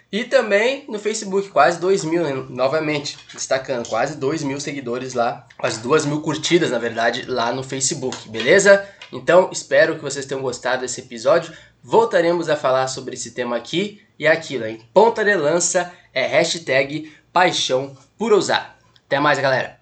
E 0.09 0.23
também 0.23 0.85
no 0.87 0.97
Facebook, 0.97 1.49
quase 1.49 1.79
2 1.79 2.05
mil, 2.05 2.23
né? 2.23 2.45
novamente, 2.49 3.17
destacando, 3.33 3.87
quase 3.89 4.15
2 4.15 4.41
mil 4.43 4.59
seguidores 4.59 5.13
lá, 5.13 5.45
quase 5.57 5.81
2 5.81 6.05
mil 6.05 6.21
curtidas, 6.21 6.71
na 6.71 6.79
verdade, 6.79 7.23
lá 7.23 7.51
no 7.51 7.61
Facebook, 7.61 8.29
beleza? 8.29 8.87
Então, 9.11 9.49
espero 9.51 9.95
que 9.95 10.01
vocês 10.01 10.25
tenham 10.25 10.41
gostado 10.41 10.81
desse 10.81 11.01
episódio. 11.01 11.53
Voltaremos 11.83 12.47
a 12.47 12.55
falar 12.55 12.87
sobre 12.87 13.15
esse 13.15 13.31
tema 13.31 13.57
aqui 13.57 14.01
e 14.17 14.25
aquilo, 14.25 14.65
em 14.65 14.77
ponta 14.93 15.25
de 15.25 15.35
lança 15.35 15.91
é 16.13 16.25
hashtag 16.25 17.11
paixão 17.33 17.95
por 18.17 18.31
usar. 18.31 18.77
Até 19.05 19.19
mais, 19.19 19.39
galera! 19.39 19.77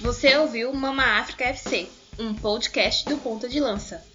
Você 0.00 0.36
ouviu 0.36 0.72
Mama 0.72 1.02
África 1.18 1.44
FC 1.44 1.88
um 2.18 2.34
podcast 2.34 3.08
do 3.08 3.16
Ponta 3.18 3.48
de 3.48 3.60
Lança. 3.60 4.07